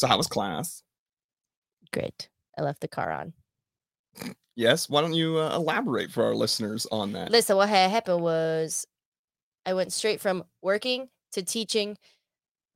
So 0.00 0.06
how 0.06 0.16
was 0.16 0.28
class? 0.28 0.82
Great. 1.92 2.30
I 2.58 2.62
left 2.62 2.80
the 2.80 2.88
car 2.88 3.12
on. 3.12 3.34
Yes. 4.56 4.88
Why 4.88 5.02
don't 5.02 5.12
you 5.12 5.36
uh, 5.36 5.54
elaborate 5.54 6.10
for 6.10 6.24
our 6.24 6.34
listeners 6.34 6.86
on 6.90 7.12
that? 7.12 7.30
Listen, 7.30 7.58
what 7.58 7.68
had 7.68 7.90
happened 7.90 8.22
was 8.22 8.86
I 9.66 9.74
went 9.74 9.92
straight 9.92 10.18
from 10.18 10.44
working 10.62 11.10
to 11.32 11.42
teaching 11.42 11.98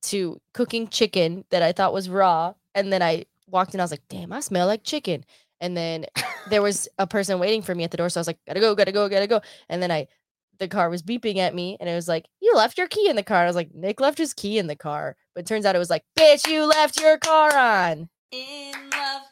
to 0.03 0.39
cooking 0.53 0.89
chicken 0.89 1.47
that 1.49 1.63
I 1.63 1.73
thought 1.73 1.95
was 1.95 2.11
raw. 2.11 2.53
And 2.75 2.93
then 2.93 3.01
I 3.01 3.25
walked 3.49 3.73
in, 3.73 3.81
I 3.81 3.85
was 3.85 3.91
like, 3.91 4.07
damn, 4.11 4.31
I 4.31 4.41
smell 4.41 4.67
like 4.67 4.85
chicken. 4.85 5.25
And 5.63 5.75
then 5.75 6.05
there 6.51 6.61
was 6.61 6.91
a 6.99 7.07
person 7.07 7.39
waiting 7.39 7.63
for 7.63 7.75
me 7.75 7.85
at 7.85 7.91
the 7.91 7.97
door. 7.97 8.11
So 8.11 8.21
I 8.21 8.21
was 8.21 8.27
like, 8.27 8.41
gotta 8.47 8.61
go, 8.61 8.75
gotta 8.75 8.93
go, 8.93 9.09
gotta 9.09 9.27
go. 9.27 9.41
And 9.71 9.83
then 9.83 9.91
I, 9.91 10.09
the 10.59 10.69
car 10.69 10.91
was 10.91 11.03
beeping 11.03 11.39
at 11.39 11.55
me 11.55 11.79
and 11.81 11.89
it 11.89 11.95
was 11.95 12.07
like, 12.07 12.27
you 12.43 12.53
left 12.55 12.77
your 12.77 12.87
key 12.87 13.09
in 13.09 13.17
the 13.17 13.23
car. 13.23 13.45
I 13.45 13.47
was 13.47 13.57
like, 13.57 13.75
Nick 13.75 13.99
left 13.99 14.19
his 14.19 14.35
key 14.35 14.59
in 14.59 14.67
the 14.67 14.77
car. 14.77 15.17
But 15.35 15.47
turns 15.47 15.67
out 15.67 15.75
it 15.75 15.81
was 15.81 15.91
like, 15.91 16.05
bitch, 16.17 16.49
you 16.49 16.65
left 16.65 17.01
your 17.01 17.19
car 17.19 17.57
on. 17.57 18.09
In 18.31 18.73
love, 18.91 19.23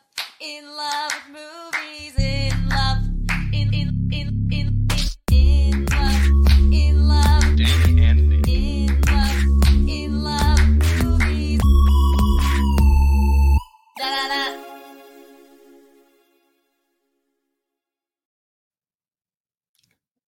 in 0.40 0.66
love 0.66 1.12
with 1.32 1.42
movies, 1.72 2.21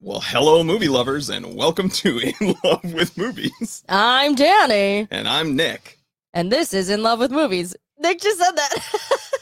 Well, 0.04 0.20
hello, 0.20 0.62
movie 0.62 0.88
lovers, 0.88 1.30
and 1.30 1.56
welcome 1.56 1.88
to 1.88 2.18
In 2.40 2.54
Love 2.62 2.92
with 2.92 3.16
Movies. 3.16 3.82
I'm 3.88 4.34
Danny. 4.34 5.08
And 5.10 5.26
I'm 5.26 5.56
Nick. 5.56 5.98
And 6.34 6.52
this 6.52 6.74
is 6.74 6.90
In 6.90 7.02
Love 7.02 7.20
with 7.20 7.30
Movies. 7.30 7.74
Nick 7.98 8.20
just 8.20 8.38
said 8.38 8.50
that. 8.50 8.74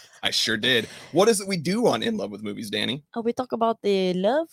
I 0.23 0.30
sure 0.30 0.56
did. 0.56 0.87
What 1.11 1.29
is 1.29 1.41
it 1.41 1.48
we 1.48 1.56
do 1.56 1.89
on 1.89 2.00
In 2.05 2.17
Love 2.17 2.31
with 2.31 2.45
Movies, 2.45 2.70
Danny? 2.70 3.03
oh, 3.17 3.22
we 3.22 3.33
talk 3.33 3.50
about 3.50 3.83
the 3.83 4.14
love 4.14 4.47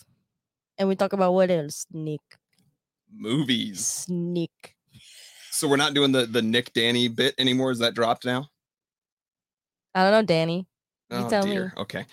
and 0.76 0.88
we 0.88 0.96
talk 0.96 1.12
about 1.12 1.32
what 1.32 1.48
else? 1.48 1.86
Nick. 1.92 2.22
Movies. 3.14 3.86
Sneak. 3.86 4.74
So 5.52 5.68
we're 5.68 5.76
not 5.76 5.94
doing 5.94 6.10
the 6.10 6.26
the 6.26 6.42
Nick 6.42 6.72
Danny 6.72 7.06
bit 7.06 7.36
anymore. 7.38 7.70
Is 7.70 7.78
that 7.78 7.94
dropped 7.94 8.24
now? 8.24 8.48
I 9.94 10.02
don't 10.02 10.10
know, 10.10 10.26
Danny. 10.26 10.66
You 11.12 11.18
oh 11.18 11.28
tell 11.30 11.46
me. 11.46 11.60
Okay. 11.76 12.04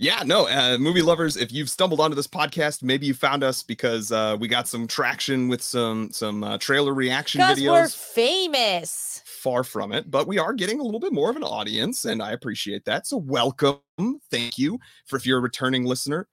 Yeah, 0.00 0.22
no, 0.24 0.48
uh, 0.48 0.78
movie 0.78 1.02
lovers. 1.02 1.36
If 1.36 1.52
you've 1.52 1.68
stumbled 1.68 2.00
onto 2.00 2.14
this 2.14 2.26
podcast, 2.26 2.82
maybe 2.82 3.04
you 3.04 3.12
found 3.12 3.44
us 3.44 3.62
because 3.62 4.10
uh, 4.10 4.34
we 4.40 4.48
got 4.48 4.66
some 4.66 4.86
traction 4.86 5.46
with 5.46 5.60
some 5.60 6.10
some 6.10 6.42
uh, 6.42 6.56
trailer 6.56 6.94
reaction 6.94 7.42
Because 7.42 7.60
we're 7.60 7.82
videos. 7.84 7.96
famous. 8.14 9.22
Far 9.26 9.62
from 9.62 9.92
it, 9.92 10.10
but 10.10 10.26
we 10.26 10.38
are 10.38 10.54
getting 10.54 10.80
a 10.80 10.82
little 10.82 11.00
bit 11.00 11.12
more 11.12 11.28
of 11.28 11.36
an 11.36 11.42
audience, 11.42 12.06
and 12.06 12.22
I 12.22 12.32
appreciate 12.32 12.86
that. 12.86 13.06
So 13.06 13.18
welcome, 13.18 13.82
thank 14.30 14.56
you 14.56 14.78
for 15.04 15.16
if 15.16 15.26
you're 15.26 15.36
a 15.36 15.42
returning 15.42 15.84
listener. 15.84 16.26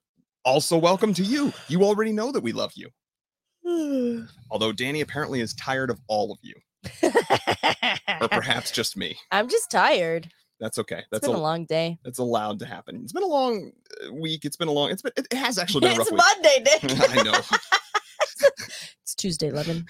Also, 0.45 0.77
welcome 0.77 1.13
to 1.15 1.23
you. 1.23 1.51
You 1.67 1.83
already 1.83 2.13
know 2.13 2.31
that 2.31 2.43
we 2.43 2.53
love 2.53 2.71
you. 2.75 2.89
Although 4.49 4.71
Danny 4.71 5.01
apparently 5.01 5.41
is 5.41 5.53
tired 5.55 5.89
of 5.89 5.99
all 6.07 6.31
of 6.31 6.37
you, 6.41 6.55
or 8.21 8.29
perhaps 8.29 8.71
just 8.71 8.95
me. 8.95 9.17
I'm 9.29 9.49
just 9.49 9.69
tired. 9.69 10.29
That's 10.59 10.79
okay. 10.79 10.99
It's 10.99 11.07
That's 11.11 11.27
been 11.27 11.35
a, 11.35 11.39
a 11.39 11.41
long 11.41 11.65
day. 11.65 11.99
that's 12.03 12.19
allowed 12.19 12.59
to 12.59 12.65
happen. 12.65 13.01
It's 13.03 13.13
been 13.13 13.23
a 13.23 13.27
long 13.27 13.71
uh, 14.05 14.13
week. 14.13 14.43
It's 14.43 14.57
been 14.57 14.67
a 14.67 14.71
long. 14.71 14.89
It's 14.89 15.01
been. 15.01 15.13
It 15.15 15.31
has 15.33 15.57
actually 15.59 15.81
been 15.87 15.95
a 15.95 15.99
rough 15.99 16.09
It's. 16.11 16.17
Monday, 16.17 16.63
Nick. 16.63 17.09
I 17.17 17.23
know. 17.23 17.39
it's 19.03 19.15
Tuesday, 19.15 19.49
11. 19.49 19.85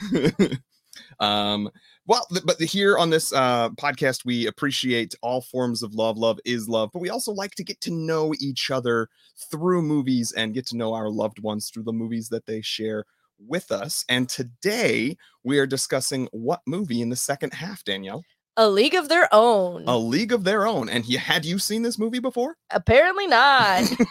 um 1.19 1.69
well 2.07 2.27
but 2.43 2.59
here 2.59 2.97
on 2.97 3.09
this 3.09 3.31
uh 3.33 3.69
podcast 3.71 4.25
we 4.25 4.47
appreciate 4.47 5.15
all 5.21 5.41
forms 5.41 5.83
of 5.83 5.93
love 5.93 6.17
love 6.17 6.39
is 6.43 6.67
love 6.67 6.89
but 6.91 6.99
we 7.01 7.09
also 7.09 7.31
like 7.31 7.51
to 7.51 7.63
get 7.63 7.79
to 7.79 7.91
know 7.91 8.33
each 8.39 8.71
other 8.71 9.07
through 9.51 9.81
movies 9.81 10.31
and 10.33 10.53
get 10.53 10.65
to 10.65 10.75
know 10.75 10.93
our 10.93 11.09
loved 11.09 11.39
ones 11.41 11.69
through 11.69 11.83
the 11.83 11.93
movies 11.93 12.29
that 12.29 12.45
they 12.45 12.61
share 12.61 13.05
with 13.39 13.71
us 13.71 14.03
and 14.09 14.27
today 14.27 15.15
we 15.43 15.59
are 15.59 15.67
discussing 15.67 16.27
what 16.31 16.61
movie 16.65 17.01
in 17.01 17.09
the 17.09 17.15
second 17.15 17.53
half 17.53 17.83
danielle 17.83 18.23
A 18.57 18.67
League 18.67 18.95
of 18.95 19.07
Their 19.07 19.29
Own. 19.31 19.83
a 19.87 19.97
league 19.97 20.33
of 20.33 20.43
their 20.43 20.65
own 20.67 20.89
and 20.89 21.05
you 21.07 21.17
had 21.19 21.45
you 21.45 21.59
seen 21.59 21.83
this 21.83 21.97
movie 21.99 22.19
before 22.19 22.57
Apparently 22.71 23.27
not. 23.27 23.83
a 23.83 24.07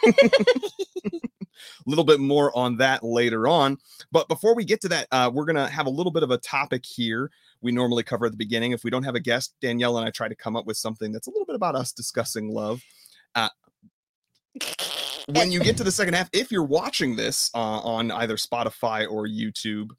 little 1.86 2.04
bit 2.04 2.20
more 2.20 2.56
on 2.56 2.76
that 2.78 3.02
later 3.02 3.48
on. 3.48 3.76
But 4.12 4.28
before 4.28 4.54
we 4.54 4.64
get 4.64 4.80
to 4.82 4.88
that, 4.88 5.08
uh, 5.10 5.30
we're 5.32 5.44
going 5.44 5.56
to 5.56 5.68
have 5.68 5.86
a 5.86 5.90
little 5.90 6.12
bit 6.12 6.22
of 6.22 6.30
a 6.30 6.38
topic 6.38 6.84
here 6.86 7.30
we 7.62 7.72
normally 7.72 8.02
cover 8.02 8.26
at 8.26 8.32
the 8.32 8.38
beginning. 8.38 8.72
If 8.72 8.84
we 8.84 8.90
don't 8.90 9.02
have 9.02 9.14
a 9.14 9.20
guest, 9.20 9.54
Danielle 9.60 9.96
and 9.98 10.06
I 10.06 10.10
try 10.10 10.28
to 10.28 10.34
come 10.36 10.56
up 10.56 10.66
with 10.66 10.76
something 10.76 11.10
that's 11.12 11.26
a 11.26 11.30
little 11.30 11.46
bit 11.46 11.56
about 11.56 11.74
us 11.74 11.90
discussing 11.92 12.48
love. 12.50 12.82
Uh, 13.34 13.48
when 15.28 15.50
you 15.50 15.60
get 15.60 15.76
to 15.78 15.84
the 15.84 15.90
second 15.90 16.14
half, 16.14 16.28
if 16.32 16.52
you're 16.52 16.62
watching 16.64 17.16
this 17.16 17.50
uh, 17.54 17.58
on 17.58 18.10
either 18.12 18.36
Spotify 18.36 19.10
or 19.10 19.26
YouTube, 19.26 19.90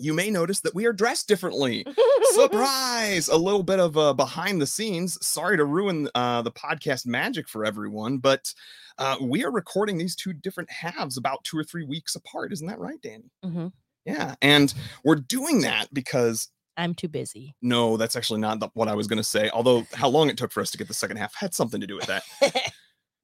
you 0.00 0.14
may 0.14 0.30
notice 0.30 0.60
that 0.60 0.74
we 0.74 0.86
are 0.86 0.92
dressed 0.92 1.28
differently. 1.28 1.84
Surprise! 2.32 3.28
A 3.28 3.36
little 3.36 3.62
bit 3.62 3.78
of 3.80 3.96
uh, 3.96 4.12
behind 4.14 4.60
the 4.60 4.66
scenes. 4.66 5.24
Sorry 5.24 5.56
to 5.56 5.64
ruin 5.64 6.08
uh, 6.14 6.42
the 6.42 6.50
podcast 6.52 7.06
magic 7.06 7.48
for 7.48 7.64
everyone, 7.64 8.18
but 8.18 8.52
uh, 8.98 9.16
we 9.20 9.44
are 9.44 9.50
recording 9.50 9.98
these 9.98 10.16
two 10.16 10.32
different 10.32 10.70
halves 10.70 11.16
about 11.16 11.42
two 11.44 11.58
or 11.58 11.64
three 11.64 11.84
weeks 11.84 12.14
apart. 12.14 12.52
Isn't 12.52 12.66
that 12.66 12.78
right, 12.78 13.00
Danny? 13.02 13.30
Mhm. 13.44 13.72
Yeah. 14.04 14.34
And 14.42 14.72
we're 15.04 15.16
doing 15.16 15.60
that 15.62 15.92
because 15.92 16.48
I'm 16.76 16.94
too 16.94 17.08
busy. 17.08 17.54
no, 17.60 17.96
that's 17.98 18.16
actually 18.16 18.40
not 18.40 18.58
the, 18.60 18.68
what 18.74 18.88
I 18.88 18.94
was 18.94 19.06
going 19.06 19.18
to 19.18 19.22
say. 19.24 19.50
Although 19.50 19.86
how 19.92 20.08
long 20.08 20.30
it 20.30 20.38
took 20.38 20.52
for 20.52 20.60
us 20.62 20.70
to 20.70 20.78
get 20.78 20.88
the 20.88 20.94
second 20.94 21.18
half 21.18 21.34
had 21.34 21.52
something 21.54 21.80
to 21.80 21.86
do 21.86 21.96
with 21.96 22.06
that. 22.06 22.22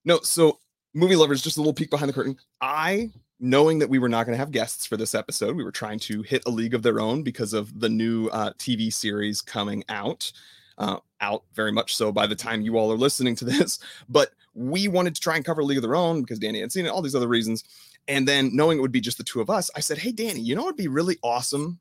No, 0.05 0.21
so 0.23 0.61
movie 0.95 1.17
lovers, 1.17 1.43
just 1.43 1.57
a 1.57 1.61
little 1.61 1.75
peek 1.75 1.91
behind 1.91 2.09
the 2.09 2.13
curtain. 2.13 2.37
I, 2.61 3.11
knowing 3.39 3.79
that 3.79 3.91
we 3.91 3.99
were 3.99 4.09
not 4.09 4.25
going 4.25 4.35
to 4.35 4.39
have 4.39 4.51
guests 4.51 4.87
for 4.87 4.97
this 4.97 5.15
episode, 5.15 5.57
we 5.57 5.65
were 5.65 5.73
trying 5.73 5.99
to 6.01 6.23
hit 6.23 6.43
a 6.47 6.51
league 6.51 6.75
of 6.75 6.83
their 6.83 7.01
own 7.01 7.23
because 7.23 7.53
of 7.53 7.81
the 7.81 7.89
new 7.89 8.29
uh, 8.29 8.53
TV 8.55 8.93
series 8.93 9.43
coming 9.43 9.85
out. 9.89 10.33
Uh, 10.79 10.99
out 11.23 11.43
very 11.55 11.73
much 11.73 11.97
so 11.97 12.13
by 12.13 12.27
the 12.27 12.35
time 12.35 12.61
you 12.61 12.77
all 12.77 12.93
are 12.93 12.99
listening 12.99 13.35
to 13.35 13.45
this. 13.47 13.79
But 14.09 14.31
we 14.55 14.89
wanted 14.89 15.15
to 15.15 15.21
try 15.21 15.37
and 15.37 15.45
cover 15.45 15.65
League 15.65 15.79
of 15.79 15.83
Their 15.83 15.97
Own 15.97 16.21
because 16.21 16.39
Danny 16.39 16.61
had 16.61 16.73
seen 16.73 16.87
it, 16.87 16.91
all 16.91 17.03
these 17.03 17.15
other 17.15 17.29
reasons. 17.29 17.65
And 18.09 18.29
then 18.29 18.55
knowing 18.55 18.79
it 18.79 18.83
would 18.83 18.93
be 18.93 19.01
just 19.01 19.19
the 19.19 19.25
two 19.25 19.41
of 19.41 19.51
us, 19.51 19.71
I 19.75 19.81
said, 19.81 19.99
Hey, 19.99 20.13
Danny, 20.13 20.41
you 20.41 20.55
know 20.55 20.63
what 20.63 20.77
would 20.77 20.77
be 20.77 20.89
really 20.89 21.19
awesome? 21.23 21.81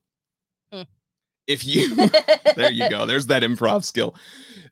If 1.47 1.65
you 1.65 1.95
there 2.55 2.71
you 2.71 2.89
go. 2.89 3.05
There's 3.05 3.27
that 3.27 3.43
improv 3.43 3.83
skill. 3.83 4.15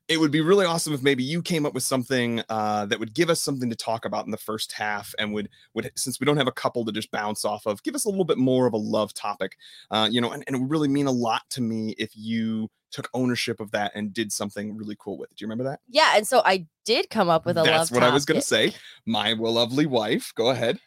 It 0.09 0.19
would 0.19 0.31
be 0.31 0.41
really 0.41 0.65
awesome 0.65 0.93
if 0.93 1.01
maybe 1.01 1.23
you 1.23 1.41
came 1.41 1.65
up 1.65 1.73
with 1.73 1.83
something 1.83 2.43
uh, 2.49 2.85
that 2.87 2.99
would 2.99 3.13
give 3.13 3.29
us 3.29 3.41
something 3.41 3.69
to 3.69 3.75
talk 3.75 4.03
about 4.03 4.25
in 4.25 4.31
the 4.31 4.37
first 4.37 4.73
half, 4.73 5.13
and 5.17 5.33
would 5.33 5.49
would 5.73 5.91
since 5.95 6.19
we 6.19 6.25
don't 6.25 6.37
have 6.37 6.47
a 6.47 6.51
couple 6.51 6.83
to 6.85 6.91
just 6.91 7.09
bounce 7.11 7.45
off 7.45 7.65
of, 7.65 7.81
give 7.83 7.95
us 7.95 8.05
a 8.05 8.09
little 8.09 8.25
bit 8.25 8.37
more 8.37 8.67
of 8.67 8.73
a 8.73 8.77
love 8.77 9.13
topic. 9.13 9.55
Uh, 9.91 10.07
you 10.11 10.19
know, 10.19 10.31
and, 10.31 10.43
and 10.47 10.55
it 10.55 10.59
would 10.59 10.69
really 10.69 10.89
mean 10.89 11.07
a 11.07 11.11
lot 11.11 11.43
to 11.51 11.61
me 11.61 11.95
if 11.97 12.11
you 12.15 12.69
took 12.91 13.09
ownership 13.13 13.59
of 13.59 13.71
that 13.71 13.91
and 13.95 14.13
did 14.13 14.31
something 14.31 14.75
really 14.75 14.95
cool 14.99 15.17
with 15.17 15.31
it. 15.31 15.37
Do 15.37 15.43
you 15.43 15.47
remember 15.47 15.63
that? 15.63 15.79
yeah, 15.87 16.13
and 16.15 16.27
so 16.27 16.41
I 16.43 16.67
did 16.85 17.09
come 17.09 17.29
up 17.29 17.45
with 17.45 17.57
a 17.57 17.63
That's 17.63 17.91
what 17.91 18.03
I 18.03 18.13
was 18.13 18.25
going 18.25 18.41
to 18.41 18.45
say. 18.45 18.73
My 19.05 19.33
lovely 19.33 19.85
wife. 19.85 20.33
Go 20.35 20.49
ahead. 20.49 20.79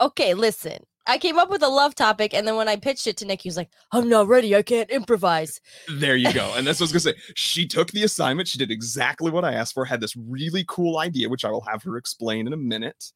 Okay, 0.00 0.32
listen. 0.32 0.84
I 1.06 1.18
came 1.18 1.38
up 1.38 1.50
with 1.50 1.62
a 1.62 1.68
love 1.68 1.94
topic, 1.94 2.34
and 2.34 2.46
then 2.46 2.56
when 2.56 2.68
I 2.68 2.76
pitched 2.76 3.06
it 3.06 3.16
to 3.18 3.24
Nick, 3.24 3.42
he 3.42 3.48
was 3.48 3.56
like, 3.56 3.70
I'm 3.92 4.08
not 4.08 4.28
ready. 4.28 4.54
I 4.54 4.62
can't 4.62 4.90
improvise. 4.90 5.60
There 5.88 6.16
you 6.16 6.32
go. 6.32 6.52
And 6.56 6.66
that's 6.66 6.78
what 6.78 6.90
I 6.90 6.92
was 6.92 7.04
gonna 7.04 7.16
say. 7.16 7.22
She 7.36 7.66
took 7.66 7.90
the 7.90 8.04
assignment. 8.04 8.48
She 8.48 8.58
did 8.58 8.70
exactly 8.70 9.30
what 9.30 9.44
I 9.44 9.54
asked 9.54 9.74
for. 9.74 9.84
Had 9.84 10.00
this 10.00 10.16
really 10.16 10.64
cool 10.68 10.98
idea, 10.98 11.28
which 11.28 11.44
I 11.44 11.50
will 11.50 11.62
have 11.62 11.82
her 11.84 11.96
explain 11.96 12.46
in 12.46 12.52
a 12.52 12.56
minute, 12.56 13.12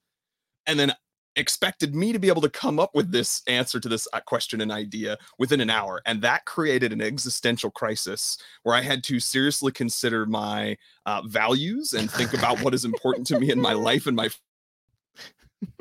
and 0.66 0.78
then 0.78 0.94
expected 1.36 1.94
me 1.94 2.12
to 2.12 2.18
be 2.18 2.28
able 2.28 2.42
to 2.42 2.48
come 2.48 2.78
up 2.78 2.90
with 2.94 3.10
this 3.10 3.42
answer 3.46 3.80
to 3.80 3.88
this 3.88 4.06
uh, 4.12 4.20
question 4.20 4.60
and 4.60 4.70
idea 4.70 5.18
within 5.38 5.60
an 5.60 5.70
hour. 5.70 6.00
And 6.06 6.22
that 6.22 6.44
created 6.44 6.92
an 6.92 7.00
existential 7.00 7.70
crisis 7.70 8.38
where 8.62 8.74
I 8.74 8.80
had 8.80 9.02
to 9.04 9.20
seriously 9.20 9.72
consider 9.72 10.26
my 10.26 10.76
uh, 11.06 11.22
values 11.26 11.92
and 11.92 12.10
think 12.10 12.34
about 12.34 12.60
what 12.62 12.74
is 12.74 12.84
important 12.84 13.26
to 13.28 13.38
me 13.38 13.50
in 13.50 13.60
my 13.60 13.72
life 13.72 14.06
and 14.06 14.16
my. 14.16 14.30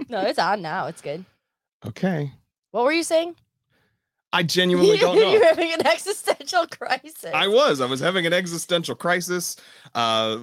No, 0.09 0.21
it's 0.21 0.39
on 0.39 0.61
now. 0.61 0.87
It's 0.87 1.01
good. 1.01 1.25
Okay. 1.85 2.31
What 2.71 2.83
were 2.85 2.91
you 2.93 3.03
saying? 3.03 3.35
I 4.31 4.43
genuinely 4.43 4.97
don't 4.97 5.15
know. 5.19 5.31
You're 5.33 5.45
having 5.45 5.71
an 5.73 5.85
existential 5.85 6.65
crisis. 6.67 7.25
I 7.33 7.47
was. 7.47 7.81
I 7.81 7.85
was 7.85 7.99
having 7.99 8.25
an 8.25 8.33
existential 8.33 8.95
crisis. 8.95 9.55
Uh, 9.93 10.39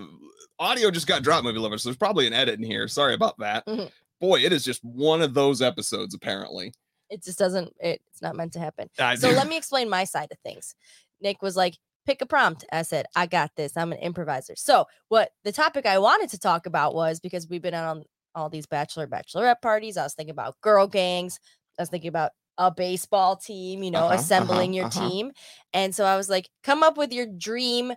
audio 0.59 0.91
just 0.91 1.07
got 1.07 1.23
dropped, 1.23 1.45
movie 1.45 1.59
lovers. 1.59 1.83
So 1.83 1.89
there's 1.89 1.97
probably 1.97 2.27
an 2.27 2.33
edit 2.33 2.59
in 2.59 2.65
here. 2.65 2.87
Sorry 2.89 3.15
about 3.15 3.39
that. 3.39 3.67
Mhm. 3.67 3.91
Boy, 4.21 4.41
it 4.45 4.53
is 4.53 4.65
just 4.65 4.85
one 4.85 5.23
of 5.23 5.35
those 5.35 5.63
episodes. 5.63 6.15
Apparently, 6.15 6.73
It 7.09 7.25
just 7.25 7.39
doesn't. 7.39 7.73
It, 7.81 8.01
it's 8.13 8.23
not 8.23 8.37
meant 8.37 8.53
to 8.53 8.61
happen. 8.61 8.89
I- 8.99 9.17
So 9.17 9.31
let 9.31 9.49
me 9.49 9.57
explain 9.57 9.89
my 9.89 10.05
side 10.05 10.29
of 10.31 10.39
things. 10.45 10.75
Nick 11.21 11.43
was 11.43 11.57
like, 11.57 11.77
pick 12.07 12.23
a 12.23 12.27
prompt. 12.27 12.65
I 12.73 12.83
said, 12.83 13.07
I 13.17 13.27
got 13.27 13.51
this. 13.57 13.77
I'm 13.77 13.93
an 13.93 13.99
improviser. 13.99 14.55
So 14.57 14.85
what 15.09 15.33
the 15.43 15.53
topic 15.53 15.85
I 15.87 15.99
wanted 15.99 16.31
to 16.31 16.39
talk 16.39 16.67
about 16.67 16.95
was 16.95 17.19
because 17.19 17.49
we've 17.49 17.61
been 17.63 17.75
on 17.75 18.05
all 18.41 18.49
these 18.51 18.67
bachelor 18.67 19.07
bachelorette 19.07 19.61
parties. 19.63 19.97
I 19.97 20.03
was 20.03 20.15
thinking 20.15 20.33
about 20.33 20.61
girl 20.61 20.87
gangs. 20.87 21.39
I 21.79 21.83
was 21.83 21.91
thinking 21.91 22.09
about 22.09 22.33
a 22.59 22.71
baseball 22.71 23.37
team, 23.37 23.83
you 23.83 23.91
know, 23.91 24.01
Uh-huh, 24.01 24.15
uh-huh, 24.15 24.21
assembling 24.23 24.73
your 24.73 24.87
uh-huh. 24.87 25.09
team. 25.09 25.33
And 25.73 25.95
so 25.95 26.05
I 26.05 26.17
was 26.17 26.29
like, 26.29 26.49
come 26.63 26.83
up 26.83 26.97
with 26.97 27.13
your 27.13 27.27
dream 27.27 27.93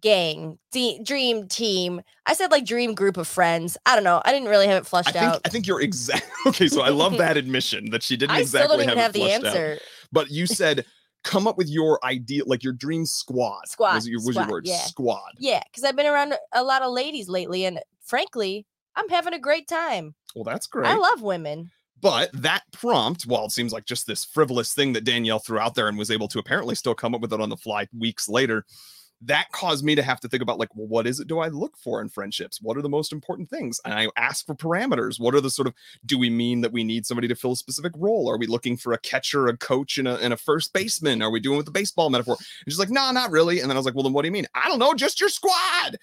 gang, 0.00 0.58
de- 0.72 1.00
dream 1.02 1.48
team. 1.48 2.02
I 2.26 2.34
said 2.34 2.50
like 2.50 2.66
dream 2.66 2.94
group 2.94 3.16
of 3.16 3.26
friends. 3.26 3.78
I 3.86 3.94
don't 3.94 4.04
know. 4.04 4.20
I 4.24 4.32
didn't 4.32 4.48
really 4.48 4.66
have 4.66 4.76
it 4.76 4.86
I 4.86 4.88
flushed 4.88 5.12
think 5.12 5.24
out. 5.24 5.40
I 5.44 5.48
think 5.48 5.66
you're 5.66 5.80
exact. 5.80 6.30
Okay, 6.46 6.68
so 6.68 6.82
I 6.82 6.90
love 6.90 7.18
that 7.18 7.36
admission 7.36 7.90
that 7.90 8.02
she 8.02 8.16
didn't 8.16 8.36
I 8.36 8.40
exactly 8.40 8.66
still 8.66 8.76
don't 8.76 8.84
even 8.86 8.98
have, 8.98 9.06
have, 9.06 9.10
it 9.10 9.18
the 9.18 9.40
flushed 9.40 9.56
out. 9.56 9.60
answer. 9.60 9.78
But 10.12 10.30
you 10.30 10.46
said 10.46 10.84
come 11.24 11.48
up 11.48 11.58
with 11.58 11.68
your 11.68 11.98
idea, 12.04 12.44
like 12.44 12.62
your 12.62 12.72
dream 12.72 13.04
squad. 13.04 13.66
Squad, 13.66 13.96
was 13.96 14.08
your, 14.08 14.20
was 14.20 14.34
squad, 14.34 14.42
your 14.42 14.50
word 14.52 14.66
yeah. 14.66 14.78
squad. 14.78 15.32
Yeah, 15.38 15.62
because 15.64 15.82
I've 15.82 15.96
been 15.96 16.06
around 16.06 16.34
a 16.52 16.62
lot 16.62 16.82
of 16.82 16.92
ladies 16.92 17.28
lately, 17.28 17.64
and 17.64 17.80
frankly, 18.04 18.64
I'm 18.96 19.08
having 19.08 19.34
a 19.34 19.38
great 19.38 19.68
time. 19.68 20.14
Well, 20.34 20.44
that's 20.44 20.66
great. 20.66 20.88
I 20.88 20.96
love 20.96 21.22
women. 21.22 21.70
But 22.00 22.30
that 22.34 22.62
prompt, 22.72 23.24
while 23.26 23.46
it 23.46 23.52
seems 23.52 23.72
like 23.72 23.86
just 23.86 24.06
this 24.06 24.24
frivolous 24.24 24.74
thing 24.74 24.92
that 24.92 25.04
Danielle 25.04 25.38
threw 25.38 25.58
out 25.58 25.74
there 25.74 25.88
and 25.88 25.96
was 25.96 26.10
able 26.10 26.28
to 26.28 26.38
apparently 26.38 26.74
still 26.74 26.94
come 26.94 27.14
up 27.14 27.20
with 27.20 27.32
it 27.32 27.40
on 27.40 27.48
the 27.48 27.56
fly 27.56 27.88
weeks 27.96 28.28
later, 28.28 28.66
that 29.22 29.50
caused 29.50 29.82
me 29.82 29.94
to 29.94 30.02
have 30.02 30.20
to 30.20 30.28
think 30.28 30.42
about 30.42 30.58
like, 30.58 30.68
well, 30.74 30.86
what 30.86 31.06
is 31.06 31.20
it 31.20 31.26
do 31.26 31.38
I 31.38 31.48
look 31.48 31.76
for 31.78 32.02
in 32.02 32.08
friendships? 32.10 32.60
What 32.60 32.76
are 32.76 32.82
the 32.82 32.88
most 32.88 33.12
important 33.12 33.48
things? 33.48 33.80
And 33.84 33.94
I 33.94 34.08
ask 34.16 34.44
for 34.44 34.54
parameters. 34.54 35.18
What 35.18 35.34
are 35.34 35.40
the 35.40 35.50
sort 35.50 35.68
of 35.68 35.74
do 36.04 36.18
we 36.18 36.28
mean 36.28 36.60
that 36.60 36.72
we 36.72 36.84
need 36.84 37.06
somebody 37.06 37.28
to 37.28 37.34
fill 37.34 37.52
a 37.52 37.56
specific 37.56 37.92
role? 37.96 38.30
Are 38.30 38.36
we 38.36 38.46
looking 38.46 38.76
for 38.76 38.92
a 38.92 38.98
catcher, 38.98 39.46
a 39.46 39.56
coach, 39.56 39.96
and 39.96 40.06
a, 40.06 40.16
and 40.18 40.34
a 40.34 40.36
first 40.36 40.74
baseman? 40.74 41.22
Are 41.22 41.30
we 41.30 41.40
doing 41.40 41.56
with 41.56 41.66
the 41.66 41.72
baseball 41.72 42.10
metaphor? 42.10 42.36
And 42.38 42.72
she's 42.72 42.78
like, 42.78 42.90
no, 42.90 43.10
not 43.10 43.30
really. 43.30 43.60
And 43.60 43.70
then 43.70 43.76
I 43.76 43.80
was 43.80 43.86
like, 43.86 43.94
well, 43.94 44.04
then 44.04 44.12
what 44.12 44.22
do 44.22 44.28
you 44.28 44.32
mean? 44.32 44.46
I 44.54 44.68
don't 44.68 44.78
know, 44.78 44.92
just 44.92 45.18
your 45.18 45.30
squad. 45.30 45.96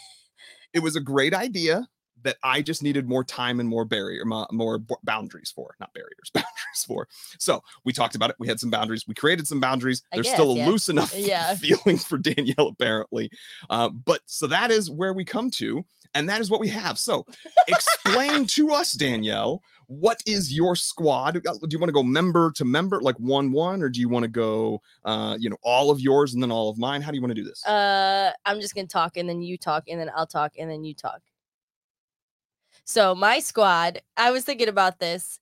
it 0.72 0.82
was 0.82 0.96
a 0.96 1.00
great 1.00 1.34
idea 1.34 1.86
that 2.22 2.36
I 2.42 2.62
just 2.62 2.82
needed 2.82 3.08
more 3.08 3.24
time 3.24 3.60
and 3.60 3.68
more 3.68 3.84
barrier, 3.84 4.24
more 4.24 4.80
boundaries 5.04 5.50
for, 5.54 5.74
not 5.80 5.92
barriers, 5.94 6.30
boundaries 6.34 6.84
for. 6.86 7.08
So 7.38 7.62
we 7.84 7.92
talked 7.92 8.14
about 8.14 8.30
it. 8.30 8.36
We 8.38 8.48
had 8.48 8.58
some 8.60 8.70
boundaries. 8.70 9.06
We 9.06 9.14
created 9.14 9.46
some 9.46 9.60
boundaries. 9.60 10.02
I 10.12 10.16
There's 10.16 10.30
still 10.30 10.52
a 10.52 10.56
yeah. 10.56 10.68
loose 10.68 10.88
enough 10.88 11.14
Yeah. 11.16 11.54
feeling 11.54 11.98
for 11.98 12.18
Danielle, 12.18 12.68
apparently. 12.68 13.30
Uh, 13.70 13.88
but 13.88 14.20
so 14.26 14.46
that 14.48 14.70
is 14.70 14.90
where 14.90 15.12
we 15.12 15.24
come 15.24 15.50
to, 15.52 15.84
and 16.14 16.28
that 16.28 16.40
is 16.40 16.50
what 16.50 16.60
we 16.60 16.68
have. 16.68 16.98
So 16.98 17.26
explain 17.66 18.46
to 18.56 18.72
us, 18.72 18.92
Danielle, 18.92 19.62
what 19.86 20.22
is 20.26 20.52
your 20.52 20.76
squad? 20.76 21.36
Uh, 21.46 21.54
Do 21.54 21.68
you 21.70 21.78
want 21.78 21.88
to 21.88 21.92
go 21.94 22.02
member 22.02 22.50
to 22.52 22.64
member, 22.64 23.00
like 23.00 23.16
one 23.18 23.52
one, 23.52 23.82
or 23.82 23.88
do 23.88 24.00
you 24.00 24.08
want 24.08 24.24
to 24.24 24.28
go, 24.28 24.82
uh, 25.04 25.36
you 25.38 25.48
know, 25.48 25.56
all 25.62 25.90
of 25.90 26.00
yours 26.00 26.34
and 26.34 26.42
then 26.42 26.50
all 26.50 26.68
of 26.68 26.78
mine? 26.78 27.00
How 27.00 27.10
do 27.10 27.16
you 27.16 27.22
want 27.22 27.30
to 27.30 27.40
do 27.40 27.44
this? 27.44 27.64
Uh, 27.66 28.32
I'm 28.44 28.60
just 28.60 28.74
gonna 28.74 28.86
talk, 28.86 29.16
and 29.16 29.28
then 29.28 29.40
you 29.40 29.56
talk, 29.56 29.84
and 29.88 29.98
then 30.00 30.10
I'll 30.14 30.26
talk, 30.26 30.52
and 30.58 30.70
then 30.70 30.84
you 30.84 30.94
talk. 30.94 31.20
So 32.88 33.14
my 33.14 33.38
squad, 33.40 34.00
I 34.16 34.30
was 34.30 34.44
thinking 34.44 34.68
about 34.68 34.98
this. 34.98 35.38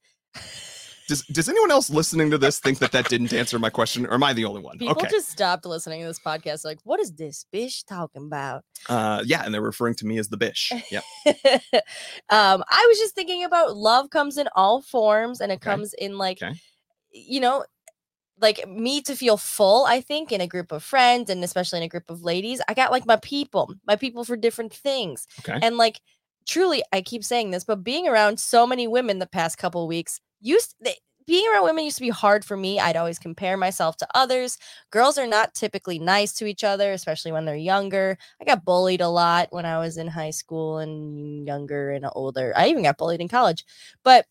Does 1.07 1.23
Does 1.27 1.49
anyone 1.49 1.71
else 1.71 1.89
listening 1.89 2.29
to 2.33 2.39
this 2.39 2.59
think 2.59 2.81
that 2.81 2.91
that 2.91 3.09
didn't 3.09 3.33
answer 3.33 3.57
my 3.61 3.71
question, 3.71 4.05
or 4.05 4.15
am 4.15 4.25
I 4.25 4.33
the 4.33 4.45
only 4.45 4.61
one? 4.61 4.79
People 4.79 4.97
okay. 5.01 5.09
just 5.09 5.29
stopped 5.29 5.65
listening 5.65 6.01
to 6.01 6.09
this 6.09 6.19
podcast. 6.19 6.65
Like, 6.65 6.81
what 6.83 6.99
is 6.99 7.13
this 7.13 7.47
bitch 7.55 7.87
talking 7.87 8.27
about? 8.27 8.65
Uh, 8.89 9.23
yeah, 9.25 9.45
and 9.45 9.55
they're 9.55 9.63
referring 9.63 9.95
to 9.95 10.07
me 10.07 10.19
as 10.19 10.29
the 10.29 10.37
bish. 10.37 10.73
Yep. 10.91 11.05
um, 12.31 12.65
I 12.69 12.85
was 12.89 12.99
just 12.99 13.15
thinking 13.15 13.45
about 13.45 13.77
love 13.77 14.11
comes 14.11 14.39
in 14.39 14.49
all 14.57 14.83
forms, 14.83 15.41
and 15.41 15.53
it 15.53 15.57
Okay. 15.57 15.71
comes 15.71 15.95
in 15.95 16.19
like, 16.19 16.43
Okay. 16.43 16.53
you 17.13 17.39
know, 17.39 17.65
like 18.41 18.69
me 18.69 19.03
to 19.03 19.15
feel 19.15 19.37
full. 19.37 19.85
I 19.85 20.01
think 20.01 20.33
in 20.33 20.41
a 20.41 20.49
group 20.49 20.73
of 20.73 20.83
friends, 20.83 21.31
and 21.31 21.45
especially 21.45 21.79
in 21.79 21.85
a 21.85 21.89
group 21.89 22.11
of 22.11 22.23
ladies, 22.23 22.61
I 22.67 22.75
got 22.75 22.91
like 22.91 23.07
my 23.07 23.17
people, 23.17 23.73
my 23.87 23.95
people 23.95 24.25
for 24.25 24.37
different 24.37 24.75
things. 24.75 25.29
Okay. 25.49 25.59
And 25.63 25.77
like 25.77 26.01
truly, 26.47 26.83
I 26.93 27.03
keep 27.03 27.25
saying 27.25 27.51
this, 27.51 27.65
but 27.65 27.85
being 27.85 28.09
around 28.09 28.41
so 28.41 28.67
many 28.67 28.87
women 28.87 29.19
the 29.19 29.27
past 29.27 29.59
couple 29.59 29.87
weeks 29.87 30.21
used 30.41 30.75
they, 30.81 30.97
being 31.27 31.47
around 31.51 31.65
women 31.65 31.85
used 31.85 31.97
to 31.97 32.03
be 32.03 32.09
hard 32.09 32.45
for 32.45 32.57
me. 32.57 32.79
I'd 32.79 32.97
always 32.97 33.19
compare 33.19 33.57
myself 33.57 33.97
to 33.99 34.09
others. 34.15 34.59
Girls 34.91 35.19
are 35.19 35.27
not 35.27 35.55
typically 35.55 35.99
nice 35.99 36.33
to 36.35 36.47
each 36.47 36.63
other, 36.63 36.93
especially 36.93 37.33
when 37.33 37.45
they're 37.45 37.57
younger. 37.57 38.17
I 38.41 38.45
got 38.45 38.65
bullied 38.65 39.01
a 39.01 39.09
lot 39.09 39.49
when 39.51 39.67
I 39.67 39.79
was 39.79 39.97
in 39.97 40.07
high 40.07 40.31
school 40.31 40.79
and 40.79 41.45
younger 41.47 41.91
and 41.91 42.07
older. 42.13 42.53
I 42.57 42.69
even 42.69 42.85
got 42.85 42.97
bullied 42.97 43.21
in 43.21 43.29
college. 43.29 43.65
But 44.05 44.27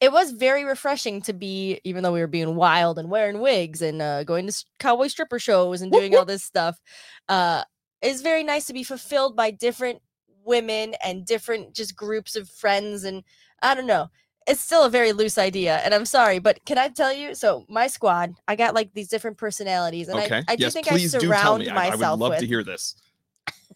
it 0.00 0.10
was 0.12 0.30
very 0.30 0.64
refreshing 0.64 1.20
to 1.22 1.32
be, 1.32 1.80
even 1.84 2.02
though 2.02 2.12
we 2.12 2.20
were 2.20 2.26
being 2.26 2.54
wild 2.54 2.98
and 2.98 3.10
wearing 3.10 3.40
wigs 3.40 3.82
and 3.82 4.00
uh, 4.00 4.24
going 4.24 4.46
to 4.46 4.64
cowboy 4.78 5.08
stripper 5.08 5.38
shows 5.38 5.82
and 5.82 5.92
doing 5.92 6.16
all 6.16 6.24
this 6.24 6.44
stuff. 6.44 6.80
Uh, 7.28 7.64
it's 8.00 8.22
very 8.22 8.44
nice 8.44 8.66
to 8.66 8.72
be 8.72 8.84
fulfilled 8.84 9.36
by 9.36 9.50
different 9.50 10.00
women 10.48 10.94
and 11.04 11.24
different 11.24 11.74
just 11.74 11.94
groups 11.94 12.34
of 12.34 12.48
friends. 12.48 13.04
And 13.04 13.22
I 13.62 13.74
don't 13.76 13.86
know. 13.86 14.10
It's 14.48 14.60
still 14.60 14.84
a 14.84 14.90
very 14.90 15.12
loose 15.12 15.36
idea. 15.38 15.76
And 15.84 15.94
I'm 15.94 16.06
sorry, 16.06 16.38
but 16.38 16.64
can 16.64 16.78
I 16.78 16.88
tell 16.88 17.12
you? 17.12 17.34
So, 17.34 17.66
my 17.68 17.86
squad, 17.86 18.34
I 18.48 18.56
got 18.56 18.74
like 18.74 18.94
these 18.94 19.08
different 19.08 19.36
personalities. 19.36 20.08
And 20.08 20.18
okay. 20.20 20.36
I, 20.48 20.52
I 20.52 20.56
do 20.56 20.64
yes, 20.64 20.72
think 20.72 20.86
please 20.86 21.14
I 21.14 21.18
do 21.18 21.28
tell 21.28 21.36
surround 21.36 21.64
me. 21.64 21.68
I, 21.68 21.88
I 21.88 21.90
would 21.90 22.00
myself 22.00 22.18
love 22.18 22.30
with. 22.30 22.40
to 22.40 22.46
hear 22.46 22.64
this. 22.64 22.96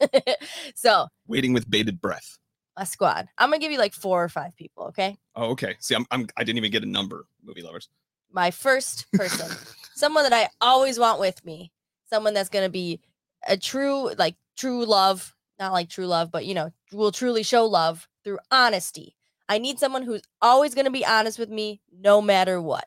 so, 0.74 1.08
Waiting 1.28 1.52
with 1.52 1.70
bated 1.70 2.00
breath. 2.00 2.38
a 2.78 2.86
squad. 2.86 3.28
I'm 3.36 3.50
to 3.52 3.58
give 3.58 3.70
you 3.70 3.78
like 3.78 3.92
four 3.92 4.24
or 4.24 4.30
five 4.30 4.56
people. 4.56 4.84
Okay. 4.86 5.18
Oh, 5.36 5.50
okay. 5.50 5.76
See, 5.78 5.94
I'm, 5.94 6.06
I'm 6.10 6.26
I 6.38 6.44
didn't 6.44 6.56
even 6.56 6.70
get 6.70 6.82
a 6.82 6.86
number, 6.88 7.26
movie 7.44 7.62
lovers. 7.62 7.90
my 8.32 8.50
first 8.50 9.10
person, 9.12 9.54
someone 9.94 10.24
that 10.24 10.32
I 10.32 10.48
always 10.60 10.98
want 10.98 11.20
with 11.20 11.44
me, 11.44 11.70
someone 12.08 12.32
that's 12.34 12.48
to 12.64 12.70
be 12.70 13.00
a 13.46 13.58
true, 13.58 14.14
like 14.14 14.36
true 14.56 14.86
love, 14.86 15.34
not 15.62 15.72
like 15.72 15.88
true 15.88 16.06
love, 16.06 16.30
but 16.30 16.44
you 16.44 16.54
know, 16.54 16.70
will 16.92 17.12
truly 17.12 17.42
show 17.42 17.64
love 17.64 18.08
through 18.24 18.38
honesty. 18.50 19.16
I 19.48 19.58
need 19.58 19.78
someone 19.78 20.02
who's 20.02 20.22
always 20.40 20.74
going 20.74 20.86
to 20.86 20.90
be 20.90 21.04
honest 21.06 21.38
with 21.38 21.50
me 21.50 21.80
no 21.96 22.20
matter 22.22 22.60
what. 22.60 22.86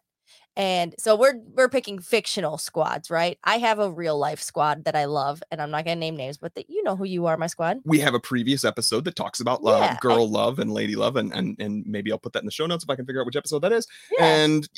And 0.57 0.95
so 0.97 1.17
we're 1.17 1.33
we're 1.53 1.67
picking 1.67 1.99
fictional 1.99 2.57
squads, 2.57 3.09
right? 3.11 3.37
I 3.43 3.57
have 3.57 3.79
a 3.79 3.91
real 3.91 4.17
life 4.17 4.41
squad 4.41 4.85
that 4.85 4.95
I 4.95 5.03
love, 5.03 5.43
and 5.51 5.61
I'm 5.61 5.69
not 5.69 5.83
gonna 5.83 5.97
name 5.97 6.15
names, 6.15 6.37
but 6.37 6.55
that 6.55 6.69
you 6.69 6.81
know 6.83 6.95
who 6.95 7.03
you 7.03 7.25
are, 7.25 7.35
my 7.35 7.47
squad. 7.47 7.79
We 7.83 7.99
have 7.99 8.13
a 8.13 8.21
previous 8.21 8.63
episode 8.63 9.03
that 9.03 9.17
talks 9.17 9.41
about 9.41 9.59
uh, 9.65 9.71
Yeah, 9.71 9.95
I- 9.97 9.99
girl 9.99 10.29
love 10.29 10.59
and 10.59 10.71
lady 10.71 10.95
love, 10.95 11.17
and, 11.17 11.33
and 11.33 11.57
and 11.59 11.85
maybe 11.85 12.09
I'll 12.09 12.17
put 12.19 12.31
that 12.33 12.39
in 12.39 12.45
the 12.45 12.53
show 12.53 12.65
notes 12.67 12.85
if 12.85 12.89
I 12.89 12.95
can 12.95 13.05
figure 13.05 13.19
out 13.19 13.25
which 13.25 13.35
episode 13.35 13.59
that 13.63 13.73
is. 13.73 13.85
Yeah. 14.17 14.25
And 14.27 14.69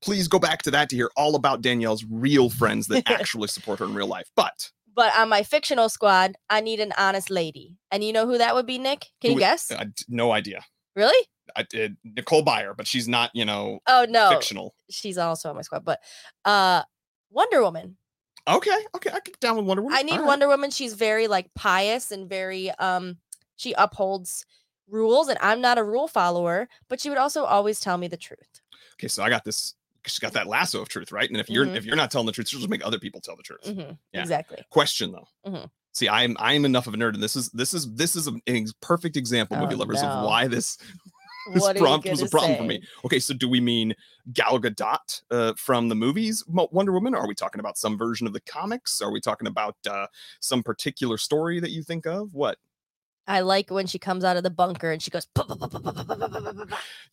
please 0.00 0.26
go 0.26 0.38
back 0.38 0.62
to 0.62 0.70
that 0.70 0.88
to 0.88 0.96
hear 0.96 1.10
all 1.18 1.34
about 1.34 1.60
Danielle's 1.60 2.04
real 2.08 2.48
friends 2.48 2.86
that 2.86 3.02
actually 3.10 3.48
support 3.48 3.80
her 3.80 3.84
in 3.84 3.94
real 3.94 4.06
life. 4.06 4.30
But 4.36 4.70
But 4.96 5.14
on 5.16 5.28
my 5.28 5.42
fictional 5.42 5.90
squad, 5.90 6.36
I 6.48 6.60
need 6.62 6.80
an 6.80 6.92
honest 6.96 7.30
lady, 7.30 7.76
and 7.92 8.02
you 8.02 8.12
know 8.14 8.26
who 8.26 8.38
that 8.38 8.54
would 8.54 8.66
be, 8.66 8.78
Nick? 8.78 9.06
Can 9.20 9.32
you 9.32 9.38
guess? 9.38 9.70
I 9.70 9.86
no 10.08 10.32
idea. 10.32 10.64
really? 10.96 11.26
I 11.54 11.62
did 11.62 11.96
Nicole 12.02 12.44
Byer, 12.44 12.76
but 12.76 12.88
she's 12.88 13.06
not, 13.06 13.30
you 13.32 13.44
know, 13.44 13.78
Oh 13.86 14.06
no, 14.08 14.30
fictional. 14.30 14.74
she's 14.90 15.16
also 15.16 15.50
on 15.50 15.54
my 15.56 15.62
squad. 15.62 15.84
But 15.84 16.00
uh 16.44 16.82
Wonder 17.30 17.62
Woman. 17.62 17.98
Okay, 18.48 18.76
okay, 18.96 19.10
I 19.10 19.20
can 19.20 19.32
get 19.32 19.40
down 19.40 19.56
with 19.56 19.66
Wonder 19.66 19.82
Woman. 19.82 19.96
I 19.98 20.02
need 20.02 20.12
All 20.12 20.18
right. 20.20 20.26
Wonder 20.26 20.48
Woman. 20.48 20.70
She's 20.70 20.94
very 20.94 21.28
like 21.28 21.52
pious 21.54 22.10
and 22.10 22.28
very 22.28 22.70
um 22.72 23.18
she 23.56 23.74
upholds 23.78 24.44
rules 24.88 25.28
and 25.28 25.38
I'm 25.40 25.60
not 25.60 25.78
a 25.78 25.84
rule 25.84 26.08
follower, 26.08 26.68
but 26.88 27.00
she 27.00 27.08
would 27.10 27.18
also 27.18 27.44
always 27.44 27.80
tell 27.80 27.98
me 27.98 28.08
the 28.08 28.16
truth. 28.16 28.60
Okay, 28.94 29.08
so 29.08 29.22
I 29.22 29.28
got 29.28 29.44
this. 29.44 29.74
She's 30.06 30.18
got 30.18 30.32
that 30.34 30.46
lasso 30.46 30.80
of 30.80 30.88
truth, 30.88 31.12
right? 31.12 31.28
And 31.28 31.38
if 31.38 31.48
you're 31.50 31.66
Mhm. 31.66 31.76
if 31.76 31.84
you're 31.84 31.96
not 31.96 32.10
telling 32.10 32.26
the 32.26 32.32
truth, 32.32 32.48
she'll 32.48 32.60
just 32.60 32.70
make 32.70 32.84
other 32.84 32.98
people 32.98 33.20
tell 33.20 33.36
the 33.36 33.42
truth. 33.42 33.62
Mhm, 33.64 33.98
Yeah. 34.12 34.20
Exactly. 34.20 34.58
Question 34.70 35.12
though. 35.12 35.28
Mhm. 35.46 35.70
See, 35.92 36.08
I'm 36.08 36.36
I'm 36.38 36.64
enough 36.64 36.86
of 36.86 36.94
a 36.94 36.96
nerd, 36.96 37.14
and 37.14 37.22
this 37.22 37.36
is 37.36 37.48
this 37.50 37.72
is 37.74 37.92
this 37.94 38.16
is 38.16 38.28
a, 38.28 38.32
a 38.48 38.64
perfect 38.80 39.16
example, 39.16 39.56
movie 39.56 39.74
Oh, 39.74 39.78
lovers, 39.78 40.02
no. 40.02 40.08
of 40.08 40.24
why 40.24 40.46
this 40.46 40.76
this 41.52 41.62
What 41.62 41.76
prompt 41.76 42.08
was 42.10 42.20
a 42.22 42.28
problem 42.28 42.56
for 42.56 42.64
me. 42.64 42.82
Okay, 43.04 43.18
so 43.20 43.32
do 43.32 43.48
we 43.48 43.60
mean 43.60 43.94
Gal 44.32 44.58
Gadot 44.58 45.22
uh, 45.30 45.52
from 45.56 45.88
the 45.88 45.94
movies 45.94 46.44
Wonder 46.48 46.92
Woman? 46.92 47.14
Or 47.14 47.18
are 47.18 47.28
we 47.28 47.34
talking 47.36 47.60
about 47.60 47.78
some 47.78 47.96
version 47.96 48.26
of 48.26 48.32
the 48.32 48.40
comics? 48.40 49.00
Are 49.00 49.12
we 49.12 49.20
talking 49.20 49.46
about 49.46 49.76
uh, 49.88 50.06
some 50.40 50.62
particular 50.62 51.16
story 51.16 51.60
that 51.60 51.70
you 51.70 51.82
think 51.84 52.04
of? 52.04 52.34
What? 52.34 52.58
I 53.28 53.40
like 53.40 53.70
when 53.70 53.86
she 53.86 53.98
comes 53.98 54.24
out 54.24 54.36
of 54.36 54.42
the 54.42 54.50
bunker 54.50 54.90
and 54.90 55.02
she 55.02 55.10
goes. 55.10 55.26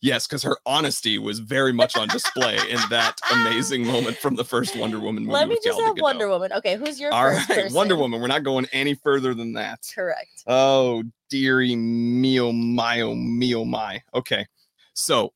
Yes, 0.00 0.26
because 0.26 0.42
her 0.42 0.56
honesty 0.64 1.18
was 1.18 1.40
very 1.40 1.72
much 1.72 1.96
on 1.96 2.08
display 2.08 2.56
in 2.70 2.78
that 2.90 3.18
amazing 3.32 3.86
moment 3.86 4.16
from 4.18 4.36
the 4.36 4.44
first 4.44 4.76
Wonder 4.76 5.00
Woman 5.00 5.24
movie. 5.24 5.34
Let 5.34 5.48
me 5.48 5.58
just 5.62 5.80
have 5.80 5.96
Wonder 5.98 6.28
Woman. 6.28 6.52
Okay, 6.52 6.76
who's 6.76 7.00
your 7.00 7.12
all 7.12 7.26
right? 7.26 7.46
Person? 7.46 7.72
Wonder 7.74 7.96
Woman. 7.96 8.20
We're 8.20 8.28
not 8.28 8.44
going 8.44 8.66
any 8.72 8.94
further 8.94 9.34
than 9.34 9.54
that. 9.54 9.80
Correct. 9.94 10.44
Oh 10.46 11.02
dearie 11.30 11.74
me, 11.74 12.40
oh 12.40 12.52
my, 12.52 13.00
oh 13.00 13.14
me, 13.14 13.54
oh 13.54 13.64
my. 13.64 14.02
Okay, 14.14 14.46
so 14.92 15.32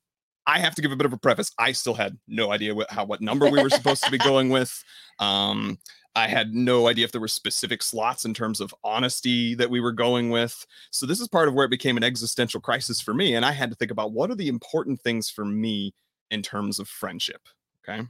I 0.48 0.58
have 0.58 0.74
to 0.76 0.82
give 0.82 0.92
a 0.92 0.96
bit 0.96 1.04
of 1.04 1.12
a 1.12 1.18
preface. 1.18 1.52
I 1.58 1.72
still 1.72 1.92
had 1.92 2.18
no 2.26 2.50
idea 2.50 2.74
what 2.74 2.90
how 2.90 3.04
what 3.04 3.20
number 3.20 3.50
we 3.50 3.62
were 3.62 3.68
supposed 3.68 4.02
to 4.04 4.10
be 4.10 4.18
going 4.30 4.48
with. 4.48 4.82
Um, 5.18 5.78
I 6.16 6.26
had 6.26 6.54
no 6.54 6.88
idea 6.88 7.04
if 7.04 7.12
there 7.12 7.20
were 7.20 7.28
specific 7.28 7.82
slots 7.82 8.24
in 8.24 8.32
terms 8.32 8.60
of 8.60 8.74
honesty 8.82 9.54
that 9.54 9.68
we 9.68 9.78
were 9.78 9.92
going 9.92 10.30
with. 10.30 10.66
So 10.90 11.04
this 11.04 11.20
is 11.20 11.28
part 11.28 11.48
of 11.48 11.54
where 11.54 11.66
it 11.66 11.70
became 11.70 11.98
an 11.98 12.02
existential 12.02 12.62
crisis 12.62 12.98
for 12.98 13.12
me, 13.12 13.34
and 13.34 13.44
I 13.44 13.52
had 13.52 13.68
to 13.70 13.76
think 13.76 13.90
about 13.90 14.12
what 14.12 14.30
are 14.30 14.34
the 14.34 14.48
important 14.48 15.00
things 15.02 15.28
for 15.28 15.44
me 15.44 15.92
in 16.30 16.40
terms 16.40 16.78
of 16.78 16.88
friendship. 16.88 17.42
Okay, 17.86 18.02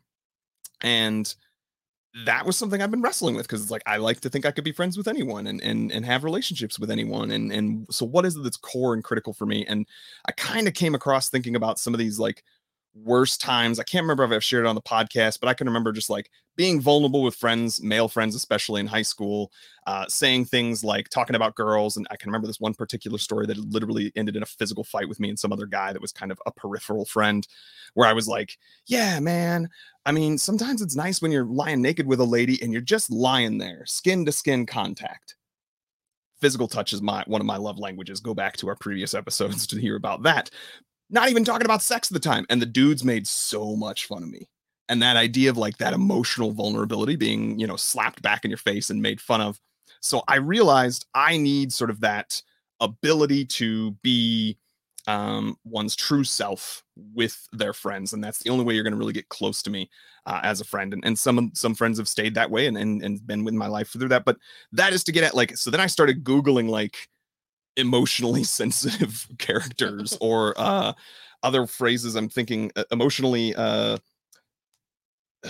and 0.80 1.34
that 2.24 2.46
was 2.46 2.56
something 2.56 2.80
I've 2.80 2.90
been 2.90 3.02
wrestling 3.02 3.34
with 3.34 3.46
because 3.46 3.62
it's 3.62 3.70
like 3.70 3.82
I 3.86 3.98
like 3.98 4.20
to 4.20 4.30
think 4.30 4.46
I 4.46 4.50
could 4.50 4.64
be 4.64 4.72
friends 4.72 4.96
with 4.96 5.08
anyone 5.08 5.46
and 5.46 5.60
and 5.62 5.92
and 5.92 6.04
have 6.06 6.24
relationships 6.24 6.78
with 6.78 6.90
anyone 6.90 7.30
and 7.30 7.52
and 7.52 7.86
so 7.90 8.06
what 8.06 8.24
is 8.24 8.36
it 8.36 8.42
that's 8.42 8.56
core 8.56 8.94
and 8.94 9.04
critical 9.04 9.32
for 9.32 9.46
me? 9.46 9.64
And 9.66 9.86
I 10.26 10.32
kind 10.32 10.66
of 10.66 10.74
came 10.74 10.94
across 10.94 11.28
thinking 11.28 11.54
about 11.54 11.78
some 11.78 11.94
of 11.94 11.98
these 11.98 12.18
like 12.18 12.44
worst 13.04 13.40
times. 13.40 13.78
I 13.78 13.82
can't 13.84 14.02
remember 14.02 14.24
if 14.24 14.30
I've 14.30 14.44
shared 14.44 14.64
it 14.64 14.68
on 14.68 14.74
the 14.74 14.82
podcast, 14.82 15.40
but 15.40 15.48
I 15.48 15.54
can 15.54 15.66
remember 15.66 15.92
just 15.92 16.10
like 16.10 16.30
being 16.56 16.80
vulnerable 16.80 17.22
with 17.22 17.34
friends, 17.34 17.82
male 17.82 18.08
friends, 18.08 18.34
especially 18.34 18.80
in 18.80 18.86
high 18.86 19.02
school, 19.02 19.52
uh, 19.86 20.04
saying 20.08 20.44
things 20.44 20.82
like 20.82 21.08
talking 21.08 21.36
about 21.36 21.54
girls. 21.54 21.96
And 21.96 22.06
I 22.10 22.16
can 22.16 22.28
remember 22.28 22.46
this 22.46 22.60
one 22.60 22.74
particular 22.74 23.18
story 23.18 23.46
that 23.46 23.56
literally 23.56 24.12
ended 24.16 24.36
in 24.36 24.42
a 24.42 24.46
physical 24.46 24.84
fight 24.84 25.08
with 25.08 25.20
me 25.20 25.28
and 25.28 25.38
some 25.38 25.52
other 25.52 25.66
guy 25.66 25.92
that 25.92 26.02
was 26.02 26.12
kind 26.12 26.32
of 26.32 26.40
a 26.46 26.52
peripheral 26.52 27.04
friend, 27.04 27.46
where 27.94 28.08
I 28.08 28.12
was 28.12 28.28
like, 28.28 28.58
Yeah, 28.86 29.20
man. 29.20 29.68
I 30.04 30.12
mean, 30.12 30.38
sometimes 30.38 30.82
it's 30.82 30.96
nice 30.96 31.22
when 31.22 31.32
you're 31.32 31.44
lying 31.44 31.82
naked 31.82 32.06
with 32.06 32.20
a 32.20 32.24
lady 32.24 32.60
and 32.62 32.72
you're 32.72 32.82
just 32.82 33.10
lying 33.10 33.58
there, 33.58 33.84
skin 33.86 34.24
to 34.26 34.32
skin 34.32 34.66
contact. 34.66 35.36
Physical 36.40 36.68
touch 36.68 36.92
is 36.92 37.02
my 37.02 37.24
one 37.26 37.40
of 37.40 37.46
my 37.46 37.56
love 37.56 37.78
languages. 37.78 38.20
Go 38.20 38.32
back 38.32 38.56
to 38.58 38.68
our 38.68 38.76
previous 38.76 39.14
episodes 39.14 39.66
to 39.68 39.80
hear 39.80 39.96
about 39.96 40.22
that 40.22 40.50
not 41.10 41.30
even 41.30 41.44
talking 41.44 41.64
about 41.64 41.82
sex 41.82 42.10
at 42.10 42.14
the 42.14 42.20
time. 42.20 42.46
And 42.50 42.60
the 42.60 42.66
dudes 42.66 43.04
made 43.04 43.26
so 43.26 43.76
much 43.76 44.06
fun 44.06 44.22
of 44.22 44.28
me. 44.30 44.48
And 44.88 45.02
that 45.02 45.16
idea 45.16 45.50
of 45.50 45.56
like 45.56 45.78
that 45.78 45.92
emotional 45.92 46.52
vulnerability 46.52 47.16
being, 47.16 47.58
you 47.58 47.66
know, 47.66 47.76
slapped 47.76 48.22
back 48.22 48.44
in 48.44 48.50
your 48.50 48.58
face 48.58 48.90
and 48.90 49.02
made 49.02 49.20
fun 49.20 49.40
of. 49.40 49.60
So 50.00 50.22
I 50.28 50.36
realized 50.36 51.06
I 51.14 51.36
need 51.36 51.72
sort 51.72 51.90
of 51.90 52.00
that 52.00 52.40
ability 52.80 53.44
to 53.44 53.92
be 54.02 54.56
um, 55.06 55.56
one's 55.64 55.96
true 55.96 56.24
self 56.24 56.84
with 57.14 57.48
their 57.52 57.72
friends, 57.72 58.12
and 58.12 58.22
that's 58.22 58.40
the 58.40 58.50
only 58.50 58.64
way 58.64 58.74
you're 58.74 58.84
going 58.84 58.92
to 58.92 58.98
really 58.98 59.14
get 59.14 59.28
close 59.30 59.62
to 59.62 59.70
me 59.70 59.88
uh, 60.26 60.40
as 60.42 60.60
a 60.60 60.64
friend. 60.64 60.92
And, 60.92 61.04
and 61.04 61.18
some 61.18 61.50
some 61.54 61.74
friends 61.74 61.98
have 61.98 62.08
stayed 62.08 62.34
that 62.34 62.50
way 62.50 62.66
and, 62.66 62.76
and 62.76 63.02
and 63.02 63.26
been 63.26 63.42
with 63.42 63.54
my 63.54 63.66
life 63.66 63.88
through 63.88 64.08
that. 64.08 64.26
But 64.26 64.36
that 64.72 64.92
is 64.92 65.02
to 65.04 65.12
get 65.12 65.24
at 65.24 65.34
like. 65.34 65.56
So 65.56 65.70
then 65.70 65.80
I 65.80 65.86
started 65.86 66.24
googling 66.24 66.68
like 66.68 67.08
emotionally 67.78 68.44
sensitive 68.60 69.26
characters 69.38 70.16
or 70.20 70.54
uh 70.58 70.92
other 71.42 71.66
phrases 71.66 72.14
i'm 72.16 72.28
thinking 72.28 72.70
uh, 72.76 72.84
emotionally 72.90 73.54
uh 73.56 73.96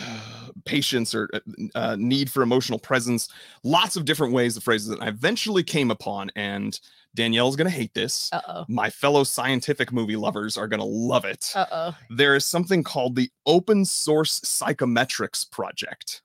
patience 0.64 1.14
or 1.14 1.28
uh, 1.32 1.40
uh, 1.74 1.96
need 1.98 2.30
for 2.30 2.42
emotional 2.42 2.78
presence 2.78 3.28
lots 3.64 3.96
of 3.96 4.04
different 4.04 4.32
ways 4.32 4.56
of 4.56 4.62
phrases 4.62 4.88
that 4.88 5.00
i 5.00 5.08
eventually 5.08 5.62
came 5.62 5.90
upon 5.90 6.30
and 6.36 6.80
danielle's 7.14 7.56
gonna 7.56 7.70
hate 7.70 7.94
this 7.94 8.28
Uh-oh. 8.32 8.64
my 8.68 8.90
fellow 8.90 9.24
scientific 9.24 9.90
movie 9.92 10.16
lovers 10.16 10.58
are 10.58 10.68
gonna 10.68 10.84
love 10.84 11.24
it 11.24 11.52
Uh-oh. 11.54 11.94
there 12.10 12.36
is 12.36 12.44
something 12.44 12.82
called 12.82 13.16
the 13.16 13.30
open 13.46 13.84
source 13.84 14.40
psychometrics 14.40 15.50
project 15.50 16.22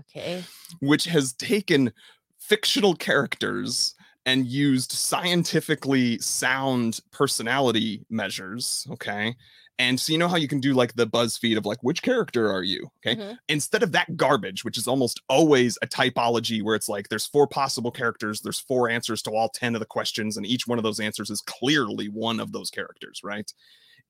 Okay. 0.00 0.42
which 0.80 1.04
has 1.04 1.32
taken 1.34 1.92
fictional 2.36 2.94
characters 2.96 3.94
and 4.26 4.46
used 4.46 4.92
scientifically 4.92 6.18
sound 6.18 7.00
personality 7.10 8.04
measures. 8.10 8.86
Okay. 8.90 9.36
And 9.78 9.98
so 9.98 10.12
you 10.12 10.18
know 10.18 10.28
how 10.28 10.36
you 10.36 10.46
can 10.46 10.60
do 10.60 10.72
like 10.72 10.94
the 10.94 11.06
BuzzFeed 11.06 11.56
of 11.58 11.66
like, 11.66 11.82
which 11.82 12.02
character 12.02 12.50
are 12.50 12.62
you? 12.62 12.90
Okay. 13.04 13.20
Mhm. 13.20 13.38
Instead 13.48 13.82
of 13.82 13.90
that 13.92 14.16
garbage, 14.16 14.64
which 14.64 14.78
is 14.78 14.86
almost 14.86 15.20
always 15.28 15.76
a 15.82 15.86
typology 15.86 16.62
where 16.62 16.76
it's 16.76 16.88
like 16.88 17.08
there's 17.08 17.26
four 17.26 17.48
possible 17.48 17.90
characters, 17.90 18.40
there's 18.40 18.60
four 18.60 18.88
answers 18.88 19.20
to 19.22 19.30
all 19.32 19.48
10 19.48 19.74
of 19.74 19.80
the 19.80 19.86
questions, 19.86 20.36
and 20.36 20.46
each 20.46 20.66
one 20.68 20.78
of 20.78 20.84
those 20.84 21.00
answers 21.00 21.28
is 21.28 21.40
clearly 21.40 22.08
one 22.08 22.38
of 22.38 22.52
those 22.52 22.70
characters, 22.70 23.20
right? 23.24 23.52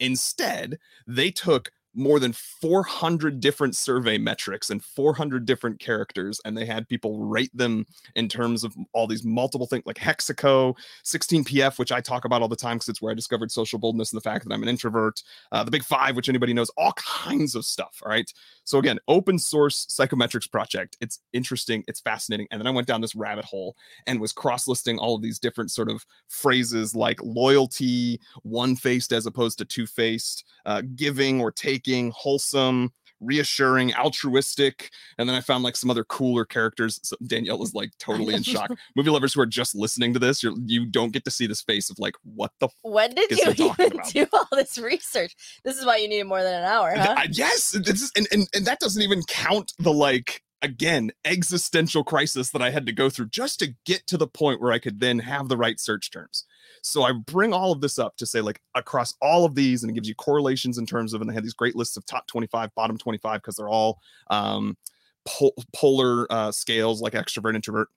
Instead, 0.01 0.79
they 1.07 1.31
took 1.31 1.71
more 1.95 2.19
than 2.19 2.33
400 2.33 3.41
different 3.41 3.77
survey 3.77 4.19
metrics 4.19 4.71
and 4.71 4.83
400 4.83 5.47
different 5.47 5.79
characters, 5.79 6.41
and 6.45 6.57
they 6.57 6.67
had 6.67 6.89
people 6.89 7.19
rate 7.19 7.57
them 7.57 7.87
in 8.15 8.29
terms 8.29 8.65
of 8.65 8.75
all 8.93 9.07
these 9.07 9.25
multiple 9.25 9.67
things 9.67 9.85
like 9.87 9.97
Hexaco, 9.97 10.77
16PF, 11.05 11.79
which 11.79 11.93
I 11.93 12.01
talk 12.01 12.25
about 12.25 12.43
all 12.43 12.49
the 12.49 12.57
time 12.57 12.77
because 12.77 12.89
it's 12.89 13.03
where 13.03 13.13
I 13.13 13.15
discovered 13.15 13.51
social 13.51 13.79
boldness 13.79 14.13
and 14.13 14.21
the 14.21 14.29
fact 14.29 14.45
that 14.45 14.53
I'm 14.53 14.63
an 14.63 14.69
introvert, 14.69 15.23
uh, 15.53 15.65
the 15.65 15.71
Big 15.71 15.85
Five, 15.85 16.17
which 16.17 16.29
anybody 16.29 16.53
knows, 16.53 16.71
all 16.77 16.93
kinds 16.93 17.55
of 17.55 17.65
stuff. 17.65 18.01
All 18.05 18.11
right. 18.11 18.33
So, 18.65 18.79
again, 18.79 18.99
open 19.09 19.39
source 19.39 19.87
psychometrics 19.87 20.51
project. 20.51 20.97
It's 21.01 21.21
interesting, 21.33 21.85
it's 21.87 22.01
fascinating. 22.01 22.47
And 22.51 22.61
then 22.61 22.67
I 22.67 22.71
went 22.71 22.87
down 22.87 23.01
this 23.01 23.15
rabbit 23.15 23.45
hole 23.45 23.77
and 24.07 24.21
was 24.21 24.33
cross 24.33 24.67
listing 24.67 24.99
all 24.99 25.15
of 25.15 25.23
these 25.23 25.39
different 25.39 25.71
sort 25.71 25.91
of 25.91 26.05
phrases 26.29 26.95
like 26.95 27.23
loyalty, 27.23 28.21
one 28.43 28.75
faced 28.75 29.13
as 29.13 29.27
opposed 29.27 29.59
to 29.59 29.65
two 29.65 29.87
faced, 29.87 30.45
uh, 30.67 30.83
giving 30.97 31.41
or 31.41 31.53
taking, 31.53 32.11
wholesome, 32.15 32.93
reassuring, 33.21 33.95
altruistic. 33.95 34.91
And 35.19 35.29
then 35.29 35.37
I 35.37 35.41
found 35.41 35.65
like 35.65 35.77
some 35.77 35.91
other 35.91 36.05
cooler 36.05 36.45
characters. 36.45 37.01
So 37.03 37.17
Danielle 37.27 37.63
is 37.63 37.75
like 37.75 37.91
totally 37.99 38.35
in 38.35 38.43
shock. 38.43 38.71
Movie 38.97 39.11
lovers 39.11 39.35
who 39.35 39.41
are 39.41 39.47
just 39.47 39.75
listening 39.75 40.13
to 40.15 40.19
this, 40.19 40.43
you're, 40.43 40.55
you 40.67 40.87
don't 40.87 41.13
get 41.13 41.25
to 41.25 41.31
see 41.31 41.47
this 41.47 41.63
face 41.63 41.91
of 41.91 41.99
like, 41.99 42.15
what 42.23 42.53
the 42.61 42.69
When 42.83 43.15
did 43.15 43.31
you 43.31 43.51
even 43.59 43.93
about- 43.93 44.09
do 44.11 44.27
all 44.33 44.49
this 44.53 44.79
research? 44.79 45.35
This 45.65 45.77
is 45.77 45.87
why 45.87 45.97
you 45.97 46.09
needed 46.09 46.25
more 46.27 46.43
than 46.43 46.55
an 46.55 46.65
hour, 46.65 46.95
huh? 46.97 47.15
I- 47.17 47.29
yes, 47.31 47.71
this 47.71 48.03
is, 48.03 48.13
and, 48.17 48.27
and 48.33 48.47
and 48.55 48.67
that 48.67 48.81
doesn't 48.81 49.03
even 49.03 49.23
count 49.29 49.73
the 49.79 49.93
like 49.93 50.43
again 50.63 51.11
existential 51.25 52.05
crisis 52.05 52.51
that 52.51 52.63
I 52.63 52.71
had 52.71 52.87
to 52.87 52.93
go 52.93 53.11
through 53.11 53.29
just 53.29 53.59
to 53.61 53.75
get 53.85 54.07
to 54.07 54.17
the 54.17 54.27
point 54.27 54.61
where 54.61 54.73
I 54.73 54.79
could 54.79 55.01
then 55.01 55.19
have 55.21 55.49
the 55.49 55.57
right 55.57 55.79
search 55.79 56.11
terms. 56.11 56.45
So 56.87 57.03
I 57.03 57.13
bring 57.13 57.53
all 57.53 57.73
of 57.73 57.81
this 57.81 57.99
up 57.99 58.17
to 58.19 58.27
say 58.27 58.41
like 58.41 58.61
across 58.75 59.15
all 59.23 59.45
of 59.45 59.55
these, 59.55 59.83
and 59.83 59.91
it 59.91 59.95
gives 59.95 60.09
you 60.09 60.15
correlations 60.15 60.79
in 60.79 60.87
terms 60.87 61.15
of, 61.15 61.21
and 61.21 61.31
they 61.31 61.35
had 61.35 61.43
these 61.43 61.55
great 61.55 61.75
lists 61.75 61.97
of 61.97 62.05
top 62.05 62.27
25, 62.27 62.75
bottom 62.75 62.99
25 62.99 63.41
because 63.41 63.57
they're 63.57 63.69
all 63.69 64.01
um, 64.29 64.77
pol- 65.25 65.55
polar 65.75 66.31
uh, 66.31 66.53
scales 66.53 67.01
like 67.01 67.15
extrovert, 67.15 67.55
introvert. 67.55 67.89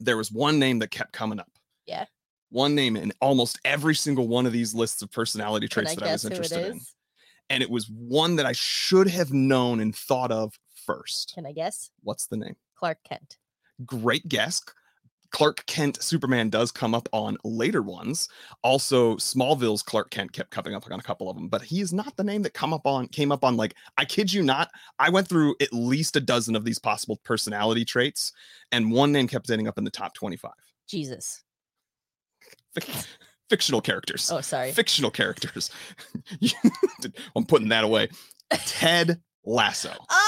There 0.00 0.16
was 0.16 0.32
one 0.32 0.58
name 0.58 0.80
that 0.80 0.90
kept 0.90 1.12
coming 1.12 1.38
up. 1.38 1.50
Yeah. 1.86 2.06
One 2.50 2.74
name 2.74 2.96
in 2.96 3.12
almost 3.20 3.60
every 3.64 3.94
single 3.94 4.26
one 4.26 4.46
of 4.46 4.52
these 4.52 4.74
lists 4.74 5.00
of 5.02 5.12
personality 5.12 5.68
traits 5.68 5.92
I 5.92 5.94
that 5.96 6.04
I 6.04 6.12
was 6.12 6.22
guess 6.22 6.22
who 6.22 6.28
it 6.28 6.36
interested 6.36 6.66
in 6.72 6.80
and 7.50 7.62
it 7.62 7.70
was 7.70 7.88
one 7.88 8.36
that 8.36 8.46
I 8.46 8.52
should 8.52 9.08
have 9.08 9.32
known 9.32 9.80
and 9.80 9.94
thought 9.94 10.30
of 10.30 10.58
first. 10.86 11.32
Can 11.34 11.46
I 11.46 11.52
guess? 11.52 11.90
What's 12.02 12.26
the 12.26 12.36
name? 12.36 12.56
Clark 12.76 12.98
Kent. 13.04 13.38
Great 13.84 14.28
guess. 14.28 14.62
Clark 15.30 15.64
Kent 15.66 16.02
Superman 16.02 16.50
does 16.50 16.72
come 16.72 16.94
up 16.94 17.08
on 17.12 17.36
later 17.44 17.82
ones. 17.82 18.28
Also, 18.62 19.16
Smallville's 19.16 19.82
Clark 19.82 20.10
Kent 20.10 20.32
kept 20.32 20.50
coming 20.50 20.74
up 20.74 20.90
on 20.90 20.98
a 20.98 21.02
couple 21.02 21.28
of 21.28 21.36
them, 21.36 21.48
but 21.48 21.62
he 21.62 21.80
is 21.80 21.92
not 21.92 22.16
the 22.16 22.24
name 22.24 22.42
that 22.42 22.54
come 22.54 22.72
up 22.72 22.86
on 22.86 23.06
came 23.08 23.30
up 23.30 23.44
on 23.44 23.56
like 23.56 23.74
I 23.96 24.04
kid 24.04 24.32
you 24.32 24.42
not. 24.42 24.70
I 24.98 25.10
went 25.10 25.28
through 25.28 25.56
at 25.60 25.72
least 25.72 26.16
a 26.16 26.20
dozen 26.20 26.56
of 26.56 26.64
these 26.64 26.78
possible 26.78 27.18
personality 27.24 27.84
traits, 27.84 28.32
and 28.72 28.90
one 28.90 29.12
name 29.12 29.28
kept 29.28 29.50
ending 29.50 29.68
up 29.68 29.78
in 29.78 29.84
the 29.84 29.90
top 29.90 30.14
25. 30.14 30.52
Jesus. 30.88 31.42
Fictional 33.48 33.80
characters. 33.80 34.30
Oh, 34.30 34.40
sorry. 34.40 34.72
Fictional 34.72 35.10
characters. 35.10 35.70
I'm 37.36 37.44
putting 37.46 37.68
that 37.68 37.84
away. 37.84 38.08
Ted 38.50 39.20
Lasso. 39.44 39.92
Oh, 40.10 40.27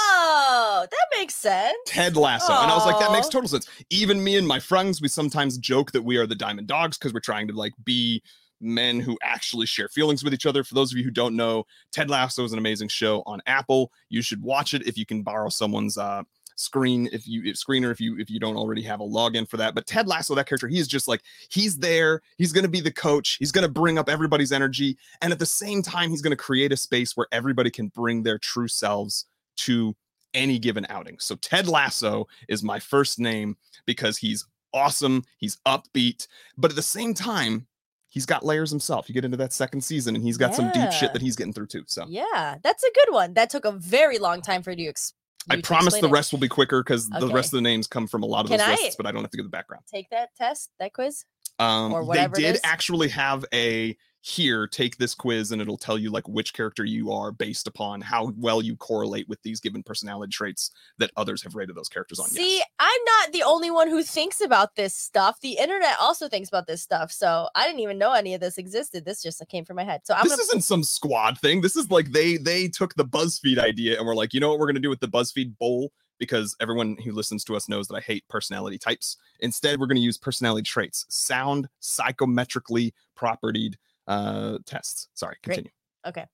makes 1.21 1.35
sense. 1.35 1.77
Ted 1.85 2.17
Lasso. 2.17 2.51
And 2.51 2.71
I 2.71 2.75
was 2.75 2.85
like, 2.85 2.99
that 2.99 3.11
makes 3.11 3.27
total 3.27 3.47
sense. 3.47 3.69
Even 3.91 4.23
me 4.23 4.37
and 4.37 4.47
my 4.47 4.59
friends, 4.59 5.01
we 5.01 5.07
sometimes 5.07 5.59
joke 5.59 5.91
that 5.91 6.01
we 6.01 6.17
are 6.17 6.25
the 6.25 6.35
Diamond 6.35 6.67
Dogs 6.67 6.97
because 6.97 7.13
we're 7.13 7.19
trying 7.19 7.47
to 7.47 7.53
like 7.53 7.73
be 7.83 8.23
men 8.59 8.99
who 8.99 9.19
actually 9.21 9.67
share 9.67 9.87
feelings 9.87 10.23
with 10.23 10.33
each 10.33 10.47
other. 10.47 10.63
For 10.63 10.73
those 10.73 10.91
of 10.91 10.97
you 10.97 11.03
who 11.03 11.11
don't 11.11 11.35
know, 11.35 11.65
Ted 11.91 12.09
Lasso 12.09 12.43
is 12.43 12.53
an 12.53 12.57
amazing 12.57 12.87
show 12.87 13.21
on 13.27 13.39
Apple. 13.45 13.91
You 14.09 14.23
should 14.23 14.41
watch 14.41 14.73
it 14.73 14.87
if 14.87 14.97
you 14.97 15.05
can 15.05 15.21
borrow 15.21 15.49
someone's 15.49 15.97
uh 15.97 16.23
screen 16.55 17.09
if 17.11 17.27
you 17.27 17.41
if 17.43 17.55
screener 17.55 17.91
if 17.91 17.99
you 17.99 18.19
if 18.19 18.29
you 18.29 18.39
don't 18.39 18.57
already 18.57 18.83
have 18.83 18.99
a 18.99 19.03
login 19.03 19.49
for 19.49 19.57
that 19.57 19.73
but 19.73 19.87
ted 19.87 20.07
lasso 20.07 20.35
that 20.35 20.45
character 20.45 20.67
he 20.67 20.77
is 20.77 20.87
just 20.87 21.07
like 21.07 21.23
he's 21.49 21.77
there 21.77 22.21
he's 22.37 22.51
going 22.51 22.63
to 22.63 22.69
be 22.69 22.81
the 22.81 22.91
coach 22.91 23.37
he's 23.39 23.53
going 23.53 23.65
to 23.65 23.71
bring 23.71 23.97
up 23.97 24.07
everybody's 24.07 24.51
energy 24.51 24.95
and 25.21 25.31
at 25.33 25.39
the 25.39 25.45
same 25.45 25.81
time 25.81 26.11
he's 26.11 26.21
going 26.21 26.29
to 26.29 26.37
create 26.37 26.71
a 26.71 26.77
space 26.77 27.17
where 27.17 27.25
everybody 27.31 27.71
can 27.71 27.87
bring 27.87 28.21
their 28.21 28.37
true 28.37 28.67
selves 28.67 29.25
to 29.55 29.95
any 30.33 30.59
given 30.59 30.85
outing. 30.89 31.17
So 31.19 31.35
Ted 31.35 31.67
Lasso 31.67 32.27
is 32.47 32.63
my 32.63 32.79
first 32.79 33.19
name 33.19 33.57
because 33.85 34.17
he's 34.17 34.45
awesome, 34.73 35.23
he's 35.37 35.57
upbeat, 35.67 36.27
but 36.57 36.71
at 36.71 36.75
the 36.75 36.81
same 36.81 37.13
time, 37.13 37.67
he's 38.07 38.25
got 38.25 38.45
layers 38.45 38.69
himself. 38.69 39.07
You 39.09 39.13
get 39.13 39.25
into 39.25 39.37
that 39.37 39.53
second 39.53 39.81
season 39.81 40.15
and 40.15 40.23
he's 40.23 40.37
got 40.37 40.53
some 40.55 40.71
deep 40.71 40.91
shit 40.91 41.13
that 41.13 41.21
he's 41.21 41.35
getting 41.35 41.53
through 41.53 41.67
too. 41.67 41.83
So 41.87 42.05
Yeah, 42.09 42.57
that's 42.63 42.83
a 42.83 42.91
good 42.93 43.13
one. 43.13 43.33
That 43.35 43.49
took 43.49 43.65
a 43.65 43.71
very 43.71 44.17
long 44.19 44.41
time 44.41 44.63
for 44.63 44.71
you 44.71 44.77
to 44.77 44.85
ex- 44.87 45.13
I 45.49 45.59
promise 45.59 45.93
the 45.99 46.07
it. 46.07 46.11
rest 46.11 46.31
will 46.31 46.39
be 46.39 46.47
quicker 46.47 46.83
because 46.83 47.09
the 47.09 47.27
rest 47.29 47.47
of 47.53 47.57
the 47.57 47.61
names 47.61 47.87
come 47.87 48.05
from 48.07 48.21
a 48.21 48.27
lot 48.27 48.41
of 48.45 48.49
Can 48.51 48.59
those 48.59 48.67
I- 48.67 48.71
lists, 48.83 48.95
but 48.95 49.05
I 49.07 49.11
don't 49.11 49.21
have 49.23 49.31
to 49.31 49.37
give 49.37 49.45
the 49.45 49.49
background. 49.49 49.83
Take 49.91 50.09
that 50.11 50.29
test, 50.37 50.69
that 50.79 50.93
quiz. 50.93 51.25
Um, 51.57 51.93
or 51.93 52.05
they 52.13 52.27
did 52.27 52.59
actually 52.63 53.09
have 53.09 53.43
a 53.53 53.97
here 54.21 54.67
take 54.67 54.97
this 54.97 55.15
quiz 55.15 55.51
and 55.51 55.61
it'll 55.61 55.77
tell 55.77 55.97
you 55.97 56.11
like 56.11 56.27
which 56.27 56.53
character 56.53 56.85
you 56.85 57.11
are 57.11 57.31
based 57.31 57.67
upon 57.67 58.01
how 58.01 58.31
well 58.37 58.61
you 58.61 58.75
correlate 58.75 59.27
with 59.27 59.41
these 59.41 59.59
given 59.59 59.81
personality 59.81 60.29
traits 60.31 60.69
that 60.99 61.09
others 61.17 61.41
have 61.41 61.55
rated 61.55 61.75
those 61.75 61.89
characters 61.89 62.19
on. 62.19 62.27
See, 62.27 62.57
yes. 62.57 62.67
I'm 62.79 63.01
not 63.05 63.33
the 63.33 63.41
only 63.41 63.71
one 63.71 63.89
who 63.89 64.03
thinks 64.03 64.39
about 64.39 64.75
this 64.75 64.95
stuff. 64.95 65.39
The 65.41 65.53
internet 65.53 65.95
also 65.99 66.29
thinks 66.29 66.49
about 66.49 66.67
this 66.67 66.83
stuff. 66.83 67.11
So 67.11 67.49
I 67.55 67.65
didn't 67.65 67.79
even 67.79 67.97
know 67.97 68.13
any 68.13 68.35
of 68.35 68.41
this 68.41 68.59
existed. 68.59 69.05
This 69.05 69.23
just 69.23 69.41
came 69.49 69.65
from 69.65 69.77
my 69.77 69.83
head. 69.83 70.01
So 70.03 70.13
I'm 70.13 70.23
this 70.23 70.33
gonna 70.33 70.43
isn't 70.43 70.61
some 70.61 70.83
squad 70.83 71.39
thing. 71.39 71.61
This 71.61 71.75
is 71.75 71.89
like 71.89 72.11
they 72.11 72.37
they 72.37 72.67
took 72.67 72.93
the 72.93 73.05
BuzzFeed 73.05 73.57
idea 73.57 73.97
and 73.97 74.05
we're 74.05 74.15
like, 74.15 74.35
you 74.35 74.39
know 74.39 74.49
what 74.49 74.59
we're 74.59 74.67
gonna 74.67 74.79
do 74.79 74.89
with 74.89 74.99
the 74.99 75.07
BuzzFeed 75.07 75.57
bowl 75.57 75.91
because 76.19 76.55
everyone 76.61 76.95
who 77.03 77.11
listens 77.11 77.43
to 77.43 77.55
us 77.55 77.67
knows 77.67 77.87
that 77.87 77.95
I 77.95 78.01
hate 78.01 78.23
personality 78.27 78.77
types. 78.77 79.17
Instead, 79.39 79.79
we're 79.79 79.87
gonna 79.87 79.99
use 79.99 80.19
personality 80.19 80.61
traits, 80.61 81.07
sound 81.09 81.67
psychometrically 81.81 82.91
propertied 83.17 83.73
uh 84.07 84.57
tests. 84.65 85.07
Sorry, 85.13 85.35
Great. 85.43 85.69
Okay. 86.05 86.25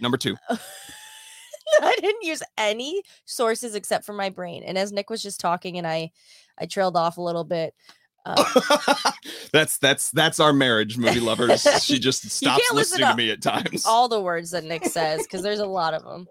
Number 0.00 0.16
two. 0.16 0.36
I 1.80 1.94
didn't 2.00 2.22
use 2.22 2.42
any 2.56 3.02
sources 3.26 3.74
except 3.74 4.04
for 4.04 4.14
my 4.14 4.30
brain. 4.30 4.62
And 4.62 4.78
as 4.78 4.92
Nick 4.92 5.10
was 5.10 5.22
just 5.22 5.40
talking 5.40 5.76
and 5.76 5.86
I 5.86 6.10
I 6.58 6.66
trailed 6.66 6.96
off 6.96 7.18
a 7.18 7.22
little 7.22 7.44
bit. 7.44 7.74
Uh, 8.26 9.10
that's 9.52 9.78
that's 9.78 10.10
that's 10.10 10.40
our 10.40 10.52
marriage, 10.52 10.98
movie 10.98 11.20
lovers. 11.20 11.66
She 11.82 11.98
just 12.00 12.28
stops 12.30 12.62
listening 12.72 13.06
to 13.06 13.12
to 13.12 13.16
me 13.16 13.30
at 13.30 13.42
times. 13.42 13.86
all 13.86 14.08
the 14.08 14.20
words 14.20 14.50
that 14.50 14.64
Nick 14.64 14.84
says 14.86 15.22
because 15.22 15.42
there's 15.42 15.60
a 15.60 15.66
lot 15.66 15.94
of 15.94 16.04
them. 16.04 16.26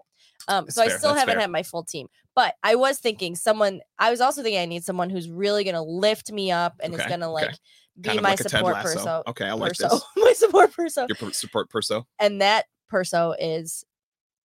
Um, 0.48 0.64
That's 0.64 0.76
so 0.76 0.82
I 0.82 0.88
still 0.88 1.10
that's 1.10 1.20
haven't 1.20 1.34
fair. 1.34 1.42
had 1.42 1.50
my 1.50 1.62
full 1.62 1.84
team, 1.84 2.08
but 2.34 2.54
I 2.62 2.74
was 2.74 2.98
thinking 2.98 3.36
someone. 3.36 3.80
I 3.98 4.10
was 4.10 4.20
also 4.20 4.42
thinking 4.42 4.60
I 4.60 4.64
need 4.64 4.82
someone 4.82 5.10
who's 5.10 5.28
really 5.28 5.62
gonna 5.62 5.82
lift 5.82 6.32
me 6.32 6.50
up 6.50 6.74
and 6.82 6.94
is 6.94 7.00
gonna 7.00 7.30
okay. 7.32 7.46
like 7.46 7.58
be 8.00 8.08
kind 8.08 8.18
of 8.18 8.22
my 8.22 8.30
like 8.30 8.38
support 8.38 8.76
person. 8.76 9.22
Okay, 9.26 9.46
I 9.46 9.52
like 9.52 9.70
perso, 9.72 9.88
this. 9.88 10.04
my 10.16 10.32
support 10.32 10.72
person, 10.72 11.06
Your 11.08 11.16
per- 11.16 11.32
support 11.32 11.68
perso. 11.68 12.06
and 12.18 12.40
that 12.40 12.64
perso 12.88 13.34
is 13.38 13.84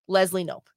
Leslie 0.08 0.46
Knope. 0.46 0.68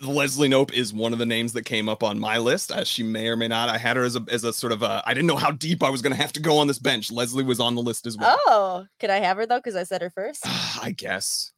Leslie 0.00 0.48
Knope 0.48 0.72
is 0.72 0.94
one 0.94 1.12
of 1.12 1.18
the 1.18 1.26
names 1.26 1.52
that 1.54 1.64
came 1.64 1.88
up 1.88 2.04
on 2.04 2.20
my 2.20 2.38
list. 2.38 2.70
As 2.70 2.86
she 2.86 3.02
may 3.02 3.26
or 3.26 3.36
may 3.36 3.48
not, 3.48 3.68
I 3.68 3.78
had 3.78 3.96
her 3.96 4.04
as 4.04 4.14
a 4.14 4.24
as 4.30 4.44
a 4.44 4.52
sort 4.52 4.72
of 4.72 4.82
a. 4.82 5.02
I 5.04 5.12
didn't 5.12 5.26
know 5.26 5.36
how 5.36 5.50
deep 5.50 5.82
I 5.82 5.90
was 5.90 6.02
going 6.02 6.14
to 6.14 6.22
have 6.22 6.32
to 6.34 6.40
go 6.40 6.58
on 6.58 6.68
this 6.68 6.78
bench. 6.78 7.10
Leslie 7.10 7.42
was 7.42 7.58
on 7.58 7.74
the 7.74 7.82
list 7.82 8.06
as 8.06 8.16
well. 8.16 8.38
Oh, 8.46 8.86
can 9.00 9.10
I 9.10 9.18
have 9.18 9.36
her 9.36 9.46
though? 9.46 9.58
Because 9.58 9.74
I 9.74 9.82
said 9.82 10.02
her 10.02 10.10
first. 10.10 10.44
I 10.46 10.94
guess. 10.96 11.52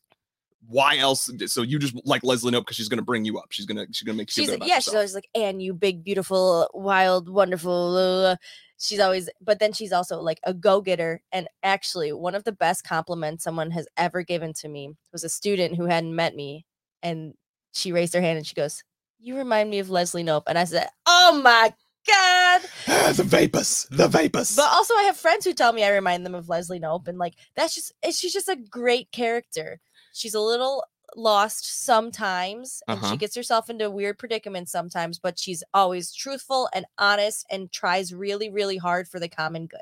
Why 0.67 0.99
else? 0.99 1.31
So 1.47 1.62
you 1.62 1.79
just 1.79 1.95
like 2.05 2.23
Leslie 2.23 2.52
Knope 2.52 2.61
because 2.61 2.76
she's 2.76 2.88
going 2.88 2.99
to 2.99 3.05
bring 3.05 3.25
you 3.25 3.38
up. 3.38 3.47
She's 3.50 3.67
gonna 3.67 3.87
she's 3.93 4.02
gonna 4.02 4.19
make 4.19 4.29
you 4.29 4.43
she's 4.43 4.45
feel 4.47 4.55
like, 4.55 4.61
good 4.61 4.67
about 4.67 4.69
yeah, 4.75 4.79
she's 4.81 4.95
always 4.95 5.14
like, 5.14 5.29
and 5.35 5.62
you 5.62 5.73
big, 5.75 6.05
beautiful, 6.05 6.69
wild, 6.75 7.29
wonderful. 7.29 7.97
uh," 7.97 8.37
She's 8.83 8.99
always, 9.00 9.29
but 9.43 9.59
then 9.59 9.75
she's 9.75 9.93
also 9.93 10.21
like 10.23 10.40
a 10.45 10.55
go 10.55 10.81
getter. 10.81 11.21
And 11.33 11.49
actually, 11.62 12.14
one 12.14 12.35
of 12.35 12.45
the 12.45 12.52
best 12.52 12.83
compliments 12.83 13.45
someone 13.45 13.71
has 13.73 13.87
ever 13.99 14.23
given 14.23 14.55
to 14.55 14.69
me 14.69 14.95
was 15.12 15.23
a 15.23 15.29
student 15.29 15.76
who 15.76 15.85
hadn't 15.85 16.17
met 16.17 16.35
me. 16.35 16.64
And 17.02 17.35
she 17.75 17.93
raised 17.93 18.14
her 18.14 18.23
hand 18.23 18.38
and 18.38 18.47
she 18.47 18.55
goes, 18.55 18.83
You 19.19 19.37
remind 19.37 19.69
me 19.69 19.81
of 19.81 19.90
Leslie 19.90 20.25
Knope. 20.25 20.45
And 20.47 20.59
I 20.59 20.64
said, 20.64 20.88
Oh 21.07 21.40
my 21.43 21.75
God. 22.09 22.62
The 23.17 23.25
vapors, 23.25 23.87
the 23.90 24.09
vapors. 24.09 24.57
But 24.57 24.71
also, 24.73 24.95
I 24.95 25.02
have 25.02 25.17
friends 25.17 25.45
who 25.45 25.52
tell 25.52 25.73
me 25.73 25.85
I 25.85 25.90
remind 25.90 26.25
them 26.25 26.35
of 26.35 26.49
Leslie 26.49 26.81
Knope. 26.81 27.09
And 27.09 27.19
like, 27.19 27.35
that's 27.57 27.75
just, 27.75 27.93
she's 28.12 28.33
just 28.33 28.49
a 28.49 28.57
great 28.57 29.11
character. 29.12 29.81
She's 30.12 30.35
a 30.35 30.40
little 30.40 30.85
lost 31.17 31.67
sometimes 31.85 32.83
and 32.88 32.99
Uh-huh. 32.99 33.11
she 33.11 33.17
gets 33.17 33.35
herself 33.35 33.69
into 33.69 33.90
weird 33.90 34.19
predicaments 34.19 34.71
sometimes, 34.73 35.19
but 35.19 35.38
she's 35.38 35.64
always 35.75 36.12
truthful 36.12 36.69
and 36.73 36.87
honest 36.99 37.47
and 37.50 37.71
tries 37.73 38.14
really, 38.14 38.49
really 38.50 38.76
hard 38.76 39.09
for 39.09 39.19
the 39.19 39.29
common 39.29 39.67
good. 39.67 39.81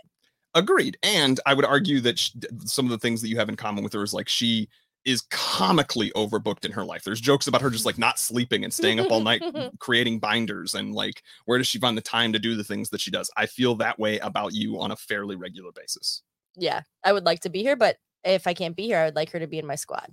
Agreed. 0.54 0.97
And 1.02 1.38
I 1.47 1.54
would 1.54 1.64
argue 1.64 2.00
that 2.00 2.18
sh- 2.18 2.30
some 2.64 2.87
of 2.87 2.90
the 2.90 2.99
things 2.99 3.20
that 3.23 3.28
you 3.28 3.37
have 3.37 3.49
in 3.49 3.56
common 3.56 3.85
with 3.85 3.92
her 3.92 4.02
is 4.02 4.14
like 4.14 4.28
she 4.28 4.68
is 5.04 5.23
comically 5.30 6.11
overbooked 6.16 6.64
in 6.64 6.73
her 6.73 6.85
life. 6.85 7.04
There's 7.04 7.20
jokes 7.20 7.47
about 7.47 7.61
her 7.62 7.70
just 7.70 7.87
like 7.87 7.99
not 7.99 8.18
sleeping 8.18 8.64
and 8.64 8.73
staying 8.73 8.99
up 8.99 9.11
all 9.11 9.20
night 9.20 9.44
creating 9.78 10.18
binders 10.18 10.75
and 10.75 10.94
like 10.94 11.23
where 11.44 11.58
does 11.58 11.66
she 11.68 11.78
find 11.78 11.97
the 11.97 12.02
time 12.02 12.32
to 12.32 12.38
do 12.38 12.56
the 12.56 12.64
things 12.64 12.90
that 12.90 13.00
she 13.00 13.11
does? 13.11 13.30
I 13.37 13.47
feel 13.47 13.75
that 13.76 13.99
way 13.99 14.18
about 14.18 14.54
you 14.54 14.80
on 14.80 14.90
a 14.90 14.97
fairly 14.97 15.37
regular 15.37 15.70
basis. 15.73 16.23
Yeah, 16.56 16.82
I 17.04 17.12
would 17.12 17.25
like 17.25 17.40
to 17.40 17.50
be 17.50 17.62
here, 17.62 17.76
but 17.76 17.99
if 18.28 18.47
I 18.47 18.54
can't 18.54 18.76
be 18.76 18.87
here, 18.87 18.99
I 18.99 19.04
would 19.06 19.16
like 19.16 19.30
her 19.30 19.38
to 19.38 19.47
be 19.47 19.58
in 19.58 19.66
my 19.66 19.75
squad. 19.75 20.12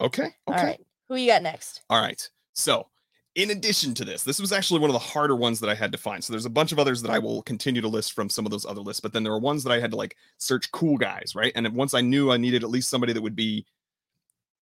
Okay. 0.00 0.22
Okay. 0.22 0.34
All 0.46 0.54
right. 0.54 0.80
Who 1.08 1.16
you 1.16 1.26
got 1.26 1.42
next? 1.42 1.82
All 1.90 2.00
right. 2.00 2.28
So, 2.54 2.88
in 3.34 3.50
addition 3.50 3.94
to 3.94 4.04
this, 4.04 4.22
this 4.22 4.40
was 4.40 4.52
actually 4.52 4.80
one 4.80 4.90
of 4.90 4.94
the 4.94 5.00
harder 5.00 5.34
ones 5.34 5.60
that 5.60 5.70
I 5.70 5.74
had 5.74 5.92
to 5.92 5.98
find. 5.98 6.22
So, 6.22 6.32
there's 6.32 6.46
a 6.46 6.50
bunch 6.50 6.72
of 6.72 6.78
others 6.78 7.02
that 7.02 7.10
I 7.10 7.18
will 7.18 7.42
continue 7.42 7.80
to 7.80 7.88
list 7.88 8.12
from 8.12 8.28
some 8.28 8.44
of 8.44 8.50
those 8.50 8.66
other 8.66 8.80
lists, 8.80 9.00
but 9.00 9.12
then 9.12 9.22
there 9.22 9.32
were 9.32 9.38
ones 9.38 9.64
that 9.64 9.72
I 9.72 9.80
had 9.80 9.90
to 9.90 9.96
like 9.96 10.16
search 10.38 10.70
cool 10.72 10.96
guys, 10.96 11.34
right? 11.34 11.52
And 11.54 11.68
once 11.74 11.94
I 11.94 12.00
knew 12.00 12.30
I 12.30 12.36
needed 12.36 12.62
at 12.62 12.70
least 12.70 12.90
somebody 12.90 13.12
that 13.12 13.22
would 13.22 13.36
be 13.36 13.66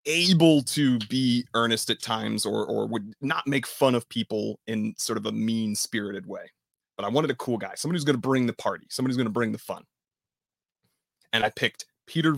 able 0.06 0.62
to 0.62 0.98
be 1.08 1.46
earnest 1.54 1.88
at 1.88 2.02
times 2.02 2.44
or 2.44 2.66
or 2.66 2.86
would 2.86 3.14
not 3.20 3.46
make 3.46 3.66
fun 3.66 3.94
of 3.94 4.08
people 4.08 4.58
in 4.66 4.94
sort 4.98 5.16
of 5.16 5.26
a 5.26 5.32
mean 5.32 5.74
spirited 5.74 6.26
way. 6.26 6.50
But 6.96 7.06
I 7.06 7.08
wanted 7.08 7.30
a 7.30 7.36
cool 7.36 7.56
guy, 7.56 7.72
somebody 7.76 7.96
who's 7.96 8.04
going 8.04 8.16
to 8.16 8.20
bring 8.20 8.46
the 8.46 8.52
party, 8.52 8.86
somebody 8.90 9.12
who's 9.12 9.16
going 9.16 9.26
to 9.26 9.30
bring 9.30 9.52
the 9.52 9.58
fun. 9.58 9.84
And 11.32 11.44
I 11.44 11.50
picked 11.50 11.86
Peter 12.06 12.34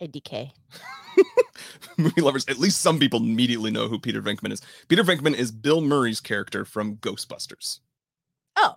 Venkman. 0.00 0.08
ADK. 0.08 0.50
movie 1.96 2.20
lovers, 2.20 2.46
at 2.48 2.58
least 2.58 2.80
some 2.80 2.98
people 2.98 3.20
immediately 3.20 3.70
know 3.70 3.88
who 3.88 3.98
Peter 3.98 4.22
Venkman 4.22 4.52
is. 4.52 4.62
Peter 4.88 5.04
Venkman 5.04 5.34
is 5.34 5.50
Bill 5.52 5.80
Murray's 5.80 6.20
character 6.20 6.64
from 6.64 6.96
Ghostbusters. 6.96 7.80
Oh, 8.56 8.74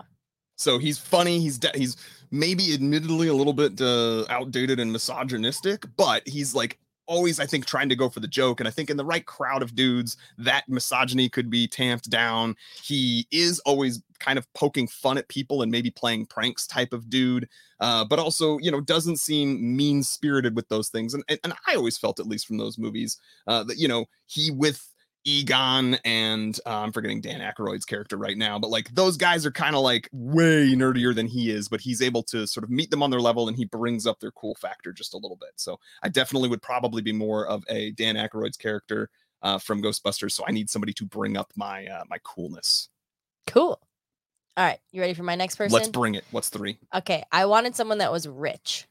So 0.57 0.77
he's 0.77 0.97
funny. 0.97 1.39
He's 1.39 1.57
de- 1.57 1.71
he's 1.77 1.97
maybe 2.31 2.73
admittedly 2.73 3.27
a 3.27 3.33
little 3.33 3.53
bit 3.53 3.79
uh, 3.81 4.25
outdated 4.29 4.79
and 4.79 4.91
misogynistic, 4.91 5.85
but 5.97 6.27
he's 6.27 6.53
like 6.55 6.79
always, 7.05 7.39
I 7.39 7.45
think, 7.45 7.65
trying 7.65 7.89
to 7.89 7.95
go 7.95 8.09
for 8.09 8.19
the 8.19 8.27
joke. 8.27 8.59
And 8.59 8.67
I 8.67 8.71
think 8.71 8.89
in 8.89 8.97
the 8.97 9.05
right 9.05 9.25
crowd 9.25 9.61
of 9.61 9.75
dudes, 9.75 10.17
that 10.37 10.67
misogyny 10.67 11.29
could 11.29 11.49
be 11.49 11.67
tamped 11.67 12.09
down. 12.09 12.55
He 12.81 13.27
is 13.31 13.59
always 13.61 14.01
kind 14.19 14.37
of 14.37 14.51
poking 14.53 14.87
fun 14.87 15.17
at 15.17 15.27
people 15.27 15.61
and 15.61 15.71
maybe 15.71 15.89
playing 15.89 16.25
pranks 16.27 16.65
type 16.65 16.93
of 16.93 17.09
dude, 17.09 17.47
uh, 17.79 18.05
but 18.05 18.19
also, 18.19 18.57
you 18.59 18.71
know, 18.71 18.79
doesn't 18.79 19.17
seem 19.17 19.75
mean 19.75 20.01
spirited 20.03 20.55
with 20.55 20.67
those 20.69 20.89
things. 20.89 21.13
And, 21.13 21.23
and 21.27 21.39
and 21.43 21.53
I 21.67 21.75
always 21.75 21.97
felt, 21.97 22.19
at 22.19 22.27
least 22.27 22.47
from 22.47 22.57
those 22.57 22.77
movies, 22.77 23.19
uh, 23.47 23.63
that 23.65 23.77
you 23.77 23.87
know 23.87 24.05
he 24.25 24.51
with 24.51 24.92
Egon 25.25 25.95
and 26.05 26.59
uh, 26.65 26.79
I'm 26.79 26.91
forgetting 26.91 27.21
Dan 27.21 27.39
Aykroyd's 27.39 27.85
character 27.85 28.17
right 28.17 28.37
now, 28.37 28.59
but 28.59 28.69
like 28.69 28.93
those 28.93 29.17
guys 29.17 29.45
are 29.45 29.51
kind 29.51 29.75
of 29.75 29.81
like 29.81 30.09
way 30.11 30.73
nerdier 30.75 31.15
than 31.15 31.27
he 31.27 31.51
is, 31.51 31.69
but 31.69 31.81
he's 31.81 32.01
able 32.01 32.23
to 32.23 32.45
sort 32.47 32.63
of 32.63 32.69
meet 32.69 32.91
them 32.91 33.01
on 33.01 33.09
their 33.09 33.21
level 33.21 33.47
and 33.47 33.57
he 33.57 33.65
brings 33.65 34.05
up 34.05 34.19
their 34.19 34.31
cool 34.31 34.55
factor 34.55 34.91
just 34.91 35.13
a 35.13 35.17
little 35.17 35.37
bit. 35.37 35.51
So 35.55 35.79
I 36.01 36.09
definitely 36.09 36.49
would 36.49 36.61
probably 36.61 37.01
be 37.01 37.13
more 37.13 37.47
of 37.47 37.63
a 37.69 37.91
Dan 37.91 38.15
Aykroyd's 38.15 38.57
character 38.57 39.09
uh, 39.41 39.59
from 39.59 39.81
Ghostbusters. 39.81 40.31
So 40.31 40.43
I 40.47 40.51
need 40.51 40.69
somebody 40.69 40.93
to 40.93 41.05
bring 41.05 41.37
up 41.37 41.51
my 41.55 41.85
uh, 41.85 42.03
my 42.09 42.17
coolness. 42.23 42.89
cool. 43.47 43.79
All 44.55 44.63
right. 44.63 44.79
You 44.91 45.01
ready 45.01 45.15
for 45.15 45.23
my 45.23 45.35
next 45.35 45.55
person? 45.55 45.73
Let's 45.73 45.87
bring 45.87 46.15
it. 46.15 46.25
What's 46.31 46.49
three? 46.49 46.77
okay. 46.93 47.23
I 47.31 47.45
wanted 47.45 47.75
someone 47.75 47.97
that 47.97 48.11
was 48.11 48.27
rich. 48.27 48.87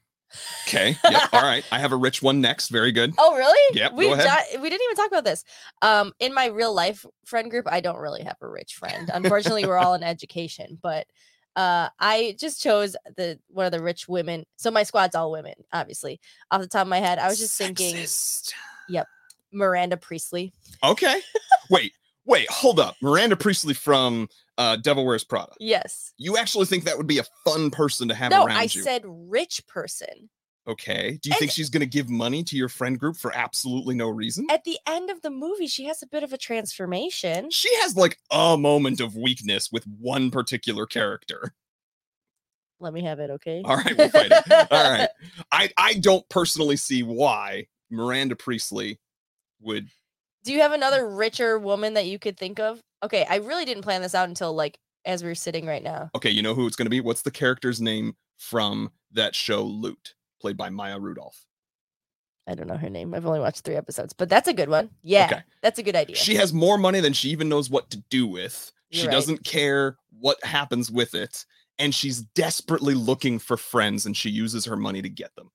Okay. 0.67 0.97
Yep. 1.09 1.23
All 1.33 1.43
right. 1.43 1.65
I 1.71 1.79
have 1.79 1.93
a 1.93 1.97
rich 1.97 2.23
one 2.23 2.41
next. 2.41 2.69
Very 2.69 2.93
good. 2.93 3.15
Oh, 3.19 3.37
really? 3.37 3.77
Yep, 3.77 3.93
We 3.93 4.09
di- 4.09 4.57
we 4.61 4.69
didn't 4.71 4.85
even 4.85 4.97
talk 4.97 5.09
about 5.09 5.25
this. 5.25 5.45
Um, 5.81 6.13
in 6.19 6.35
my 6.35 6.47
real 6.47 6.75
life 6.75 7.05
friend 7.25 7.51
group, 7.51 7.67
I 7.71 7.81
don't 7.81 7.99
really 7.99 8.23
have 8.23 8.37
a 8.41 8.49
rich 8.49 8.75
friend. 8.75 9.11
Unfortunately, 9.13 9.65
we're 9.67 9.79
all 9.79 9.95
in 9.95 10.03
education, 10.03 10.79
but 10.83 11.07
uh, 11.57 11.89
I 12.01 12.35
just 12.39 12.63
chose 12.63 12.97
the 13.17 13.39
one 13.49 13.67
of 13.67 13.73
the 13.73 13.83
rich 13.83 14.09
women. 14.09 14.45
So 14.57 14.71
my 14.71 14.83
squad's 14.83 15.15
all 15.15 15.31
women, 15.31 15.55
obviously. 15.73 16.21
Off 16.51 16.61
the 16.63 16.67
top 16.67 16.83
of 16.83 16.89
my 16.89 16.99
head, 16.99 17.19
I 17.19 17.29
was 17.29 17.39
just 17.39 17.57
thinking 17.59 17.95
Yep. 18.89 19.07
Miranda 19.53 19.97
Priestley. 19.97 20.53
Okay. 20.83 21.21
wait. 21.71 21.93
Wait. 22.25 22.49
Hold 22.51 22.81
up. 22.81 22.97
Miranda 23.03 23.37
Priestley 23.37 23.75
from 23.75 24.29
uh, 24.59 24.77
Devil 24.77 25.05
Wears 25.07 25.25
Prada. 25.25 25.53
Yes. 25.59 26.13
You 26.19 26.37
actually 26.37 26.67
think 26.67 26.85
that 26.85 26.97
would 26.97 27.07
be 27.07 27.19
a 27.19 27.25
fun 27.45 27.71
person 27.71 28.09
to 28.09 28.15
have 28.15 28.31
No, 28.31 28.45
around 28.45 28.57
I 28.57 28.63
you? 28.65 28.69
said 28.83 29.03
rich 29.07 29.67
person. 29.67 30.29
Okay. 30.67 31.19
Do 31.23 31.31
you 31.31 31.37
think 31.37 31.51
she's 31.51 31.71
going 31.71 31.81
to 31.81 31.87
give 31.87 32.09
money 32.09 32.45
to 32.45 32.57
your 32.57 32.69
friend 32.69 32.99
group 32.99 33.17
for 33.17 33.35
absolutely 33.35 33.97
no 33.97 34.09
reason? 34.09 34.47
At 34.49 34.63
the 34.65 34.79
end 34.87 35.11
of 35.11 35.21
the 35.23 35.31
movie, 35.31 35.67
she 35.67 35.87
has 35.87 36.03
a 36.03 36.07
bit 36.07 36.23
of 36.23 36.33
a 36.33 36.39
transformation. 36.39 37.51
She 37.51 37.75
has 37.81 37.97
like 37.97 38.19
a 38.31 38.57
moment 38.57 39.01
of 39.01 39.17
weakness 39.17 39.73
with 39.73 39.85
one 39.87 40.31
particular 40.31 40.87
character. 40.87 41.53
Let 42.79 42.93
me 42.93 43.03
have 43.05 43.19
it, 43.21 43.31
okay? 43.31 43.63
All 43.65 43.77
right, 43.77 43.97
we'll 43.97 44.09
fight 44.09 44.31
it. 44.33 44.69
All 44.73 44.91
right. 44.91 45.09
I 45.53 45.71
I 45.77 45.95
don't 45.95 46.29
personally 46.29 46.77
see 46.77 47.03
why 47.03 47.67
Miranda 47.91 48.35
Priestley 48.37 48.99
would 49.61 49.89
Do 50.45 50.53
you 50.53 50.61
have 50.61 50.73
another 50.73 51.09
richer 51.09 51.59
woman 51.59 51.95
that 51.95 52.07
you 52.07 52.19
could 52.19 52.37
think 52.37 52.59
of? 52.61 52.81
Okay, 53.03 53.27
I 53.29 53.37
really 53.37 53.65
didn't 53.65 53.83
plan 53.83 54.03
this 54.03 54.15
out 54.15 54.29
until 54.29 54.53
like 54.55 54.79
as 55.05 55.25
we 55.25 55.31
are 55.31 55.35
sitting 55.35 55.67
right 55.67 55.83
now. 55.83 56.11
Okay, 56.15 56.31
you 56.31 56.43
know 56.43 56.55
who 56.55 56.67
it's 56.67 56.77
going 56.77 56.87
to 56.87 56.91
be? 56.91 57.01
What's 57.01 57.23
the 57.23 57.31
character's 57.31 57.81
name 57.81 58.15
from 58.39 58.91
that 59.13 59.35
show 59.35 59.63
Loot, 59.63 60.15
played 60.41 60.57
by 60.57 60.71
Maya 60.71 60.99
Rudolph? 60.99 61.45
I 62.47 62.55
don't 62.55 62.67
know 62.67 62.77
her 62.77 62.91
name. 62.91 63.15
I've 63.15 63.27
only 63.27 63.41
watched 63.41 63.63
three 63.63 63.77
episodes, 63.77 64.13
but 64.13 64.29
that's 64.29 64.49
a 64.49 64.53
good 64.53 64.69
one. 64.69 64.91
Yeah, 65.03 65.27
Okay. 65.31 65.43
that's 65.63 65.79
a 65.79 65.83
good 65.83 65.95
idea. 65.97 66.17
She 66.17 66.35
has 66.37 66.53
more 66.53 66.77
money 66.77 67.01
than 67.01 67.13
she 67.13 67.29
even 67.31 67.49
knows 67.49 67.71
what 67.71 67.91
to 67.91 68.03
do 68.11 68.27
with. 68.27 68.73
She 68.91 69.03
You're 69.03 69.09
right. 69.09 69.13
doesn't 69.13 69.45
care 69.45 69.97
what 70.19 70.43
happens 70.45 70.91
with 70.91 71.15
it. 71.15 71.45
And 71.79 71.95
she's 71.95 72.21
desperately 72.21 72.95
looking 72.95 73.39
for 73.39 73.57
friends 73.57 74.07
and 74.07 74.17
she 74.17 74.29
uses 74.31 74.65
her 74.67 74.77
money 74.77 75.03
to 75.03 75.09
get 75.09 75.35
them. 75.37 75.51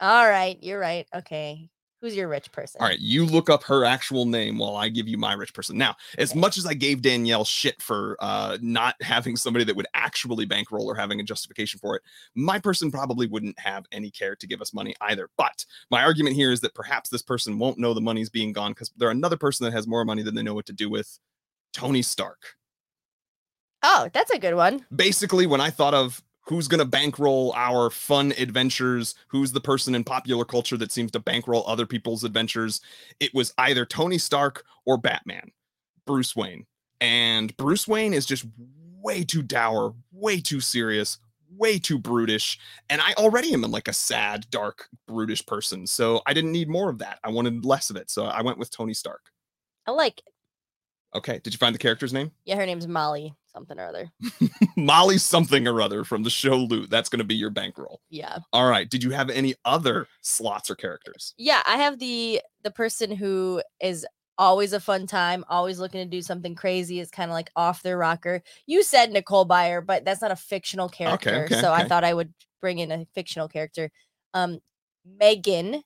All 0.00 0.28
right, 0.28 0.58
you're 0.62 0.78
right. 0.78 1.06
Okay, 1.14 1.70
who's 2.04 2.14
your 2.14 2.28
rich 2.28 2.52
person? 2.52 2.82
All 2.82 2.86
right, 2.86 2.98
you 2.98 3.24
look 3.24 3.48
up 3.48 3.62
her 3.64 3.82
actual 3.86 4.26
name 4.26 4.58
while 4.58 4.76
I 4.76 4.90
give 4.90 5.08
you 5.08 5.16
my 5.16 5.32
rich 5.32 5.54
person. 5.54 5.78
Now, 5.78 5.96
as 6.18 6.32
Okay. 6.32 6.40
much 6.40 6.58
as 6.58 6.66
I 6.66 6.74
gave 6.74 7.00
Danielle 7.00 7.46
shit 7.46 7.80
for 7.80 8.18
uh, 8.20 8.58
not 8.60 8.94
having 9.00 9.36
somebody 9.36 9.64
that 9.64 9.74
would 9.74 9.86
actually 9.94 10.44
bankroll 10.44 10.86
or 10.86 10.94
having 10.94 11.18
a 11.18 11.22
justification 11.22 11.80
for 11.80 11.96
it, 11.96 12.02
my 12.34 12.58
person 12.58 12.90
probably 12.90 13.26
wouldn't 13.26 13.58
have 13.58 13.86
any 13.90 14.10
care 14.10 14.36
to 14.36 14.46
give 14.46 14.60
us 14.60 14.74
money 14.74 14.94
either. 15.00 15.30
But 15.38 15.64
my 15.90 16.02
argument 16.02 16.36
here 16.36 16.52
is 16.52 16.60
that 16.60 16.74
perhaps 16.74 17.08
this 17.08 17.22
person 17.22 17.58
won't 17.58 17.78
know 17.78 17.94
the 17.94 18.02
money's 18.02 18.28
being 18.28 18.52
gone 18.52 18.72
because 18.72 18.90
they're 18.98 19.08
another 19.08 19.38
person 19.38 19.64
that 19.64 19.72
has 19.72 19.86
more 19.86 20.04
money 20.04 20.22
than 20.22 20.34
they 20.34 20.42
know 20.42 20.54
what 20.54 20.66
to 20.66 20.74
do 20.74 20.90
with. 20.90 21.18
Tony 21.72 22.02
Stark. 22.02 22.56
Oh, 23.82 24.10
that's 24.12 24.30
a 24.30 24.38
good 24.38 24.54
one. 24.56 24.84
Basically, 24.94 25.46
when 25.46 25.62
I 25.62 25.70
thought 25.70 25.94
of 25.94 26.22
who's 26.44 26.68
going 26.68 26.78
to 26.78 26.84
bankroll 26.84 27.52
our 27.56 27.90
fun 27.90 28.32
adventures, 28.38 29.14
who's 29.28 29.52
the 29.52 29.60
person 29.60 29.94
in 29.94 30.04
popular 30.04 30.44
culture 30.44 30.76
that 30.76 30.92
seems 30.92 31.10
to 31.12 31.20
bankroll 31.20 31.64
other 31.66 31.86
people's 31.86 32.24
adventures, 32.24 32.80
it 33.20 33.32
was 33.34 33.54
either 33.58 33.86
Tony 33.86 34.18
Stark 34.18 34.64
or 34.84 34.98
Batman, 34.98 35.50
Bruce 36.06 36.36
Wayne. 36.36 36.66
And 37.00 37.56
Bruce 37.56 37.88
Wayne 37.88 38.14
is 38.14 38.26
just 38.26 38.46
way 39.00 39.24
too 39.24 39.42
dour, 39.42 39.94
way 40.12 40.40
too 40.40 40.60
serious, 40.60 41.18
way 41.50 41.78
too 41.78 41.98
brutish. 41.98 42.58
And 42.90 43.00
I 43.00 43.14
already 43.14 43.52
am 43.54 43.62
like 43.62 43.88
a 43.88 43.92
sad, 43.92 44.46
dark, 44.50 44.88
brutish 45.06 45.44
person. 45.46 45.86
So 45.86 46.22
I 46.26 46.34
didn't 46.34 46.52
need 46.52 46.68
more 46.68 46.90
of 46.90 46.98
that. 46.98 47.18
I 47.24 47.30
wanted 47.30 47.64
less 47.64 47.90
of 47.90 47.96
it. 47.96 48.10
So 48.10 48.24
I 48.24 48.42
went 48.42 48.58
with 48.58 48.70
Tony 48.70 48.94
Stark. 48.94 49.22
I 49.86 49.92
like 49.92 50.18
it. 50.18 50.32
Okay. 51.14 51.40
Did 51.42 51.54
you 51.54 51.58
find 51.58 51.74
the 51.74 51.78
character's 51.78 52.12
name? 52.12 52.32
Yeah, 52.44 52.56
her 52.56 52.66
name's 52.66 52.88
Molly 52.88 53.34
something 53.54 53.78
or 53.78 53.86
other. 53.86 54.10
Molly 54.76 55.18
something 55.18 55.66
or 55.66 55.80
other 55.80 56.04
from 56.04 56.22
the 56.22 56.30
show 56.30 56.56
Loot. 56.56 56.90
That's 56.90 57.08
going 57.08 57.18
to 57.20 57.24
be 57.24 57.34
your 57.34 57.50
bankroll. 57.50 58.00
Yeah. 58.10 58.38
All 58.52 58.68
right. 58.68 58.88
Did 58.88 59.02
you 59.02 59.10
have 59.10 59.30
any 59.30 59.54
other 59.64 60.08
slots 60.20 60.70
or 60.70 60.74
characters? 60.74 61.34
Yeah, 61.38 61.62
I 61.66 61.76
have 61.76 61.98
the 61.98 62.40
the 62.62 62.70
person 62.70 63.10
who 63.10 63.62
is 63.80 64.06
always 64.36 64.72
a 64.72 64.80
fun 64.80 65.06
time, 65.06 65.44
always 65.48 65.78
looking 65.78 66.00
to 66.00 66.10
do 66.16 66.20
something 66.22 66.54
crazy. 66.54 67.00
Is 67.00 67.10
kind 67.10 67.30
of 67.30 67.34
like 67.34 67.50
off 67.56 67.82
their 67.82 67.96
rocker. 67.96 68.42
You 68.66 68.82
said 68.82 69.12
Nicole 69.12 69.46
Byer, 69.46 69.84
but 69.84 70.04
that's 70.04 70.20
not 70.22 70.32
a 70.32 70.36
fictional 70.36 70.88
character. 70.88 71.44
okay, 71.44 71.60
so 71.60 71.72
I 71.72 71.86
thought 71.86 72.04
I 72.04 72.14
would 72.14 72.34
bring 72.60 72.78
in 72.78 72.90
a 72.90 73.06
fictional 73.14 73.48
character. 73.48 73.90
Um 74.34 74.58
Megan 75.20 75.82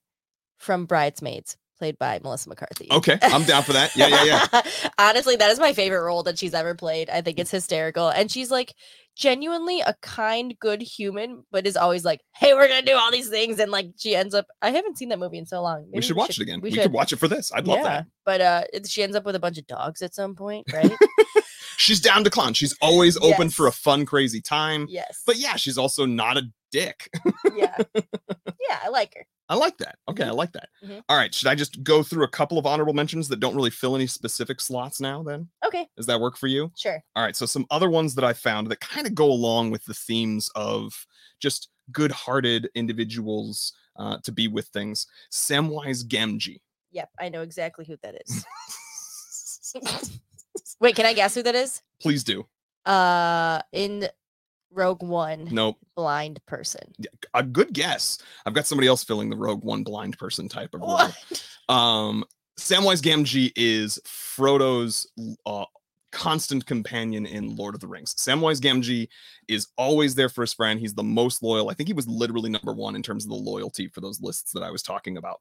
from 0.58 0.86
Bridesmaids, 0.86 1.56
played 1.78 1.98
by 1.98 2.20
Melissa 2.22 2.48
McCarthy. 2.48 2.88
Okay. 2.90 3.18
I'm 3.22 3.44
down 3.44 3.62
for 3.62 3.72
that. 3.72 3.94
Yeah, 3.96 4.08
yeah, 4.08 4.46
yeah. 4.52 4.62
Honestly, 4.98 5.36
that 5.36 5.50
is 5.50 5.58
my 5.58 5.72
favorite 5.72 6.02
role 6.02 6.22
that 6.24 6.38
she's 6.38 6.54
ever 6.54 6.74
played. 6.74 7.08
I 7.10 7.20
think 7.22 7.38
it's 7.38 7.50
hysterical. 7.50 8.08
And 8.08 8.30
she's 8.30 8.50
like 8.50 8.74
genuinely 9.16 9.80
a 9.80 9.94
kind, 10.02 10.54
good 10.58 10.80
human, 10.82 11.44
but 11.50 11.66
is 11.66 11.76
always 11.76 12.04
like, 12.04 12.20
hey, 12.36 12.54
we're 12.54 12.68
going 12.68 12.84
to 12.84 12.86
do 12.90 12.96
all 12.96 13.10
these 13.10 13.28
things. 13.28 13.58
And 13.58 13.70
like 13.70 13.88
she 13.96 14.14
ends 14.14 14.34
up, 14.34 14.46
I 14.62 14.70
haven't 14.70 14.98
seen 14.98 15.08
that 15.08 15.18
movie 15.18 15.38
in 15.38 15.46
so 15.46 15.62
long. 15.62 15.84
we 15.84 15.90
Maybe 15.92 16.06
should 16.06 16.16
watch 16.16 16.38
it 16.38 16.42
again. 16.42 16.60
We, 16.60 16.70
should. 16.70 16.82
could 16.82 16.92
watch 16.92 17.12
it 17.12 17.16
for 17.16 17.28
this. 17.28 17.50
I'd 17.52 17.66
love 17.66 17.82
that. 17.82 18.06
But 18.24 18.40
uh, 18.40 18.64
she 18.86 19.02
ends 19.02 19.16
up 19.16 19.24
with 19.24 19.34
a 19.34 19.40
bunch 19.40 19.58
of 19.58 19.66
dogs 19.66 20.02
at 20.02 20.14
some 20.14 20.34
point, 20.34 20.66
right? 20.72 20.92
She's 21.78 22.00
down 22.00 22.24
to 22.24 22.30
clown. 22.30 22.54
She's 22.54 22.76
always 22.80 23.16
open 23.22 23.50
for 23.50 23.66
a 23.68 23.72
fun, 23.72 24.04
crazy 24.04 24.40
time. 24.40 24.86
yes. 24.90 25.22
But 25.24 25.36
yeah, 25.36 25.56
she's 25.56 25.78
also 25.78 26.06
not 26.06 26.36
a 26.36 26.42
dick. 26.70 27.08
yeah. 27.56 27.76
Yeah, 28.68 28.80
I 28.84 28.88
like 28.88 29.14
her. 29.14 29.24
I 29.48 29.54
like 29.54 29.78
that. 29.78 29.96
Okay, 30.10 30.24
I 30.24 30.30
like 30.30 30.52
that. 30.52 30.68
Mhm. 30.84 31.00
All 31.08 31.16
right. 31.16 31.32
Should 31.34 31.46
I 31.48 31.54
just 31.54 31.82
go 31.82 32.02
through 32.02 32.24
a 32.24 32.28
couple 32.28 32.58
of 32.58 32.66
honorable 32.66 32.92
mentions 32.92 33.28
that 33.28 33.40
don't 33.40 33.54
really 33.56 33.70
fill 33.70 33.94
any 33.96 34.06
specific 34.06 34.60
slots 34.60 35.00
now 35.00 35.22
then? 35.22 35.48
Okay, 35.64 35.88
Does 35.96 36.04
that 36.04 36.20
work 36.20 36.36
for 36.36 36.48
you? 36.48 36.70
sure. 36.76 37.02
All 37.16 37.22
right. 37.24 37.34
So 37.34 37.46
some 37.46 37.64
other 37.70 37.88
ones 37.88 38.14
that 38.16 38.24
I 38.24 38.34
found 38.34 38.66
that 38.66 38.80
kind 38.80 39.06
of 39.06 39.14
go 39.14 39.24
along 39.30 39.70
with 39.70 39.86
the 39.86 39.94
themes 39.94 40.50
of 40.54 40.92
just 41.40 41.68
good-hearted 41.92 42.68
individuals 42.74 43.72
uh, 43.98 44.18
to 44.24 44.32
be 44.32 44.48
with 44.48 44.66
things. 44.66 45.06
Samwise 45.32 46.04
Gamgee. 46.06 46.60
Yep, 46.90 47.08
I 47.18 47.30
know 47.30 47.40
exactly 47.40 47.86
who 47.86 47.96
that 48.02 48.20
is. 48.26 48.44
Wait, 50.80 50.94
can 50.94 51.06
I 51.06 51.14
guess 51.14 51.34
who 51.34 51.42
that 51.42 51.54
is? 51.54 51.80
Please 52.02 52.22
do. 52.22 52.46
Uh, 52.84 53.60
in 53.72 54.08
Rogue 54.72 55.02
One, 55.02 55.48
Nope. 55.50 55.76
blind 55.96 56.40
person. 56.46 56.80
A 57.34 57.42
good 57.42 57.72
guess. 57.72 58.18
I've 58.46 58.54
got 58.54 58.66
somebody 58.66 58.86
else 58.88 59.02
filling 59.04 59.30
the 59.30 59.36
Rogue 59.36 59.64
One 59.64 59.82
blind 59.82 60.18
person 60.18 60.48
type 60.48 60.74
of 60.74 60.80
role. 60.80 60.90
What? 60.90 61.48
Um, 61.68 62.24
Samwise 62.58 63.00
Gamgee 63.02 63.52
is 63.56 63.98
Frodo's 64.04 65.06
uh, 65.46 65.64
constant 66.10 66.66
companion 66.66 67.26
in 67.26 67.56
Lord 67.56 67.74
of 67.74 67.80
the 67.80 67.86
Rings. 67.86 68.14
Samwise 68.14 68.60
Gamgee 68.60 69.08
is 69.46 69.68
always 69.76 70.14
there 70.14 70.28
for 70.28 70.42
his 70.42 70.52
friend. 70.52 70.80
He's 70.80 70.94
the 70.94 71.02
most 71.02 71.42
loyal. 71.42 71.70
I 71.70 71.74
think 71.74 71.88
he 71.88 71.92
was 71.92 72.08
literally 72.08 72.50
number 72.50 72.72
one 72.72 72.96
in 72.96 73.02
terms 73.02 73.24
of 73.24 73.30
the 73.30 73.36
loyalty 73.36 73.88
for 73.88 74.00
those 74.00 74.20
lists 74.20 74.52
that 74.52 74.62
I 74.62 74.70
was 74.70 74.82
talking 74.82 75.16
about. 75.16 75.40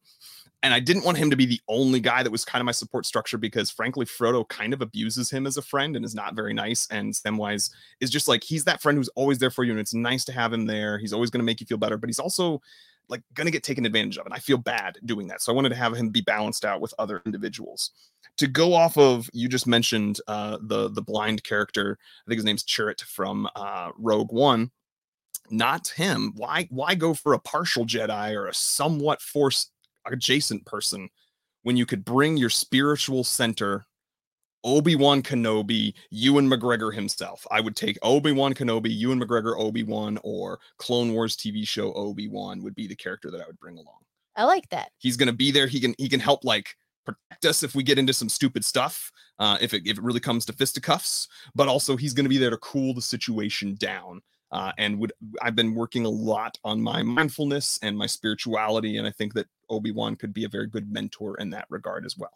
And 0.64 0.74
I 0.74 0.80
didn't 0.80 1.06
want 1.06 1.18
him 1.18 1.30
to 1.30 1.36
be 1.36 1.46
the 1.46 1.62
only 1.68 2.00
guy 2.00 2.24
that 2.24 2.32
was 2.32 2.44
kind 2.44 2.62
of 2.62 2.66
my 2.66 2.72
support 2.72 3.06
structure 3.06 3.38
because, 3.38 3.70
frankly, 3.70 4.06
Frodo 4.06 4.48
kind 4.48 4.74
of 4.74 4.82
abuses 4.82 5.30
him 5.30 5.46
as 5.46 5.58
a 5.58 5.62
friend 5.62 5.96
and 5.96 6.04
is 6.04 6.16
not 6.16 6.36
very 6.36 6.54
nice. 6.54 6.88
And 6.90 7.14
Samwise 7.14 7.70
is 8.00 8.10
just 8.10 8.28
like 8.28 8.44
he's 8.44 8.66
that 8.66 8.82
friend 8.82 8.98
who's 8.98 9.10
always 9.10 9.38
there 9.38 9.52
for 9.52 9.64
you, 9.64 9.72
and 9.72 9.80
it's 9.80 9.94
nice 9.94 10.26
to 10.26 10.34
have 10.34 10.52
him 10.52 10.66
there. 10.66 10.98
He's 10.98 11.14
always 11.14 11.30
going 11.30 11.40
to 11.40 11.46
make 11.46 11.62
you 11.62 11.68
feel 11.68 11.78
better, 11.78 11.98
but 11.98 12.10
he's 12.10 12.20
also 12.20 12.62
like 13.10 13.22
gonna 13.34 13.52
get 13.52 13.64
taken 13.64 13.86
advantage 13.86 14.18
of 14.18 14.26
and 14.26 14.34
i 14.34 14.40
feel 14.40 14.58
bad 14.58 14.98
doing 15.06 15.28
that 15.28 15.42
so 15.42 15.52
i 15.52 15.56
wanted 15.56 15.70
to 15.70 15.76
have 15.76 15.96
him 15.96 16.10
be 16.10 16.22
balanced 16.22 16.66
out 16.66 16.82
with 16.82 16.94
other 17.00 17.22
individuals 17.26 17.92
to 18.38 18.48
go 18.48 18.74
off 18.74 18.98
of 18.98 19.30
you 19.34 19.48
just 19.48 19.68
mentioned 19.68 20.20
uh 20.28 20.58
the 20.62 20.90
the 20.90 21.02
blind 21.02 21.44
character 21.44 21.98
i 22.02 22.30
think 22.30 22.38
his 22.38 22.46
name's 22.46 22.64
Chirrut 22.64 23.02
from 23.02 23.48
uh 23.56 23.92
rogue 23.98 24.32
one 24.32 24.72
not 25.50 25.88
him 25.90 26.34
why 26.36 26.68
why 26.70 26.96
go 26.96 27.14
for 27.14 27.34
a 27.34 27.40
partial 27.40 27.86
jedi 27.86 28.34
or 28.34 28.48
a 28.48 28.54
somewhat 28.54 29.22
force 29.22 29.72
adjacent 30.06 30.66
person 30.66 31.10
when 31.64 31.78
you 31.78 31.86
could 31.86 32.06
bring 32.06 32.38
your 32.38 32.50
spiritual 32.50 33.24
center 33.24 33.86
Obi-Wan 34.64 35.22
Kenobi, 35.22 35.94
Ewan 36.10 36.50
McGregor 36.50 36.94
himself. 36.94 37.46
I 37.52 37.62
would 37.62 37.76
take 37.76 37.98
Obi-Wan 38.02 38.54
Kenobi, 38.54 38.90
Ewan 38.90 39.22
McGregor, 39.22 39.58
Obi-Wan, 39.58 40.20
or 40.24 40.60
Clone 40.78 41.14
Wars 41.14 41.38
TV 41.38 41.66
show 41.66 41.94
Obi-Wan 41.94 42.62
would 42.64 42.76
be 42.76 42.88
the 42.88 42.96
character 42.96 43.32
that 43.32 43.40
I 43.40 43.46
would 43.46 43.60
bring 43.60 43.78
along. 43.78 44.00
I 44.36 44.44
like 44.44 44.68
that. 44.70 44.92
He's 44.98 45.16
gonna 45.18 45.34
be 45.34 45.52
there. 45.52 45.68
He 45.68 45.80
can 45.80 45.96
he 45.98 46.10
can 46.10 46.20
help 46.20 46.44
like 46.44 46.76
protect 47.08 47.46
us 47.46 47.64
if 47.64 47.76
we 47.76 47.84
get 47.84 47.98
into 47.98 48.14
some 48.14 48.30
stupid 48.30 48.64
stuff. 48.64 49.12
Uh, 49.40 49.58
if 49.62 49.74
it 49.74 49.84
if 49.86 49.98
it 49.98 50.04
really 50.04 50.20
comes 50.20 50.46
to 50.46 50.54
fisticuffs, 50.54 51.28
but 51.56 51.68
also 51.68 51.96
he's 51.96 52.14
gonna 52.14 52.30
be 52.30 52.38
there 52.38 52.50
to 52.50 52.58
cool 52.58 52.94
the 52.94 53.02
situation 53.02 53.76
down. 53.76 54.22
Uh, 54.52 54.72
and 54.78 54.98
would 54.98 55.12
I've 55.42 55.56
been 55.56 55.76
working 55.76 56.06
a 56.06 56.10
lot 56.10 56.58
on 56.64 56.82
my 56.82 57.04
mindfulness 57.04 57.80
and 57.82 57.98
my 57.98 58.06
spirituality, 58.06 58.98
and 58.98 59.08
I 59.08 59.12
think 59.12 59.34
that 59.34 59.48
Obi-Wan 59.70 60.16
could 60.16 60.34
be 60.34 60.46
a 60.46 60.50
very 60.50 60.68
good 60.68 60.92
mentor 60.92 61.38
in 61.38 61.50
that 61.52 61.66
regard 61.70 62.06
as 62.06 62.18
well. 62.18 62.32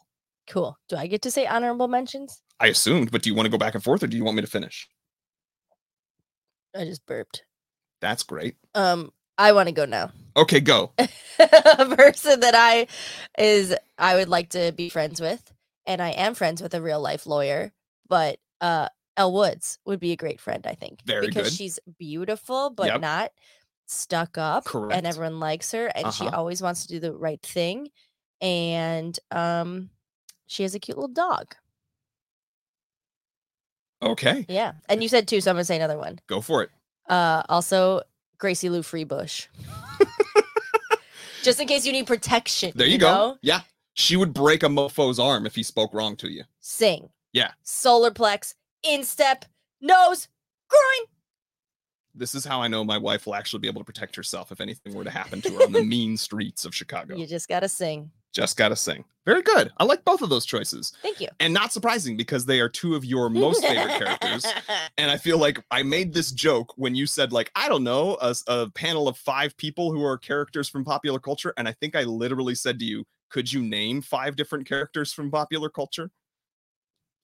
Cool. 0.48 0.78
Do 0.90 0.98
I 0.98 1.08
get 1.08 1.22
to 1.24 1.32
say 1.32 1.46
honorable 1.46 1.88
mentions? 1.88 2.42
I 2.60 2.68
assumed, 2.68 3.12
but 3.12 3.22
do 3.22 3.30
you 3.30 3.36
want 3.36 3.46
to 3.46 3.52
go 3.52 3.58
back 3.58 3.76
and 3.76 3.84
forth 3.84 4.04
or 4.04 4.08
do 4.08 4.18
you 4.18 4.24
want 4.24 4.36
me 4.36 4.42
to 4.42 4.48
finish? 4.48 4.90
I 6.76 6.86
just 6.86 7.06
burped. 7.06 7.44
That's 8.02 8.24
great. 8.24 8.56
Um, 8.76 9.12
I 9.38 9.54
want 9.54 9.68
to 9.68 9.74
go 9.74 9.86
now. 9.86 10.12
Okay, 10.36 10.60
go. 10.60 10.92
a 10.98 11.96
person 11.96 12.40
that 12.42 12.54
I 12.56 12.88
is 13.38 13.76
I 13.98 14.16
would 14.16 14.30
like 14.30 14.50
to 14.50 14.72
be 14.72 14.90
friends 14.90 15.20
with, 15.20 15.52
and 15.86 16.02
I 16.02 16.10
am 16.12 16.34
friends 16.36 16.62
with 16.62 16.74
a 16.74 16.82
real 16.82 17.02
life 17.02 17.26
lawyer, 17.26 17.72
but 18.08 18.40
uh 18.62 18.88
Elle 19.18 19.34
Woods 19.34 19.78
would 19.86 20.00
be 20.00 20.14
a 20.14 20.16
great 20.18 20.40
friend, 20.40 20.66
I 20.66 20.74
think. 20.76 21.02
Very 21.06 21.28
because 21.28 21.48
good. 21.48 21.54
she's 21.58 21.80
beautiful 22.00 22.70
but 22.70 22.88
Yep. 22.88 23.02
not 23.02 23.32
stuck 23.88 24.38
up 24.38 24.64
Correct. 24.66 24.96
and 24.96 25.06
everyone 25.06 25.40
likes 25.42 25.72
her 25.74 25.88
and 25.88 26.14
she 26.14 26.26
Uh-huh. 26.28 26.38
always 26.38 26.62
wants 26.62 26.84
to 26.84 26.88
do 26.88 27.00
the 27.02 27.12
right 27.14 27.42
thing 27.42 27.90
and 28.40 29.20
um 29.32 29.90
she 30.48 30.64
has 30.64 30.74
a 30.76 30.80
cute 30.80 30.98
little 30.98 31.10
dog. 31.14 31.56
Okay, 34.02 34.46
Yeah. 34.50 34.74
And 34.90 35.04
you 35.04 35.10
said 35.10 35.28
two, 35.28 35.42
so 35.42 35.52
I'm 35.52 35.56
gonna 35.56 35.66
say 35.66 35.76
another 35.76 35.98
one. 35.98 36.20
go 36.28 36.40
for 36.42 36.64
it. 36.64 36.70
Uh 37.10 37.44
also 37.50 38.02
Gracie 38.38 38.70
Lou 38.70 38.82
Freebush. 38.82 39.48
Just 41.44 41.60
in 41.60 41.68
case 41.68 41.86
you 41.86 41.92
need 41.92 42.08
protection. 42.08 42.72
There 42.76 42.88
you, 42.88 42.98
go. 42.98 43.08
know? 43.14 43.38
Yeah. 43.42 43.62
She 43.94 44.16
would 44.16 44.34
break 44.34 44.64
a 44.64 44.70
mofo's 44.70 45.20
arm 45.20 45.46
if 45.46 45.56
he 45.56 45.64
spoke 45.64 45.94
wrong 45.94 46.16
to 46.18 46.32
you. 46.32 46.44
sing. 46.60 47.10
Yeah. 47.34 47.52
Solarplex, 47.66 48.56
instep, 48.84 49.46
nose, 49.82 50.28
groin. 50.70 51.08
This 52.14 52.36
is 52.36 52.44
how 52.46 52.62
I 52.62 52.68
know 52.68 52.84
my 52.84 52.98
wife 52.98 53.26
will 53.26 53.36
actually 53.36 53.60
be 53.60 53.68
able 53.70 53.82
to 53.82 53.86
protect 53.86 54.16
herself 54.18 54.52
if 54.52 54.60
anything 54.60 54.94
were 54.94 55.06
to 55.06 55.10
happen 55.10 55.42
to 55.42 55.50
her 55.54 55.64
on 55.64 55.72
the 55.72 55.84
mean 55.86 56.18
streets 56.18 56.66
of 56.66 56.76
Chicago. 56.76 57.16
You 57.16 57.26
just 57.26 57.48
gotta 57.48 57.70
sing. 57.70 58.12
Just 58.34 58.58
gotta 58.58 58.76
sing. 58.76 59.04
Very 59.26 59.44
good. 59.44 59.72
I 59.78 59.84
like 59.84 60.04
both 60.04 60.22
of 60.22 60.30
those 60.30 60.46
choices. 60.46 60.94
Thank 61.04 61.20
you. 61.22 61.28
And 61.40 61.54
not 61.54 61.72
surprising 61.72 62.18
because 62.18 62.46
they 62.46 62.60
are 62.60 62.70
two 62.70 62.96
of 62.96 63.06
your 63.06 63.30
most 63.30 63.64
favorite 63.64 63.98
characters. 63.98 64.46
And 64.98 65.10
I 65.10 65.18
feel 65.18 65.38
like 65.38 65.64
I 65.72 65.84
made 65.84 66.14
this 66.14 66.32
joke 66.32 66.74
when 66.76 66.96
you 66.96 67.06
said, 67.08 67.32
like, 67.32 67.52
I 67.56 67.70
don't 67.70 67.84
know, 67.84 68.18
a 68.48 68.70
panel 68.72 69.08
of 69.08 69.18
five 69.18 69.56
people 69.58 69.92
who 69.92 70.04
are 70.04 70.18
characters 70.18 70.70
from 70.70 70.84
popular 70.84 71.20
culture. 71.20 71.54
And 71.58 71.68
I 71.68 71.72
think 71.72 71.96
I 71.96 72.04
literally 72.04 72.56
said 72.56 72.78
to 72.80 72.86
you, 72.86 73.06
could 73.30 73.52
you 73.52 73.62
name 73.62 74.02
five 74.02 74.36
different 74.36 74.68
characters 74.68 75.12
from 75.14 75.32
popular 75.32 75.70
culture? 75.70 76.12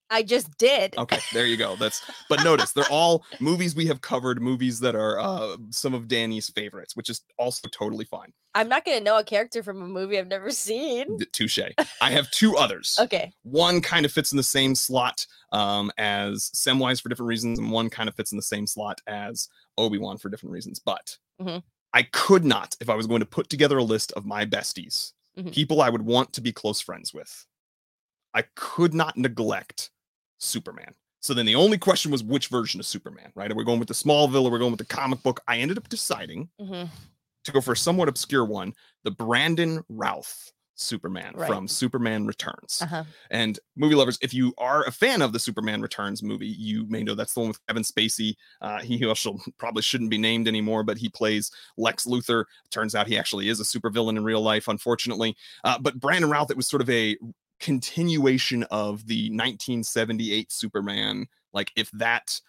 I 0.09 0.23
just 0.23 0.57
did. 0.57 0.97
Okay, 0.97 1.19
there 1.33 1.45
you 1.45 1.57
go. 1.57 1.75
That's 1.75 2.01
but 2.29 2.43
notice 2.43 2.71
they're 2.71 2.89
all 2.91 3.25
movies 3.39 3.75
we 3.75 3.85
have 3.87 4.01
covered, 4.01 4.41
movies 4.41 4.79
that 4.81 4.95
are 4.95 5.19
uh, 5.19 5.57
some 5.69 5.93
of 5.93 6.07
Danny's 6.07 6.49
favorites, 6.49 6.95
which 6.95 7.09
is 7.09 7.21
also 7.37 7.67
totally 7.69 8.05
fine. 8.05 8.31
I'm 8.55 8.69
not 8.69 8.85
gonna 8.85 9.01
know 9.01 9.17
a 9.19 9.23
character 9.23 9.61
from 9.61 9.81
a 9.81 9.87
movie 9.87 10.17
I've 10.17 10.27
never 10.27 10.49
seen. 10.51 11.17
Touche. 11.33 11.59
I 12.01 12.11
have 12.11 12.29
two 12.31 12.55
others. 12.57 12.97
Okay. 13.07 13.31
One 13.43 13.79
kind 13.81 14.05
of 14.05 14.11
fits 14.11 14.31
in 14.31 14.37
the 14.37 14.43
same 14.43 14.75
slot 14.75 15.25
um, 15.51 15.91
as 15.97 16.49
Samwise 16.55 17.01
for 17.01 17.09
different 17.09 17.27
reasons, 17.29 17.59
and 17.59 17.71
one 17.71 17.89
kind 17.89 18.09
of 18.09 18.15
fits 18.15 18.31
in 18.31 18.37
the 18.37 18.41
same 18.41 18.65
slot 18.67 18.99
as 19.07 19.47
Obi 19.77 19.97
Wan 19.97 20.17
for 20.17 20.29
different 20.29 20.51
reasons. 20.53 20.79
But 20.79 21.17
Mhm. 21.41 21.63
I 21.93 22.03
could 22.03 22.43
not, 22.43 22.75
if 22.81 22.89
I 22.89 22.95
was 22.95 23.07
going 23.07 23.21
to 23.21 23.25
put 23.25 23.49
together 23.49 23.77
a 23.77 23.83
list 23.83 24.11
of 24.13 24.25
my 24.25 24.45
besties, 24.45 25.13
Mhm. 25.39 25.53
people 25.53 25.81
I 25.81 25.89
would 25.89 26.01
want 26.01 26.33
to 26.33 26.41
be 26.41 26.51
close 26.51 26.81
friends 26.81 27.13
with, 27.13 27.45
I 28.33 28.43
could 28.55 28.93
not 28.93 29.15
neglect 29.17 29.91
Superman. 30.37 30.93
So 31.21 31.33
then 31.33 31.45
the 31.45 31.55
only 31.55 31.77
question 31.77 32.11
was 32.11 32.23
which 32.23 32.47
version 32.47 32.79
of 32.79 32.85
Superman, 32.85 33.31
right? 33.35 33.51
Are 33.51 33.55
we 33.55 33.63
going 33.65 33.79
with 33.79 33.87
the 33.87 33.93
Smallville 33.93 34.43
or 34.45 34.51
we're 34.51 34.59
going 34.59 34.71
with 34.71 34.79
the 34.79 34.85
comic 34.85 35.21
book? 35.23 35.41
I 35.47 35.57
ended 35.57 35.77
up 35.77 35.89
deciding 35.89 36.49
Mhm. 36.61 36.89
to 37.43 37.51
go 37.51 37.59
for 37.61 37.71
a 37.73 37.77
somewhat 37.77 38.07
obscure 38.07 38.45
one, 38.45 38.73
the 39.03 39.11
Brandon 39.11 39.83
Routh 39.89 40.51
Superman 40.79 41.33
Right. 41.35 41.47
from 41.47 41.67
Superman 41.67 42.27
Returns. 42.27 42.83
Uh-huh. 42.83 43.03
And 43.31 43.59
movie 43.75 43.95
lovers, 43.95 44.19
if 44.21 44.31
you 44.31 44.53
are 44.59 44.83
a 44.85 44.91
fan 44.91 45.23
of 45.23 45.33
the 45.33 45.39
Superman 45.39 45.81
Returns 45.81 46.21
movie, 46.21 46.47
you 46.47 46.85
may 46.87 47.01
know 47.01 47.15
that's 47.15 47.33
the 47.33 47.39
one 47.39 47.49
with 47.49 47.65
Kevin 47.65 47.81
Spacey. 47.81 48.35
Uh, 48.61 48.79
he 48.81 49.03
also 49.03 49.39
probably 49.57 49.81
shouldn't 49.81 50.11
be 50.11 50.19
named 50.19 50.47
anymore, 50.47 50.83
but 50.83 50.99
he 50.99 51.09
plays 51.09 51.49
Lex 51.77 52.05
Luthor. 52.05 52.45
Turns 52.69 52.93
out 52.93 53.07
he 53.07 53.17
actually 53.17 53.49
is 53.49 53.59
a 53.59 53.63
supervillain 53.63 54.17
in 54.17 54.23
real 54.23 54.41
life, 54.41 54.67
unfortunately. 54.67 55.35
Uh, 55.63 55.79
but 55.79 55.99
Brandon 55.99 56.29
Routh, 56.29 56.51
it 56.51 56.57
was 56.57 56.67
sort 56.67 56.83
of 56.83 56.89
a 56.91 57.17
continuation 57.59 58.63
of 58.63 59.05
the 59.07 59.29
1978 59.29 60.51
Superman. 60.51 61.27
Like 61.53 61.71
if 61.75 61.89
that 61.91 62.39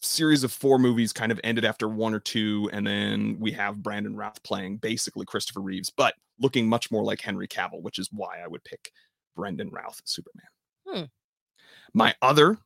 series 0.00 0.44
of 0.44 0.52
four 0.52 0.78
movies 0.78 1.12
kind 1.12 1.30
of 1.32 1.40
ended 1.44 1.64
after 1.64 1.88
one 1.88 2.14
or 2.14 2.20
two, 2.20 2.68
and 2.72 2.86
then 2.86 3.36
we 3.38 3.52
have 3.52 3.82
Brandon 3.82 4.16
Routh 4.16 4.42
playing 4.42 4.78
basically 4.78 5.24
Christopher 5.26 5.60
Reeves, 5.60 5.90
but 5.90 6.14
looking 6.40 6.68
much 6.68 6.90
more 6.90 7.04
like 7.04 7.20
Henry 7.20 7.46
Cavill, 7.46 7.82
which 7.82 7.98
is 7.98 8.08
why 8.12 8.40
I 8.44 8.48
would 8.48 8.64
pick 8.64 8.90
Brandon 9.36 9.70
Routh 9.70 10.00
as 10.04 10.10
Superman. 10.10 10.46
Hmm. 10.86 11.04
My 11.94 12.14
other 12.22 12.58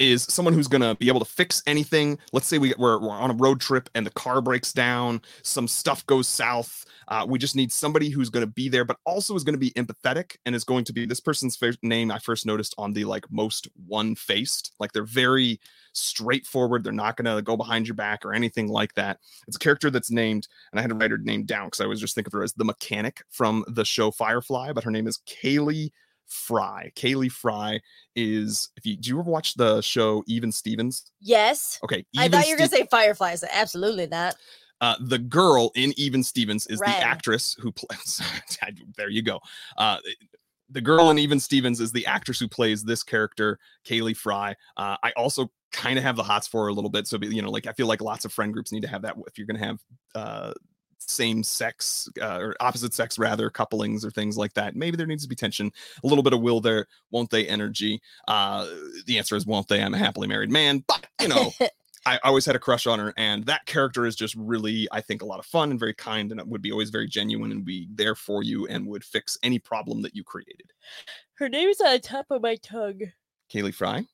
is 0.00 0.24
someone 0.24 0.54
who's 0.54 0.66
going 0.66 0.80
to 0.80 0.96
be 0.96 1.08
able 1.08 1.20
to 1.20 1.26
fix 1.26 1.62
anything. 1.66 2.18
Let's 2.32 2.46
say 2.46 2.58
we, 2.58 2.74
we're, 2.78 2.98
we're 2.98 3.10
on 3.10 3.30
a 3.30 3.34
road 3.34 3.60
trip 3.60 3.88
and 3.94 4.04
the 4.04 4.10
car 4.10 4.40
breaks 4.40 4.72
down, 4.72 5.20
some 5.42 5.68
stuff 5.68 6.04
goes 6.06 6.26
south. 6.26 6.86
Uh, 7.08 7.26
we 7.28 7.38
just 7.38 7.54
need 7.54 7.70
somebody 7.70 8.08
who's 8.08 8.30
going 8.30 8.44
to 8.44 8.50
be 8.50 8.68
there, 8.68 8.84
but 8.84 8.96
also 9.04 9.34
is 9.34 9.44
going 9.44 9.54
to 9.54 9.58
be 9.58 9.72
empathetic 9.72 10.36
and 10.46 10.54
is 10.54 10.64
going 10.64 10.84
to 10.84 10.92
be 10.92 11.04
this 11.04 11.20
person's 11.20 11.58
name 11.82 12.10
I 12.10 12.18
first 12.18 12.46
noticed 12.46 12.74
on 12.78 12.92
the 12.92 13.04
like 13.04 13.30
most 13.30 13.68
one 13.86 14.14
faced. 14.14 14.72
Like 14.80 14.92
they're 14.92 15.04
very 15.04 15.60
straightforward. 15.92 16.82
They're 16.82 16.92
not 16.92 17.16
going 17.16 17.36
to 17.36 17.42
go 17.42 17.56
behind 17.56 17.86
your 17.86 17.96
back 17.96 18.24
or 18.24 18.32
anything 18.32 18.68
like 18.68 18.94
that. 18.94 19.18
It's 19.46 19.56
a 19.56 19.60
character 19.60 19.90
that's 19.90 20.10
named, 20.10 20.48
and 20.72 20.78
I 20.78 20.82
had 20.82 20.90
to 20.90 20.94
write 20.94 21.10
her 21.10 21.18
name 21.18 21.44
down 21.44 21.66
because 21.66 21.80
I 21.80 21.86
was 21.86 22.00
just 22.00 22.14
thinking 22.14 22.28
of 22.28 22.32
her 22.38 22.44
as 22.44 22.54
the 22.54 22.64
mechanic 22.64 23.22
from 23.28 23.64
the 23.68 23.84
show 23.84 24.10
Firefly, 24.10 24.72
but 24.72 24.84
her 24.84 24.90
name 24.90 25.06
is 25.06 25.18
Kaylee 25.26 25.90
Frye. 26.30 26.92
Kaylee 26.96 27.30
Frye 27.30 27.80
is 28.16 28.70
if 28.76 28.86
you 28.86 28.96
do 28.96 29.10
you 29.10 29.20
ever 29.20 29.30
watch 29.30 29.54
the 29.54 29.80
show 29.82 30.22
Even 30.26 30.50
Stevens? 30.52 31.10
Yes. 31.20 31.78
Okay, 31.84 32.04
I 32.16 32.28
thought 32.28 32.46
you 32.46 32.54
were 32.54 32.66
Ste- 32.66 32.70
gonna 32.70 32.82
say 32.82 32.86
fireflies. 32.90 33.44
Absolutely 33.50 34.06
not. 34.06 34.36
uh, 34.80 34.94
the 35.00 35.18
girl 35.18 35.70
in 35.74 35.92
Even 35.96 36.22
Stevens 36.22 36.66
is 36.68 36.80
Ren. 36.80 36.90
the 36.90 37.06
actress 37.06 37.56
who 37.60 37.72
plays. 37.72 38.22
there 38.96 39.10
you 39.10 39.22
go. 39.22 39.40
Uh, 39.76 39.98
the 40.70 40.80
girl 40.80 41.10
in 41.10 41.18
Even 41.18 41.40
Stevens 41.40 41.80
is 41.80 41.90
the 41.92 42.06
actress 42.06 42.38
who 42.38 42.46
plays 42.48 42.84
this 42.84 43.02
character, 43.02 43.58
Kaylee 43.84 44.16
Frye. 44.16 44.54
Uh, 44.76 44.96
I 45.02 45.10
also 45.16 45.50
kind 45.72 45.98
of 45.98 46.04
have 46.04 46.14
the 46.16 46.22
hots 46.22 46.46
for 46.46 46.62
her 46.62 46.68
a 46.68 46.72
little 46.72 46.90
bit. 46.90 47.08
So, 47.08 47.18
you 47.20 47.42
know, 47.42 47.50
like 47.50 47.66
I 47.66 47.72
feel 47.72 47.86
like 47.88 48.00
lots 48.00 48.24
of 48.24 48.32
friend 48.32 48.52
groups 48.52 48.70
need 48.72 48.82
to 48.82 48.88
have 48.88 49.02
that 49.02 49.16
if 49.26 49.36
you're 49.36 49.48
going 49.48 49.58
to 49.60 49.66
have 49.66 49.78
uh, 50.14 50.52
same 51.00 51.42
sex 51.42 52.08
uh, 52.20 52.38
or 52.38 52.56
opposite 52.60 52.94
sex 52.94 53.18
rather 53.18 53.50
couplings 53.50 54.04
or 54.04 54.10
things 54.10 54.36
like 54.36 54.54
that. 54.54 54.76
Maybe 54.76 54.96
there 54.96 55.06
needs 55.06 55.22
to 55.22 55.28
be 55.28 55.34
tension, 55.34 55.72
a 56.02 56.06
little 56.06 56.22
bit 56.22 56.32
of 56.32 56.40
will 56.40 56.60
there, 56.60 56.86
won't 57.10 57.30
they 57.30 57.46
energy. 57.46 58.00
Uh, 58.28 58.66
the 59.06 59.18
answer 59.18 59.36
is 59.36 59.46
won't 59.46 59.68
they? 59.68 59.82
I'm 59.82 59.94
a 59.94 59.98
happily 59.98 60.28
married 60.28 60.50
man, 60.50 60.84
but 60.86 61.06
you 61.20 61.28
know. 61.28 61.52
I 62.06 62.18
always 62.24 62.46
had 62.46 62.56
a 62.56 62.58
crush 62.58 62.86
on 62.86 62.98
her, 62.98 63.12
and 63.18 63.44
that 63.44 63.66
character 63.66 64.06
is 64.06 64.16
just 64.16 64.34
really, 64.34 64.88
I 64.90 65.02
think, 65.02 65.20
a 65.20 65.26
lot 65.26 65.38
of 65.38 65.44
fun 65.44 65.70
and 65.70 65.78
very 65.78 65.92
kind, 65.92 66.30
and 66.30 66.40
it 66.40 66.48
would 66.48 66.62
be 66.62 66.72
always 66.72 66.88
very 66.88 67.06
genuine 67.06 67.52
and 67.52 67.62
be 67.62 67.88
there 67.94 68.14
for 68.14 68.42
you 68.42 68.66
and 68.68 68.86
would 68.86 69.04
fix 69.04 69.36
any 69.42 69.58
problem 69.58 70.00
that 70.00 70.16
you 70.16 70.24
created. 70.24 70.72
Her 71.34 71.50
name 71.50 71.68
is 71.68 71.78
on 71.80 71.92
the 71.92 71.98
top 71.98 72.26
of 72.30 72.40
my 72.40 72.56
tongue. 72.56 73.02
Kaylee 73.52 73.74
Frye. 73.74 74.06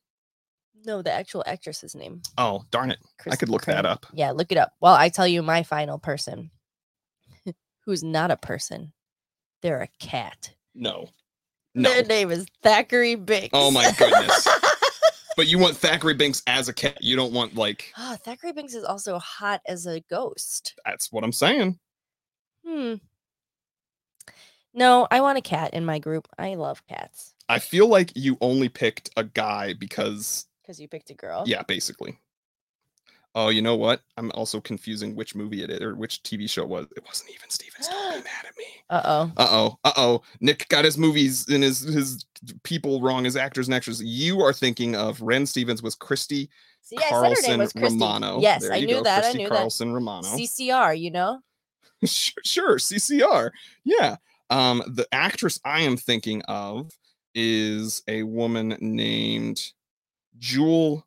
No, 0.84 1.00
the 1.00 1.12
actual 1.12 1.44
actress's 1.46 1.94
name. 1.94 2.22
Oh, 2.38 2.64
darn 2.70 2.90
it! 2.90 2.98
I 3.30 3.36
could 3.36 3.48
look 3.48 3.64
that 3.66 3.86
up. 3.86 4.06
Yeah, 4.12 4.32
look 4.32 4.52
it 4.52 4.58
up. 4.58 4.72
Well, 4.80 4.94
I 4.94 5.08
tell 5.08 5.26
you 5.26 5.42
my 5.42 5.62
final 5.62 5.98
person, 5.98 6.50
who's 7.86 8.02
not 8.02 8.30
a 8.30 8.36
person. 8.36 8.92
They're 9.62 9.80
a 9.82 9.88
cat. 9.98 10.50
No, 10.74 11.08
no. 11.74 11.88
Their 11.88 12.04
name 12.04 12.30
is 12.30 12.46
Thackery 12.62 13.16
Binx. 13.16 13.50
Oh 13.52 13.70
my 13.70 13.90
goodness. 13.98 14.46
But 15.36 15.48
you 15.48 15.58
want 15.58 15.74
Thackery 15.76 16.18
Binx 16.18 16.42
as 16.46 16.70
a 16.70 16.72
cat. 16.72 16.96
You 17.04 17.14
don't 17.14 17.34
want 17.34 17.54
like 17.56 17.92
Ah, 17.94 18.16
Thackery 18.26 18.54
Binx 18.54 18.74
is 18.74 18.84
also 18.84 19.18
hot 19.18 19.60
as 19.66 19.84
a 19.86 20.00
ghost. 20.08 20.74
that's 20.86 21.12
what 21.12 21.24
I'm 21.24 21.32
saying. 21.32 21.78
Hmm. 22.66 22.94
No, 24.72 25.06
I 25.10 25.20
want 25.20 25.36
a 25.36 25.42
cat 25.42 25.74
in 25.74 25.84
my 25.84 25.98
group. 25.98 26.26
I 26.38 26.54
love 26.54 26.86
cats. 26.86 27.34
I 27.50 27.58
feel 27.58 27.86
like 27.86 28.12
you 28.14 28.38
only 28.40 28.70
picked 28.70 29.10
a 29.16 29.24
guy 29.24 29.74
because 29.74 30.46
Because 30.62 30.80
you 30.80 30.88
picked 30.88 31.10
a 31.10 31.14
girl. 31.14 31.44
yeah, 31.46 31.62
basically. 31.62 32.18
Oh, 33.38 33.50
you 33.50 33.60
know 33.60 33.76
what? 33.76 34.00
I'm 34.16 34.32
also 34.32 34.62
confusing 34.62 35.14
which 35.14 35.34
movie 35.34 35.62
it 35.62 35.70
is 35.70 35.80
or 35.82 35.94
which 35.94 36.22
TV 36.22 36.48
show 36.48 36.62
it 36.62 36.70
was. 36.70 36.86
It 36.96 37.04
wasn't 37.06 37.30
even 37.30 37.50
Stevens. 37.50 37.86
Don't 37.86 38.12
be 38.12 38.16
mad 38.24 38.46
at 38.48 38.56
me. 38.56 38.64
Uh 38.88 39.02
oh. 39.04 39.32
Uh 39.36 39.48
oh. 39.50 39.78
Uh 39.84 39.92
oh. 39.98 40.22
Nick 40.40 40.66
got 40.70 40.86
his 40.86 40.96
movies 40.96 41.46
and 41.48 41.62
his 41.62 41.80
his 41.80 42.24
people 42.62 43.02
wrong, 43.02 43.24
his 43.24 43.36
actors 43.36 43.68
and 43.68 43.74
actresses. 43.74 44.02
You 44.02 44.40
are 44.40 44.54
thinking 44.54 44.96
of 44.96 45.20
Ren 45.20 45.44
Stevens 45.44 45.82
was 45.82 45.94
Christy 45.94 46.48
See, 46.80 46.96
Carlson 46.96 47.58
was 47.58 47.72
Christy. 47.72 47.94
Romano. 47.94 48.40
Yes, 48.40 48.62
There 48.62 48.72
I 48.72 48.80
knew 48.80 48.94
go, 48.94 49.02
that. 49.02 49.22
Christy 49.22 49.40
I 49.40 49.42
knew 49.42 49.48
Carlson 49.50 49.92
Romano. 49.92 50.28
CCR, 50.28 50.98
you 50.98 51.10
know? 51.10 51.40
sure, 52.04 52.42
sure, 52.44 52.78
CCR. 52.78 53.50
Yeah. 53.84 54.16
Um, 54.48 54.82
the 54.86 55.06
actress 55.12 55.60
I 55.64 55.80
am 55.80 55.96
thinking 55.96 56.42
of 56.48 56.90
is 57.34 58.02
a 58.08 58.22
woman 58.22 58.76
named 58.80 59.60
Jewel 60.38 61.05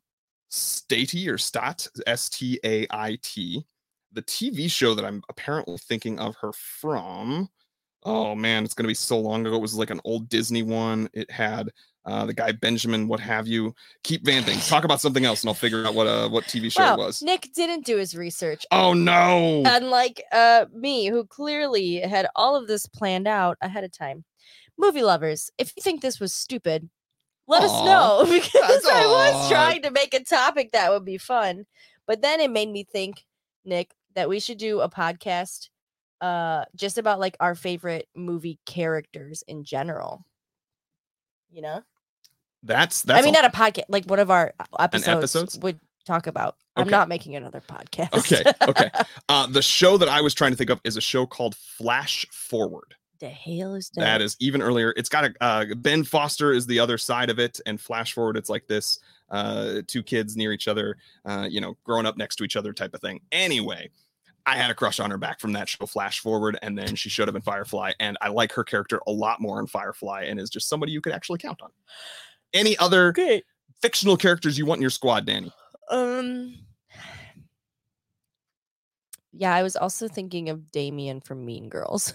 Stati 0.50 1.28
or 1.28 1.38
Stat, 1.38 1.86
S 2.06 2.28
T 2.28 2.60
A 2.64 2.86
I 2.90 3.18
T. 3.22 3.64
The 4.12 4.22
TV 4.22 4.70
show 4.70 4.94
that 4.94 5.04
I'm 5.04 5.22
apparently 5.28 5.78
thinking 5.78 6.18
of 6.18 6.36
her 6.40 6.52
from. 6.52 7.48
Oh 8.02 8.34
man, 8.34 8.64
it's 8.64 8.74
gonna 8.74 8.88
be 8.88 8.94
so 8.94 9.18
long 9.18 9.46
ago. 9.46 9.56
It 9.56 9.60
was 9.60 9.74
like 9.74 9.90
an 9.90 10.00
old 10.04 10.28
Disney 10.28 10.62
one. 10.62 11.08
It 11.12 11.30
had 11.30 11.70
uh, 12.04 12.24
the 12.24 12.32
guy 12.32 12.52
Benjamin, 12.52 13.08
what 13.08 13.20
have 13.20 13.46
you. 13.46 13.74
Keep 14.04 14.24
vamping. 14.24 14.58
Talk 14.60 14.84
about 14.84 15.00
something 15.00 15.24
else, 15.24 15.42
and 15.42 15.48
I'll 15.48 15.54
figure 15.54 15.86
out 15.86 15.94
what 15.94 16.06
uh 16.06 16.28
what 16.28 16.44
TV 16.44 16.72
show 16.72 16.82
Wow, 16.82 16.94
it 16.94 16.98
was. 16.98 17.22
Nick 17.22 17.52
didn't 17.54 17.84
do 17.84 17.98
his 17.98 18.16
research. 18.16 18.64
Oh 18.70 18.94
no! 18.94 19.62
Unlike 19.66 20.22
uh, 20.32 20.66
me, 20.72 21.06
who 21.06 21.24
clearly 21.24 22.00
had 22.00 22.26
all 22.34 22.56
of 22.56 22.66
this 22.66 22.86
planned 22.86 23.28
out 23.28 23.58
ahead 23.60 23.84
of 23.84 23.92
time. 23.92 24.24
Movie 24.78 25.02
lovers, 25.02 25.50
if 25.58 25.72
you 25.76 25.82
think 25.82 26.00
this 26.00 26.18
was 26.18 26.32
stupid, 26.32 26.88
let 27.50 27.64
us 27.64 27.84
know 27.84 28.24
because 28.30 28.86
I 28.86 29.06
was 29.06 29.50
trying 29.50 29.82
to 29.82 29.90
make 29.90 30.14
a 30.14 30.22
topic 30.24 30.72
that 30.72 30.90
would 30.90 31.04
be 31.04 31.18
fun. 31.18 31.66
But 32.06 32.22
then 32.22 32.40
it 32.40 32.50
made 32.50 32.70
me 32.70 32.84
think, 32.84 33.26
Nick, 33.64 33.92
that 34.14 34.28
we 34.28 34.40
should 34.40 34.58
do 34.58 34.80
a 34.80 34.88
podcast 34.88 35.68
uh 36.20 36.66
just 36.76 36.98
about 36.98 37.18
like 37.18 37.34
our 37.40 37.54
favorite 37.54 38.06
movie 38.14 38.58
characters 38.66 39.42
in 39.48 39.64
general. 39.64 40.24
You 41.50 41.62
know? 41.62 41.82
That's 42.62 43.02
that's 43.02 43.18
I 43.18 43.22
mean, 43.22 43.34
a- 43.34 43.42
not 43.42 43.52
a 43.52 43.56
podcast, 43.56 43.84
like 43.88 44.04
one 44.04 44.18
of 44.18 44.30
our 44.30 44.52
episodes, 44.78 45.08
episodes? 45.08 45.58
would 45.58 45.80
talk 46.06 46.26
about. 46.26 46.56
I'm 46.76 46.88
not 46.88 47.08
making 47.08 47.36
another 47.36 47.60
podcast. 47.60 48.14
Okay, 48.18 48.42
okay. 48.62 48.90
Uh, 49.28 49.46
the 49.46 49.62
show 49.62 49.96
that 49.96 50.08
I 50.08 50.20
was 50.22 50.34
trying 50.34 50.50
to 50.52 50.56
think 50.56 50.70
of 50.70 50.80
is 50.82 50.96
a 50.96 51.00
show 51.00 51.26
called 51.26 51.54
Flash 51.54 52.26
Forward. 52.30 52.94
The 53.20 53.28
hail 53.28 53.74
is 53.74 53.90
dead. 53.90 54.02
That 54.02 54.22
is 54.22 54.36
even 54.40 54.62
earlier. 54.62 54.92
It's 54.96 55.08
got 55.08 55.24
a 55.24 55.34
uh, 55.40 55.66
Ben 55.76 56.04
Foster 56.04 56.52
is 56.52 56.66
the 56.66 56.78
other 56.78 56.98
side 56.98 57.30
of 57.30 57.38
it, 57.38 57.60
and 57.66 57.80
Flash 57.80 58.12
Forward, 58.14 58.36
it's 58.36 58.50
like 58.50 58.66
this: 58.66 58.98
uh, 59.30 59.82
two 59.86 60.02
kids 60.02 60.36
near 60.36 60.52
each 60.52 60.68
other, 60.68 60.96
uh, 61.24 61.46
you 61.48 61.60
know, 61.60 61.76
growing 61.84 62.06
up 62.06 62.16
next 62.16 62.36
to 62.36 62.44
each 62.44 62.56
other 62.56 62.72
type 62.72 62.94
of 62.94 63.00
thing. 63.00 63.20
Anyway, 63.30 63.90
I 64.46 64.56
had 64.56 64.70
a 64.70 64.74
crush 64.74 64.98
on 65.00 65.10
her 65.10 65.18
back 65.18 65.38
from 65.38 65.52
that 65.52 65.68
show, 65.68 65.86
Flash 65.86 66.20
Forward, 66.20 66.58
and 66.62 66.76
then 66.76 66.96
she 66.96 67.08
showed 67.08 67.28
up 67.28 67.34
in 67.34 67.42
Firefly, 67.42 67.92
and 68.00 68.16
I 68.20 68.28
like 68.28 68.52
her 68.52 68.64
character 68.64 69.00
a 69.06 69.12
lot 69.12 69.40
more 69.40 69.60
in 69.60 69.66
Firefly, 69.66 70.24
and 70.24 70.40
is 70.40 70.50
just 70.50 70.68
somebody 70.68 70.92
you 70.92 71.00
could 71.00 71.12
actually 71.12 71.38
count 71.38 71.60
on. 71.62 71.70
Any 72.52 72.76
other 72.78 73.08
Okay. 73.10 73.42
fictional 73.80 74.16
characters 74.16 74.58
you 74.58 74.66
want 74.66 74.78
in 74.78 74.82
your 74.82 74.90
squad, 74.90 75.26
Danny? 75.26 75.52
Um. 75.90 76.54
Yeah, 79.32 79.54
I 79.54 79.62
was 79.62 79.76
also 79.76 80.08
thinking 80.08 80.48
of 80.48 80.70
Damien 80.72 81.20
from 81.20 81.44
Mean 81.44 81.68
Girls. 81.68 82.12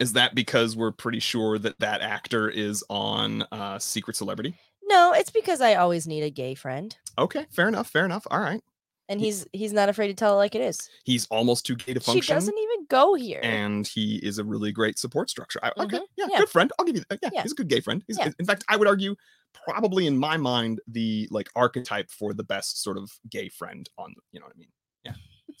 Is 0.00 0.14
that 0.14 0.34
because 0.34 0.76
we're 0.76 0.90
pretty 0.90 1.20
sure 1.20 1.58
that 1.58 1.78
that 1.78 2.00
actor 2.00 2.48
is 2.48 2.82
on 2.90 3.42
uh, 3.52 3.78
Secret 3.78 4.16
Celebrity? 4.16 4.56
no, 4.84 5.12
it's 5.12 5.30
because 5.30 5.60
I 5.60 5.76
always 5.76 6.06
need 6.06 6.22
a 6.22 6.28
gay 6.30 6.54
friend, 6.54 6.94
Okay, 7.18 7.46
fair 7.50 7.68
enough, 7.68 7.88
fair 7.88 8.04
enough. 8.04 8.26
All 8.30 8.40
right. 8.40 8.60
and 9.08 9.20
he's 9.20 9.46
he's 9.52 9.72
not 9.72 9.88
afraid 9.88 10.08
to 10.08 10.14
tell 10.14 10.34
it 10.34 10.36
like 10.36 10.54
it 10.56 10.60
is. 10.60 10.88
He's 11.04 11.26
almost 11.30 11.64
too 11.64 11.76
gay 11.76 11.94
to 11.94 12.00
function. 12.00 12.20
She 12.22 12.32
doesn't 12.32 12.58
even 12.58 12.86
go 12.90 13.14
here. 13.14 13.40
and 13.42 13.86
he 13.86 14.16
is 14.16 14.38
a 14.38 14.44
really 14.44 14.72
great 14.72 14.98
support 14.98 15.30
structure. 15.30 15.60
I, 15.62 15.70
okay, 15.78 15.98
Mhm, 15.98 16.02
yeah, 16.16 16.26
yeah. 16.30 16.38
good 16.38 16.48
friend. 16.48 16.72
I'll 16.78 16.84
give 16.84 16.96
you 16.96 17.04
that. 17.08 17.20
Yeah, 17.22 17.30
Yeah. 17.32 17.42
he's 17.42 17.52
a 17.52 17.54
good 17.54 17.68
gay 17.68 17.80
friend. 17.80 18.02
He's, 18.08 18.18
Yeah. 18.18 18.30
In 18.40 18.44
fact, 18.44 18.64
I 18.68 18.76
would 18.76 18.88
argue 18.88 19.14
probably 19.66 20.06
in 20.08 20.18
my 20.18 20.36
mind 20.36 20.80
the 20.88 21.28
like 21.30 21.48
archetype 21.54 22.10
for 22.10 22.34
the 22.34 22.44
best 22.44 22.82
sort 22.82 22.98
of 22.98 23.10
gay 23.30 23.48
friend 23.48 23.88
on. 23.98 24.12
You 24.32 24.40
know 24.40 24.46
what 24.46 24.56
I 24.56 24.58
mean? 24.58 24.68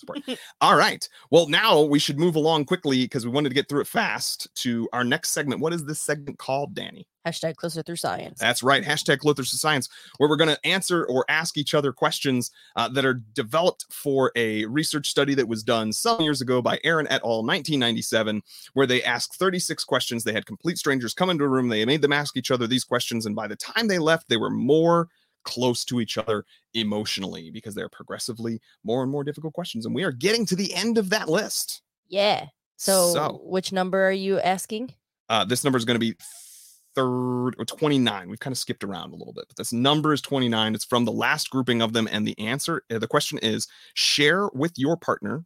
Support. 0.02 0.38
All 0.60 0.76
right. 0.76 1.08
Well, 1.30 1.48
now 1.48 1.82
we 1.82 1.98
should 1.98 2.18
move 2.18 2.36
along 2.36 2.64
quickly 2.64 3.04
because 3.04 3.24
we 3.24 3.30
wanted 3.30 3.50
to 3.50 3.54
get 3.54 3.68
through 3.68 3.82
it 3.82 3.86
fast 3.86 4.48
to 4.56 4.88
our 4.92 5.04
next 5.04 5.30
segment. 5.30 5.60
What 5.60 5.72
is 5.72 5.84
this 5.84 6.00
segment 6.00 6.38
called, 6.38 6.74
Danny? 6.74 7.06
Hashtag 7.26 7.54
closer 7.54 7.82
through 7.82 7.96
science. 7.96 8.40
That's 8.40 8.64
right. 8.64 8.82
Hashtag 8.82 9.20
closer 9.20 9.44
to 9.44 9.56
Science, 9.56 9.88
where 10.18 10.28
we're 10.28 10.36
going 10.36 10.50
to 10.50 10.66
answer 10.66 11.04
or 11.04 11.24
ask 11.28 11.56
each 11.56 11.72
other 11.72 11.92
questions 11.92 12.50
uh, 12.74 12.88
that 12.88 13.04
are 13.04 13.22
developed 13.34 13.86
for 13.90 14.32
a 14.34 14.64
research 14.64 15.08
study 15.08 15.34
that 15.34 15.46
was 15.46 15.62
done 15.62 15.92
some 15.92 16.20
years 16.20 16.40
ago 16.40 16.60
by 16.60 16.80
Aron 16.82 17.06
et 17.06 17.22
al. 17.22 17.44
1997, 17.44 18.42
where 18.74 18.88
they 18.88 19.04
asked 19.04 19.36
36 19.36 19.84
questions. 19.84 20.24
They 20.24 20.32
had 20.32 20.46
complete 20.46 20.78
strangers 20.78 21.14
come 21.14 21.30
into 21.30 21.44
a 21.44 21.48
room. 21.48 21.68
They 21.68 21.84
made 21.84 22.02
them 22.02 22.12
ask 22.12 22.36
each 22.36 22.50
other 22.50 22.66
these 22.66 22.84
questions. 22.84 23.24
And 23.24 23.36
by 23.36 23.46
the 23.46 23.56
time 23.56 23.86
they 23.86 24.00
left, 24.00 24.28
they 24.28 24.36
were 24.36 24.50
more 24.50 25.08
close 25.44 25.84
to 25.86 26.00
each 26.00 26.18
other 26.18 26.44
emotionally 26.74 27.50
because 27.50 27.74
they're 27.74 27.88
progressively 27.88 28.60
more 28.84 29.02
and 29.02 29.10
more 29.10 29.24
difficult 29.24 29.54
questions. 29.54 29.86
And 29.86 29.94
we 29.94 30.04
are 30.04 30.12
getting 30.12 30.46
to 30.46 30.56
the 30.56 30.72
end 30.74 30.98
of 30.98 31.10
that 31.10 31.28
list. 31.28 31.82
Yeah. 32.08 32.46
So, 32.76 33.12
So- 33.12 33.40
which 33.44 33.72
number 33.72 34.04
are 34.06 34.12
you 34.12 34.38
asking? 34.40 34.94
Uh, 35.28 35.44
this 35.44 35.64
number 35.64 35.78
is 35.78 35.84
going 35.84 35.94
to 35.94 36.00
be 36.00 36.14
third 36.94 37.54
or 37.58 37.64
29. 37.64 38.28
We've 38.28 38.38
kind 38.40 38.52
of 38.52 38.58
skipped 38.58 38.84
around 38.84 39.12
a 39.12 39.16
little 39.16 39.32
bit, 39.32 39.46
but 39.48 39.56
this 39.56 39.72
number 39.72 40.12
is 40.12 40.20
29. 40.20 40.74
It's 40.74 40.84
from 40.84 41.04
the 41.04 41.12
last 41.12 41.48
grouping 41.50 41.80
of 41.80 41.92
them. 41.92 42.06
And 42.10 42.26
the 42.26 42.38
answer, 42.38 42.84
uh, 42.90 42.98
the 42.98 43.08
question 43.08 43.38
is 43.38 43.66
share 43.94 44.48
with 44.52 44.72
your 44.76 44.96
partner, 44.96 45.44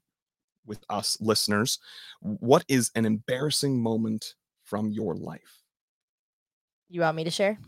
with 0.64 0.84
us 0.90 1.16
listeners, 1.20 1.78
what 2.20 2.64
is 2.68 2.90
an 2.96 3.06
embarrassing 3.06 3.80
moment 3.80 4.34
from 4.64 4.90
your 4.90 5.14
life? 5.14 5.62
You 6.88 7.02
want 7.02 7.16
me 7.16 7.24
to 7.24 7.30
share? 7.30 7.58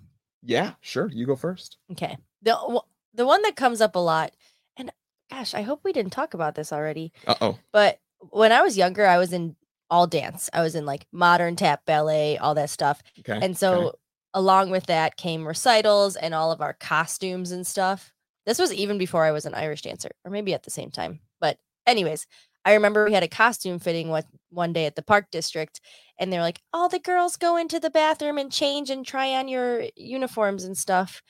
Yeah, 0.48 0.72
sure. 0.80 1.10
You 1.12 1.26
go 1.26 1.36
first. 1.36 1.76
Okay. 1.92 2.16
The 2.40 2.82
the 3.12 3.26
one 3.26 3.42
that 3.42 3.54
comes 3.54 3.82
up 3.82 3.94
a 3.96 3.98
lot, 3.98 4.32
and 4.78 4.90
gosh, 5.30 5.52
I 5.52 5.60
hope 5.60 5.80
we 5.84 5.92
didn't 5.92 6.12
talk 6.12 6.32
about 6.32 6.54
this 6.54 6.72
already. 6.72 7.12
Uh 7.26 7.34
oh. 7.42 7.58
But 7.70 8.00
when 8.30 8.50
I 8.50 8.62
was 8.62 8.78
younger, 8.78 9.06
I 9.06 9.18
was 9.18 9.34
in 9.34 9.56
all 9.90 10.06
dance. 10.06 10.48
I 10.54 10.62
was 10.62 10.74
in 10.74 10.86
like 10.86 11.06
modern 11.12 11.54
tap 11.54 11.84
ballet, 11.84 12.38
all 12.38 12.54
that 12.54 12.70
stuff. 12.70 13.02
Okay. 13.20 13.38
And 13.40 13.58
so 13.58 13.98
along 14.32 14.70
with 14.70 14.86
that 14.86 15.18
came 15.18 15.46
recitals 15.46 16.16
and 16.16 16.34
all 16.34 16.50
of 16.50 16.62
our 16.62 16.72
costumes 16.72 17.50
and 17.50 17.66
stuff. 17.66 18.12
This 18.46 18.58
was 18.58 18.72
even 18.72 18.96
before 18.96 19.24
I 19.24 19.32
was 19.32 19.44
an 19.44 19.54
Irish 19.54 19.82
dancer, 19.82 20.10
or 20.24 20.30
maybe 20.30 20.54
at 20.54 20.62
the 20.62 20.70
same 20.70 20.90
time. 20.90 21.20
But 21.40 21.58
anyways, 21.86 22.26
I 22.68 22.74
remember 22.74 23.04
we 23.04 23.14
had 23.14 23.22
a 23.22 23.28
costume 23.28 23.78
fitting 23.78 24.08
one 24.10 24.24
one 24.50 24.72
day 24.72 24.86
at 24.86 24.94
the 24.96 25.02
park 25.02 25.26
district, 25.32 25.80
and 26.18 26.32
they're 26.32 26.42
like, 26.42 26.60
"All 26.72 26.88
the 26.88 26.98
girls 26.98 27.36
go 27.36 27.56
into 27.56 27.80
the 27.80 27.90
bathroom 27.90 28.38
and 28.38 28.52
change 28.52 28.90
and 28.90 29.06
try 29.06 29.34
on 29.34 29.48
your 29.48 29.84
uniforms 29.96 30.64
and 30.64 30.76
stuff." 30.76 31.22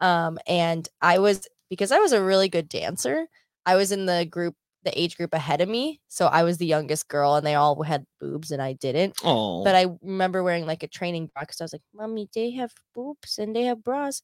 Um, 0.00 0.38
and 0.46 0.88
I 1.02 1.18
was 1.18 1.46
because 1.70 1.92
I 1.92 1.98
was 1.98 2.12
a 2.12 2.22
really 2.22 2.48
good 2.48 2.68
dancer. 2.68 3.26
I 3.66 3.76
was 3.76 3.92
in 3.92 4.06
the 4.06 4.24
group, 4.24 4.54
the 4.84 4.98
age 4.98 5.16
group 5.16 5.34
ahead 5.34 5.60
of 5.60 5.68
me, 5.68 6.00
so 6.08 6.26
I 6.26 6.44
was 6.44 6.58
the 6.58 6.66
youngest 6.66 7.08
girl, 7.08 7.34
and 7.34 7.46
they 7.46 7.54
all 7.56 7.82
had 7.82 8.06
boobs, 8.20 8.50
and 8.50 8.62
I 8.62 8.72
didn't. 8.74 9.16
oh, 9.24 9.64
But 9.64 9.74
I 9.74 9.86
remember 10.02 10.42
wearing 10.42 10.66
like 10.66 10.82
a 10.82 10.88
training 10.88 11.26
bra 11.34 11.42
because 11.42 11.60
I 11.60 11.64
was 11.64 11.72
like, 11.74 11.82
Mommy, 11.94 12.28
they 12.34 12.52
have 12.52 12.72
boobs 12.94 13.38
and 13.38 13.54
they 13.54 13.64
have 13.64 13.82
bras. 13.84 14.22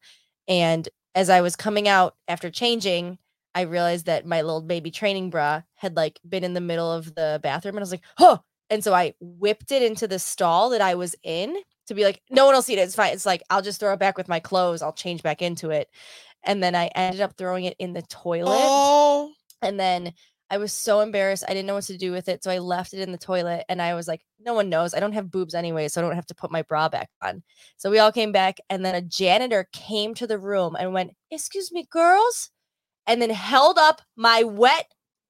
And 0.49 0.89
as 1.15 1.31
I 1.31 1.41
was 1.41 1.57
coming 1.57 1.89
out 1.89 2.17
after 2.29 2.51
changing, 2.51 3.19
I 3.55 3.63
realized 3.63 4.07
that 4.07 4.27
my 4.27 4.43
little 4.43 4.63
baby 4.63 4.91
training 4.91 5.31
bra 5.31 5.63
had 5.75 5.97
like 5.97 6.21
been 6.29 6.45
in 6.45 6.55
the 6.55 6.61
middle 6.61 6.91
of 6.91 7.15
the 7.15 7.41
bathroom. 7.43 7.77
And 7.77 7.81
I 7.81 7.85
was 7.85 7.91
like, 7.91 8.05
huh. 8.19 8.39
And 8.71 8.83
so 8.83 8.95
I 8.95 9.15
whipped 9.21 9.71
it 9.71 9.83
into 9.83 10.09
the 10.09 10.19
stall 10.19 10.71
that 10.71 10.81
I 10.81 10.95
was 10.95 11.15
in 11.23 11.57
to 11.87 11.95
be 11.95 12.05
like, 12.05 12.23
no 12.31 12.47
one 12.47 12.55
will 12.55 12.63
see 12.63 12.73
it. 12.73 12.79
It's 12.79 12.95
fine. 12.95 13.13
It's 13.13 13.27
like, 13.27 13.43
I'll 13.51 13.63
just 13.63 13.81
throw 13.81 13.93
it 13.93 13.99
back 13.99 14.17
with 14.17 14.29
my 14.29 14.41
clothes. 14.41 14.81
I'll 14.81 14.93
change 14.93 15.23
back 15.23 15.43
into 15.43 15.71
it. 15.71 15.89
And 16.45 16.63
then 16.63 16.75
I 16.75 16.87
ended 16.95 17.21
up 17.21 17.37
throwing 17.37 17.67
it 17.67 17.77
in 17.79 17.93
the 17.93 18.03
toilet. 18.03 18.49
oh, 18.51 19.33
And 19.61 19.79
then 19.79 20.15
I 20.51 20.59
was 20.59 20.73
so 20.73 21.01
embarrassed. 21.01 21.45
I 21.49 21.55
didn't 21.55 21.67
know 21.67 21.75
what 21.75 21.85
to 21.85 21.97
do 21.97 22.13
with 22.13 22.29
it. 22.29 22.45
So 22.45 22.51
I 22.51 22.59
left 22.59 22.93
it 22.95 23.01
in 23.01 23.13
the 23.13 23.19
toilet 23.19 23.65
and 23.69 23.81
I 23.81 23.95
was 23.95 24.07
like, 24.07 24.21
no 24.39 24.55
one 24.55 24.69
knows. 24.69 24.93
I 24.93 25.01
don't 25.01 25.13
have 25.13 25.31
boobs 25.31 25.55
anyway. 25.55 25.89
So 25.89 26.01
I 26.01 26.05
don't 26.05 26.15
have 26.15 26.27
to 26.27 26.35
put 26.35 26.51
my 26.51 26.63
bra 26.63 26.89
back 26.89 27.09
on. 27.23 27.43
So 27.79 27.91
we 27.91 27.99
all 27.99 28.13
came 28.13 28.33
back. 28.33 28.59
And 28.69 28.85
then 28.85 28.95
a 28.95 29.01
janitor 29.01 29.69
came 29.73 30.15
to 30.15 30.27
the 30.27 30.39
room 30.39 30.77
and 30.79 30.93
went, 30.93 31.13
Excuse 31.31 31.73
me, 31.73 31.87
girls. 31.91 32.51
And 33.07 33.21
then 33.21 33.31
held 33.31 33.79
up 33.79 34.01
my 34.17 34.45
wet 34.45 34.87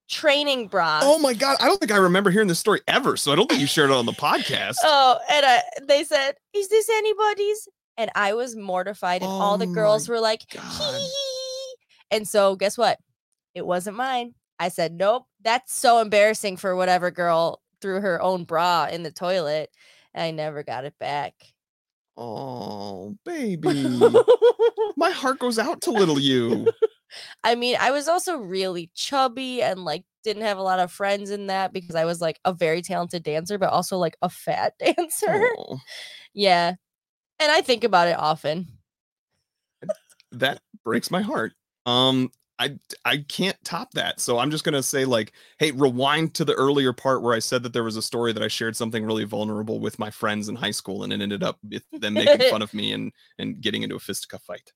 training 0.09 0.67
bra. 0.67 0.99
oh 1.01 1.17
my 1.19 1.33
God. 1.33 1.57
I 1.59 1.65
don't 1.65 1.79
think 1.79 1.91
I 1.91 1.97
remember 1.97 2.29
hearing 2.29 2.47
this 2.47 2.59
story 2.59 2.81
ever. 2.87 3.17
So 3.17 3.31
I 3.31 3.35
don't 3.35 3.47
think 3.49 3.61
you 3.61 3.67
shared 3.67 3.89
it 3.89 3.95
on 3.95 4.05
the 4.05 4.11
podcast. 4.11 4.75
Oh, 4.83 5.17
and 5.31 5.45
I, 5.45 5.61
they 5.87 6.03
said, 6.03 6.35
Is 6.53 6.69
this 6.69 6.89
anybody's? 6.89 7.67
And 7.97 8.11
I 8.15 8.33
was 8.33 8.55
mortified. 8.55 9.21
And 9.21 9.31
all 9.31 9.57
the 9.57 9.65
Oh 9.65 9.73
girls 9.73 10.07
were 10.09 10.19
like, 10.19 10.41
God. 10.51 10.63
"Hee." 10.95 11.75
And 12.11 12.27
so, 12.27 12.55
guess 12.55 12.77
what? 12.77 12.99
It 13.55 13.65
wasn't 13.65 13.97
mine. 13.97 14.33
I 14.59 14.69
said, 14.69 14.93
Nope, 14.93 15.25
that's 15.41 15.73
so 15.73 15.99
embarrassing 15.99 16.57
for 16.57 16.75
whatever 16.75 17.09
girl 17.11 17.61
threw 17.81 17.99
her 18.01 18.21
own 18.21 18.43
bra 18.43 18.87
in 18.91 19.03
the 19.03 19.11
toilet. 19.11 19.71
And 20.13 20.23
I 20.23 20.31
never 20.31 20.63
got 20.63 20.85
it 20.85 20.93
back. 20.99 21.33
Oh, 22.17 23.15
baby. 23.25 23.99
My 24.97 25.09
heart 25.09 25.39
goes 25.39 25.57
out 25.57 25.81
to 25.81 25.91
little 25.91 26.19
you. 26.19 26.67
I 27.43 27.55
mean, 27.55 27.77
I 27.79 27.91
was 27.91 28.07
also 28.07 28.37
really 28.37 28.89
chubby 28.95 29.61
and 29.61 29.83
like 29.83 30.03
didn't 30.23 30.43
have 30.43 30.57
a 30.57 30.63
lot 30.63 30.79
of 30.79 30.91
friends 30.91 31.29
in 31.29 31.47
that 31.47 31.73
because 31.73 31.95
I 31.95 32.05
was 32.05 32.21
like 32.21 32.39
a 32.45 32.53
very 32.53 32.81
talented 32.81 33.23
dancer, 33.23 33.57
but 33.57 33.69
also 33.69 33.97
like 33.97 34.17
a 34.21 34.29
fat 34.29 34.73
dancer. 34.79 35.49
Oh, 35.57 35.79
Yeah. 36.33 36.75
And 37.39 37.51
I 37.51 37.61
think 37.61 37.83
about 37.83 38.07
it 38.07 38.17
often. 38.17 38.67
that 40.31 40.61
breaks 40.83 41.11
my 41.11 41.21
heart. 41.21 41.53
Um, 41.85 42.31
I 42.59 42.77
I 43.03 43.17
can't 43.17 43.57
top 43.63 43.91
that. 43.93 44.19
So 44.19 44.37
I'm 44.37 44.51
just 44.51 44.63
gonna 44.63 44.83
say 44.83 45.05
like, 45.05 45.33
hey, 45.57 45.71
rewind 45.71 46.33
to 46.35 46.45
the 46.45 46.53
earlier 46.53 46.93
part 46.93 47.21
where 47.21 47.33
I 47.33 47.39
said 47.39 47.63
that 47.63 47.73
there 47.73 47.83
was 47.83 47.97
a 47.97 48.01
story 48.01 48.31
that 48.31 48.43
I 48.43 48.47
shared 48.47 48.75
something 48.75 49.03
really 49.03 49.25
vulnerable 49.25 49.79
with 49.79 49.99
my 49.99 50.11
friends 50.11 50.47
in 50.49 50.55
high 50.55 50.71
school, 50.71 51.03
and 51.03 51.11
it 51.11 51.21
ended 51.21 51.43
up 51.43 51.57
with 51.67 51.83
them 51.91 52.13
making 52.13 52.49
fun 52.49 52.61
of 52.61 52.73
me 52.73 52.93
and 52.93 53.11
and 53.39 53.59
getting 53.59 53.83
into 53.83 53.95
a 53.95 53.99
fisticuff 53.99 54.43
fight. 54.43 54.71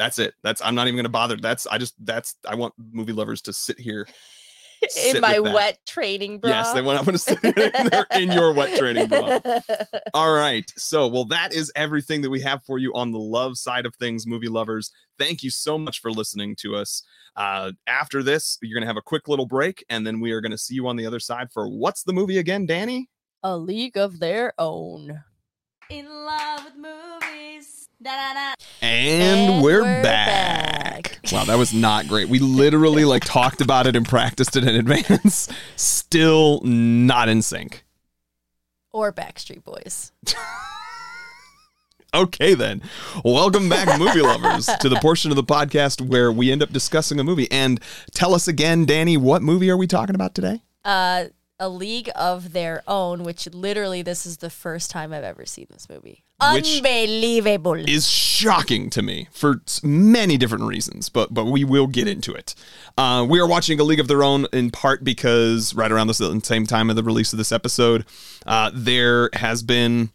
That's 0.00 0.18
it. 0.18 0.32
That's 0.42 0.62
I'm 0.62 0.74
not 0.74 0.86
even 0.86 0.96
gonna 0.96 1.10
bother. 1.10 1.36
That's 1.36 1.66
I 1.66 1.76
just 1.76 1.94
that's 2.04 2.36
I 2.48 2.54
want 2.54 2.72
movie 2.92 3.12
lovers 3.12 3.42
to 3.42 3.52
sit 3.52 3.78
here. 3.78 4.08
sit 4.88 5.16
in 5.16 5.20
my 5.20 5.38
wet 5.38 5.78
training 5.86 6.38
bra. 6.38 6.50
Yes, 6.50 6.72
they 6.72 6.80
want 6.80 6.98
I'm 6.98 7.04
gonna 7.04 7.18
sit 7.18 7.38
in, 7.44 8.22
in 8.22 8.32
your 8.32 8.54
wet 8.54 8.78
training 8.78 9.08
bra. 9.08 9.40
All 10.14 10.32
right. 10.32 10.64
So, 10.76 11.06
well, 11.06 11.26
that 11.26 11.52
is 11.52 11.70
everything 11.76 12.22
that 12.22 12.30
we 12.30 12.40
have 12.40 12.64
for 12.64 12.78
you 12.78 12.94
on 12.94 13.12
the 13.12 13.18
love 13.18 13.58
side 13.58 13.84
of 13.84 13.94
things, 13.96 14.26
movie 14.26 14.48
lovers. 14.48 14.90
Thank 15.18 15.42
you 15.42 15.50
so 15.50 15.76
much 15.76 16.00
for 16.00 16.10
listening 16.10 16.56
to 16.60 16.76
us. 16.76 17.02
Uh, 17.36 17.72
after 17.86 18.22
this, 18.22 18.56
you're 18.62 18.74
going 18.74 18.82
to 18.82 18.88
have 18.88 18.96
a 18.96 19.02
quick 19.02 19.28
little 19.28 19.46
break, 19.46 19.84
and 19.90 20.06
then 20.06 20.18
we 20.18 20.32
are 20.32 20.40
going 20.40 20.50
to 20.50 20.58
see 20.58 20.74
you 20.74 20.88
on 20.88 20.96
the 20.96 21.06
other 21.06 21.20
side 21.20 21.52
for 21.52 21.68
what's 21.68 22.02
the 22.02 22.12
movie 22.12 22.38
again, 22.38 22.64
Danny? 22.64 23.08
a 23.42 23.56
league 23.56 23.96
of 23.96 24.20
their 24.20 24.52
own. 24.58 25.22
In 25.88 26.06
love 26.08 26.64
with 26.64 26.76
movies. 26.76 27.79
Da 28.02 28.10
da 28.10 28.32
da. 28.34 28.54
And, 28.80 29.50
And 29.50 29.62
we're, 29.62 29.82
we're 29.82 30.02
back. 30.02 31.20
back. 31.22 31.32
Wow, 31.32 31.44
that 31.44 31.58
was 31.58 31.74
not 31.74 32.08
great. 32.08 32.28
We 32.28 32.38
literally 32.38 33.04
like 33.04 33.24
talked 33.24 33.60
about 33.60 33.86
it 33.86 33.94
and 33.94 34.08
practiced 34.08 34.56
it 34.56 34.64
in 34.64 34.74
advance. 34.74 35.48
Still 35.76 36.60
not 36.62 37.28
in 37.28 37.42
sync. 37.42 37.84
Or 38.92 39.12
Backstreet 39.12 39.64
Boys. 39.64 40.12
Okay, 42.12 42.54
then. 42.54 42.82
Welcome 43.24 43.68
back, 43.68 43.96
movie 43.96 44.20
lovers, 44.20 44.66
to 44.66 44.88
the 44.88 44.96
portion 44.96 45.30
of 45.30 45.36
the 45.36 45.44
podcast 45.44 46.00
where 46.00 46.32
we 46.32 46.50
end 46.50 46.60
up 46.60 46.72
discussing 46.72 47.20
a 47.20 47.24
movie. 47.24 47.48
And 47.52 47.80
tell 48.12 48.34
us 48.34 48.48
again, 48.48 48.84
Danny, 48.84 49.16
what 49.16 49.42
movie 49.42 49.70
are 49.70 49.76
we 49.76 49.86
talking 49.86 50.16
about 50.16 50.34
today? 50.34 50.60
Uh 50.84 51.26
a 51.60 51.68
league 51.68 52.10
of 52.16 52.52
their 52.52 52.82
own, 52.88 53.22
which 53.22 53.46
literally 53.54 54.02
this 54.02 54.26
is 54.26 54.38
the 54.38 54.50
first 54.50 54.90
time 54.90 55.12
I've 55.12 55.22
ever 55.22 55.46
seen 55.46 55.66
this 55.70 55.88
movie. 55.88 56.24
Unbelievable. 56.40 57.74
Is 57.74 58.08
shocking 58.08 58.90
to 58.90 59.02
me 59.02 59.28
for 59.30 59.60
many 59.82 60.36
different 60.36 60.64
reasons, 60.64 61.08
but 61.08 61.32
but 61.32 61.44
we 61.46 61.64
will 61.64 61.86
get 61.86 62.08
into 62.08 62.32
it. 62.32 62.54
Uh, 62.96 63.26
we 63.28 63.40
are 63.40 63.46
watching 63.46 63.78
A 63.80 63.84
League 63.84 64.00
of 64.00 64.08
Their 64.08 64.22
Own 64.22 64.46
in 64.52 64.70
part 64.70 65.04
because 65.04 65.74
right 65.74 65.90
around 65.90 66.06
the 66.06 66.40
same 66.42 66.66
time 66.66 66.90
of 66.90 66.96
the 66.96 67.02
release 67.02 67.32
of 67.32 67.36
this 67.36 67.52
episode, 67.52 68.04
uh, 68.46 68.70
there 68.74 69.30
has 69.34 69.62
been 69.62 70.10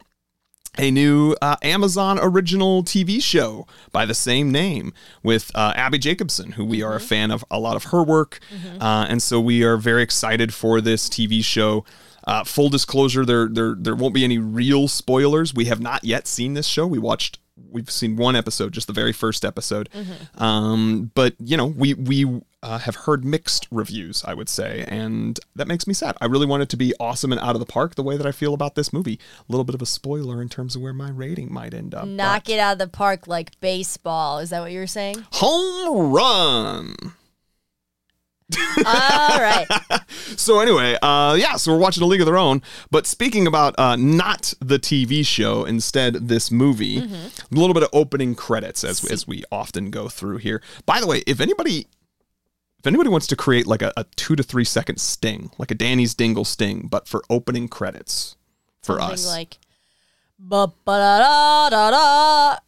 a 0.78 0.90
new 0.90 1.34
uh, 1.40 1.56
Amazon 1.62 2.18
original 2.20 2.82
TV 2.82 3.22
show 3.22 3.66
by 3.92 4.04
the 4.04 4.14
same 4.14 4.52
name 4.52 4.92
with 5.22 5.50
uh, 5.54 5.72
Abbi 5.74 5.98
Jacobson, 5.98 6.52
who 6.52 6.64
we 6.64 6.82
are 6.82 6.94
a 6.94 7.00
fan 7.00 7.30
of 7.30 7.44
a 7.50 7.58
lot 7.58 7.76
of 7.76 7.84
her 7.84 8.02
work. 8.02 8.40
Uh, 8.80 9.06
and 9.08 9.22
so 9.22 9.40
we 9.40 9.64
are 9.64 9.76
very 9.76 10.02
excited 10.02 10.52
for 10.52 10.80
this 10.80 11.08
TV 11.08 11.42
show. 11.42 11.84
Uh, 12.26 12.42
full 12.44 12.68
disclosure, 12.68 13.24
there, 13.24 13.48
there 13.48 13.74
there 13.78 13.94
won't 13.94 14.14
be 14.14 14.24
any 14.24 14.38
real 14.38 14.88
spoilers. 14.88 15.54
We 15.54 15.66
have 15.66 15.80
not 15.80 16.02
yet 16.04 16.26
seen 16.26 16.54
this 16.54 16.66
show. 16.66 16.86
We 16.86 16.98
watched 16.98 17.38
we've 17.70 17.90
seen 17.90 18.16
one 18.16 18.36
episode, 18.36 18.72
just 18.72 18.86
the 18.86 18.92
very 18.92 19.12
first 19.12 19.44
episode. 19.44 19.88
Um, 20.36 21.10
but 21.14 21.34
you 21.38 21.56
know, 21.56 21.66
we 21.66 21.94
we 21.94 22.42
uh, 22.62 22.78
have 22.78 22.96
heard 22.96 23.24
mixed 23.24 23.68
reviews, 23.70 24.24
I 24.24 24.34
would 24.34 24.48
say, 24.48 24.84
and 24.88 25.38
that 25.54 25.68
makes 25.68 25.86
me 25.86 25.94
sad. 25.94 26.16
I 26.20 26.26
really 26.26 26.46
want 26.46 26.62
it 26.62 26.68
to 26.70 26.76
be 26.76 26.92
awesome 26.98 27.32
and 27.32 27.40
out 27.40 27.54
of 27.54 27.60
the 27.60 27.66
park, 27.66 27.94
the 27.94 28.02
way 28.02 28.16
that 28.16 28.26
I 28.26 28.32
feel 28.32 28.54
about 28.54 28.74
this 28.74 28.92
movie. 28.92 29.18
A 29.48 29.52
little 29.52 29.64
bit 29.64 29.74
of 29.74 29.82
a 29.82 29.86
spoiler 29.86 30.42
in 30.42 30.48
terms 30.48 30.74
of 30.74 30.82
where 30.82 30.92
my 30.92 31.10
rating 31.10 31.52
might 31.52 31.74
end 31.74 31.94
up. 31.94 32.06
Knock 32.06 32.44
but- 32.44 32.52
it 32.52 32.58
out 32.58 32.72
of 32.72 32.78
the 32.78 32.88
park 32.88 33.26
like 33.26 33.58
baseball. 33.60 34.38
Is 34.38 34.50
that 34.50 34.60
what 34.60 34.72
you 34.72 34.80
were 34.80 34.86
saying? 34.86 35.24
home 35.32 36.12
run. 36.12 36.94
All 38.54 39.40
right. 39.40 39.66
so 40.36 40.60
anyway, 40.60 40.96
uh, 41.02 41.36
yeah, 41.38 41.56
so 41.56 41.72
we're 41.72 41.78
watching 41.78 42.02
A 42.02 42.06
League 42.06 42.20
of 42.20 42.26
Their 42.26 42.38
Own. 42.38 42.62
But 42.90 43.06
speaking 43.06 43.46
about 43.46 43.74
uh, 43.78 43.96
not 43.96 44.54
the 44.60 44.78
TV 44.78 45.26
show, 45.26 45.64
instead 45.64 46.28
this 46.28 46.50
movie, 46.50 46.98
a 46.98 47.30
little 47.50 47.74
bit 47.74 47.82
of 47.82 47.88
opening 47.92 48.34
credits 48.34 48.84
as 48.84 49.04
as 49.10 49.26
we 49.26 49.42
often 49.50 49.90
go 49.90 50.08
through 50.08 50.38
here. 50.38 50.62
By 50.84 51.00
the 51.00 51.06
way, 51.06 51.22
if 51.26 51.40
anybody. 51.40 51.86
If 52.78 52.86
anybody 52.86 53.08
wants 53.08 53.26
to 53.28 53.36
create 53.36 53.66
like 53.66 53.82
a, 53.82 53.92
a 53.96 54.04
two 54.14 54.36
to 54.36 54.44
three 54.44 54.62
second 54.62 55.00
sting, 55.00 55.50
like 55.58 55.72
a 55.72 55.74
Danny's 55.74 56.14
Dingle 56.14 56.44
sting, 56.44 56.86
but 56.88 57.08
for 57.08 57.24
opening 57.28 57.66
credits 57.66 58.36
for 58.80 59.00
Something 59.00 59.14
us, 59.14 59.26
like 59.26 59.58
ba 60.38 60.68
ba 60.84 60.92
da 60.92 61.18
da 61.18 61.70
da 61.70 61.90
da. 61.90 62.58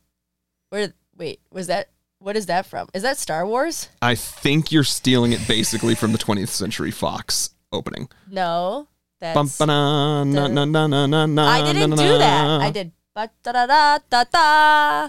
Where? 0.71 0.93
Wait, 1.17 1.41
was 1.53 1.69
that? 1.69 1.91
What 2.21 2.37
is 2.37 2.47
that 2.47 2.67
from? 2.67 2.89
Is 2.95 3.03
that 3.03 3.17
Star 3.17 3.47
Wars? 3.47 3.89
I 4.03 4.15
think 4.17 4.73
you're 4.73 4.83
stealing 4.83 5.33
it 5.33 5.47
basically 5.47 5.95
from 5.95 6.11
the 6.13 6.19
20th 6.19 6.49
Century 6.49 6.91
Fox 6.91 7.51
opening. 7.73 8.09
No, 8.29 8.89
that's. 9.21 9.35
Bum, 9.35 9.51
ba-na, 9.59 10.25
na, 10.25 10.49
na, 10.49 10.65
na, 10.65 10.87
na, 10.89 11.07
na, 11.07 11.27
na, 11.27 11.49
I 11.49 11.73
didn't 11.73 11.91
na, 11.91 11.97
do 11.97 12.19
that. 12.19 12.61
I 12.61 12.71
did 12.71 12.93
ba 13.15 13.31
da 13.43 13.53
da 13.53 13.67
da 13.67 13.99
da 14.11 14.25
da. 14.25 15.09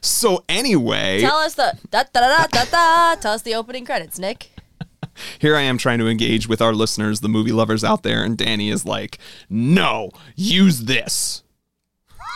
So 0.00 0.44
anyway, 0.48 1.20
Tell 1.20 1.38
us 1.38 1.54
the 1.54 1.76
da 1.90 2.04
da 2.12 2.20
da 2.20 2.46
da 2.46 2.64
da. 2.64 3.14
Tell 3.20 3.32
us 3.34 3.42
the 3.42 3.54
opening 3.56 3.84
credits, 3.84 4.18
Nick. 4.18 4.50
here 5.40 5.56
I 5.56 5.62
am 5.62 5.76
trying 5.76 5.98
to 5.98 6.06
engage 6.06 6.48
with 6.48 6.62
our 6.62 6.72
listeners, 6.72 7.18
the 7.20 7.28
movie 7.28 7.52
lovers 7.52 7.82
out 7.82 8.04
there, 8.04 8.22
and 8.22 8.38
Danny 8.38 8.70
is 8.70 8.86
like, 8.86 9.18
"No, 9.50 10.10
use 10.36 10.84
this." 10.84 11.42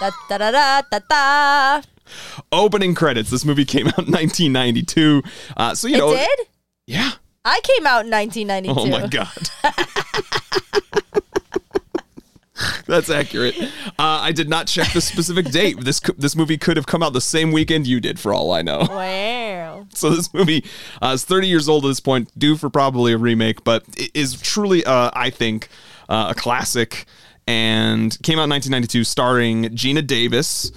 Da 0.00 0.10
da 0.28 0.38
da 0.38 0.50
da 0.50 0.82
da 0.90 0.98
da. 1.08 1.82
Opening 2.50 2.94
credits. 2.94 3.30
This 3.30 3.44
movie 3.44 3.64
came 3.64 3.88
out 3.88 3.98
in 4.00 4.12
1992. 4.12 5.22
Uh, 5.56 5.74
so 5.74 5.88
you 5.88 5.94
It 5.94 5.98
know, 5.98 6.14
did. 6.14 6.38
yeah. 6.86 7.12
I 7.44 7.60
came 7.64 7.86
out 7.86 8.04
in 8.04 8.10
1992. 8.10 8.80
Oh 8.80 8.86
my 8.86 9.06
god. 9.08 9.50
That's 12.86 13.10
accurate. 13.10 13.56
Uh, 13.98 14.20
I 14.20 14.30
did 14.30 14.48
not 14.48 14.68
check 14.68 14.92
the 14.92 15.00
specific 15.00 15.46
date. 15.46 15.80
This 15.80 15.98
this 16.16 16.36
movie 16.36 16.56
could 16.58 16.76
have 16.76 16.86
come 16.86 17.02
out 17.02 17.12
the 17.12 17.20
same 17.20 17.50
weekend 17.50 17.86
you 17.88 17.98
did, 18.00 18.20
for 18.20 18.32
all 18.32 18.52
I 18.52 18.62
know. 18.62 18.86
Wow. 18.90 19.86
So 19.94 20.10
this 20.10 20.32
movie 20.34 20.64
uh, 21.00 21.12
is 21.14 21.24
30 21.24 21.48
years 21.48 21.68
old 21.68 21.84
at 21.84 21.88
this 21.88 22.00
point, 22.00 22.30
due 22.38 22.56
for 22.56 22.68
probably 22.70 23.12
a 23.12 23.18
remake, 23.18 23.64
but 23.64 23.84
it 23.96 24.10
is 24.14 24.40
truly, 24.40 24.84
uh, 24.84 25.10
I 25.14 25.30
think, 25.30 25.68
uh, 26.08 26.28
a 26.30 26.34
classic. 26.34 27.06
And 27.46 28.16
came 28.22 28.38
out 28.38 28.44
in 28.44 28.50
1992, 28.50 29.02
starring 29.04 29.64
Geena 29.70 30.06
Davis. 30.06 30.70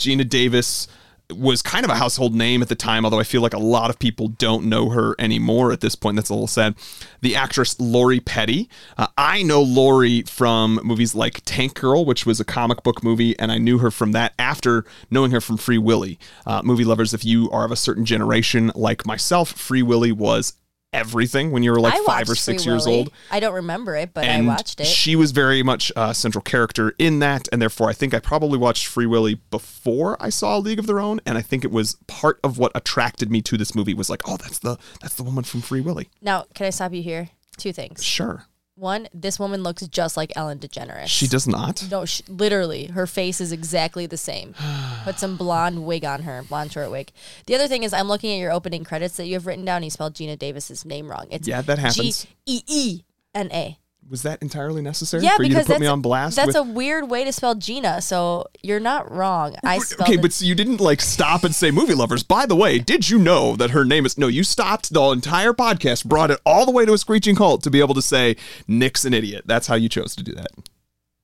Geena 0.00 0.28
Davis 0.28 0.88
was 1.32 1.62
kind 1.62 1.84
of 1.84 1.90
a 1.90 1.94
household 1.94 2.34
name 2.34 2.62
at 2.62 2.68
the 2.68 2.74
time, 2.74 3.04
although 3.04 3.20
I 3.20 3.24
feel 3.24 3.42
like 3.42 3.54
a 3.54 3.58
lot 3.58 3.90
of 3.90 3.98
people 3.98 4.28
don't 4.28 4.64
know 4.66 4.90
her 4.90 5.14
anymore 5.18 5.72
at 5.72 5.80
this 5.80 5.94
point. 5.94 6.16
That's 6.16 6.28
a 6.28 6.34
little 6.34 6.46
sad. 6.46 6.74
The 7.20 7.36
actress 7.36 7.78
Lori 7.78 8.20
Petty. 8.20 8.68
Uh, 8.98 9.06
I 9.16 9.42
know 9.42 9.62
Lori 9.62 10.22
from 10.22 10.80
movies 10.82 11.14
like 11.14 11.42
Tank 11.44 11.74
Girl, 11.74 12.04
which 12.04 12.26
was 12.26 12.40
a 12.40 12.44
comic 12.44 12.82
book 12.82 13.02
movie, 13.02 13.38
and 13.38 13.52
I 13.52 13.58
knew 13.58 13.78
her 13.78 13.90
from 13.90 14.12
that 14.12 14.34
after 14.38 14.84
knowing 15.10 15.30
her 15.30 15.40
from 15.40 15.56
Free 15.56 15.78
Willy. 15.78 16.18
Uh, 16.46 16.62
movie 16.64 16.84
lovers, 16.84 17.14
if 17.14 17.24
you 17.24 17.50
are 17.50 17.64
of 17.64 17.72
a 17.72 17.76
certain 17.76 18.04
generation 18.04 18.72
like 18.74 19.06
myself, 19.06 19.52
Free 19.52 19.82
Willy 19.82 20.12
was 20.12 20.54
everything 20.92 21.50
when 21.52 21.62
you 21.62 21.70
were 21.70 21.80
like 21.80 21.94
I 21.94 22.04
five 22.04 22.28
or 22.28 22.34
six 22.34 22.64
Free 22.64 22.72
years 22.72 22.86
Willy. 22.86 22.98
old 22.98 23.12
I 23.30 23.40
don't 23.40 23.54
remember 23.54 23.96
it, 23.96 24.12
but 24.12 24.24
and 24.24 24.48
I 24.48 24.52
watched 24.54 24.80
it. 24.80 24.86
She 24.86 25.16
was 25.16 25.30
very 25.30 25.62
much 25.62 25.92
a 25.96 26.14
central 26.14 26.42
character 26.42 26.94
in 26.98 27.20
that, 27.20 27.48
and 27.52 27.60
therefore 27.60 27.88
I 27.88 27.92
think 27.92 28.14
I 28.14 28.18
probably 28.18 28.58
watched 28.58 28.86
Free 28.86 29.06
Willy 29.06 29.34
before 29.50 30.16
I 30.22 30.30
saw 30.30 30.58
League 30.58 30.78
of 30.78 30.86
Their 30.86 31.00
Own, 31.00 31.20
and 31.24 31.38
I 31.38 31.42
think 31.42 31.64
it 31.64 31.70
was 31.70 31.96
part 32.06 32.40
of 32.42 32.58
what 32.58 32.72
attracted 32.74 33.30
me 33.30 33.40
to 33.42 33.56
this 33.56 33.74
movie 33.74 33.94
was 33.94 34.10
like, 34.10 34.22
oh, 34.28 34.36
that's 34.36 34.58
the 34.58 34.76
that's 35.00 35.14
the 35.14 35.22
woman 35.22 35.44
from 35.44 35.60
Free 35.60 35.80
Willy. 35.80 36.08
now, 36.20 36.44
can 36.54 36.66
I 36.66 36.70
stop 36.70 36.92
you 36.92 37.02
here? 37.02 37.28
Two 37.56 37.72
things. 37.72 38.02
Sure, 38.02 38.44
One, 38.80 39.08
this 39.12 39.38
woman 39.38 39.62
looks 39.62 39.86
just 39.88 40.16
like 40.16 40.32
Ellen 40.34 40.58
DeGeneres. 40.58 41.08
she 41.08 41.26
does 41.26 41.46
not. 41.46 41.86
No, 41.90 42.06
sh 42.06 42.22
literally, 42.28 42.86
her 42.86 43.06
face 43.06 43.38
is 43.38 43.52
exactly 43.52 44.06
the 44.06 44.16
same. 44.16 44.54
Put 45.04 45.18
some 45.18 45.36
blonde 45.36 45.84
wig 45.84 46.02
on 46.02 46.22
her, 46.22 46.42
blonde 46.42 46.72
short 46.72 46.90
wig. 46.90 47.12
The 47.44 47.54
other 47.54 47.68
thing 47.68 47.82
is, 47.82 47.92
I'm 47.92 48.08
looking 48.08 48.32
at 48.32 48.38
your 48.38 48.52
opening 48.52 48.82
credits 48.82 49.18
that 49.18 49.26
you 49.26 49.34
have 49.34 49.46
written 49.46 49.66
down. 49.66 49.82
You 49.82 49.90
spelled 49.90 50.14
Geena 50.14 50.38
Davis's 50.38 50.86
name 50.86 51.10
wrong. 51.10 51.26
It's 51.30 51.46
Yeah, 51.46 51.60
that 51.60 51.78
happens. 51.78 52.24
G 52.24 52.30
E 52.46 52.62
E 52.66 53.04
N 53.34 53.50
A. 53.52 53.78
Was 54.10 54.22
that 54.22 54.42
entirely 54.42 54.82
necessary 54.82 55.22
Yeah, 55.22 55.36
for 55.36 55.44
you 55.44 55.50
to 55.50 55.54
put 55.60 55.68
that's 55.68 55.80
me 55.80 55.86
on 55.86 56.00
blast? 56.00 56.34
that's 56.34 56.48
with- 56.48 56.56
a 56.56 56.62
weird 56.64 57.08
way 57.08 57.22
to 57.24 57.30
spell 57.32 57.54
Gina. 57.54 58.02
So 58.02 58.46
you're 58.60 58.80
not 58.80 59.08
wrong. 59.10 59.54
I 59.62 59.78
spelled 59.78 60.00
okay, 60.08 60.14
it- 60.14 60.22
but 60.22 60.32
so 60.32 60.44
you 60.44 60.56
didn't 60.56 60.80
like 60.80 61.00
stop 61.00 61.44
and 61.44 61.54
say 61.54 61.70
movie 61.70 61.94
lovers. 61.94 62.24
By 62.24 62.44
the 62.44 62.56
way, 62.56 62.80
did 62.80 63.08
you 63.08 63.20
know 63.20 63.54
that 63.54 63.70
her 63.70 63.84
name 63.84 64.04
is 64.04 64.18
no? 64.18 64.26
You 64.26 64.42
stopped 64.42 64.92
the 64.92 65.00
entire 65.10 65.52
podcast, 65.52 66.04
brought 66.06 66.32
it 66.32 66.40
all 66.44 66.66
the 66.66 66.72
way 66.72 66.84
to 66.84 66.92
a 66.92 66.98
screeching 66.98 67.36
halt 67.36 67.62
to 67.62 67.70
be 67.70 67.78
able 67.78 67.94
to 67.94 68.02
say 68.02 68.34
Nick's 68.66 69.04
an 69.04 69.14
idiot. 69.14 69.44
That's 69.46 69.68
how 69.68 69.76
you 69.76 69.88
chose 69.88 70.16
to 70.16 70.24
do 70.24 70.32
that. 70.34 70.48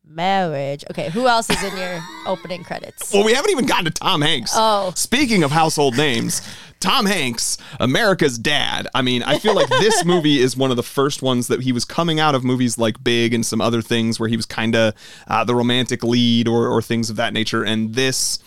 marriage. 0.09 0.85
Okay, 0.91 1.11
who 1.11 1.27
else 1.27 1.51
is 1.51 1.63
in 1.63 1.77
your 1.77 2.01
opening 2.27 2.63
credits? 2.65 3.13
Well, 3.13 3.25
we 3.25 3.35
haven't 3.35 3.51
even 3.51 3.67
gotten 3.67 3.85
to 3.87 3.91
Tom 3.91 4.23
Hanks. 4.23 4.53
Oh. 4.55 4.93
Speaking 4.97 5.43
of 5.43 5.51
household 5.51 5.97
names, 5.97 6.41
Tom 6.81 7.07
Hanks, 7.07 7.59
America's 7.81 8.39
dad. 8.39 8.87
I 8.95 9.03
mean, 9.03 9.23
I 9.23 9.39
feel 9.39 9.55
like 9.55 9.69
this 9.69 10.05
movie 10.05 10.41
is 10.41 10.57
one 10.57 10.71
of 10.71 10.77
the 10.77 10.83
first 10.83 11.23
ones 11.23 11.49
that 11.49 11.63
he 11.63 11.73
was 11.73 11.85
coming 11.85 12.21
out 12.21 12.35
of 12.35 12.45
movies 12.45 12.79
like 12.79 13.03
Big 13.03 13.33
and 13.33 13.45
some 13.45 13.61
other 13.61 13.83
things 13.83 14.21
where 14.21 14.29
he 14.29 14.37
was 14.37 14.47
kind 14.47 14.75
of 14.75 14.95
uh, 15.27 15.45
the 15.45 15.55
romantic 15.55 16.05
lead 16.05 16.49
or, 16.49 16.69
or 16.69 16.83
things 16.83 17.11
of 17.11 17.17
that 17.17 17.33
nature. 17.33 17.65
And 17.65 17.95
this. 17.95 18.39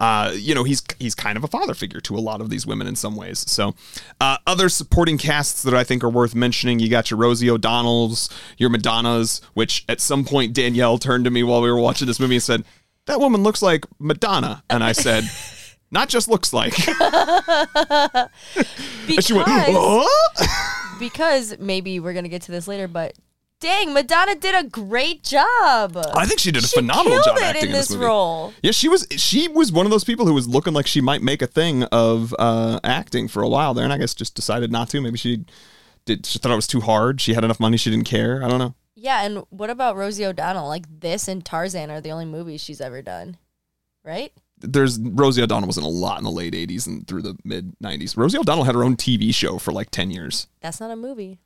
Uh, 0.00 0.32
you 0.36 0.54
know 0.54 0.62
he's 0.62 0.80
he's 1.00 1.16
kind 1.16 1.36
of 1.36 1.42
a 1.42 1.48
father 1.48 1.74
figure 1.74 1.98
to 1.98 2.14
a 2.14 2.20
lot 2.20 2.40
of 2.40 2.50
these 2.50 2.64
women 2.64 2.86
in 2.86 2.94
some 2.94 3.16
ways. 3.16 3.40
So, 3.50 3.74
uh, 4.20 4.36
other 4.46 4.68
supporting 4.68 5.18
casts 5.18 5.64
that 5.64 5.74
I 5.74 5.82
think 5.82 6.04
are 6.04 6.08
worth 6.08 6.36
mentioning, 6.36 6.78
you 6.78 6.88
got 6.88 7.10
your 7.10 7.18
Rosie 7.18 7.50
O'Donnell's, 7.50 8.30
your 8.58 8.70
Madonnas, 8.70 9.40
which 9.54 9.84
at 9.88 10.00
some 10.00 10.24
point 10.24 10.52
Danielle 10.52 10.98
turned 10.98 11.24
to 11.24 11.32
me 11.32 11.42
while 11.42 11.60
we 11.60 11.68
were 11.68 11.80
watching 11.80 12.06
this 12.06 12.20
movie 12.20 12.36
and 12.36 12.42
said, 12.44 12.64
"That 13.06 13.18
woman 13.18 13.42
looks 13.42 13.60
like 13.60 13.86
Madonna," 13.98 14.62
and 14.70 14.84
I 14.84 14.92
said, 14.92 15.28
"Not 15.90 16.08
just 16.08 16.28
looks 16.28 16.52
like." 16.52 16.74
And 19.08 19.24
she 19.24 19.32
went, 19.32 19.46
Because 19.46 19.68
"Oh?" 19.70 20.96
because 20.98 21.58
maybe 21.58 22.00
we're 22.00 22.12
gonna 22.12 22.28
get 22.28 22.42
to 22.42 22.52
this 22.52 22.68
later, 22.68 22.88
but 22.88 23.14
dang, 23.60 23.92
Madonna 23.92 24.34
did 24.34 24.54
a 24.54 24.68
great 24.68 25.22
job. 25.22 25.96
I 26.14 26.26
think 26.26 26.40
she 26.40 26.52
did 26.52 26.64
a 26.64 26.66
She 26.66 26.76
phenomenal 26.76 27.20
job 27.22 27.38
acting 27.40 27.62
in 27.62 27.68
in 27.68 27.72
this 27.72 27.94
role. 27.94 28.52
Yeah, 28.62 28.72
she 28.72 28.88
was 28.88 29.06
she 29.10 29.48
was 29.48 29.72
one 29.72 29.86
of 29.86 29.90
those 29.90 30.04
people 30.04 30.26
who 30.26 30.34
was 30.34 30.46
looking 30.46 30.72
like 30.74 30.86
she 30.86 31.00
might 31.00 31.22
make 31.22 31.42
a 31.42 31.46
thing 31.46 31.84
of 31.84 32.34
uh, 32.38 32.80
acting 32.84 33.28
for 33.28 33.42
a 33.42 33.48
while 33.48 33.74
there, 33.74 33.84
and 33.84 33.92
I 33.92 33.98
guess 33.98 34.14
just 34.14 34.34
decided 34.34 34.70
not 34.70 34.88
to. 34.90 35.00
Maybe 35.00 35.18
she 35.18 35.44
did. 36.04 36.26
She 36.26 36.38
thought 36.38 36.52
it 36.52 36.56
was 36.56 36.66
too 36.66 36.80
hard. 36.80 37.20
She 37.20 37.34
had 37.34 37.44
enough 37.44 37.60
money. 37.60 37.76
She 37.76 37.90
didn't 37.90 38.06
care. 38.06 38.42
I 38.44 38.48
don't 38.48 38.58
know. 38.58 38.74
Yeah, 38.94 39.22
and 39.22 39.44
what 39.50 39.70
about 39.70 39.96
Rosie 39.96 40.26
O'Donnell? 40.26 40.66
Like 40.66 40.84
this 41.00 41.28
and 41.28 41.44
Tarzan 41.44 41.90
are 41.90 42.00
the 42.00 42.10
only 42.10 42.24
movies 42.24 42.60
she's 42.60 42.80
ever 42.80 43.00
done, 43.00 43.36
right? 44.04 44.32
There's 44.60 44.98
Rosie 44.98 45.42
O'Donnell 45.42 45.66
was 45.66 45.78
in 45.78 45.84
a 45.84 45.88
lot 45.88 46.18
in 46.18 46.24
the 46.24 46.30
late 46.30 46.54
'80s 46.54 46.86
and 46.86 47.06
through 47.06 47.22
the 47.22 47.36
mid 47.44 47.78
'90s. 47.82 48.16
Rosie 48.16 48.38
O'Donnell 48.38 48.64
had 48.64 48.74
her 48.74 48.84
own 48.84 48.96
TV 48.96 49.34
show 49.34 49.58
for 49.58 49.72
like 49.72 49.90
10 49.90 50.10
years. 50.10 50.46
That's 50.60 50.80
not 50.80 50.90
a 50.90 50.96
movie. 50.96 51.38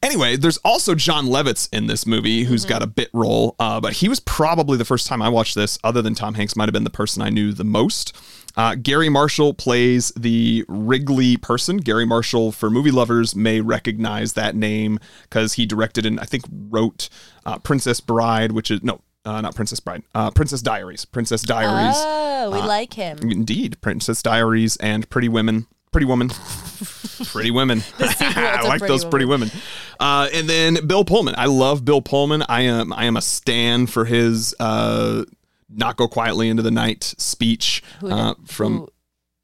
Anyway, 0.00 0.36
there's 0.36 0.58
also 0.58 0.94
Jon 0.94 1.26
Lovitz 1.26 1.68
in 1.72 1.88
this 1.88 2.06
movie 2.06 2.44
who's 2.44 2.64
got 2.64 2.84
a 2.84 2.86
bit 2.86 3.10
role, 3.12 3.56
uh, 3.58 3.80
but 3.80 3.94
he 3.94 4.08
was 4.08 4.20
probably 4.20 4.78
the 4.78 4.84
first 4.84 5.08
time 5.08 5.20
I 5.20 5.28
watched 5.28 5.56
this, 5.56 5.76
other 5.82 6.02
than 6.02 6.14
Tom 6.14 6.34
Hanks, 6.34 6.54
might 6.54 6.68
have 6.68 6.72
been 6.72 6.84
the 6.84 6.90
person 6.90 7.20
I 7.20 7.30
knew 7.30 7.52
the 7.52 7.64
most. 7.64 8.16
Uh, 8.56 8.76
Garry 8.76 9.08
Marshall 9.08 9.54
plays 9.54 10.12
the 10.16 10.64
Wrigley 10.68 11.36
person. 11.36 11.78
Garry 11.78 12.06
Marshall, 12.06 12.52
for 12.52 12.70
movie 12.70 12.92
lovers, 12.92 13.34
may 13.34 13.60
recognize 13.60 14.34
that 14.34 14.54
name 14.54 15.00
because 15.22 15.54
he 15.54 15.66
directed 15.66 16.06
and 16.06 16.20
I 16.20 16.24
think 16.24 16.44
wrote 16.50 17.08
uh, 17.44 17.58
Princess 17.58 17.98
Bride, 17.98 18.52
which 18.52 18.70
is 18.70 18.84
no, 18.84 19.00
uh, 19.24 19.40
not 19.40 19.54
Princess 19.54 19.80
Bride, 19.80 20.02
uh, 20.14 20.30
Princess 20.30 20.62
Diaries. 20.62 21.04
Princess 21.04 21.42
Diaries. 21.42 21.94
Oh, 21.98 22.50
we 22.52 22.58
like 22.58 22.94
him. 22.94 23.18
Indeed, 23.22 23.80
Princess 23.80 24.22
Diaries 24.22 24.76
and 24.78 25.08
Pretty 25.10 25.28
Women. 25.28 25.66
Pretty 25.90 26.06
Woman. 26.06 26.28
Pretty 27.24 27.50
Women. 27.50 27.82
I 27.98 28.62
like 28.64 28.78
Pretty 28.80 28.92
those 28.92 29.04
Pretty 29.04 29.24
Women. 29.24 29.50
Uh, 29.98 30.28
and 30.32 30.48
then 30.48 30.86
Bill 30.86 31.04
Pullman. 31.04 31.34
I 31.38 31.46
love 31.46 31.84
Bill 31.84 32.02
Pullman. 32.02 32.44
I 32.48 32.62
am 32.62 32.92
I 32.92 33.04
am 33.06 33.16
a 33.16 33.22
stan 33.22 33.86
for 33.86 34.04
his 34.04 34.54
uh, 34.60 35.24
"Not 35.70 35.96
Go 35.96 36.06
Quietly 36.06 36.48
into 36.48 36.62
the 36.62 36.70
Night" 36.70 37.02
speech 37.18 37.82
Who, 38.00 38.10
uh, 38.10 38.34
did- 38.34 38.48
from. 38.50 38.78
who, 38.80 38.88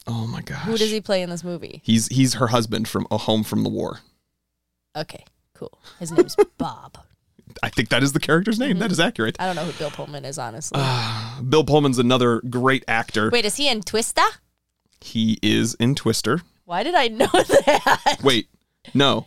oh 0.07 0.27
my 0.27 0.43
gosh. 0.43 0.63
who 0.65 0.77
does 0.77 0.91
he 0.91 1.01
play 1.01 1.23
in 1.23 1.31
this 1.31 1.43
movie? 1.43 1.81
He's 1.83 2.09
he's 2.09 2.35
her 2.35 2.49
husband 2.49 2.89
from 2.89 3.07
A 3.11 3.17
Home 3.19 3.43
from 3.43 3.63
the 3.65 3.71
War. 3.71 4.01
Okay, 4.95 5.25
cool. 5.55 5.79
His 5.99 6.13
name's 6.13 6.37
Bob. 6.59 6.99
I 7.63 7.69
think 7.71 7.89
that 7.91 8.03
is 8.03 8.13
the 8.13 8.21
character's 8.21 8.59
name. 8.59 8.73
Mm-hmm. 8.73 8.79
That 8.81 8.93
is 8.93 9.01
accurate. 9.01 9.37
I 9.39 9.47
don't 9.47 9.57
know 9.57 9.65
who 9.65 9.73
Bill 9.79 9.91
Pullman 9.91 10.25
is, 10.25 10.39
honestly. 10.39 10.81
Bill 11.49 11.65
Pullman's 11.65 11.99
another 11.99 12.41
great 12.49 12.85
actor. 12.89 13.31
Wait, 13.31 13.45
is 13.45 13.57
he 13.57 13.69
in 13.69 13.83
Twister? 13.83 14.23
He 15.01 15.39
is 15.43 15.75
in 15.75 15.95
Twister. 15.95 16.43
Why 16.65 16.83
did 16.83 16.95
I 16.95 17.09
know 17.09 17.27
that? 17.33 18.19
Wait, 18.23 18.49
no, 18.95 19.27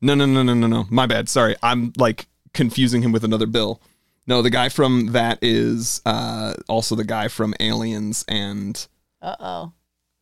no, 0.00 0.14
no, 0.14 0.26
no, 0.26 0.42
no, 0.42 0.54
no, 0.54 0.66
no. 0.66 0.86
My 0.90 1.06
bad. 1.06 1.28
Sorry, 1.28 1.54
I'm 1.62 1.92
like 1.96 2.26
confusing 2.52 3.02
him 3.02 3.12
with 3.12 3.24
another 3.24 3.46
Bill. 3.46 3.80
No, 4.26 4.42
the 4.42 4.50
guy 4.50 4.68
from 4.68 5.12
that 5.12 5.38
is 5.40 6.02
uh, 6.04 6.54
also 6.68 6.94
the 6.94 7.04
guy 7.04 7.28
from 7.28 7.54
Aliens 7.60 8.24
and 8.28 8.86
Uh 9.22 9.36
oh. 9.40 9.72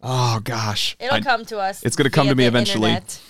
oh 0.03 0.41
gosh, 0.45 0.97
It'll 1.01 1.14
I- 1.16 1.20
come 1.20 1.45
to 1.47 1.59
us. 1.59 1.83
It's 1.83 1.97
gonna 1.97 2.11
come 2.11 2.29
to 2.29 2.35
me 2.35 2.45
eventually. 2.45 2.91
internet. 2.91 3.20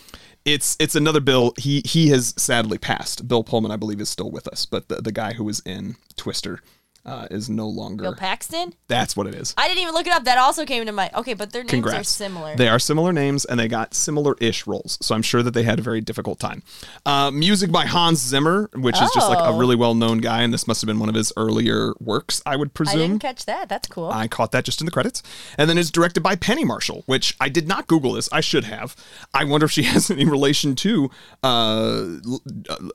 It's 0.46 0.76
it's 0.80 0.94
another 0.94 1.20
Bill. 1.20 1.52
He 1.58 1.82
he 1.84 2.08
has 2.08 2.32
sadly 2.38 2.78
passed. 2.78 3.28
Bill 3.28 3.44
Pullman, 3.44 3.72
I 3.72 3.76
believe, 3.76 4.00
is 4.00 4.08
still 4.08 4.30
with 4.30 4.48
us, 4.48 4.64
but 4.64 4.88
the, 4.88 5.02
the 5.02 5.12
guy 5.12 5.34
who 5.34 5.44
was 5.44 5.60
in 5.66 5.96
Twister 6.16 6.60
uh, 7.06 7.28
is 7.30 7.48
no 7.48 7.68
longer. 7.68 8.02
Bill 8.02 8.14
Paxton. 8.14 8.74
That's 8.88 9.16
what 9.16 9.26
it 9.26 9.34
is. 9.34 9.54
I 9.56 9.68
didn't 9.68 9.82
even 9.82 9.94
look 9.94 10.06
it 10.06 10.12
up. 10.12 10.24
That 10.24 10.38
also 10.38 10.66
came 10.66 10.82
into 10.82 10.92
my. 10.92 11.10
Okay, 11.14 11.34
but 11.34 11.52
their 11.52 11.64
names 11.64 11.86
are 11.86 12.04
similar. 12.04 12.56
They 12.56 12.68
are 12.68 12.78
similar 12.78 13.12
names 13.12 13.44
and 13.44 13.58
they 13.58 13.68
got 13.68 13.94
similar-ish 13.94 14.66
roles. 14.66 14.98
So 15.00 15.14
I'm 15.14 15.22
sure 15.22 15.42
that 15.42 15.52
they 15.52 15.62
had 15.62 15.78
a 15.78 15.82
very 15.82 16.00
difficult 16.00 16.38
time. 16.40 16.62
Uh, 17.06 17.30
music 17.30 17.70
by 17.70 17.86
Hans 17.86 18.18
Zimmer, 18.18 18.68
which 18.74 19.00
is 19.00 19.10
just 19.14 19.28
like 19.28 19.38
a 19.38 19.46
Oh. 19.46 19.58
really 19.58 19.76
well-known 19.76 20.18
guy, 20.18 20.42
and 20.42 20.52
this 20.52 20.66
must 20.66 20.80
have 20.82 20.86
been 20.86 20.98
one 20.98 21.08
of 21.08 21.14
his 21.14 21.32
earlier 21.36 21.94
works, 22.00 22.42
I 22.44 22.56
would 22.56 22.74
presume. 22.74 23.00
I 23.00 23.06
didn't 23.06 23.22
catch 23.22 23.44
that. 23.46 23.68
That's 23.68 23.86
cool. 23.88 24.10
I 24.10 24.26
caught 24.28 24.50
that 24.52 24.64
just 24.64 24.80
in 24.80 24.84
the 24.86 24.90
credits. 24.90 25.22
And 25.56 25.70
then 25.70 25.78
it's 25.78 25.90
directed 25.92 26.22
by 26.22 26.34
Penny 26.34 26.64
Marshall, 26.64 27.04
which 27.06 27.34
I 27.40 27.48
did 27.48 27.68
not 27.68 27.86
Google 27.86 28.12
this. 28.14 28.28
I 28.32 28.40
should 28.40 28.64
have. 28.64 28.96
I 29.32 29.44
wonder 29.44 29.66
if 29.66 29.70
she 29.72 29.82
has 29.94 30.10
any 30.10 30.24
relation 30.24 30.74
to 30.76 31.10
uh, 31.44 32.06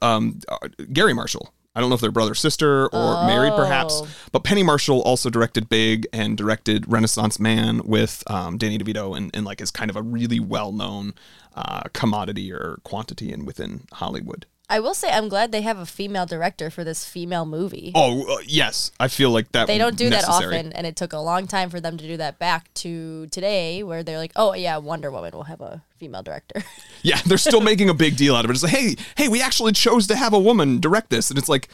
um, 0.02 0.40
uh, 0.50 0.58
Garry 0.92 1.14
Marshall. 1.14 1.54
I 1.74 1.80
don't 1.80 1.90
know 1.90 1.96
if 1.96 2.02
they're 2.02 2.12
brother 2.12 2.36
sister 2.36 2.88
or 2.88 3.26
married, 3.26 3.54
perhaps. 3.54 4.02
Oh. 4.04 4.08
But 4.32 4.44
Penny 4.44 4.64
Marshall 4.64 5.02
also 5.02 5.30
directed 5.30 5.70
Big 5.70 6.06
and 6.12 6.38
directed 6.38 6.92
Renaissance 6.92 7.40
Man 7.40 7.82
with 7.86 8.24
um, 8.28 8.58
Danny 8.58 8.78
DeVito, 8.78 9.16
and, 9.16 9.32
and 9.34 9.46
like 9.46 9.62
is 9.62 9.72
kind 9.72 9.90
of 9.90 9.96
a 9.96 10.02
really 10.02 10.40
well 10.40 10.72
known 10.72 11.14
uh, 11.56 11.84
commodity 11.94 12.52
or 12.52 12.80
quantity 12.84 13.32
in 13.32 13.46
within 13.46 13.86
Hollywood. 13.94 14.46
I 14.72 14.80
will 14.80 14.94
say 14.94 15.12
I'm 15.12 15.28
glad 15.28 15.52
they 15.52 15.64
have 15.64 15.78
a 15.78 15.86
female 15.86 16.26
director 16.26 16.70
for 16.70 16.86
this 16.86 17.04
female 17.06 17.46
movie. 17.46 17.92
Oh 17.94 18.38
uh, 18.38 18.38
yes, 18.46 18.94
I 19.02 19.10
feel 19.10 19.30
like 19.30 19.52
that. 19.52 19.68
they 19.68 19.78
don't 19.78 19.98
do 19.98 20.10
necessary. 20.10 20.56
that 20.56 20.60
often, 20.60 20.74
and 20.74 20.88
it 20.88 20.96
took 20.96 21.12
a 21.12 21.18
long 21.18 21.46
time 21.46 21.70
for 21.70 21.82
them 21.82 21.98
to 21.98 22.08
do 22.08 22.16
that 22.16 22.40
back 22.40 22.74
to 22.76 23.28
today, 23.28 23.84
where 23.84 24.02
they're 24.02 24.18
like, 24.18 24.32
"Oh 24.38 24.54
yeah, 24.54 24.78
Wonder 24.78 25.12
Woman 25.12 25.34
will 25.34 25.44
have 25.44 25.60
a 25.60 25.84
female 25.98 26.24
director." 26.24 26.64
Yeah, 27.04 27.20
they're 27.26 27.40
still 27.40 27.62
making 27.62 27.90
a 27.90 27.96
big 27.96 28.16
deal 28.16 28.36
out 28.36 28.46
of 28.46 28.52
it. 28.52 28.54
It's 28.54 28.62
like, 28.62 28.74
hey, 28.74 28.96
hey, 29.18 29.28
we 29.28 29.42
actually 29.42 29.72
chose 29.72 30.06
to 30.06 30.16
have 30.16 30.34
a 30.34 30.40
woman 30.40 30.80
direct 30.80 31.10
this, 31.10 31.32
and 31.32 31.40
it's 31.40 31.50
like, 31.50 31.68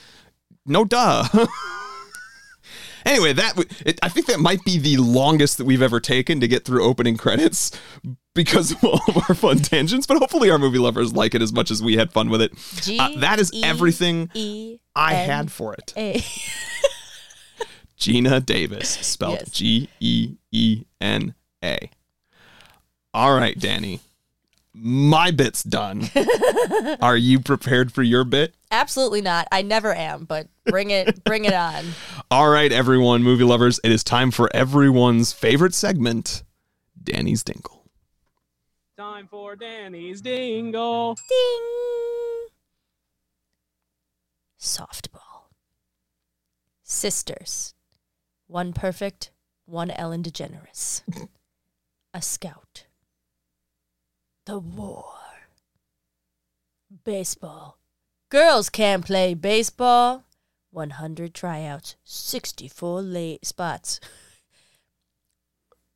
no, 0.66 0.86
duh. 0.86 1.28
anyway, 3.08 3.34
that 3.34 3.56
w- 3.56 3.68
it, 3.86 4.00
I 4.04 4.10
think 4.10 4.28
that 4.28 4.40
might 4.40 4.64
be 4.64 4.78
the 4.78 4.98
longest 4.98 5.58
that 5.58 5.66
we've 5.66 5.82
ever 5.82 6.00
taken 6.00 6.40
to 6.40 6.48
get 6.48 6.66
through 6.66 6.84
opening 6.84 7.18
credits 7.18 7.72
because 8.36 8.72
of 8.72 8.84
all 8.84 9.02
of 9.08 9.18
our 9.30 9.36
fun 9.36 9.58
tangents. 9.60 10.06
But 10.06 10.18
hopefully, 10.18 10.50
our 10.52 10.60
movie 10.60 10.78
lovers 10.78 11.14
like 11.14 11.34
it 11.36 11.42
as 11.42 11.52
much 11.54 11.72
as 11.72 11.82
we 11.82 11.96
had 11.98 12.12
fun 12.12 12.30
with 12.30 12.42
it. 12.42 12.52
Uh, 13.00 13.20
that 13.20 13.40
is 13.40 13.52
everything 13.64 14.30
I 14.96 15.14
had 15.14 15.52
for 15.52 15.74
it. 15.74 15.94
Geena 18.00 18.46
Davis, 18.46 18.90
spelled 18.90 19.40
G 19.52 19.90
E 20.00 20.36
E 20.52 20.84
N 21.02 21.34
A. 21.64 21.90
All 23.14 23.36
right, 23.36 23.58
Danny. 23.58 24.02
My 24.80 25.32
bit's 25.32 25.64
done. 25.64 26.10
Are 27.02 27.18
you 27.18 27.40
prepared 27.40 27.92
for 27.92 28.04
your 28.04 28.24
bit? 28.24 28.54
Absolutely 28.70 29.22
not. 29.22 29.48
I 29.52 29.62
never 29.64 29.94
am, 29.94 30.26
but 30.26 30.48
bring 30.66 30.92
it, 30.92 31.24
bring 31.24 31.46
it 31.46 31.54
on. 31.54 31.86
All 32.32 32.50
right, 32.50 32.72
everyone, 32.72 33.24
movie 33.24 33.44
lovers, 33.44 33.80
it 33.84 33.92
is 33.92 34.04
time 34.04 34.30
for 34.30 34.50
everyone's 34.56 35.34
favorite 35.34 35.74
segment, 35.74 36.44
Danny's 37.02 37.44
Dingle. 37.44 37.86
Time 38.98 39.28
for 39.28 39.56
Danny's 39.56 40.22
Dingle. 40.22 41.16
Ding. 41.16 42.48
Softball. 44.60 45.50
Sisters. 46.84 47.74
One 48.48 48.74
perfect, 48.74 49.32
one 49.66 49.92
Ellen 49.92 50.24
DeGeneres. 50.24 51.02
A 52.14 52.22
scout. 52.22 52.67
The 54.48 54.60
war. 54.60 55.14
Baseball. 57.04 57.78
Girls 58.30 58.70
can't 58.70 59.06
play 59.06 59.34
baseball. 59.34 60.24
100 60.72 61.34
tryouts, 61.34 61.98
64 62.06 63.02
late 63.02 63.46
spots. 63.46 64.00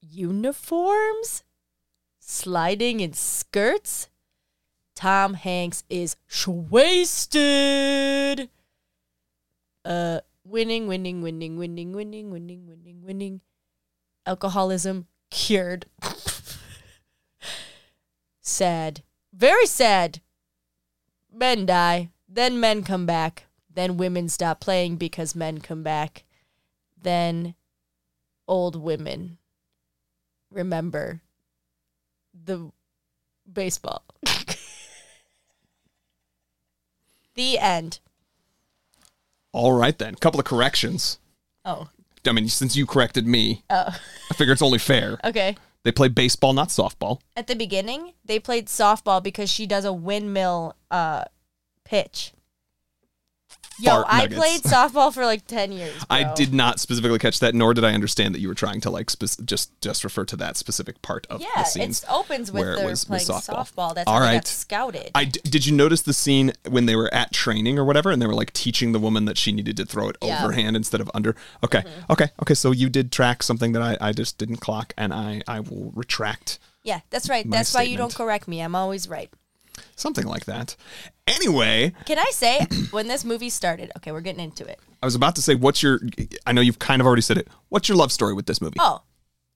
Uniforms? 0.02 1.46
Sliding 2.20 3.00
in 3.00 3.14
skirts? 3.14 4.10
Tom 4.96 5.36
Hanks 5.36 5.86
is 5.90 6.18
wasted. 6.46 7.40
Uh, 9.86 10.20
winning, 10.44 10.88
winning, 10.88 11.22
winning, 11.22 11.58
winning, 11.58 11.94
winning, 11.94 12.30
winning, 12.30 12.30
winning, 12.30 12.68
winning. 12.68 13.02
Winning. 13.02 13.42
Alcoholism 14.26 15.08
cured. 15.30 15.86
sad. 18.42 19.04
Very 19.34 19.66
sad. 19.66 20.22
Men 21.34 21.66
die. 21.66 22.10
Then 22.28 22.60
men 22.60 22.84
come 22.84 23.06
back. 23.06 23.46
Then 23.74 23.98
women 23.98 24.28
stop 24.30 24.60
playing 24.60 24.98
because 24.98 25.36
men 25.36 25.60
come 25.60 25.84
back. 25.84 26.24
Then 27.02 27.56
old 28.48 28.76
women 28.76 29.38
remember 30.52 31.22
the 32.34 32.72
baseball. 33.52 34.04
the 37.36 37.58
end. 37.58 38.00
All 39.54 39.74
right, 39.74 39.98
then. 39.98 40.14
A 40.14 40.18
couple 40.18 40.40
of 40.40 40.46
corrections. 40.46 41.20
Oh. 41.66 41.90
I 42.26 42.32
mean, 42.34 42.48
since 42.50 42.76
you 42.76 42.86
corrected 42.86 43.26
me, 43.28 43.64
Oh. 43.70 43.98
I 44.30 44.34
figure 44.34 44.54
it's 44.54 44.62
only 44.62 44.80
fair. 44.80 45.18
Okay. 45.26 45.56
They 45.84 45.92
play 45.92 46.10
baseball, 46.10 46.54
not 46.54 46.70
softball. 46.70 47.22
At 47.36 47.48
the 47.48 47.56
beginning, 47.56 48.14
they 48.24 48.40
played 48.40 48.68
softball 48.68 49.22
because 49.24 49.50
she 49.50 49.66
does 49.66 49.86
a 49.86 49.94
windmill 49.94 50.76
uh 50.90 51.26
pitch. 51.84 52.34
Yo, 53.80 54.04
I 54.06 54.20
nuggets. 54.24 54.40
played 54.40 54.62
softball 54.62 55.12
for 55.12 55.26
like 55.26 55.48
10 55.48 55.72
years. 55.72 56.06
I 56.08 56.32
did 56.36 56.54
not 56.54 56.80
specifically 56.80 57.18
catch 57.18 57.40
that, 57.40 57.56
nor 57.56 57.74
did 57.74 57.84
I 57.84 57.94
understand 57.94 58.36
that 58.36 58.40
you 58.40 58.48
were 58.48 58.54
trying 58.54 58.80
to 58.82 58.92
like 58.92 59.10
spec- 59.10 59.44
just 59.46 59.72
just 59.82 60.04
refer 60.04 60.24
to 60.26 60.36
that 60.36 60.56
specific 60.58 61.02
part 61.02 61.26
of 61.32 61.42
Yeah, 61.42 61.48
the 61.56 61.64
scenes. 61.64 62.04
it 62.04 62.10
opens 62.12 62.52
with 62.52 62.62
where 62.62 62.74
it 62.74 62.84
was- 62.86 63.08
was 63.10 63.26
playing 63.26 63.42
softball. 63.42 63.68
softball. 63.74 63.96
That's 63.96 64.08
All 64.08 64.20
they 64.20 64.34
got 64.34 64.46
scouted. 64.48 65.10
I 65.16 65.26
d- 65.26 65.40
did 65.44 65.66
you 65.66 65.74
notice 65.74 66.02
the 66.04 66.14
scene 66.14 66.54
when 66.70 66.86
they 66.86 66.96
were 66.96 67.12
at 67.12 67.34
training 67.34 67.80
or 67.80 67.86
whatever, 67.86 68.12
and 68.12 68.22
they 68.22 68.28
were 68.28 68.36
like 68.36 68.54
teaching 68.54 68.92
the 68.92 69.00
woman 69.00 69.26
that 69.26 69.38
she 69.38 69.52
needed 69.52 69.78
to 69.78 69.86
throw 69.86 70.10
it 70.10 70.18
Yeah. 70.22 70.36
Mm-hmm. 70.36 70.46
overhand 70.46 70.76
instead 70.76 71.02
of 71.02 71.10
under. 71.16 71.36
Okay, 71.64 71.84
okay, 72.10 72.30
okay. 72.44 72.54
So 72.54 72.72
you 72.72 72.88
did 72.88 73.12
track 73.12 73.42
something 73.42 73.72
that 73.72 73.82
I, 73.82 73.98
I 74.00 74.12
just 74.12 74.38
didn't 74.38 74.58
clock, 74.58 74.94
and 74.96 75.12
I 75.12 75.42
I 75.48 75.60
will 75.62 75.92
retract 75.96 76.60
yeah, 76.84 77.02
that's 77.12 77.30
right. 77.30 77.48
That's 77.50 77.74
why 77.76 77.84
you 77.84 77.96
don't 77.96 78.14
correct 78.14 78.48
me. 78.48 78.60
I'm 78.60 78.74
always 78.76 79.08
right. 79.08 79.30
Something 80.02 80.26
like 80.26 80.46
that. 80.46 80.76
Anyway, 81.28 81.94
Can 82.06 82.20
I 82.20 82.30
say 82.32 82.68
when 82.92 83.08
this 83.08 83.24
movie 83.24 83.50
started? 83.50 83.92
Okay, 83.98 84.12
we're 84.12 84.22
getting 84.22 84.44
into 84.44 84.66
it. 84.66 84.80
I 85.02 85.06
was 85.06 85.16
about 85.16 85.36
to 85.36 85.42
say, 85.42 85.56
what's 85.56 85.82
your? 85.82 86.00
I 86.46 86.52
know 86.52 86.62
you've 86.62 86.80
kind 86.80 87.02
of 87.02 87.08
already 87.08 87.22
said 87.22 87.38
it. 87.38 87.48
What's 87.70 87.88
your 87.88 87.98
love 87.98 88.12
story 88.12 88.34
with 88.34 88.46
this 88.46 88.62
movie? 88.62 88.78
Oh, 88.80 89.04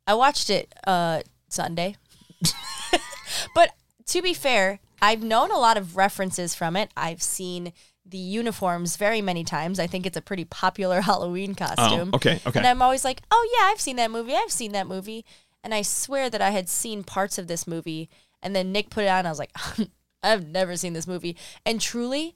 I 0.08 0.14
watched 0.14 0.50
it 0.50 0.74
uh 0.88 1.22
Sunday. 1.50 1.98
but 3.56 3.72
to 4.08 4.22
be 4.22 4.34
fair, 4.34 4.80
I've 5.02 5.24
known 5.24 5.52
a 5.52 5.58
lot 5.58 5.78
of 5.78 5.98
references 5.98 6.56
from 6.56 6.76
it. 6.76 6.92
I've 6.96 7.22
seen 7.22 7.74
the 8.06 8.18
uniforms 8.18 8.98
very 8.98 9.22
many 9.22 9.44
times. 9.44 9.80
I 9.80 9.88
think 9.88 10.06
it's 10.06 10.18
a 10.18 10.22
pretty 10.22 10.46
popular 10.46 11.02
Halloween 11.10 11.56
costume. 11.56 12.12
Oh, 12.14 12.18
okay, 12.18 12.40
okay. 12.46 12.60
And 12.60 12.68
I'm 12.68 12.82
always 12.82 13.04
like, 13.04 13.22
"Oh 13.32 13.58
yeah, 13.58 13.72
I've 13.72 13.82
seen 13.82 13.96
that 13.98 14.12
movie. 14.12 14.36
I've 14.36 14.52
seen 14.52 14.72
that 14.74 14.88
movie." 14.88 15.26
And 15.64 15.74
I 15.74 15.82
swear 15.82 16.30
that 16.30 16.42
I 16.44 16.52
had 16.52 16.70
seen 16.70 17.04
parts 17.04 17.40
of 17.40 17.48
this 17.48 17.66
movie 17.66 18.08
and 18.46 18.56
then 18.56 18.72
Nick 18.72 18.92
put 18.92 19.04
it 19.04 19.08
on 19.08 19.20
and 19.20 19.28
I 19.28 19.32
was 19.32 19.40
like, 19.40 19.52
"I've 20.26 20.48
never 20.48 20.76
seen 20.76 20.94
this 20.94 21.08
movie." 21.08 21.38
And 21.66 21.80
truly, 21.80 22.36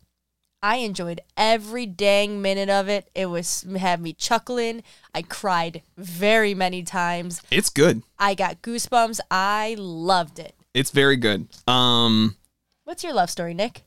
I 0.62 0.78
enjoyed 0.78 1.22
every 1.38 1.86
dang 1.86 2.42
minute 2.42 2.70
of 2.70 2.90
it. 2.90 3.10
It 3.16 3.28
was 3.28 3.66
had 3.78 4.02
me 4.02 4.14
chuckling. 4.14 4.84
I 5.14 5.22
cried 5.22 5.82
very 5.98 6.54
many 6.54 6.84
times. 6.84 7.42
It's 7.50 7.70
good. 7.70 8.04
I 8.18 8.36
got 8.36 8.62
goosebumps. 8.62 9.20
I 9.32 9.76
loved 9.78 10.40
it. 10.40 10.56
It's 10.74 10.92
very 10.92 11.18
good. 11.18 11.48
Um. 11.68 12.36
What's 12.84 13.04
your 13.04 13.14
love 13.14 13.30
story, 13.30 13.54
Nick? 13.54 13.84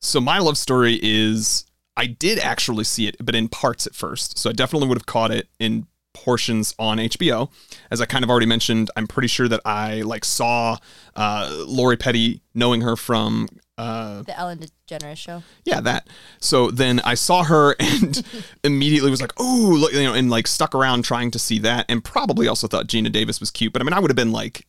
So 0.00 0.20
my 0.20 0.38
love 0.38 0.58
story 0.58 0.98
is 1.02 1.64
I 1.96 2.06
did 2.06 2.38
actually 2.38 2.84
see 2.84 3.06
it, 3.06 3.16
but 3.20 3.34
in 3.34 3.48
parts 3.48 3.86
at 3.86 3.94
first. 3.94 4.38
So 4.38 4.50
I 4.50 4.52
definitely 4.52 4.88
would 4.88 4.98
have 4.98 5.06
caught 5.06 5.30
it 5.30 5.48
in 5.58 5.86
portions 6.14 6.74
on 6.78 6.98
HBO. 6.98 7.50
As 7.90 8.00
I 8.00 8.06
kind 8.06 8.24
of 8.24 8.30
already 8.30 8.46
mentioned, 8.46 8.90
I'm 8.96 9.06
pretty 9.06 9.28
sure 9.28 9.48
that 9.48 9.60
I 9.64 10.02
like 10.02 10.24
saw 10.24 10.78
uh, 11.16 11.64
Lori 11.66 11.96
Petty, 11.96 12.42
knowing 12.54 12.82
her 12.82 12.96
from 12.96 13.48
uh, 13.78 14.22
The 14.22 14.38
Ellen 14.38 14.60
DeGeneres 14.88 15.16
show. 15.16 15.42
yeah 15.64 15.80
that. 15.80 16.08
So 16.40 16.70
then 16.70 17.00
I 17.00 17.14
saw 17.14 17.44
her 17.44 17.74
and 17.80 18.22
immediately 18.64 19.10
was 19.10 19.20
like, 19.20 19.32
oh, 19.38 19.76
look!" 19.78 19.92
you 19.92 20.02
know, 20.02 20.14
and 20.14 20.30
like 20.30 20.46
stuck 20.46 20.74
around 20.74 21.04
trying 21.04 21.30
to 21.32 21.38
see 21.38 21.58
that, 21.60 21.86
and 21.88 22.04
probably 22.04 22.48
also 22.48 22.66
thought 22.66 22.86
Geena 22.86 23.10
Davis 23.10 23.40
was 23.40 23.50
cute. 23.50 23.72
But 23.72 23.82
I 23.82 23.84
mean, 23.84 23.92
I 23.94 24.00
would 24.00 24.10
have 24.10 24.16
been 24.16 24.32
like 24.32 24.66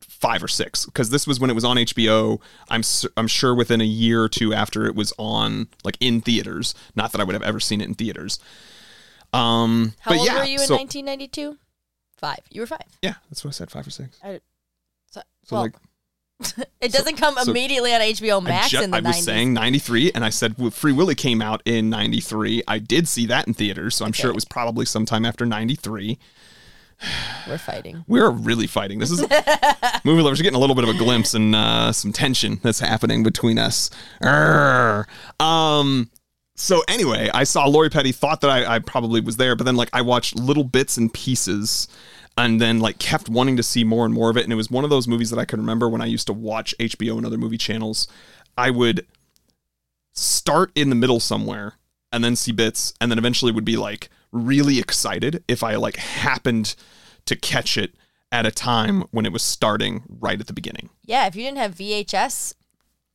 five 0.00 0.42
or 0.42 0.48
six 0.48 0.86
because 0.86 1.10
this 1.10 1.26
was 1.26 1.38
when 1.40 1.50
it 1.50 1.54
was 1.54 1.64
on 1.64 1.76
HBO. 1.76 2.40
I'm 2.68 2.82
su- 2.82 3.10
I'm 3.16 3.28
sure 3.28 3.54
within 3.54 3.80
a 3.80 3.84
year 3.84 4.22
or 4.22 4.28
two 4.28 4.54
after 4.54 4.86
it 4.86 4.94
was 4.94 5.12
on 5.18 5.68
like 5.84 5.96
in 6.00 6.20
theaters. 6.20 6.74
Not 6.94 7.12
that 7.12 7.20
I 7.20 7.24
would 7.24 7.34
have 7.34 7.42
ever 7.42 7.60
seen 7.60 7.80
it 7.80 7.84
in 7.88 7.94
theaters. 7.94 8.38
Um, 9.36 9.94
How 10.00 10.10
but 10.12 10.18
old 10.18 10.26
yeah, 10.28 10.38
were 10.38 10.44
you 10.44 10.54
in 10.60 10.66
so, 10.66 10.76
1992? 10.76 11.56
Five. 12.18 12.38
You 12.50 12.62
were 12.62 12.66
five. 12.66 12.80
yeah, 13.02 13.14
that's 13.30 13.44
what 13.44 13.50
I 13.50 13.52
said, 13.52 13.70
five 13.70 13.86
or 13.86 13.90
six. 13.90 14.18
I, 14.24 14.40
so, 15.10 15.20
So 15.44 15.56
well, 15.56 15.62
like 15.62 15.74
It 16.80 16.92
doesn't 16.92 17.16
come 17.16 17.36
so- 17.36 17.50
immediately 17.50 17.94
on 17.94 18.00
HBO 18.00 18.42
Max 18.42 18.70
ju- 18.70 18.82
in 18.82 18.90
the 18.90 18.96
I 18.98 19.00
was 19.00 19.16
90s. 19.16 19.20
saying 19.22 19.52
93, 19.54 20.12
and 20.14 20.24
I 20.24 20.30
said 20.30 20.54
Free 20.74 20.92
Willy 20.92 21.14
came 21.14 21.40
out 21.42 21.62
in 21.64 21.88
93. 21.90 22.62
I 22.68 22.78
did 22.78 23.06
see 23.08 23.26
that 23.26 23.46
in 23.46 23.54
theaters, 23.54 23.94
so 23.96 24.04
I'm 24.04 24.12
sure 24.12 24.30
it 24.30 24.34
was 24.34 24.44
probably 24.44 24.84
sometime 24.86 25.24
after 25.24 25.44
93. 25.46 26.18
We're 27.48 27.58
fighting. 27.58 28.04
We're 28.08 28.30
really 28.30 28.66
fighting. 28.66 28.98
This 28.98 29.10
is 29.10 29.20
movie 30.04 30.22
lovers 30.22 30.40
are 30.40 30.42
getting 30.42 30.56
a 30.56 30.60
little 30.60 30.74
bit 30.76 30.84
of 30.88 30.94
a 30.94 30.98
glimpse 30.98 31.34
and 31.34 31.54
uh, 31.54 31.92
some 31.92 32.12
tension 32.12 32.58
that's 32.62 32.80
happening 32.80 33.22
between 33.22 33.58
us. 33.58 33.90
Um. 35.40 36.10
So 36.56 36.82
anyway, 36.88 37.30
I 37.32 37.44
saw 37.44 37.66
Lori 37.66 37.90
Petty. 37.90 38.12
Thought 38.12 38.40
that 38.40 38.50
I, 38.50 38.76
I 38.76 38.78
probably 38.78 39.20
was 39.20 39.36
there, 39.36 39.54
but 39.54 39.64
then 39.64 39.76
like 39.76 39.90
I 39.92 40.00
watched 40.00 40.34
little 40.36 40.64
bits 40.64 40.96
and 40.96 41.12
pieces, 41.12 41.86
and 42.36 42.60
then 42.60 42.80
like 42.80 42.98
kept 42.98 43.28
wanting 43.28 43.56
to 43.58 43.62
see 43.62 43.84
more 43.84 44.04
and 44.04 44.14
more 44.14 44.30
of 44.30 44.36
it. 44.36 44.44
And 44.44 44.52
it 44.52 44.56
was 44.56 44.70
one 44.70 44.82
of 44.82 44.90
those 44.90 45.06
movies 45.06 45.30
that 45.30 45.38
I 45.38 45.44
can 45.44 45.60
remember 45.60 45.88
when 45.88 46.00
I 46.00 46.06
used 46.06 46.26
to 46.26 46.32
watch 46.32 46.74
HBO 46.78 47.16
and 47.18 47.26
other 47.26 47.38
movie 47.38 47.58
channels. 47.58 48.08
I 48.56 48.70
would 48.70 49.06
start 50.12 50.72
in 50.74 50.88
the 50.88 50.96
middle 50.96 51.20
somewhere 51.20 51.74
and 52.10 52.24
then 52.24 52.36
see 52.36 52.52
bits 52.52 52.94
and 53.00 53.10
then 53.10 53.18
eventually 53.18 53.52
would 53.52 53.64
be 53.64 53.76
like 53.76 54.08
really 54.32 54.78
excited 54.78 55.44
if 55.46 55.62
I 55.62 55.76
like 55.76 55.96
happened 55.96 56.74
to 57.26 57.36
catch 57.36 57.76
it 57.76 57.94
at 58.32 58.46
a 58.46 58.50
time 58.50 59.02
when 59.10 59.26
it 59.26 59.32
was 59.32 59.42
starting 59.42 60.02
right 60.08 60.40
at 60.40 60.46
the 60.46 60.52
beginning. 60.52 60.88
Yeah, 61.04 61.26
if 61.26 61.36
you 61.36 61.42
didn't 61.42 61.58
have 61.58 61.74
VHS 61.74 62.54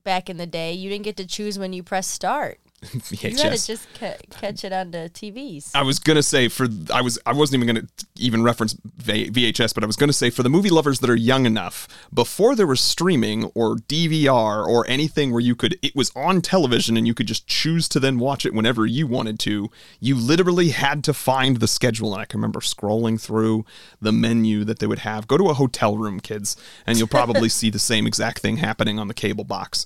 back 0.04 0.30
in 0.30 0.38
the 0.38 0.46
day, 0.48 0.74
you 0.74 0.90
didn't 0.90 1.06
get 1.06 1.18
to 1.18 1.26
choose 1.26 1.58
when 1.58 1.74
you 1.74 1.84
press 1.84 2.08
start. 2.08 2.60
You 3.12 3.18
had 3.38 3.38
to 3.38 3.66
just 3.66 3.88
ca- 3.94 4.16
catch 4.32 4.64
it 4.64 4.74
onto 4.74 4.98
TVs. 4.98 5.72
I 5.76 5.84
was 5.84 6.00
gonna 6.00 6.24
say 6.24 6.48
for 6.48 6.68
I 6.92 7.02
was 7.02 7.20
I 7.26 7.34
wasn't 7.34 7.64
even 7.64 7.76
gonna 7.76 7.88
even 8.18 8.42
reference 8.42 8.74
V- 8.98 9.30
VHS, 9.30 9.76
but 9.76 9.84
I 9.84 9.88
was 9.88 9.96
gonna 9.96 10.14
say 10.14 10.30
for 10.32 10.42
the 10.42 10.50
movie 10.50 10.70
lovers 10.70 11.00
that 11.00 11.10
are 11.10 11.16
young 11.16 11.46
enough, 11.46 11.88
before 12.14 12.56
there 12.56 12.66
was 12.66 12.82
streaming 12.82 13.46
or 13.54 13.76
DVR 13.76 14.66
or 14.66 14.88
anything 14.88 15.32
where 15.32 15.42
you 15.42 15.56
could 15.56 15.78
it 15.84 15.96
was 15.96 16.12
on 16.16 16.42
television 16.42 16.98
and 16.98 17.06
you 17.06 17.14
could 17.14 17.28
just 17.28 17.48
choose 17.48 17.88
to 17.90 18.00
then 18.00 18.18
watch 18.18 18.46
it 18.46 18.54
whenever 18.54 18.86
you 18.86 19.06
wanted 19.06 19.38
to. 19.40 19.70
You 20.00 20.16
literally 20.16 20.70
had 20.70 21.04
to 21.04 21.14
find 21.14 21.58
the 21.58 21.68
schedule, 21.68 22.14
and 22.14 22.22
I 22.22 22.26
can 22.26 22.40
remember 22.40 22.62
scrolling 22.62 23.22
through 23.22 23.64
the 24.02 24.12
menu 24.12 24.64
that 24.64 24.80
they 24.80 24.88
would 24.88 25.00
have. 25.00 25.28
Go 25.28 25.38
to 25.38 25.50
a 25.50 25.54
hotel 25.54 25.98
room, 25.98 26.20
kids, 26.20 26.56
and 26.88 26.98
you'll 26.98 27.08
probably 27.08 27.50
see 27.60 27.70
the 27.70 27.80
same 27.80 28.08
exact 28.08 28.40
thing 28.40 28.58
happening 28.58 28.98
on 28.98 29.08
the 29.08 29.14
cable 29.14 29.44
box. 29.44 29.86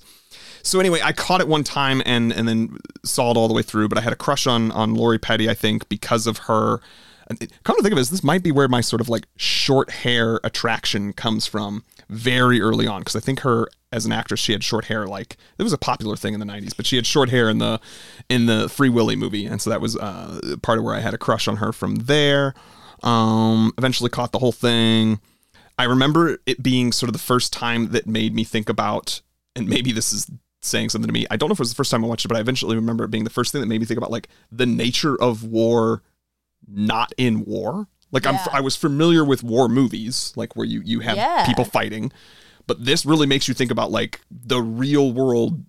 So 0.66 0.80
anyway, 0.80 1.00
I 1.02 1.12
caught 1.12 1.40
it 1.40 1.46
one 1.46 1.62
time 1.64 2.02
and 2.04 2.32
and 2.32 2.48
then 2.48 2.78
saw 3.04 3.30
it 3.30 3.36
all 3.36 3.46
the 3.46 3.54
way 3.54 3.62
through. 3.62 3.88
But 3.88 3.98
I 3.98 4.00
had 4.00 4.12
a 4.12 4.16
crush 4.16 4.46
on 4.46 4.72
on 4.72 4.94
Lori 4.94 5.18
Petty, 5.18 5.48
I 5.48 5.54
think, 5.54 5.88
because 5.88 6.26
of 6.26 6.38
her. 6.38 6.80
Come 7.64 7.76
to 7.76 7.82
think 7.82 7.92
of 7.92 7.98
it, 7.98 8.08
this 8.08 8.22
might 8.22 8.44
be 8.44 8.52
where 8.52 8.68
my 8.68 8.80
sort 8.80 9.00
of 9.00 9.08
like 9.08 9.26
short 9.36 9.90
hair 9.90 10.38
attraction 10.44 11.12
comes 11.12 11.44
from 11.46 11.82
very 12.08 12.60
early 12.60 12.86
on. 12.86 13.00
Because 13.00 13.16
I 13.16 13.20
think 13.20 13.40
her 13.40 13.68
as 13.92 14.06
an 14.06 14.12
actress, 14.12 14.40
she 14.40 14.52
had 14.52 14.62
short 14.64 14.86
hair. 14.86 15.06
Like 15.06 15.36
it 15.58 15.62
was 15.62 15.72
a 15.72 15.78
popular 15.78 16.16
thing 16.16 16.34
in 16.34 16.40
the 16.40 16.46
'90s, 16.46 16.76
but 16.76 16.84
she 16.84 16.96
had 16.96 17.06
short 17.06 17.30
hair 17.30 17.48
in 17.48 17.58
the 17.58 17.80
in 18.28 18.46
the 18.46 18.68
Free 18.68 18.88
Willy 18.88 19.16
movie, 19.16 19.46
and 19.46 19.62
so 19.62 19.70
that 19.70 19.80
was 19.80 19.96
uh, 19.96 20.56
part 20.62 20.78
of 20.78 20.84
where 20.84 20.94
I 20.94 21.00
had 21.00 21.14
a 21.14 21.18
crush 21.18 21.46
on 21.46 21.56
her 21.56 21.72
from 21.72 21.96
there. 21.96 22.54
Um, 23.04 23.72
eventually 23.78 24.10
caught 24.10 24.32
the 24.32 24.40
whole 24.40 24.52
thing. 24.52 25.20
I 25.78 25.84
remember 25.84 26.38
it 26.46 26.62
being 26.62 26.90
sort 26.90 27.08
of 27.08 27.12
the 27.12 27.18
first 27.20 27.52
time 27.52 27.90
that 27.90 28.06
made 28.06 28.34
me 28.34 28.42
think 28.42 28.68
about, 28.68 29.20
and 29.54 29.68
maybe 29.68 29.92
this 29.92 30.12
is 30.12 30.28
saying 30.66 30.90
something 30.90 31.06
to 31.08 31.12
me. 31.12 31.26
I 31.30 31.36
don't 31.36 31.48
know 31.48 31.52
if 31.54 31.58
it 31.58 31.62
was 31.62 31.70
the 31.70 31.76
first 31.76 31.90
time 31.90 32.04
I 32.04 32.08
watched 32.08 32.24
it, 32.24 32.28
but 32.28 32.36
I 32.36 32.40
eventually 32.40 32.76
remember 32.76 33.04
it 33.04 33.10
being 33.10 33.24
the 33.24 33.30
first 33.30 33.52
thing 33.52 33.60
that 33.60 33.66
made 33.66 33.80
me 33.80 33.86
think 33.86 33.98
about 33.98 34.10
like 34.10 34.28
the 34.50 34.66
nature 34.66 35.20
of 35.20 35.44
war, 35.44 36.02
not 36.68 37.12
in 37.16 37.44
war. 37.44 37.86
Like 38.12 38.26
I'm, 38.26 38.38
I 38.52 38.60
was 38.60 38.76
familiar 38.76 39.24
with 39.24 39.42
war 39.42 39.68
movies, 39.68 40.32
like 40.36 40.54
where 40.56 40.66
you 40.66 40.80
you 40.84 41.00
have 41.00 41.16
Yeah. 41.16 41.44
people 41.46 41.64
fighting, 41.64 42.12
but 42.66 42.84
this 42.84 43.04
really 43.04 43.26
makes 43.26 43.48
you 43.48 43.54
think 43.54 43.70
about 43.70 43.90
like 43.90 44.20
the 44.30 44.60
real 44.62 45.12
world 45.12 45.64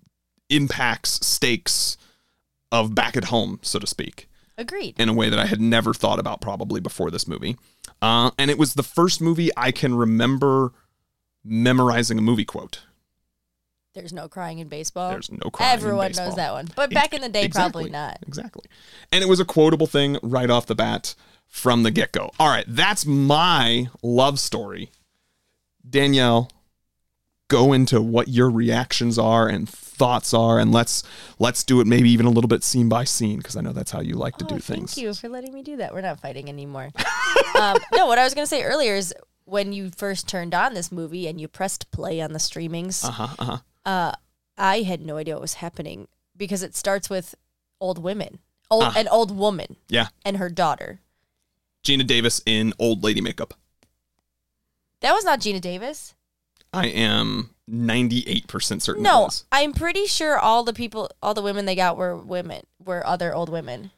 impacts, 0.48 1.26
stakes 1.26 1.96
of 2.72 2.94
back 2.94 3.16
at 3.16 3.24
home, 3.24 3.58
so 3.62 3.78
to 3.78 3.86
speak 3.86 4.28
Agreed. 4.56 4.98
in 5.00 5.08
a 5.08 5.12
way 5.12 5.28
that 5.28 5.38
I 5.38 5.46
had 5.46 5.60
never 5.60 5.92
thought 5.92 6.18
about 6.18 6.40
probably 6.40 6.80
before 6.80 7.10
this 7.10 7.26
movie. 7.26 7.56
Uh, 8.00 8.30
and 8.38 8.50
it 8.50 8.58
was 8.58 8.74
the 8.74 8.82
first 8.82 9.20
movie 9.20 9.50
I 9.56 9.72
can 9.72 9.94
remember 9.94 10.72
memorizing 11.44 12.18
a 12.18 12.22
movie 12.22 12.44
quote. 12.44 12.80
There's 13.98 14.12
no 14.12 14.28
crying 14.28 14.60
in 14.60 14.68
baseball. 14.68 15.10
There's 15.10 15.30
no 15.30 15.50
crying 15.50 15.72
in 15.72 15.78
Everyone 15.78 16.06
baseball. 16.08 16.26
knows 16.26 16.36
that 16.36 16.52
one. 16.52 16.68
But 16.76 16.90
back 16.90 17.12
in 17.12 17.20
the 17.20 17.28
day, 17.28 17.48
probably 17.48 17.90
not. 17.90 18.18
Exactly. 18.26 18.64
And 19.10 19.22
it 19.24 19.28
was 19.28 19.40
a 19.40 19.44
quotable 19.44 19.86
thing 19.88 20.18
right 20.22 20.48
off 20.48 20.66
the 20.66 20.74
bat 20.76 21.14
from 21.48 21.82
the 21.82 21.90
get 21.90 22.12
go. 22.12 22.30
All 22.38 22.48
right, 22.48 22.64
that's 22.68 23.04
my 23.04 23.88
love 24.02 24.38
story. 24.38 24.90
Danielle, 25.88 26.50
go 27.48 27.72
into 27.72 28.00
what 28.00 28.28
your 28.28 28.50
reactions 28.50 29.18
are 29.18 29.48
and 29.48 29.68
thoughts 29.68 30.32
are, 30.32 30.58
and 30.58 30.70
let's 30.70 31.02
let's 31.38 31.64
do 31.64 31.80
it 31.80 31.86
maybe 31.86 32.10
even 32.10 32.26
a 32.26 32.30
little 32.30 32.48
bit 32.48 32.62
scene 32.62 32.88
by 32.88 33.04
scene 33.04 33.38
because 33.38 33.56
I 33.56 33.62
know 33.62 33.72
that's 33.72 33.90
how 33.90 34.00
you 34.00 34.14
like 34.14 34.36
to 34.36 34.44
Oh, 34.44 34.48
do 34.48 34.58
things. 34.60 34.94
Thank 34.94 35.04
you 35.04 35.14
for 35.14 35.28
letting 35.28 35.52
me 35.52 35.62
do 35.62 35.76
that. 35.78 35.92
We're 35.92 36.02
not 36.02 36.20
fighting 36.20 36.48
anymore. 36.48 36.90
um, 37.58 37.78
no, 37.92 38.06
what 38.06 38.18
I 38.18 38.24
was 38.24 38.34
going 38.34 38.44
to 38.44 38.48
say 38.48 38.62
earlier 38.62 38.94
is 38.94 39.12
when 39.48 39.72
you 39.72 39.90
first 39.90 40.28
turned 40.28 40.54
on 40.54 40.74
this 40.74 40.92
movie 40.92 41.26
and 41.26 41.40
you 41.40 41.48
pressed 41.48 41.90
play 41.90 42.20
on 42.20 42.32
the 42.32 42.38
streamings, 42.38 43.04
Uh 43.04 43.10
huh. 43.10 43.28
Uh 43.38 43.58
uh, 43.88 44.12
I 44.58 44.82
had 44.82 45.00
no 45.00 45.16
idea 45.16 45.34
what 45.34 45.40
was 45.42 45.54
happening 45.54 46.08
because 46.36 46.62
it 46.62 46.74
starts 46.76 47.08
with 47.08 47.34
old 47.80 47.98
women, 48.02 48.40
old 48.70 48.84
Ah. 48.84 48.92
an 48.96 49.08
old 49.08 49.36
woman 49.36 49.76
Yeah. 49.88 50.08
and 50.24 50.36
her 50.36 50.50
daughter. 50.50 51.00
Geena 51.84 52.06
Davis 52.06 52.42
in 52.44 52.74
old 52.78 53.02
lady 53.02 53.20
makeup. 53.20 53.54
That 55.00 55.12
was 55.14 55.24
not 55.24 55.40
Geena 55.40 55.60
Davis. 55.60 56.14
I 56.72 56.88
am 56.88 57.54
98% 57.70 58.82
certain 58.82 59.04
it 59.04 59.08
No, 59.08 59.20
was. 59.22 59.44
I'm 59.50 59.72
pretty 59.72 60.06
sure 60.06 60.38
all 60.38 60.64
the 60.64 60.72
people, 60.74 61.08
all 61.22 61.32
the 61.34 61.40
women 61.42 61.64
they 61.64 61.74
got 61.76 61.96
were 61.96 62.14
women, 62.16 62.62
were 62.84 63.06
other 63.06 63.34
old 63.34 63.48
women. 63.48 63.90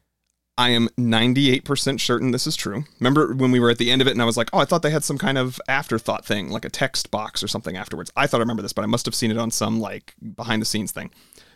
I 0.59 0.71
am 0.71 0.89
98% 0.99 2.01
certain 2.01 2.33
this 2.33 2.47
is 2.47 2.55
true. 2.55 2.85
Remember 2.99 3.35
when 3.35 3.51
we 3.51 3.61
were 3.61 3.71
at 3.71 3.79
the 3.79 3.91
end 3.91 4.03
of 4.03 4.09
it 4.09 4.13
and 4.13 4.21
I 4.21 4.27
was 4.27 4.37
like, 4.37 4.51
oh, 4.53 4.59
I 4.59 4.65
thought 4.65 4.83
they 4.83 4.91
had 4.91 5.05
some 5.05 5.17
kind 5.17 5.39
of 5.39 5.59
afterthought 5.69 6.27
thing, 6.27 6.51
like 6.51 6.65
a 6.65 6.71
text 6.71 7.11
box 7.11 7.43
or 7.43 7.49
something 7.49 7.77
afterwards. 7.77 8.11
I 8.15 8.27
thought 8.27 8.39
I 8.39 8.43
remember 8.43 8.63
this, 8.63 8.73
but 8.75 8.83
I 8.83 8.87
must 8.87 9.07
have 9.07 9.15
seen 9.15 9.31
it 9.31 9.39
on 9.39 9.51
some 9.51 9.81
like 9.81 10.15
behind 10.37 10.61
the 10.61 10.67
scenes 10.67 10.93
thing. 10.93 11.11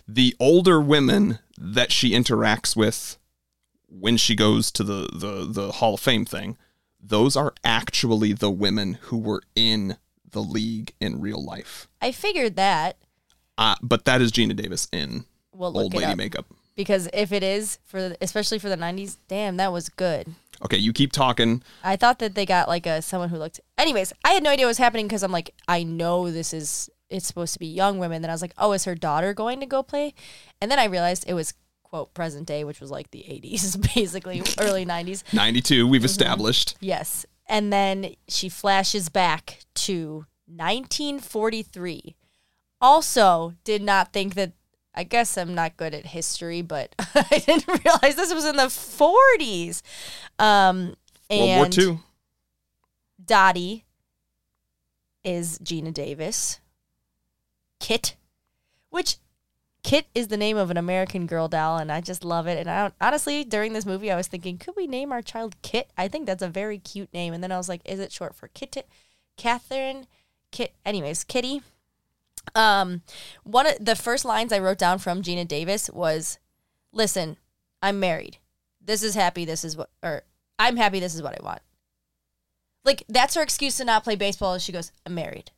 The 0.09 0.35
older 0.41 0.81
women 0.81 1.39
that 1.59 1.93
she 1.93 2.11
interacts 2.13 2.77
with 2.77 3.19
when 3.89 4.17
she 4.17 4.35
goes 4.35 4.71
to 4.73 4.83
the, 4.83 5.09
the, 5.13 5.47
the 5.49 5.73
Hall 5.73 5.95
of 5.95 6.01
Fame 6.01 6.25
thing, 6.25 6.57
those 7.01 7.37
are 7.37 7.55
actually 7.63 8.33
the 8.33 8.51
women 8.51 8.95
who 9.03 9.19
were 9.19 9.43
in 9.55 9.99
the 10.31 10.43
league 10.43 10.93
in 11.01 11.21
real 11.21 11.43
life. 11.43 11.89
I 12.01 12.13
figured 12.13 12.57
that. 12.57 12.97
Uh, 13.57 13.77
but 13.83 14.05
that 14.07 14.21
is 14.21 14.33
Geena 14.33 14.57
Davis 14.57 14.89
in 14.93 15.27
We'll 15.53 15.77
old 15.77 15.95
lady 15.95 16.07
up 16.07 16.17
makeup. 16.19 16.47
Because 16.77 17.09
if 17.13 17.33
it 17.33 17.43
is 17.43 17.79
for, 17.85 18.15
especially 18.21 18.59
for 18.59 18.69
the 18.69 18.77
'90s, 18.77 19.19
damn, 19.29 19.57
that 19.57 19.73
was 19.73 19.89
good. 19.89 20.35
Okay, 20.65 20.77
you 20.77 20.93
keep 20.93 21.13
talking. 21.13 21.63
I 21.83 21.97
thought 21.97 22.19
that 22.21 22.35
they 22.35 22.47
got 22.47 22.69
like 22.69 22.87
a 22.87 23.03
someone 23.03 23.29
who 23.29 23.37
looked. 23.37 23.61
Anyways, 23.77 24.13
I 24.25 24.33
had 24.33 24.43
no 24.43 24.51
idea 24.51 24.67
what 24.67 24.71
was 24.71 24.79
happening 24.79 25.07
because 25.07 25.23
I'm 25.23 25.33
like, 25.33 25.55
I 25.69 25.83
know 25.83 26.31
this 26.31 26.55
is 26.55 26.91
it's 27.11 27.27
supposed 27.27 27.53
to 27.53 27.59
be 27.59 27.67
young 27.67 27.99
women. 27.99 28.23
Then 28.23 28.31
I 28.31 28.35
was 28.35 28.43
like, 28.43 28.55
oh, 28.59 28.73
is 28.73 28.85
her 28.85 28.95
daughter 28.95 29.35
going 29.35 29.61
to 29.61 29.67
go 29.67 29.83
play? 29.83 30.15
And 30.61 30.71
then 30.71 30.79
I 30.79 30.85
realized 30.85 31.25
it 31.29 31.35
was 31.35 31.55
quote 31.83 32.15
present 32.15 32.47
day, 32.47 32.65
which 32.65 32.81
was 32.81 32.91
like 32.91 33.11
the 33.11 33.21
80s, 33.21 33.95
basically 33.95 34.43
early 34.59 34.85
90s. 34.85 35.23
92, 35.33 35.87
we've 35.87 36.01
mm-hmm. 36.01 36.07
established. 36.07 36.77
Yes, 36.81 37.27
and 37.49 37.73
then 37.73 38.15
she 38.29 38.49
flashes 38.49 39.09
back 39.09 39.61
to 39.75 40.27
1943. 40.47 42.17
Also, 42.81 43.55
did 43.65 43.83
not 43.83 44.13
think 44.13 44.35
that. 44.35 44.53
I 44.95 45.05
guess 45.05 45.37
I'm 45.37 45.55
not 45.55 45.77
good 45.77 45.95
at 45.95 46.07
history, 46.07 46.63
but 46.63 46.95
I 47.15 47.43
didn't 47.45 47.67
realize 47.85 48.17
this 48.17 48.33
was 48.35 48.45
in 48.45 48.57
the 48.57 48.65
40s. 48.65 49.83
Um, 50.39 50.95
World 51.31 51.49
War 51.57 51.65
and 51.65 51.79
II. 51.79 51.99
Dottie 53.25 53.85
is 55.25 55.59
Geena 55.59 55.93
Davis. 55.93 56.61
Kit, 57.81 58.17
which 58.91 59.17
Kit 59.83 60.07
is 60.15 60.29
the 60.29 60.39
name 60.39 60.57
of 60.57 60.71
an 60.71 60.79
American 60.79 61.27
Girl 61.27 61.49
doll, 61.49 61.77
and 61.77 61.93
I 61.93 62.01
just 62.01 62.25
love 62.25 62.47
it. 62.47 62.59
And 62.59 62.71
I 62.71 62.83
don't, 62.83 62.95
honestly, 63.01 63.45
during 63.45 63.75
this 63.75 63.85
movie, 63.85 64.11
I 64.11 64.17
was 64.17 64.27
thinking, 64.27 64.57
could 64.57 64.75
we 64.77 64.87
name 64.87 65.13
our 65.13 65.21
child 65.21 65.57
Kit? 65.63 65.91
I 65.97 66.09
think 66.09 66.27
that's 66.27 66.43
a 66.43 66.49
very 66.49 66.79
cute 66.79 67.13
name. 67.13 67.35
And 67.35 67.43
then 67.43 67.53
I 67.53 67.59
was 67.59 67.69
like, 67.69 67.83
is 67.85 68.01
it 68.01 68.11
short 68.13 68.35
for 68.35 68.49
Kit? 68.49 68.89
Catherine? 69.37 70.07
Kit? 70.51 70.73
Anyways, 70.87 71.25
Kitty. 71.25 71.63
Um, 72.55 73.03
one 73.43 73.67
of 73.67 73.85
the 73.85 73.97
first 73.97 74.25
lines 74.25 74.53
I 74.53 74.59
wrote 74.59 74.79
down 74.79 74.99
from 74.99 75.23
Geena 75.23 75.47
Davis 75.47 75.91
was, 75.91 76.39
"Listen, 76.93 77.37
I'm 77.83 78.01
married. 78.01 78.39
This 78.81 79.03
is 79.03 79.15
happy. 79.15 79.45
This 79.45 79.65
is 79.65 79.77
what, 79.77 79.91
or 80.03 80.23
I'm 80.59 80.77
happy. 80.77 81.01
This 81.01 81.15
is 81.15 81.23
what 81.23 81.39
I 81.41 81.45
want." 81.45 81.63
Like 82.85 83.05
that's 83.09 83.35
her 83.35 83.43
excuse 83.43 83.77
to 83.79 83.85
not 83.85 84.05
play 84.05 84.17
baseball. 84.17 84.55
Is 84.55 84.63
she 84.63 84.73
goes, 84.73 84.93
"I'm 85.07 85.15
married." 85.15 85.51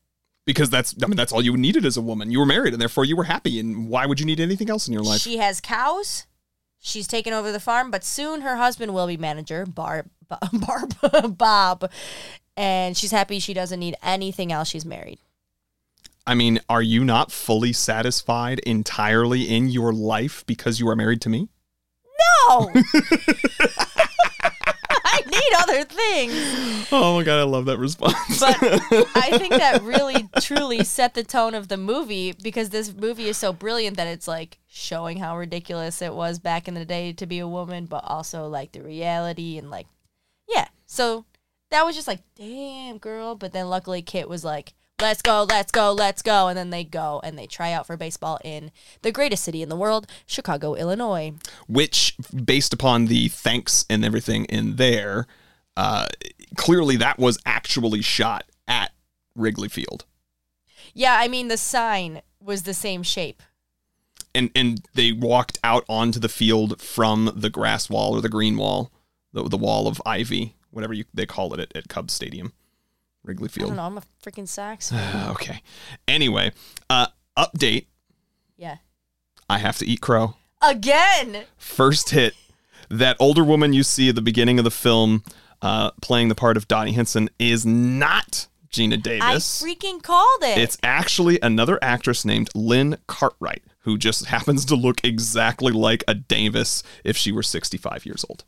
because 0.46 0.70
that's 0.70 0.94
I 1.02 1.06
mean 1.06 1.16
that's 1.16 1.32
all 1.32 1.42
you 1.42 1.56
needed 1.56 1.84
as 1.84 1.98
a 1.98 2.00
woman. 2.00 2.30
You 2.30 2.38
were 2.38 2.46
married 2.46 2.72
and 2.72 2.80
therefore 2.80 3.04
you 3.04 3.16
were 3.16 3.24
happy 3.24 3.60
and 3.60 3.90
why 3.90 4.06
would 4.06 4.20
you 4.20 4.24
need 4.24 4.40
anything 4.40 4.70
else 4.70 4.86
in 4.86 4.94
your 4.94 5.02
life? 5.02 5.20
She 5.20 5.36
has 5.36 5.60
cows. 5.60 6.26
She's 6.78 7.08
taken 7.08 7.32
over 7.32 7.50
the 7.50 7.60
farm, 7.60 7.90
but 7.90 8.04
soon 8.04 8.42
her 8.42 8.56
husband 8.56 8.94
will 8.94 9.08
be 9.08 9.16
manager, 9.16 9.66
Barb, 9.66 10.08
Barb, 10.52 11.36
Bob, 11.36 11.90
and 12.56 12.96
she's 12.96 13.10
happy 13.10 13.40
she 13.40 13.54
doesn't 13.54 13.80
need 13.80 13.96
anything 14.02 14.52
else. 14.52 14.68
She's 14.68 14.84
married. 14.84 15.18
I 16.26 16.34
mean, 16.34 16.60
are 16.68 16.82
you 16.82 17.04
not 17.04 17.30
fully 17.30 17.72
satisfied 17.72 18.58
entirely 18.60 19.42
in 19.42 19.68
your 19.68 19.92
life 19.92 20.44
because 20.46 20.80
you 20.80 20.88
are 20.88 20.96
married 20.96 21.20
to 21.22 21.28
me? 21.28 21.48
No. 22.48 22.72
I 25.16 25.22
need 25.24 25.52
other 25.58 25.84
things. 25.84 26.88
Oh 26.92 27.16
my 27.16 27.24
god, 27.24 27.40
I 27.40 27.44
love 27.44 27.66
that 27.66 27.78
response. 27.78 28.40
But 28.40 28.56
I 28.60 29.38
think 29.38 29.54
that 29.54 29.82
really 29.82 30.28
truly 30.40 30.84
set 30.84 31.14
the 31.14 31.22
tone 31.24 31.54
of 31.54 31.68
the 31.68 31.76
movie 31.76 32.32
because 32.32 32.70
this 32.70 32.92
movie 32.92 33.28
is 33.28 33.36
so 33.36 33.52
brilliant 33.52 33.96
that 33.96 34.08
it's 34.08 34.28
like 34.28 34.58
showing 34.66 35.18
how 35.18 35.36
ridiculous 35.38 36.02
it 36.02 36.12
was 36.12 36.38
back 36.38 36.68
in 36.68 36.74
the 36.74 36.84
day 36.84 37.12
to 37.14 37.26
be 37.26 37.38
a 37.38 37.48
woman, 37.48 37.86
but 37.86 38.04
also 38.04 38.48
like 38.48 38.72
the 38.72 38.82
reality 38.82 39.58
and 39.58 39.70
like, 39.70 39.86
yeah. 40.48 40.66
So 40.86 41.24
that 41.70 41.84
was 41.84 41.94
just 41.94 42.08
like, 42.08 42.20
damn, 42.34 42.98
girl. 42.98 43.34
But 43.36 43.52
then 43.52 43.68
luckily 43.68 44.02
Kit 44.02 44.28
was 44.28 44.44
like, 44.44 44.74
let's 45.00 45.22
go, 45.22 45.46
let's 45.48 45.72
go, 45.72 45.92
let's 45.92 46.22
go. 46.22 46.48
And 46.48 46.56
then 46.56 46.70
they 46.70 46.84
go 46.84 47.20
and 47.22 47.38
they 47.38 47.46
try 47.46 47.72
out 47.72 47.86
for 47.86 47.96
baseball 47.96 48.38
in 48.44 48.70
the 49.02 49.12
greatest 49.12 49.44
city 49.44 49.62
in 49.62 49.68
the 49.68 49.76
world, 49.76 50.06
Chicago, 50.26 50.74
Illinois. 50.74 51.32
Which, 51.68 52.16
based 52.44 52.72
upon 52.72 53.06
the 53.06 53.28
thanks 53.28 53.84
and 53.90 54.04
everything 54.04 54.44
in 54.46 54.76
there, 54.76 55.26
uh, 55.76 56.06
clearly 56.56 56.96
that 56.96 57.18
was 57.18 57.38
actually 57.44 58.02
shot 58.02 58.44
at 58.66 58.92
Wrigley 59.34 59.68
Field. 59.68 60.04
Yeah, 60.94 61.16
I 61.18 61.28
mean, 61.28 61.48
the 61.48 61.58
sign 61.58 62.22
was 62.40 62.62
the 62.62 62.74
same 62.74 63.02
shape. 63.02 63.42
and 64.34 64.50
and 64.54 64.82
they 64.94 65.12
walked 65.12 65.58
out 65.64 65.84
onto 65.88 66.18
the 66.20 66.28
field 66.28 66.80
from 66.80 67.32
the 67.34 67.50
grass 67.50 67.90
wall 67.90 68.14
or 68.16 68.20
the 68.20 68.28
green 68.28 68.56
wall, 68.56 68.92
the, 69.32 69.42
the 69.44 69.56
wall 69.56 69.88
of 69.88 70.00
ivy, 70.06 70.54
whatever 70.70 70.94
you 70.94 71.04
they 71.12 71.26
call 71.26 71.52
it 71.54 71.60
at, 71.60 71.74
at 71.76 71.88
Cubs 71.88 72.14
Stadium, 72.14 72.52
Wrigley 73.26 73.48
I 73.48 73.52
Field. 73.52 73.68
don't 73.68 73.76
know. 73.76 73.82
I'm 73.82 73.98
a 73.98 74.02
freaking 74.24 74.48
Sox. 74.48 74.92
okay. 75.30 75.62
Anyway, 76.08 76.52
uh, 76.88 77.08
update. 77.36 77.86
yeah. 78.56 78.76
I 79.48 79.58
have 79.58 79.78
to 79.78 79.86
eat 79.86 80.00
crow. 80.00 80.34
Again. 80.62 81.44
First 81.56 82.10
hit. 82.10 82.34
That 82.88 83.16
older 83.20 83.44
woman 83.44 83.72
you 83.72 83.82
see 83.82 84.08
at 84.08 84.14
the 84.14 84.22
beginning 84.22 84.58
of 84.58 84.64
the 84.64 84.70
film, 84.70 85.22
uh, 85.62 85.90
playing 86.02 86.28
the 86.28 86.34
part 86.34 86.56
of 86.56 86.66
Dottie 86.68 86.92
Hinson, 86.92 87.28
is 87.38 87.66
not 87.66 88.46
Geena 88.70 89.00
Davis. 89.02 89.62
I 89.62 89.66
freaking 89.66 90.02
called 90.02 90.42
it. 90.42 90.58
It's 90.58 90.78
actually 90.82 91.38
another 91.40 91.78
actress 91.82 92.24
named 92.24 92.48
Lynn 92.54 92.98
Cartwright, 93.06 93.62
who 93.80 93.98
just 93.98 94.24
happens 94.26 94.64
to 94.66 94.76
look 94.76 95.00
exactly 95.04 95.72
like 95.72 96.04
a 96.06 96.14
Davis 96.14 96.82
if 97.04 97.16
she 97.16 97.32
were 97.32 97.42
65 97.42 98.04
years 98.06 98.24
old. 98.28 98.44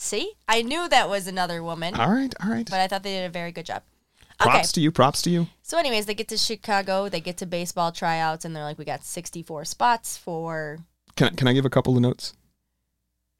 See, 0.00 0.34
I 0.46 0.62
knew 0.62 0.88
that 0.88 1.08
was 1.08 1.26
another 1.26 1.60
woman, 1.60 1.96
All 1.96 2.08
right, 2.08 2.32
all 2.40 2.48
right. 2.48 2.64
but 2.70 2.78
I 2.78 2.86
thought 2.86 3.02
they 3.02 3.14
did 3.14 3.26
a 3.26 3.30
very 3.30 3.50
good 3.50 3.66
job. 3.66 3.82
Okay. 4.40 4.48
Props 4.50 4.70
to 4.72 4.80
you, 4.80 4.92
props 4.92 5.22
to 5.22 5.30
you. 5.30 5.48
So, 5.62 5.76
anyways, 5.76 6.06
they 6.06 6.14
get 6.14 6.28
to 6.28 6.36
Chicago. 6.38 7.08
They 7.08 7.18
get 7.20 7.36
to 7.38 7.46
baseball 7.46 7.90
tryouts, 7.90 8.44
and 8.44 8.54
they're 8.54 8.62
like, 8.62 8.78
"We 8.78 8.84
got 8.84 9.02
64 9.04 9.64
spots 9.64 10.16
for 10.16 10.78
Can, 11.16 11.26
I- 11.26 11.30
can 11.30 11.48
I 11.48 11.52
give 11.52 11.64
a 11.64 11.70
couple 11.70 11.96
of 11.96 12.00
notes? 12.02 12.34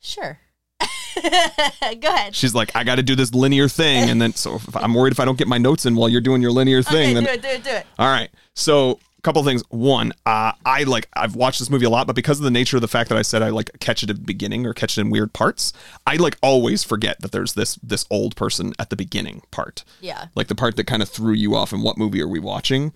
sure." 0.01 0.41
Go 0.81 2.09
ahead. 2.09 2.35
She's 2.35 2.55
like, 2.55 2.75
I 2.77 2.83
got 2.85 2.97
to 2.97 3.03
do 3.05 3.15
this 3.17 3.33
linear 3.35 3.69
thing. 3.69 4.09
And 4.11 4.21
then, 4.21 4.35
so 4.35 4.57
if 4.57 4.77
I'm 4.77 4.95
worried 4.95 5.13
if 5.13 5.19
I 5.21 5.25
don't 5.25 5.39
get 5.39 5.49
my 5.49 5.59
notes 5.59 5.87
in 5.87 5.95
while 5.97 6.09
you're 6.09 6.21
doing 6.21 6.43
your 6.43 6.53
linear 6.53 6.83
thing. 6.83 7.11
Okay, 7.11 7.15
then 7.15 7.25
do 7.25 7.31
it, 7.31 7.43
do 7.43 7.49
it, 7.49 7.65
do 7.65 7.71
it. 7.71 7.87
All 7.99 8.07
right. 8.09 8.31
So, 8.55 8.99
couple 9.23 9.41
of 9.41 9.47
things. 9.47 9.63
One, 9.71 10.13
uh, 10.27 10.53
I 10.65 10.85
like 10.85 11.09
I've 11.15 11.35
watched 11.35 11.59
this 11.59 11.71
movie 11.71 11.87
a 11.87 11.91
lot, 11.91 12.07
but 12.07 12.17
because 12.17 12.39
of 12.39 12.45
the 12.45 12.51
nature 12.51 12.77
of 12.77 12.81
the 12.81 12.89
fact 12.89 13.09
that 13.09 13.19
I 13.19 13.23
said 13.23 13.43
I 13.43 13.51
like 13.51 13.71
catch 13.81 14.03
it 14.03 14.11
at 14.11 14.17
the 14.17 14.23
beginning 14.23 14.67
or 14.67 14.73
catch 14.75 14.97
it 14.97 15.01
in 15.01 15.11
weird 15.11 15.33
parts, 15.33 15.73
I 16.07 16.17
like 16.17 16.37
always 16.43 16.85
forget 16.85 17.21
that 17.21 17.33
there's 17.33 17.55
this 17.55 17.77
this 17.77 18.07
old 18.11 18.37
person 18.37 18.73
at 18.79 18.91
the 18.91 18.97
beginning 18.97 19.43
part. 19.51 19.85
Yeah. 20.01 20.27
Like 20.35 20.49
the 20.49 20.55
part 20.55 20.77
that 20.77 20.85
kind 20.85 21.03
of 21.03 21.09
threw 21.09 21.33
you 21.33 21.55
off 21.55 21.73
and 21.73 21.83
what 21.83 21.99
movie 21.99 22.23
are 22.23 22.29
we 22.29 22.39
watching? 22.39 22.93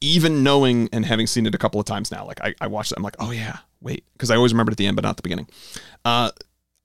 Even 0.00 0.42
knowing 0.42 0.88
and 0.92 1.04
having 1.04 1.26
seen 1.26 1.46
it 1.46 1.54
a 1.54 1.58
couple 1.58 1.78
of 1.78 1.86
times 1.86 2.10
now, 2.10 2.24
like 2.24 2.40
I, 2.42 2.54
I 2.60 2.66
watched 2.66 2.92
it, 2.92 2.96
I'm 2.96 3.04
like, 3.04 3.16
oh 3.20 3.30
yeah, 3.30 3.58
wait, 3.80 4.04
because 4.14 4.30
I 4.30 4.36
always 4.36 4.52
remembered 4.52 4.72
at 4.72 4.78
the 4.78 4.86
end, 4.86 4.96
but 4.96 5.04
not 5.04 5.16
the 5.16 5.22
beginning. 5.22 5.48
Uh, 6.04 6.30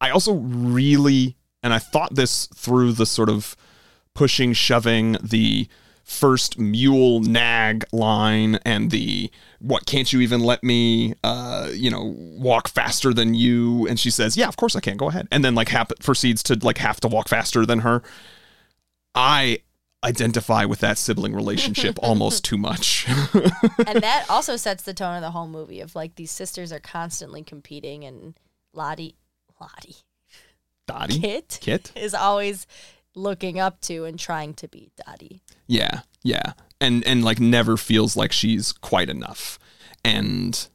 I 0.02 0.10
also 0.10 0.34
really, 0.34 1.38
and 1.64 1.74
I 1.74 1.80
thought 1.80 2.16
this 2.16 2.48
through 2.48 2.92
the 2.92 3.06
sort 3.06 3.30
of 3.30 3.56
pushing, 4.14 4.54
shoving, 4.54 5.14
the 5.24 5.68
first 6.06 6.58
mule 6.58 7.20
nag 7.20 7.84
line 7.92 8.60
and 8.64 8.92
the 8.92 9.30
what 9.60 9.86
can't 9.88 10.14
you 10.14 10.22
even 10.22 10.40
let 10.40 10.64
me 10.64 11.16
uh 11.24 11.70
you 11.74 11.90
know 11.90 12.14
walk 12.18 12.68
faster 12.68 13.14
than 13.14 13.34
you? 13.34 13.88
And 13.88 14.00
she 14.00 14.10
says 14.10 14.38
yeah 14.38 14.48
of 14.48 14.56
course 14.56 14.76
i 14.76 14.80
can 14.80 14.98
go 14.98 15.10
ahead. 15.10 15.28
And 15.32 15.44
then 15.44 15.56
like 15.56 15.70
hap- 15.70 16.00
proceeds 16.00 16.44
to 16.44 16.58
like 16.62 16.78
have 16.78 17.00
to 17.02 17.08
walk 17.08 17.28
faster 17.28 17.66
than 17.66 17.80
her. 17.80 18.04
I 19.16 19.60
identify 20.06 20.66
with 20.66 20.80
that 20.80 20.98
sibling 20.98 21.34
relationship 21.34 21.98
almost 22.04 22.46
too 22.46 22.58
much. 22.58 23.08
And 23.88 24.02
that 24.02 24.26
also 24.30 24.56
sets 24.56 24.84
the 24.84 24.94
tone 24.94 25.16
of 25.16 25.22
the 25.22 25.32
whole 25.32 25.48
movie 25.48 25.82
of 25.82 25.96
like 25.96 26.16
these 26.16 26.32
sisters 26.32 26.72
are 26.72 26.80
constantly 26.80 27.44
competing, 27.44 28.04
and 28.04 28.38
Lottie, 28.74 29.16
Lottie, 29.60 29.98
dottie? 30.88 31.20
Kit 31.20 31.60
kit? 31.62 31.92
is 31.96 32.14
always 32.14 32.68
looking 33.16 33.60
up 33.60 33.80
to 33.82 34.06
and 34.06 34.20
trying 34.20 34.54
to 34.56 34.68
beat 34.68 34.92
Dottie. 35.06 35.42
Yeah, 35.68 36.02
yeah, 36.24 36.54
and 36.80 37.06
and 37.06 37.24
like 37.24 37.40
never 37.40 37.78
feels 37.78 38.16
like 38.16 38.32
she's 38.32 38.72
quite 38.72 39.10
enough, 39.10 39.58
and 40.04 40.68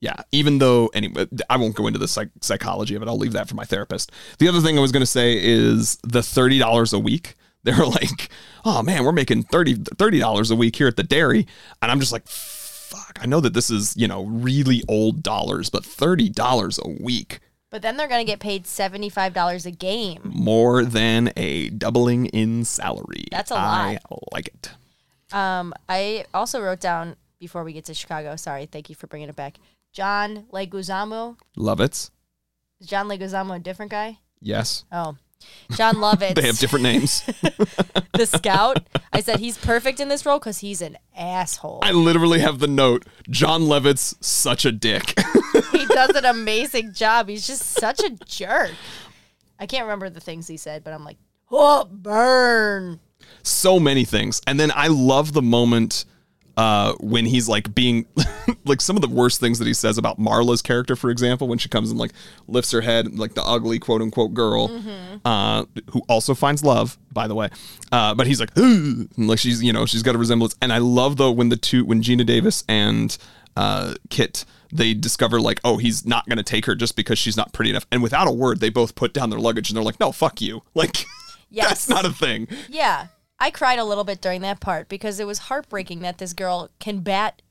yeah, 0.00 0.16
even 0.32 0.58
though 0.58 0.88
anyway, 0.88 1.26
I 1.48 1.56
won't 1.56 1.76
go 1.76 1.86
into 1.86 1.98
the 1.98 2.08
psych- 2.08 2.30
psychology 2.40 2.94
of 2.94 3.02
it. 3.02 3.08
I'll 3.08 3.16
leave 3.16 3.32
that 3.32 3.48
for 3.48 3.54
my 3.54 3.64
therapist. 3.64 4.10
The 4.38 4.48
other 4.48 4.60
thing 4.60 4.76
I 4.76 4.80
was 4.80 4.90
going 4.92 5.02
to 5.02 5.06
say 5.06 5.38
is 5.40 5.98
the 6.02 6.22
thirty 6.22 6.58
dollars 6.58 6.92
a 6.92 6.98
week. 6.98 7.36
They're 7.64 7.86
like, 7.86 8.28
oh 8.64 8.82
man, 8.82 9.04
we're 9.04 9.12
making 9.12 9.44
30 9.44 10.18
dollars 10.18 10.50
a 10.50 10.56
week 10.56 10.74
here 10.74 10.88
at 10.88 10.96
the 10.96 11.04
dairy, 11.04 11.46
and 11.80 11.92
I'm 11.92 12.00
just 12.00 12.10
like, 12.10 12.26
fuck. 12.26 13.20
I 13.22 13.26
know 13.26 13.38
that 13.38 13.54
this 13.54 13.70
is 13.70 13.96
you 13.96 14.08
know 14.08 14.24
really 14.24 14.82
old 14.88 15.22
dollars, 15.22 15.70
but 15.70 15.84
thirty 15.84 16.28
dollars 16.28 16.80
a 16.82 16.88
week. 16.88 17.38
But 17.72 17.80
then 17.80 17.96
they're 17.96 18.06
gonna 18.06 18.22
get 18.24 18.38
paid 18.38 18.66
seventy 18.66 19.08
five 19.08 19.32
dollars 19.32 19.64
a 19.64 19.70
game. 19.70 20.20
More 20.24 20.84
than 20.84 21.32
a 21.38 21.70
doubling 21.70 22.26
in 22.26 22.64
salary. 22.66 23.24
That's 23.30 23.50
a 23.50 23.54
lot. 23.54 23.64
I 23.64 23.98
like 24.30 24.48
it. 24.48 24.70
Um, 25.34 25.72
I 25.88 26.26
also 26.34 26.60
wrote 26.60 26.80
down 26.80 27.16
before 27.40 27.64
we 27.64 27.72
get 27.72 27.86
to 27.86 27.94
Chicago. 27.94 28.36
Sorry, 28.36 28.66
thank 28.66 28.90
you 28.90 28.94
for 28.94 29.06
bringing 29.06 29.30
it 29.30 29.36
back. 29.36 29.56
John 29.90 30.44
Leguizamo. 30.52 31.38
Love 31.56 31.80
it. 31.80 32.10
Is 32.78 32.86
John 32.86 33.08
Leguizamo 33.08 33.56
a 33.56 33.58
different 33.58 33.90
guy? 33.90 34.18
Yes. 34.38 34.84
Oh, 34.92 35.16
Jon 35.72 35.96
Lovitz. 35.96 36.34
They 36.42 36.46
have 36.46 36.58
different 36.58 36.82
names. 36.82 37.22
the 38.12 38.26
scout. 38.26 38.86
I 39.12 39.20
said 39.20 39.40
he's 39.40 39.58
perfect 39.58 40.00
in 40.00 40.08
this 40.08 40.24
role 40.24 40.38
because 40.38 40.58
he's 40.58 40.80
an 40.80 40.96
asshole. 41.16 41.80
I 41.82 41.92
literally 41.92 42.40
have 42.40 42.58
the 42.58 42.66
note 42.66 43.04
Jon 43.30 43.62
Lovitz 43.62 44.14
such 44.22 44.64
a 44.64 44.72
dick. 44.72 45.14
he 45.72 45.86
does 45.86 46.10
an 46.10 46.24
amazing 46.24 46.92
job. 46.92 47.28
He's 47.28 47.46
just 47.46 47.62
such 47.62 48.00
a 48.00 48.10
jerk. 48.26 48.72
I 49.58 49.66
can't 49.66 49.84
remember 49.84 50.10
the 50.10 50.20
things 50.20 50.48
he 50.48 50.56
said, 50.56 50.82
but 50.84 50.92
I'm 50.92 51.04
like, 51.04 51.18
oh, 51.50 51.84
burn. 51.84 53.00
so 53.42 53.78
many 53.78 54.04
things. 54.04 54.40
And 54.46 54.58
then 54.58 54.72
I 54.74 54.88
love 54.88 55.32
the 55.32 55.42
moment 55.42 56.04
uh, 56.56 56.92
when 57.00 57.24
he's 57.26 57.48
like 57.48 57.74
being 57.74 58.06
like 58.64 58.80
some 58.80 58.96
of 58.96 59.02
the 59.02 59.08
worst 59.08 59.40
things 59.40 59.58
that 59.58 59.66
he 59.66 59.74
says 59.74 59.98
about 59.98 60.18
Marla's 60.18 60.62
character, 60.62 60.94
for 60.96 61.10
example, 61.10 61.48
when 61.48 61.58
she 61.58 61.68
comes 61.68 61.90
and 61.90 61.98
like 61.98 62.12
lifts 62.48 62.70
her 62.72 62.80
head, 62.80 63.18
like 63.18 63.34
the 63.34 63.42
ugly 63.42 63.78
quote 63.78 64.02
unquote 64.02 64.34
girl, 64.34 64.70
uh, 65.24 65.64
who 65.90 66.02
also 66.08 66.34
finds 66.34 66.62
love, 66.64 66.98
by 67.12 67.26
the 67.26 67.34
way. 67.34 67.48
Uh, 67.90 68.14
but 68.14 68.26
he's 68.26 68.40
like, 68.40 68.50
"Ugh," 68.56 68.62
and 68.64 69.08
like 69.16 69.38
she's, 69.38 69.62
you 69.62 69.72
know, 69.72 69.86
she's 69.86 70.02
got 70.02 70.14
a 70.14 70.18
resemblance. 70.18 70.54
And 70.60 70.72
I 70.72 70.78
love 70.78 71.16
though 71.16 71.30
when 71.32 71.48
the 71.48 71.56
two, 71.56 71.84
when 71.84 72.02
Geena 72.02 72.24
Davis 72.26 72.64
and 72.68 73.16
uh, 73.56 73.94
Kit, 74.10 74.44
they 74.72 74.94
discover 74.94 75.40
like, 75.40 75.60
oh, 75.64 75.76
he's 75.76 76.06
not 76.06 76.26
going 76.26 76.38
to 76.38 76.42
take 76.42 76.64
her 76.66 76.74
just 76.74 76.96
because 76.96 77.18
she's 77.18 77.36
not 77.36 77.52
pretty 77.52 77.70
enough. 77.70 77.86
And 77.92 78.02
without 78.02 78.26
a 78.26 78.32
word, 78.32 78.60
they 78.60 78.70
both 78.70 78.94
put 78.94 79.12
down 79.12 79.28
their 79.28 79.38
luggage 79.38 79.68
and 79.68 79.76
they're 79.76 79.84
like, 79.84 80.00
no, 80.00 80.12
fuck 80.12 80.40
you. 80.40 80.62
Like, 80.74 81.04
Yes. 81.50 81.68
that's 81.68 81.88
not 81.90 82.06
a 82.06 82.10
thing. 82.10 82.48
Yeah. 82.70 83.08
I 83.42 83.50
cried 83.50 83.78
a 83.78 83.84
little 83.84 84.04
bit 84.04 84.20
during 84.20 84.40
that 84.42 84.60
part 84.60 84.88
because 84.88 85.18
it 85.18 85.26
was 85.26 85.38
heartbreaking 85.50 86.00
that 86.00 86.18
this 86.18 86.32
girl 86.32 86.70
can 86.78 87.00
bat 87.00 87.42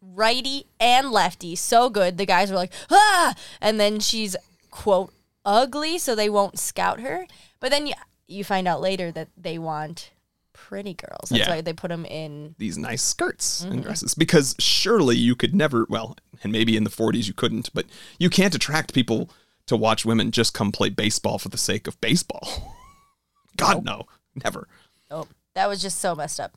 righty 0.00 0.66
and 0.78 1.10
lefty 1.10 1.56
so 1.56 1.90
good. 1.90 2.16
The 2.16 2.26
guys 2.26 2.50
were 2.50 2.56
like, 2.56 2.72
ah, 2.90 3.34
and 3.60 3.80
then 3.80 3.98
she's 4.00 4.36
quote 4.70 5.12
ugly, 5.44 5.98
so 5.98 6.14
they 6.14 6.30
won't 6.30 6.58
scout 6.58 7.00
her. 7.00 7.26
But 7.60 7.70
then 7.70 7.86
you 7.86 7.94
you 8.28 8.44
find 8.44 8.66
out 8.68 8.80
later 8.80 9.10
that 9.12 9.28
they 9.36 9.58
want 9.58 10.10
pretty 10.52 10.94
girls. 10.94 11.28
That's 11.30 11.40
Yeah. 11.46 11.50
why 11.56 11.60
they 11.60 11.72
put 11.72 11.88
them 11.90 12.04
in. 12.04 12.54
these 12.58 12.76
nice 12.78 13.02
skirts 13.02 13.62
Mm-hmm. 13.62 13.72
and 13.72 13.82
dresses 13.82 14.14
because 14.14 14.54
surely 14.58 15.16
you 15.16 15.34
could 15.36 15.54
never 15.54 15.86
well 15.88 16.16
and 16.42 16.50
maybe 16.52 16.76
in 16.76 16.84
the 16.84 16.90
40s 16.90 17.26
you 17.26 17.34
couldn't 17.34 17.70
but 17.74 17.86
you 18.18 18.28
can't 18.30 18.54
attract 18.54 18.94
people 18.94 19.30
to 19.66 19.76
watch 19.76 20.04
women 20.04 20.30
just 20.30 20.54
come 20.54 20.72
play 20.72 20.88
baseball 20.88 21.38
for 21.38 21.48
the 21.50 21.58
sake 21.58 21.86
of 21.86 22.00
baseball 22.00 22.74
god 23.56 23.84
no 23.84 24.06
never 24.44 24.66
Oh, 25.10 25.26
that 25.54 25.68
was 25.68 25.80
just 25.80 26.00
so 26.00 26.14
messed 26.14 26.40
up. 26.40 26.56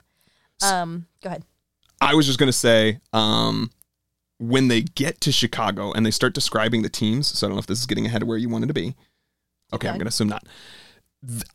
Um, 0.62 1.06
go 1.24 1.30
ahead. 1.30 1.44
i 2.02 2.14
was 2.14 2.26
just 2.26 2.38
going 2.38 2.48
to 2.50 2.54
say 2.54 3.00
um 3.14 3.72
when 4.40 4.68
they 4.68 4.82
get 4.82 5.22
to 5.22 5.32
chicago 5.32 5.94
and 5.94 6.06
they 6.06 6.12
start 6.12 6.34
describing 6.34 6.82
the 6.82 6.90
teams 6.90 7.28
so 7.28 7.46
i 7.46 7.50
don't 7.50 7.56
know 7.56 7.60
if 7.62 7.68
this 7.68 7.80
is 7.80 7.86
getting 7.86 8.06
ahead 8.06 8.22
of 8.22 8.28
where 8.28 8.38
you 8.38 8.50
wanted 8.50 8.68
to 8.68 8.74
be 8.74 8.94
okay 9.72 9.88
i'm 9.88 9.94
going 9.94 10.02
to 10.04 10.10
assume 10.10 10.28
not 10.28 10.46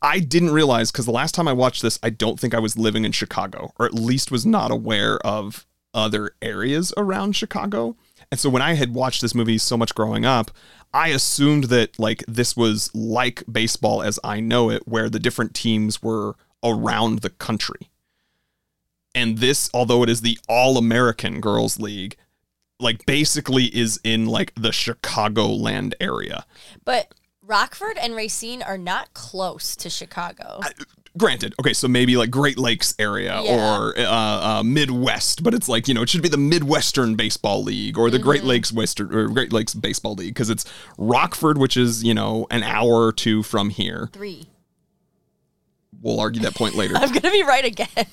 I 0.02 0.20
didn't 0.20 0.50
realize 0.52 0.90
because 0.92 1.06
the 1.06 1.12
last 1.12 1.34
time 1.34 1.48
I 1.48 1.54
watched 1.54 1.80
this, 1.80 1.98
I 2.02 2.10
don't 2.10 2.38
think 2.38 2.52
I 2.54 2.58
was 2.58 2.76
living 2.76 3.06
in 3.06 3.12
Chicago, 3.12 3.72
or 3.78 3.86
at 3.86 3.94
least 3.94 4.30
was 4.30 4.44
not 4.44 4.70
aware 4.70 5.16
of 5.26 5.66
other 5.94 6.32
areas 6.42 6.92
around 6.98 7.34
Chicago. 7.34 7.96
And 8.30 8.38
so 8.38 8.50
when 8.50 8.60
I 8.60 8.74
had 8.74 8.92
watched 8.92 9.22
this 9.22 9.34
movie 9.34 9.56
so 9.56 9.78
much 9.78 9.94
growing 9.94 10.26
up, 10.26 10.50
I 10.92 11.08
assumed 11.08 11.64
that 11.64 11.98
like 11.98 12.24
this 12.28 12.54
was 12.54 12.94
like 12.94 13.42
baseball 13.50 14.02
as 14.02 14.18
I 14.22 14.38
know 14.40 14.68
it, 14.68 14.86
where 14.86 15.08
the 15.08 15.18
different 15.18 15.54
teams 15.54 16.02
were 16.02 16.36
around 16.64 17.20
the 17.20 17.30
country. 17.30 17.90
And 19.14 19.38
this, 19.38 19.70
although 19.72 20.02
it 20.02 20.08
is 20.08 20.22
the 20.22 20.38
All 20.48 20.76
American 20.76 21.40
Girls 21.40 21.78
League, 21.78 22.16
like 22.80 23.06
basically 23.06 23.64
is 23.66 24.00
in 24.02 24.26
like 24.26 24.52
the 24.56 24.70
Chicagoland 24.70 25.94
area. 26.00 26.44
But 26.84 27.14
Rockford 27.42 27.96
and 27.98 28.16
Racine 28.16 28.62
are 28.62 28.78
not 28.78 29.14
close 29.14 29.76
to 29.76 29.88
Chicago. 29.90 30.60
granted 31.16 31.54
okay 31.60 31.72
so 31.72 31.86
maybe 31.86 32.16
like 32.16 32.28
great 32.28 32.58
lakes 32.58 32.92
area 32.98 33.40
Yeah. 33.44 33.78
or 33.78 33.96
uh, 33.96 34.02
uh, 34.58 34.62
midwest 34.64 35.44
but 35.44 35.54
it's 35.54 35.68
like 35.68 35.86
you 35.86 35.94
know 35.94 36.02
it 36.02 36.08
should 36.08 36.22
be 36.22 36.28
the 36.28 36.36
midwestern 36.36 37.14
baseball 37.14 37.62
league 37.62 37.96
or 37.96 38.10
the 38.10 38.18
great 38.18 38.40
Mm-hmm. 38.40 38.48
lakes 38.48 38.72
western 38.72 39.14
or 39.14 39.28
great 39.28 39.52
lakes 39.52 39.74
baseball 39.74 40.14
league 40.16 40.34
because 40.34 40.50
it's 40.50 40.64
rockford 40.98 41.56
which 41.56 41.76
is 41.76 42.02
you 42.02 42.14
know 42.14 42.48
an 42.50 42.64
hour 42.64 43.04
or 43.06 43.12
two 43.12 43.44
from 43.44 43.70
here 43.70 44.08
Three. 44.12 44.48
We'll 46.04 46.20
argue 46.20 46.42
that 46.42 46.54
point 46.54 46.76
later. 46.76 46.94
I'm 46.96 47.10
gonna 47.10 47.32
be 47.32 47.42
right 47.42 47.64
again. 47.64 47.88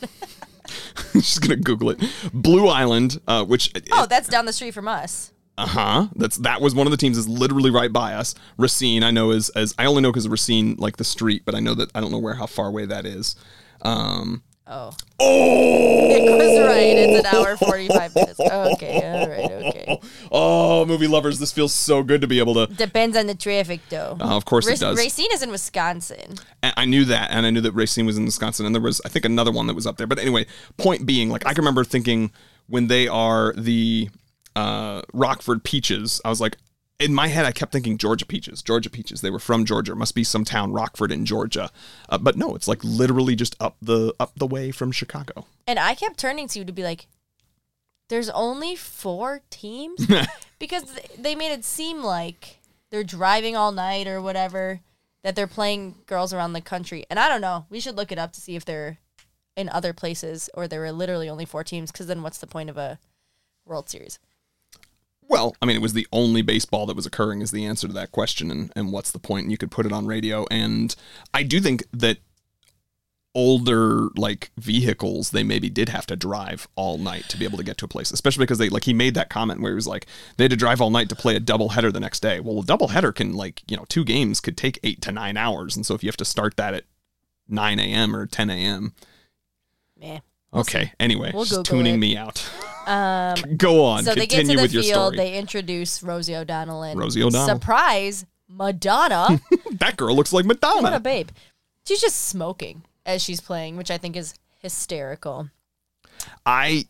she's 1.14 1.38
gonna 1.38 1.58
google 1.58 1.92
it. 1.92 2.00
Blue 2.34 2.68
island 2.68 3.20
uh, 3.28 3.46
which 3.46 3.72
oh, 3.92 4.08
that's 4.08 4.28
down 4.28 4.46
the 4.46 4.54
street 4.54 4.74
from 4.74 4.88
us. 4.88 5.32
uh-huh. 5.58 6.08
That's 6.16 6.38
that 6.38 6.62
was 6.62 6.74
one 6.74 6.88
of 6.88 6.92
the 6.92 6.98
teams 6.98 7.18
is 7.18 7.28
literally 7.28 7.70
right 7.70 7.92
by 7.94 8.14
us. 8.14 8.34
Racine 8.58 9.04
i 9.04 9.12
know 9.12 9.32
is 9.32 9.50
as 9.50 9.76
i 9.78 9.86
only 9.86 10.02
know 10.02 10.12
because 10.12 10.28
racine 10.28 10.76
like 10.80 10.98
the 10.98 11.04
street 11.04 11.44
but 11.46 11.54
i 11.54 11.60
know 11.60 11.76
that 11.76 11.92
i 11.94 12.00
don't 12.02 12.12
know 12.12 12.20
where 12.20 12.36
how 12.36 12.48
far 12.48 12.68
away 12.68 12.86
that 12.86 13.06
is. 13.06 13.36
Um 13.82 14.44
Oh, 14.74 14.94
oh 15.20 16.10
it 16.10 16.32
was 16.32 16.66
right. 16.66 16.98
It's 16.98 17.28
an 17.28 17.36
hour 17.36 17.58
forty-five 17.58 18.16
minutes. 18.16 18.40
Okay, 18.52 19.02
all 19.04 19.28
right, 19.28 19.52
okay. 19.66 20.00
Oh, 20.32 20.86
movie 20.86 21.08
lovers, 21.08 21.40
this 21.40 21.52
feels 21.52 21.74
so 21.74 22.04
good 22.04 22.22
to 22.22 22.28
be 22.28 22.40
able 22.40 22.54
to. 22.54 22.74
Depends 22.74 23.18
on 23.18 23.28
the 23.28 23.36
traffic, 23.36 23.82
though. 23.90 24.18
Uh, 24.20 24.36
of 24.36 24.46
course 24.46 24.66
Rac- 24.66 24.78
it 24.78 24.80
does. 24.80 24.98
Racine 24.98 25.30
is 25.34 25.42
in 25.42 25.52
Wisconsin. 25.52 26.36
And 26.64 26.74
I 26.78 26.86
knew 26.86 27.06
that, 27.06 27.32
and 27.32 27.46
I 27.46 27.50
knew 27.50 27.62
that 27.62 27.74
Racine 27.74 28.06
was 28.06 28.18
in 28.18 28.26
Wisconsin, 28.26 28.66
and 28.66 28.74
there 28.74 28.82
was, 28.82 29.02
I 29.06 29.10
think, 29.10 29.26
another 29.26 29.52
one 29.52 29.68
that 29.68 29.74
was 29.74 29.86
up 29.86 29.98
there. 29.98 30.08
But 30.08 30.20
anyway, 30.20 30.46
point 30.78 31.06
being, 31.06 31.30
like, 31.30 31.46
I 31.46 31.54
can 31.54 31.62
remember 31.62 31.84
thinking 31.84 32.32
when 32.68 32.88
they 32.88 33.08
are 33.08 33.54
the 33.54 34.10
uh, 34.56 35.02
Rockford 35.14 35.64
Peaches, 35.64 36.22
I 36.24 36.30
was 36.30 36.42
like, 36.42 36.58
in 37.02 37.14
my 37.14 37.28
head, 37.28 37.46
I 37.46 37.52
kept 37.52 37.72
thinking 37.72 37.98
Georgia 37.98 38.26
Peaches, 38.26 38.62
Georgia 38.62 38.90
Peaches. 38.90 39.22
They 39.22 39.32
were 39.32 39.40
from 39.40 39.66
Georgia. 39.66 39.94
It 39.94 39.98
must 39.98 40.16
be 40.16 40.24
some 40.24 40.46
town, 40.46 40.72
Rockford 40.72 41.12
in 41.12 41.26
Georgia. 41.26 41.72
Uh, 42.08 42.18
but 42.20 42.38
no, 42.38 42.56
it's 42.56 42.68
like 42.68 42.84
literally 42.84 43.36
just 43.36 43.56
up 43.60 43.76
the 43.82 44.14
up 44.20 44.34
the 44.36 44.48
way 44.48 44.72
from 44.72 44.92
Chicago. 44.92 45.48
And 45.66 45.80
I 45.80 45.96
kept 45.96 46.20
turning 46.20 46.48
to 46.50 46.60
you 46.60 46.66
to 46.66 46.72
be 46.72 46.84
like, 46.84 47.08
there's 48.10 48.30
only 48.30 48.76
four 48.76 49.42
teams? 49.50 50.06
because 50.60 50.84
they 51.18 51.34
made 51.34 51.52
it 51.52 51.66
seem 51.66 52.04
like 52.04 52.60
they're 52.92 53.04
driving 53.04 53.56
all 53.56 53.72
night 53.72 54.08
or 54.08 54.22
whatever, 54.22 54.82
that 55.24 55.36
they're 55.36 55.48
playing 55.48 55.96
girls 56.06 56.34
around 56.34 56.54
the 56.54 56.62
country. 56.62 57.06
And 57.10 57.20
I 57.20 57.30
don't 57.30 57.42
know. 57.42 57.66
We 57.70 57.80
should 57.80 57.96
look 57.96 58.12
it 58.12 58.20
up 58.20 58.34
to 58.34 58.42
see 58.42 58.56
if 58.56 58.66
they're 58.66 59.00
in 59.56 59.70
other 59.70 59.94
places 59.94 60.50
or 60.54 60.68
there 60.68 60.82
were 60.82 60.92
literally 60.92 61.30
only 61.30 61.46
four 61.46 61.64
teams 61.64 61.92
because 61.92 62.08
then 62.08 62.22
what's 62.22 62.38
the 62.38 62.48
point 62.48 62.70
of 62.70 62.78
a 62.78 63.00
World 63.66 63.90
Series? 63.90 64.20
Well, 65.32 65.56
I 65.62 65.66
mean, 65.66 65.78
it 65.78 65.82
was 65.82 65.94
the 65.94 66.08
only 66.12 66.42
baseball 66.42 66.86
that 66.88 66.96
was 66.98 67.06
occurring 67.06 67.42
is 67.42 67.52
the 67.52 67.66
answer 67.66 67.88
to 67.88 67.94
that 67.94 68.12
question, 68.12 68.52
and 68.52 68.70
and 68.76 68.92
what's 68.92 69.12
the 69.12 69.18
point? 69.20 69.44
And 69.46 69.52
you 69.52 69.58
could 69.58 69.72
put 69.72 69.86
it 69.86 69.94
on 69.94 70.06
radio, 70.06 70.46
and 70.52 70.94
I 71.34 71.44
do 71.44 71.62
think 71.62 71.86
that 71.94 72.18
older 73.34 74.10
like 74.18 74.52
vehicles 74.58 75.32
they 75.32 75.42
maybe 75.42 75.70
did 75.70 75.88
have 75.88 76.06
to 76.06 76.18
drive 76.18 76.68
all 76.76 76.98
night 76.98 77.24
to 77.30 77.38
be 77.38 77.46
able 77.46 77.58
to 77.58 77.64
get 77.64 77.78
to 77.78 77.86
a 77.86 77.88
place 77.88 78.12
especially 78.12 78.44
because 78.44 78.58
they 78.58 78.68
like 78.68 78.84
he 78.84 78.92
made 78.94 79.14
that 79.14 79.30
comment 79.30 79.62
where 79.62 79.72
he 79.72 79.76
was 79.76 79.88
like 79.88 80.06
they 80.36 80.44
had 80.44 80.52
to 80.52 80.58
drive 80.58 80.82
all 80.82 80.90
night 80.90 81.08
to 81.08 81.16
play 81.16 81.34
a 81.34 81.40
double 81.40 81.70
header 81.70 81.94
the 81.94 82.00
next 82.02 82.20
day 82.20 82.42
well 82.42 82.60
a 82.60 82.66
double 82.66 82.90
header 82.90 83.14
can 83.14 83.32
like 83.34 83.62
you 83.72 83.78
know 83.78 83.86
two 83.88 84.04
games 84.04 84.42
could 84.42 84.58
take 84.58 84.78
eight 84.84 85.02
to 85.02 85.14
nine 85.14 85.38
hours 85.38 85.78
and 85.78 85.86
so 85.86 85.96
if 85.96 86.04
you 86.04 86.10
have 86.10 86.18
to 86.18 86.26
start 86.26 86.58
that 86.58 86.74
at 86.74 86.84
9 87.48 87.80
a.m 87.80 88.14
or 88.14 88.26
10 88.26 88.50
a.m 88.50 88.94
Meh. 89.98 90.20
okay 90.54 90.92
anyway 91.00 91.32
We'll 91.34 91.46
just 91.46 91.64
tuning 91.64 91.96
it. 91.96 92.00
me 92.00 92.18
out 92.18 92.46
Um, 92.88 93.58
go 93.58 93.84
on 93.84 94.04
so 94.04 94.16
they 94.16 94.28
get 94.28 94.46
to 94.46 94.56
the 94.56 94.62
with 94.62 94.74
your 94.74 94.84
field. 94.84 95.14
story 95.14 95.18
They 95.18 95.38
introduce 95.38 96.02
Rosie 96.02 96.36
O'Donnell 96.36 96.84
and 96.84 97.00
Rosie 97.00 97.24
O'Donnell. 97.24 97.48
surprise 97.48 98.26
Madonna. 98.48 99.40
that 99.74 99.98
girl 99.98 100.16
looks 100.16 100.34
like 100.34 100.46
madonna 100.46 100.82
what 100.82 100.94
a 100.94 101.00
babe! 101.00 101.30
She's 101.88 102.02
just 102.02 102.28
smoking 102.28 102.84
as 103.06 103.22
she's 103.22 103.42
playing, 103.42 103.78
which 103.78 103.92
I 103.92 103.98
think 103.98 104.16
is 104.16 104.34
hysterical. 104.60 105.50
I 106.46 106.86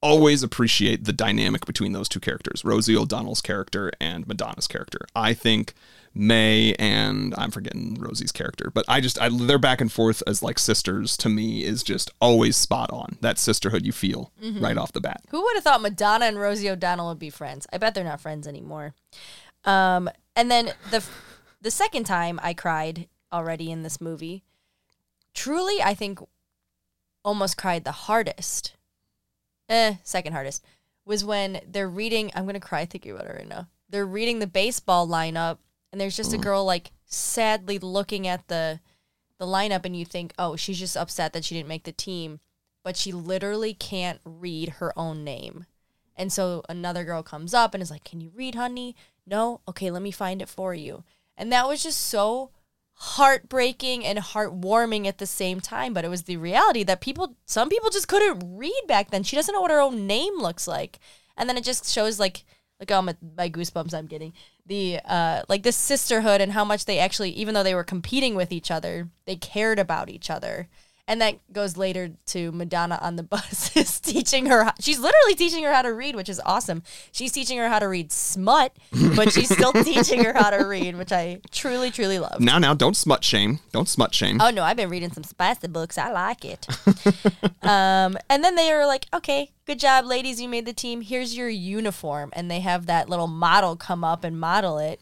always 0.00 0.42
appreciate 0.42 1.04
the 1.04 1.12
dynamic 1.12 1.66
between 1.66 1.92
those 1.92 2.08
two 2.08 2.20
characters, 2.20 2.64
Rosie 2.64 2.96
O'Donnell's 2.96 3.40
character 3.40 3.90
and 4.00 4.26
Madonna's 4.26 4.66
character. 4.68 5.00
I 5.14 5.34
think 5.34 5.74
May 6.14 6.74
and 6.78 7.34
I'm 7.38 7.50
forgetting 7.50 7.96
Rosie's 7.98 8.32
character, 8.32 8.70
but 8.72 8.84
I 8.88 9.00
just 9.00 9.20
I, 9.20 9.28
their 9.28 9.58
back 9.58 9.80
and 9.80 9.90
forth 9.90 10.22
as 10.26 10.42
like 10.42 10.58
sisters 10.58 11.16
to 11.18 11.28
me 11.28 11.64
is 11.64 11.82
just 11.82 12.10
always 12.20 12.56
spot 12.56 12.90
on. 12.90 13.18
That 13.20 13.38
sisterhood 13.38 13.84
you 13.86 13.92
feel 13.92 14.32
right 14.60 14.76
off 14.76 14.92
the 14.92 15.00
bat. 15.00 15.22
Who 15.30 15.42
would 15.42 15.54
have 15.54 15.64
thought 15.64 15.80
Madonna 15.80 16.26
and 16.26 16.40
Rosie 16.40 16.70
O'Donnell 16.70 17.08
would 17.08 17.18
be 17.18 17.30
friends? 17.30 17.66
I 17.72 17.78
bet 17.78 17.94
they're 17.94 18.04
not 18.04 18.20
friends 18.20 18.48
anymore. 18.48 18.94
Um, 19.64 20.08
and 20.34 20.50
then 20.50 20.72
the 20.90 21.04
the 21.60 21.70
second 21.70 22.04
time 22.04 22.38
I 22.42 22.54
cried 22.54 23.08
already 23.32 23.70
in 23.70 23.82
this 23.82 24.00
movie, 24.00 24.44
truly, 25.34 25.82
I 25.82 25.94
think 25.94 26.20
almost 27.24 27.56
cried 27.56 27.84
the 27.84 27.92
hardest. 27.92 28.74
Eh, 29.68 29.96
second 30.02 30.32
hardest 30.32 30.64
was 31.04 31.24
when 31.24 31.60
they're 31.66 31.88
reading. 31.88 32.30
I'm 32.34 32.46
gonna 32.46 32.60
cry 32.60 32.84
thinking 32.86 33.12
about 33.12 33.26
it 33.26 33.34
right 33.36 33.48
now. 33.48 33.68
They're 33.90 34.06
reading 34.06 34.38
the 34.38 34.46
baseball 34.46 35.06
lineup, 35.08 35.58
and 35.92 36.00
there's 36.00 36.16
just 36.16 36.32
a 36.32 36.36
mm-hmm. 36.36 36.44
girl 36.44 36.64
like 36.64 36.92
sadly 37.04 37.78
looking 37.78 38.26
at 38.26 38.48
the 38.48 38.80
the 39.38 39.46
lineup, 39.46 39.84
and 39.84 39.96
you 39.96 40.04
think, 40.04 40.32
oh, 40.38 40.56
she's 40.56 40.80
just 40.80 40.96
upset 40.96 41.32
that 41.32 41.44
she 41.44 41.54
didn't 41.54 41.68
make 41.68 41.84
the 41.84 41.92
team 41.92 42.40
but 42.88 42.96
she 42.96 43.12
literally 43.12 43.74
can't 43.74 44.18
read 44.24 44.70
her 44.78 44.98
own 44.98 45.22
name. 45.22 45.66
And 46.16 46.32
so 46.32 46.62
another 46.70 47.04
girl 47.04 47.22
comes 47.22 47.52
up 47.52 47.74
and 47.74 47.82
is 47.82 47.90
like, 47.90 48.02
Can 48.02 48.20
you 48.20 48.32
read, 48.34 48.54
honey? 48.54 48.96
No? 49.26 49.60
Okay, 49.68 49.90
let 49.90 50.00
me 50.00 50.10
find 50.10 50.40
it 50.40 50.48
for 50.48 50.74
you. 50.74 51.04
And 51.36 51.52
that 51.52 51.68
was 51.68 51.82
just 51.82 52.00
so 52.00 52.50
heartbreaking 52.94 54.06
and 54.06 54.18
heartwarming 54.18 55.06
at 55.06 55.18
the 55.18 55.26
same 55.26 55.60
time. 55.60 55.92
But 55.92 56.06
it 56.06 56.08
was 56.08 56.22
the 56.22 56.38
reality 56.38 56.82
that 56.84 57.02
people, 57.02 57.36
some 57.44 57.68
people 57.68 57.90
just 57.90 58.08
couldn't 58.08 58.56
read 58.56 58.82
back 58.88 59.10
then. 59.10 59.22
She 59.22 59.36
doesn't 59.36 59.52
know 59.52 59.60
what 59.60 59.70
her 59.70 59.80
own 59.80 60.06
name 60.06 60.38
looks 60.38 60.66
like. 60.66 60.98
And 61.36 61.46
then 61.46 61.58
it 61.58 61.64
just 61.64 61.88
shows 61.92 62.18
like, 62.18 62.44
look 62.80 62.90
how 62.90 63.02
my, 63.02 63.16
my 63.36 63.50
goosebumps 63.50 63.94
I'm 63.94 64.06
getting. 64.06 64.32
The 64.66 65.00
uh 65.04 65.42
like 65.48 65.62
this 65.62 65.76
sisterhood 65.76 66.40
and 66.40 66.52
how 66.52 66.64
much 66.64 66.84
they 66.84 66.98
actually, 66.98 67.30
even 67.30 67.54
though 67.54 67.62
they 67.62 67.74
were 67.74 67.84
competing 67.84 68.34
with 68.34 68.52
each 68.52 68.70
other, 68.70 69.08
they 69.24 69.36
cared 69.36 69.78
about 69.78 70.08
each 70.08 70.30
other. 70.30 70.68
And 71.08 71.22
that 71.22 71.36
goes 71.54 71.78
later 71.78 72.10
to 72.26 72.52
Madonna 72.52 72.98
on 73.00 73.16
the 73.16 73.22
bus 73.24 73.74
is 73.74 73.98
teaching 73.98 74.46
her. 74.46 74.70
She's 74.78 74.98
literally 74.98 75.34
teaching 75.34 75.64
her 75.64 75.72
how 75.72 75.82
to 75.82 75.92
read, 75.92 76.14
which 76.14 76.28
is 76.28 76.40
awesome. 76.44 76.82
She's 77.10 77.32
teaching 77.32 77.56
her 77.58 77.68
how 77.68 77.78
to 77.78 77.88
read 77.88 78.12
smut, 78.12 78.76
but 79.16 79.32
she's 79.32 79.48
still 79.48 79.72
teaching 79.84 80.22
her 80.22 80.34
how 80.34 80.50
to 80.50 80.64
read, 80.66 80.96
which 80.96 81.10
I 81.10 81.40
truly, 81.50 81.90
truly 81.90 82.18
love. 82.18 82.40
Now, 82.40 82.58
now, 82.58 82.74
don't 82.74 82.96
smut 82.96 83.24
shame. 83.24 83.60
Don't 83.72 83.88
smut 83.88 84.14
shame. 84.14 84.38
Oh 84.40 84.50
no, 84.50 84.62
I've 84.62 84.76
been 84.76 84.90
reading 84.90 85.10
some 85.10 85.24
spicy 85.24 85.68
books. 85.68 85.96
I 85.96 86.12
like 86.12 86.44
it. 86.44 86.66
um, 87.62 88.18
and 88.28 88.44
then 88.44 88.54
they 88.54 88.70
are 88.70 88.86
like, 88.86 89.06
"Okay, 89.14 89.52
good 89.64 89.78
job, 89.78 90.04
ladies. 90.04 90.40
You 90.40 90.48
made 90.48 90.66
the 90.66 90.74
team. 90.74 91.00
Here's 91.00 91.34
your 91.34 91.48
uniform." 91.48 92.30
And 92.34 92.50
they 92.50 92.60
have 92.60 92.84
that 92.86 93.08
little 93.08 93.26
model 93.26 93.76
come 93.76 94.04
up 94.04 94.24
and 94.24 94.38
model 94.38 94.78
it, 94.78 95.00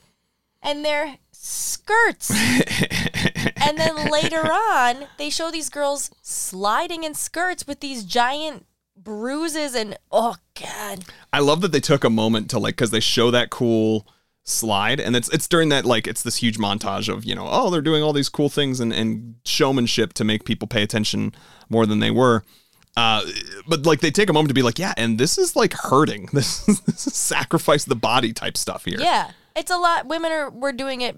and 0.66 0.84
they're 0.84 1.16
skirts. 1.32 2.30
and 2.30 3.78
then 3.78 4.10
later 4.10 4.42
on, 4.42 5.06
they 5.16 5.30
show 5.30 5.50
these 5.50 5.70
girls 5.70 6.10
sliding 6.20 7.04
in 7.04 7.14
skirts 7.14 7.66
with 7.66 7.80
these 7.80 8.04
giant 8.04 8.66
bruises 8.96 9.74
and 9.74 9.96
oh 10.10 10.36
god, 10.60 11.04
I 11.32 11.38
love 11.38 11.60
that 11.60 11.70
they 11.70 11.80
took 11.80 12.02
a 12.02 12.10
moment 12.10 12.50
to 12.50 12.58
like 12.58 12.74
because 12.74 12.90
they 12.90 13.00
show 13.00 13.30
that 13.30 13.50
cool 13.50 14.06
slide 14.42 15.00
and 15.00 15.16
it's 15.16 15.28
it's 15.30 15.48
during 15.48 15.68
that 15.68 15.84
like 15.84 16.06
it's 16.06 16.22
this 16.22 16.36
huge 16.36 16.56
montage 16.56 17.12
of 17.12 17.24
you 17.24 17.34
know 17.34 17.48
oh 17.50 17.68
they're 17.68 17.80
doing 17.80 18.00
all 18.02 18.12
these 18.12 18.28
cool 18.28 18.48
things 18.48 18.78
and, 18.78 18.92
and 18.92 19.34
showmanship 19.44 20.12
to 20.12 20.22
make 20.22 20.44
people 20.44 20.68
pay 20.68 20.82
attention 20.82 21.32
more 21.68 21.86
than 21.86 22.00
they 22.00 22.10
were. 22.10 22.42
Uh 22.96 23.22
but 23.68 23.86
like 23.86 24.00
they 24.00 24.10
take 24.10 24.30
a 24.30 24.32
moment 24.32 24.48
to 24.48 24.54
be 24.54 24.62
like 24.62 24.78
yeah 24.78 24.94
and 24.96 25.18
this 25.18 25.38
is 25.38 25.54
like 25.54 25.74
hurting. 25.74 26.28
This 26.32 26.68
is, 26.68 26.80
this 26.80 27.06
is 27.06 27.14
sacrifice 27.14 27.84
the 27.84 27.96
body 27.96 28.32
type 28.32 28.56
stuff 28.56 28.84
here. 28.86 28.98
Yeah, 28.98 29.30
it's 29.56 29.70
a 29.70 29.76
lot. 29.76 30.06
Women 30.06 30.30
are 30.30 30.50
we're 30.50 30.72
doing 30.72 31.00
it 31.00 31.16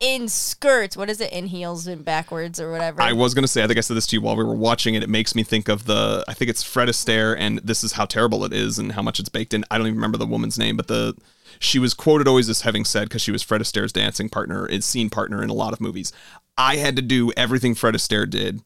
in 0.00 0.28
skirts. 0.28 0.96
What 0.96 1.10
is 1.10 1.20
it? 1.20 1.32
In 1.32 1.46
heels 1.46 1.86
and 1.86 2.04
backwards 2.04 2.60
or 2.60 2.70
whatever. 2.70 3.00
I 3.00 3.12
was 3.12 3.34
gonna 3.34 3.48
say, 3.48 3.62
I 3.62 3.66
think 3.66 3.78
I 3.78 3.80
said 3.80 3.96
this 3.96 4.06
to 4.08 4.16
you 4.16 4.22
while 4.22 4.36
we 4.36 4.44
were 4.44 4.54
watching 4.54 4.94
it. 4.94 5.02
It 5.02 5.08
makes 5.08 5.34
me 5.34 5.42
think 5.42 5.68
of 5.68 5.86
the, 5.86 6.24
I 6.28 6.34
think 6.34 6.50
it's 6.50 6.62
Fred 6.62 6.88
Astaire, 6.88 7.36
and 7.38 7.58
this 7.58 7.82
is 7.82 7.92
how 7.92 8.04
terrible 8.04 8.44
it 8.44 8.52
is 8.52 8.78
and 8.78 8.92
how 8.92 9.02
much 9.02 9.18
it's 9.18 9.28
baked 9.28 9.54
in. 9.54 9.64
I 9.70 9.78
don't 9.78 9.86
even 9.86 9.96
remember 9.96 10.18
the 10.18 10.26
woman's 10.26 10.58
name, 10.58 10.76
but 10.76 10.88
the 10.88 11.14
she 11.60 11.78
was 11.78 11.94
quoted 11.94 12.28
always 12.28 12.48
as 12.48 12.60
having 12.60 12.84
said 12.84 13.08
because 13.08 13.22
she 13.22 13.32
was 13.32 13.42
Fred 13.42 13.60
Astaire's 13.60 13.92
dancing 13.92 14.28
partner, 14.28 14.66
and 14.66 14.84
scene 14.84 15.10
partner 15.10 15.42
in 15.42 15.50
a 15.50 15.54
lot 15.54 15.72
of 15.72 15.80
movies. 15.80 16.12
I 16.56 16.76
had 16.76 16.96
to 16.96 17.02
do 17.02 17.32
everything 17.36 17.74
Fred 17.74 17.94
Astaire 17.94 18.28
did 18.28 18.62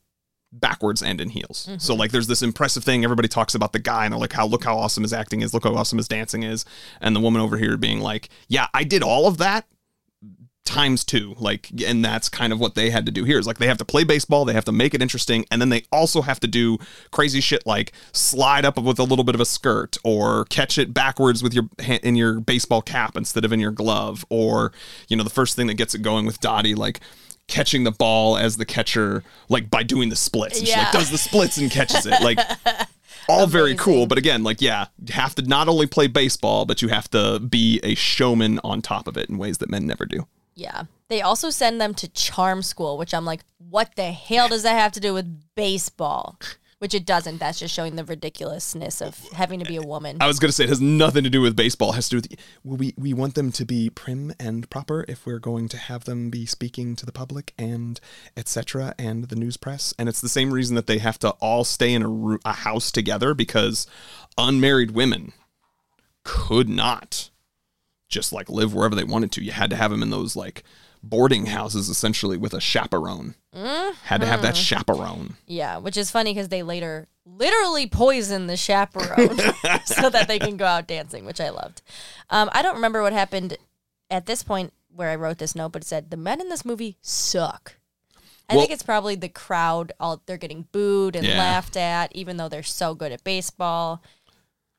backwards 0.53 1.03
and 1.03 1.20
in 1.20 1.30
heels. 1.30 1.68
So 1.78 1.92
mm-hmm. 1.92 2.00
like 2.00 2.11
there's 2.11 2.26
this 2.26 2.42
impressive 2.42 2.84
thing 2.84 3.05
everybody 3.05 3.28
talks 3.28 3.55
about 3.55 3.72
the 3.72 3.78
guy 3.78 4.05
and 4.05 4.12
they're 4.12 4.20
like 4.20 4.32
how 4.32 4.46
look 4.46 4.64
how 4.64 4.76
awesome 4.76 5.03
his 5.03 5.12
acting 5.12 5.40
is, 5.40 5.55
look 5.55 5.64
how 5.64 5.74
awesome 5.74 5.98
his 5.98 6.09
dancing 6.09 6.42
is, 6.42 6.64
and 7.00 7.16
the 7.16 7.20
woman 7.20 7.40
over 7.40 7.57
here 7.57 7.76
being 7.76 8.00
like, 8.00 8.28
"Yeah, 8.48 8.66
I 8.74 8.84
did 8.84 9.03
all 9.03 9.26
of 9.26 9.38
that 9.38 9.66
times 10.64 11.03
two 11.03 11.34
like 11.38 11.68
and 11.84 12.05
that's 12.05 12.28
kind 12.28 12.53
of 12.53 12.61
what 12.61 12.76
they 12.76 12.88
had 12.88 13.05
to 13.05 13.11
do 13.11 13.24
here 13.24 13.36
is 13.36 13.48
like 13.48 13.59
they 13.59 13.66
have 13.66 13.78
to 13.78 13.84
play 13.84 14.05
baseball 14.05 14.44
they 14.44 14.53
have 14.53 14.64
to 14.64 14.70
make 14.70 14.94
it 14.94 15.03
interesting 15.03 15.44
and 15.50 15.61
then 15.61 15.70
they 15.70 15.82
also 15.90 16.22
have 16.22 16.38
to 16.38 16.46
do 16.46 16.78
crazy 17.11 17.40
shit 17.40 17.66
like 17.66 17.92
slide 18.12 18.64
up 18.64 18.80
with 18.80 19.00
a 19.00 19.03
little 19.03 19.24
bit 19.24 19.34
of 19.34 19.40
a 19.40 19.44
skirt 19.44 19.96
or 20.05 20.44
catch 20.46 20.78
it 20.78 20.94
backwards 20.94 21.42
with 21.42 21.53
your 21.53 21.64
in 22.05 22.14
your 22.14 22.38
baseball 22.38 22.80
cap 22.80 23.16
instead 23.16 23.44
of 23.44 23.53
in 23.53 23.59
your 23.59 23.72
glove 23.72 24.24
or 24.30 24.72
you 25.09 25.16
know 25.16 25.24
the 25.24 25.30
first 25.30 25.57
thing 25.57 25.66
that 25.66 25.74
gets 25.74 25.96
it 25.96 26.03
going 26.03 26.24
with 26.26 26.38
Dottie 26.38 26.76
like 26.76 27.00
catching 27.53 27.84
the 27.84 27.92
ball 27.92 28.36
as 28.36 28.57
the 28.57 28.64
catcher 28.64 29.22
like 29.48 29.68
by 29.70 29.82
doing 29.82 30.09
the 30.09 30.16
splits 30.16 30.59
and 30.59 30.66
she 30.66 30.76
like 30.76 30.90
does 30.90 31.11
the 31.11 31.18
splits 31.18 31.59
and 31.59 31.70
catches 31.70 32.07
it 32.07 32.20
like 32.22 32.38
all 33.28 33.46
very 33.46 33.74
cool 33.76 34.07
but 34.07 34.16
again 34.16 34.42
like 34.42 34.62
yeah 34.62 34.86
you 35.07 35.12
have 35.12 35.34
to 35.34 35.42
not 35.42 35.68
only 35.68 35.86
play 35.86 36.07
baseball 36.07 36.64
but 36.64 36.80
you 36.80 36.88
have 36.88 37.09
to 37.11 37.38
be 37.40 37.78
a 37.82 37.94
showman 37.94 38.59
on 38.64 38.80
top 38.80 39.07
of 39.07 39.16
it 39.16 39.28
in 39.28 39.36
ways 39.36 39.59
that 39.59 39.70
men 39.70 39.86
never 39.86 40.07
do 40.07 40.26
Yeah. 40.55 40.84
They 41.09 41.22
also 41.22 41.50
send 41.50 41.80
them 41.80 41.94
to 41.94 42.09
charm 42.09 42.62
school, 42.62 42.96
which 42.98 43.12
I'm 43.14 43.24
like, 43.24 43.42
what 43.59 43.96
the 43.96 44.12
hell 44.12 44.48
does 44.48 44.62
that 44.62 44.78
have 44.78 44.92
to 44.92 45.00
do 45.00 45.12
with 45.14 45.55
baseball? 45.55 46.38
Which 46.82 46.94
it 46.94 47.06
doesn't. 47.06 47.38
That's 47.38 47.60
just 47.60 47.72
showing 47.72 47.94
the 47.94 48.04
ridiculousness 48.04 49.00
of 49.00 49.16
having 49.34 49.60
to 49.60 49.64
be 49.64 49.76
a 49.76 49.82
woman. 49.82 50.16
I 50.20 50.26
was 50.26 50.40
gonna 50.40 50.50
say 50.50 50.64
it 50.64 50.68
has 50.68 50.80
nothing 50.80 51.22
to 51.22 51.30
do 51.30 51.40
with 51.40 51.54
baseball. 51.54 51.92
It 51.92 51.94
has 51.94 52.08
to 52.08 52.20
do 52.20 52.28
with 52.64 52.80
we 52.80 52.92
we 52.98 53.14
want 53.14 53.36
them 53.36 53.52
to 53.52 53.64
be 53.64 53.88
prim 53.88 54.34
and 54.40 54.68
proper 54.68 55.04
if 55.06 55.24
we're 55.24 55.38
going 55.38 55.68
to 55.68 55.76
have 55.76 56.06
them 56.06 56.28
be 56.28 56.44
speaking 56.44 56.96
to 56.96 57.06
the 57.06 57.12
public 57.12 57.54
and 57.56 58.00
etc. 58.36 58.96
and 58.98 59.28
the 59.28 59.36
news 59.36 59.56
press. 59.56 59.94
And 59.96 60.08
it's 60.08 60.20
the 60.20 60.28
same 60.28 60.52
reason 60.52 60.74
that 60.74 60.88
they 60.88 60.98
have 60.98 61.20
to 61.20 61.30
all 61.38 61.62
stay 61.62 61.94
in 61.94 62.02
a, 62.02 62.38
a 62.44 62.52
house 62.52 62.90
together 62.90 63.32
because 63.32 63.86
unmarried 64.36 64.90
women 64.90 65.34
could 66.24 66.68
not 66.68 67.30
just 68.08 68.32
like 68.32 68.50
live 68.50 68.74
wherever 68.74 68.96
they 68.96 69.04
wanted 69.04 69.30
to. 69.30 69.44
You 69.44 69.52
had 69.52 69.70
to 69.70 69.76
have 69.76 69.92
them 69.92 70.02
in 70.02 70.10
those 70.10 70.34
like 70.34 70.64
boarding 71.03 71.46
houses 71.46 71.88
essentially 71.88 72.36
with 72.36 72.55
a 72.55 72.61
chaperone. 72.61 73.34
Had 73.55 74.20
to 74.20 74.26
have 74.26 74.42
that 74.42 74.57
chaperone. 74.57 75.34
Yeah, 75.46 75.78
which 75.78 75.96
is 75.96 76.11
funny 76.11 76.32
because 76.32 76.48
they 76.48 76.62
later 76.62 77.09
literally 77.24 77.86
poison 77.86 78.46
the 78.46 78.57
chaperone 78.57 79.38
so 79.84 80.11
that 80.11 80.26
they 80.28 80.38
can 80.38 80.57
go 80.57 80.64
out 80.66 80.86
dancing, 80.86 81.24
which 81.24 81.40
I 81.40 81.50
loved. 81.50 81.82
Um, 82.30 82.48
I 82.53 82.62
don't 82.62 82.74
remember 82.76 83.03
what 83.03 83.12
happened 83.12 83.57
at 84.11 84.26
this 84.26 84.42
point 84.42 84.72
where 84.94 85.11
I 85.11 85.16
wrote 85.16 85.38
this 85.38 85.55
note, 85.55 85.72
but 85.72 85.82
it 85.82 85.86
said 85.88 86.11
the 86.11 86.16
men 86.16 86.40
in 86.40 86.48
this 86.48 86.64
movie 86.64 86.96
suck. 87.00 87.76
I 88.48 88.55
Well- 88.55 88.62
think 88.62 88.72
it's 88.72 88.82
probably 88.82 89.14
the 89.14 89.28
crowd. 89.28 89.92
All 90.00 90.20
they're 90.26 90.36
getting 90.36 90.66
booed 90.72 91.16
and 91.16 91.26
Yeah. 91.26 91.38
laughed 91.38 91.76
at, 91.76 92.14
even 92.14 92.36
though 92.36 92.48
they're 92.48 92.62
so 92.62 92.94
good 92.94 93.12
at 93.12 93.24
baseball. 93.24 94.03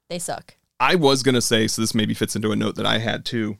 They 0.10 0.20
suck. 0.20 0.56
I 0.80 0.96
was 0.96 1.24
gonna 1.24 1.42
say, 1.42 1.68
so 1.68 1.82
this 1.82 1.96
maybe 1.96 2.14
fits 2.14 2.36
into 2.36 2.52
a 2.52 2.56
note 2.56 2.76
that 2.76 2.86
I 2.86 2.98
had 3.00 3.26
too. 3.26 3.58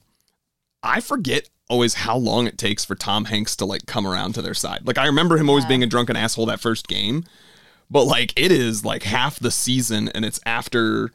I 0.82 1.00
forget 1.00 1.48
always 1.68 1.94
how 1.94 2.16
long 2.16 2.46
it 2.46 2.58
takes 2.58 2.84
for 2.84 2.94
Tom 2.94 3.26
Hanks 3.26 3.56
to 3.56 3.64
like 3.64 3.86
come 3.86 4.06
around 4.06 4.34
to 4.34 4.42
their 4.42 4.54
side. 4.54 4.86
Like 4.86 4.98
I 4.98 5.06
remember 5.06 5.36
him 5.38 5.48
always 5.48 5.64
Yeah. 5.64 5.68
being 5.68 5.82
a 5.82 5.86
drunken 5.86 6.16
asshole 6.16 6.46
that 6.46 6.60
first 6.60 6.88
game, 6.88 7.24
but 7.90 8.04
like 8.04 8.32
it 8.38 8.52
is 8.52 8.84
like 8.84 9.04
half 9.04 9.38
the 9.38 9.50
season, 9.50 10.08
and 10.10 10.24
it's 10.24 10.40
after 10.44 11.10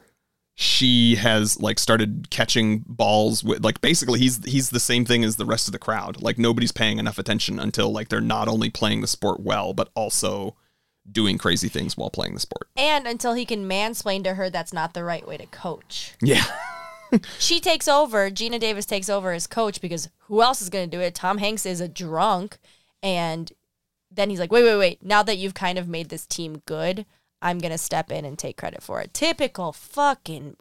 she 0.55 1.15
has 1.15 1.57
like 1.61 1.79
started 1.79 2.27
catching 2.31 2.79
balls 2.85 3.43
with 3.45 3.63
like 3.63 3.79
basically 3.79 4.19
he's 4.19 4.43
he's 4.43 4.71
the 4.71 4.79
same 4.79 5.05
thing 5.05 5.23
as 5.23 5.37
the 5.37 5.45
rest 5.45 5.67
of 5.67 5.71
the 5.71 5.79
crowd. 5.79 6.21
Like 6.21 6.37
nobody's 6.37 6.71
paying 6.73 6.97
enough 6.99 7.17
attention 7.17 7.59
until 7.59 7.91
like 7.91 8.09
they're 8.09 8.19
not 8.19 8.47
only 8.49 8.69
playing 8.69 9.01
the 9.01 9.07
sport 9.07 9.39
well, 9.39 9.73
but 9.73 9.89
also 9.95 10.55
doing 11.09 11.37
crazy 11.37 11.69
things 11.69 11.95
while 11.95 12.09
playing 12.09 12.33
the 12.33 12.39
sport. 12.39 12.67
And 12.75 13.07
until 13.07 13.33
he 13.35 13.45
can 13.45 13.69
mansplain 13.69 14.23
to 14.25 14.33
her 14.33 14.49
that's 14.49 14.73
not 14.73 14.93
the 14.93 15.03
right 15.03 15.25
way 15.27 15.37
to 15.37 15.45
coach. 15.45 16.13
Yeah. 16.21 16.43
she 17.39 17.59
takes 17.59 17.87
over. 17.87 18.29
Geena 18.29 18.59
Davis 18.59 18.85
takes 18.85 19.09
over 19.09 19.31
as 19.31 19.47
coach 19.47 19.81
because 19.81 20.09
who 20.27 20.41
else 20.41 20.61
is 20.61 20.69
going 20.69 20.89
to 20.89 20.97
do 20.97 21.01
it? 21.01 21.15
Tom 21.15 21.37
Hanks 21.37 21.65
is 21.65 21.81
a 21.81 21.87
drunk, 21.87 22.57
and 23.01 23.51
then 24.11 24.29
he's 24.29 24.39
like, 24.39 24.51
"Wait, 24.51 24.63
wait, 24.63 24.77
wait! 24.77 25.03
Now 25.03 25.23
that 25.23 25.37
you've 25.37 25.53
kind 25.53 25.77
of 25.77 25.87
made 25.87 26.09
this 26.09 26.25
team 26.25 26.61
good, 26.65 27.05
I'm 27.41 27.59
going 27.59 27.71
to 27.71 27.77
step 27.77 28.11
in 28.11 28.25
and 28.25 28.37
take 28.37 28.57
credit 28.57 28.83
for 28.83 29.01
it." 29.01 29.13
Typical 29.13 29.71
fucking. 29.73 30.55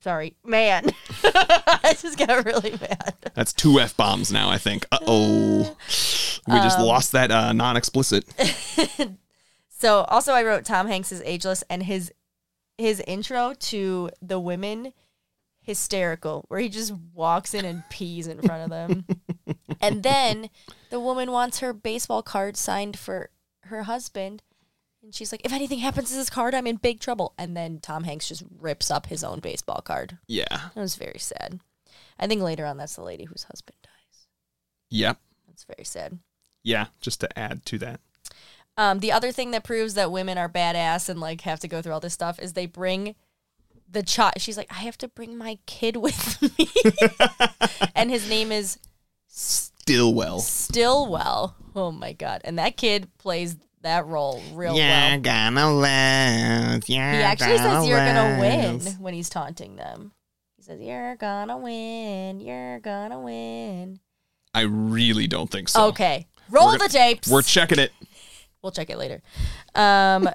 Sorry, 0.00 0.34
man. 0.44 0.90
I 1.24 1.94
just 2.00 2.18
got 2.18 2.44
really 2.44 2.72
mad. 2.72 3.14
That's 3.34 3.52
two 3.52 3.78
F 3.78 3.96
bombs 3.96 4.32
now, 4.32 4.50
I 4.50 4.58
think. 4.58 4.84
Uh 4.90 4.98
oh. 5.06 5.76
We 6.48 6.54
just 6.56 6.78
Um, 6.80 6.86
lost 6.86 7.12
that 7.12 7.30
uh, 7.30 7.52
non 7.52 7.76
explicit. 7.76 8.24
So 9.68 10.02
also 10.04 10.32
I 10.32 10.44
wrote 10.44 10.64
Tom 10.64 10.86
Hanks 10.86 11.10
is 11.10 11.20
ageless 11.24 11.64
and 11.68 11.82
his 11.82 12.12
his 12.78 13.00
intro 13.00 13.52
to 13.52 14.10
the 14.22 14.38
women 14.38 14.92
hysterical 15.62 16.44
where 16.48 16.60
he 16.60 16.68
just 16.68 16.92
walks 17.14 17.54
in 17.54 17.64
and 17.64 17.82
pees 17.88 18.26
in 18.26 18.42
front 18.42 18.64
of 18.64 18.70
them. 18.70 19.06
and 19.80 20.02
then 20.02 20.50
the 20.90 21.00
woman 21.00 21.30
wants 21.30 21.60
her 21.60 21.72
baseball 21.72 22.22
card 22.22 22.56
signed 22.56 22.98
for 22.98 23.30
her 23.64 23.84
husband 23.84 24.42
and 25.02 25.14
she's 25.14 25.32
like 25.32 25.40
if 25.44 25.52
anything 25.52 25.78
happens 25.78 26.10
to 26.10 26.16
this 26.16 26.30
card 26.30 26.54
I'm 26.54 26.66
in 26.66 26.76
big 26.76 27.00
trouble 27.00 27.32
and 27.38 27.56
then 27.56 27.78
Tom 27.80 28.04
Hanks 28.04 28.28
just 28.28 28.42
rips 28.60 28.90
up 28.90 29.06
his 29.06 29.22
own 29.22 29.40
baseball 29.40 29.80
card. 29.82 30.18
Yeah. 30.26 30.44
That 30.50 30.80
was 30.80 30.96
very 30.96 31.18
sad. 31.18 31.60
I 32.18 32.26
think 32.26 32.42
later 32.42 32.66
on 32.66 32.76
that's 32.76 32.96
the 32.96 33.02
lady 33.02 33.24
whose 33.24 33.44
husband 33.44 33.76
dies. 33.82 34.26
Yep. 34.90 35.18
That's 35.46 35.64
very 35.64 35.84
sad. 35.84 36.18
Yeah. 36.64 36.86
Just 37.00 37.20
to 37.20 37.38
add 37.38 37.64
to 37.66 37.78
that. 37.78 38.00
Um, 38.76 39.00
the 39.00 39.12
other 39.12 39.32
thing 39.32 39.50
that 39.52 39.64
proves 39.64 39.94
that 39.94 40.10
women 40.10 40.38
are 40.38 40.48
badass 40.48 41.08
and 41.08 41.20
like 41.20 41.42
have 41.42 41.60
to 41.60 41.68
go 41.68 41.82
through 41.82 41.92
all 41.92 42.00
this 42.00 42.14
stuff 42.14 42.40
is 42.40 42.54
they 42.54 42.66
bring 42.66 43.14
the 43.92 44.02
child. 44.02 44.34
She's 44.38 44.56
like, 44.56 44.70
I 44.70 44.80
have 44.80 44.98
to 44.98 45.08
bring 45.08 45.36
my 45.38 45.58
kid 45.66 45.96
with 45.96 46.42
me, 46.58 46.68
and 47.94 48.10
his 48.10 48.28
name 48.28 48.50
is 48.50 48.78
Stillwell. 49.28 50.40
Stillwell. 50.40 51.56
Oh 51.74 51.90
my 51.92 52.12
god! 52.12 52.40
And 52.44 52.58
that 52.58 52.76
kid 52.76 53.08
plays 53.18 53.56
that 53.82 54.06
role 54.06 54.40
real 54.54 54.72
well. 54.74 54.76
Yeah 54.78 55.16
gonna 55.18 55.72
lose. 55.74 56.88
Yeah 56.88 57.16
He 57.16 57.22
actually 57.22 57.58
says 57.58 57.86
you're 57.88 57.98
gonna 57.98 58.38
win 58.40 58.80
when 59.00 59.14
he's 59.14 59.28
taunting 59.28 59.76
them. 59.76 60.12
He 60.56 60.62
says 60.62 60.80
you're 60.80 61.16
gonna 61.16 61.58
win. 61.58 62.40
You're 62.40 62.78
gonna 62.80 63.20
win. 63.20 63.98
I 64.54 64.60
really 64.62 65.26
don't 65.26 65.50
think 65.50 65.68
so. 65.68 65.86
okay, 65.86 66.26
roll 66.50 66.66
We're 66.66 66.72
the 66.72 66.78
gonna- 66.78 66.90
tapes. 66.90 67.28
We're 67.28 67.42
checking 67.42 67.78
it. 67.78 67.90
We'll 68.62 68.70
check 68.72 68.90
it 68.90 68.98
later. 68.98 69.22
Um, 69.74 70.28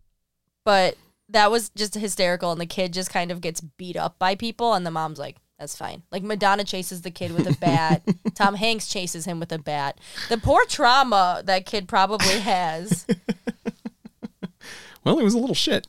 but 0.64 0.96
that 1.30 1.50
was 1.50 1.70
just 1.70 1.94
hysterical, 1.94 2.52
and 2.52 2.60
the 2.60 2.66
kid 2.66 2.92
just 2.92 3.10
kind 3.10 3.30
of 3.30 3.40
gets 3.40 3.60
beat 3.60 3.96
up 3.96 4.18
by 4.18 4.34
people, 4.34 4.74
and 4.74 4.84
the 4.86 4.90
mom's 4.90 5.18
like, 5.18 5.36
"That's 5.58 5.76
fine." 5.76 6.02
Like 6.10 6.22
Madonna 6.22 6.64
chases 6.64 7.02
the 7.02 7.10
kid 7.10 7.32
with 7.32 7.46
a 7.46 7.56
bat. 7.58 8.02
Tom 8.34 8.54
Hanks 8.54 8.88
chases 8.88 9.24
him 9.24 9.40
with 9.40 9.52
a 9.52 9.58
bat. 9.58 9.98
The 10.28 10.38
poor 10.38 10.64
trauma 10.66 11.42
that 11.44 11.66
kid 11.66 11.88
probably 11.88 12.40
has. 12.40 13.06
Well, 15.04 15.18
it 15.18 15.24
was 15.24 15.32
a 15.34 15.38
little 15.38 15.54
shit. 15.54 15.86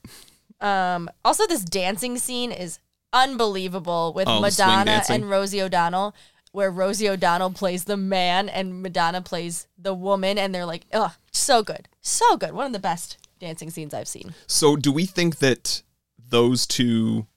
Um, 0.61 1.09
also, 1.25 1.45
this 1.45 1.63
dancing 1.65 2.17
scene 2.17 2.49
is 2.51 2.79
unbelievable 3.11 4.13
with 4.15 4.27
Oh, 4.27 4.39
Madonna 4.39 5.03
and 5.09 5.29
Rosie 5.29 5.61
O'Donnell, 5.61 6.15
where 6.53 6.71
Rosie 6.71 7.09
O'Donnell 7.09 7.51
plays 7.51 7.83
the 7.83 7.97
man 7.97 8.47
and 8.47 8.81
Madonna 8.81 9.21
plays 9.21 9.67
the 9.77 9.93
woman, 9.93 10.37
and 10.37 10.55
they're 10.55 10.65
like, 10.65 10.85
"Ugh, 10.93 11.11
so 11.31 11.61
good, 11.61 11.89
so 11.99 12.37
good." 12.37 12.53
One 12.53 12.67
of 12.67 12.71
the 12.73 12.79
best 12.79 13.17
dancing 13.41 13.69
scenes 13.69 13.93
I've 13.93 14.07
seen. 14.07 14.33
So, 14.47 14.77
do 14.77 14.91
we 14.91 15.05
think 15.05 15.39
that 15.39 15.81
those 16.29 16.65
two 16.65 17.27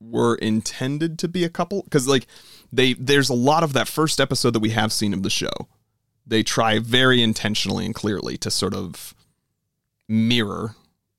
were 0.00 0.36
intended 0.36 1.18
to 1.20 1.28
be 1.28 1.42
a 1.42 1.48
couple? 1.48 1.82
Because, 1.82 2.06
like, 2.06 2.28
they 2.72 2.92
there's 2.92 3.30
a 3.30 3.34
lot 3.34 3.64
of 3.64 3.72
that 3.72 3.88
first 3.88 4.20
episode 4.20 4.52
that 4.52 4.60
we 4.60 4.70
have 4.70 4.92
seen 4.92 5.12
of 5.12 5.24
the 5.24 5.30
show. 5.30 5.68
They 6.24 6.44
try 6.44 6.78
very 6.78 7.20
intentionally 7.20 7.84
and 7.84 7.94
clearly 7.94 8.36
to 8.38 8.50
sort 8.50 8.74
of 8.74 9.14
mirror, 10.08 10.76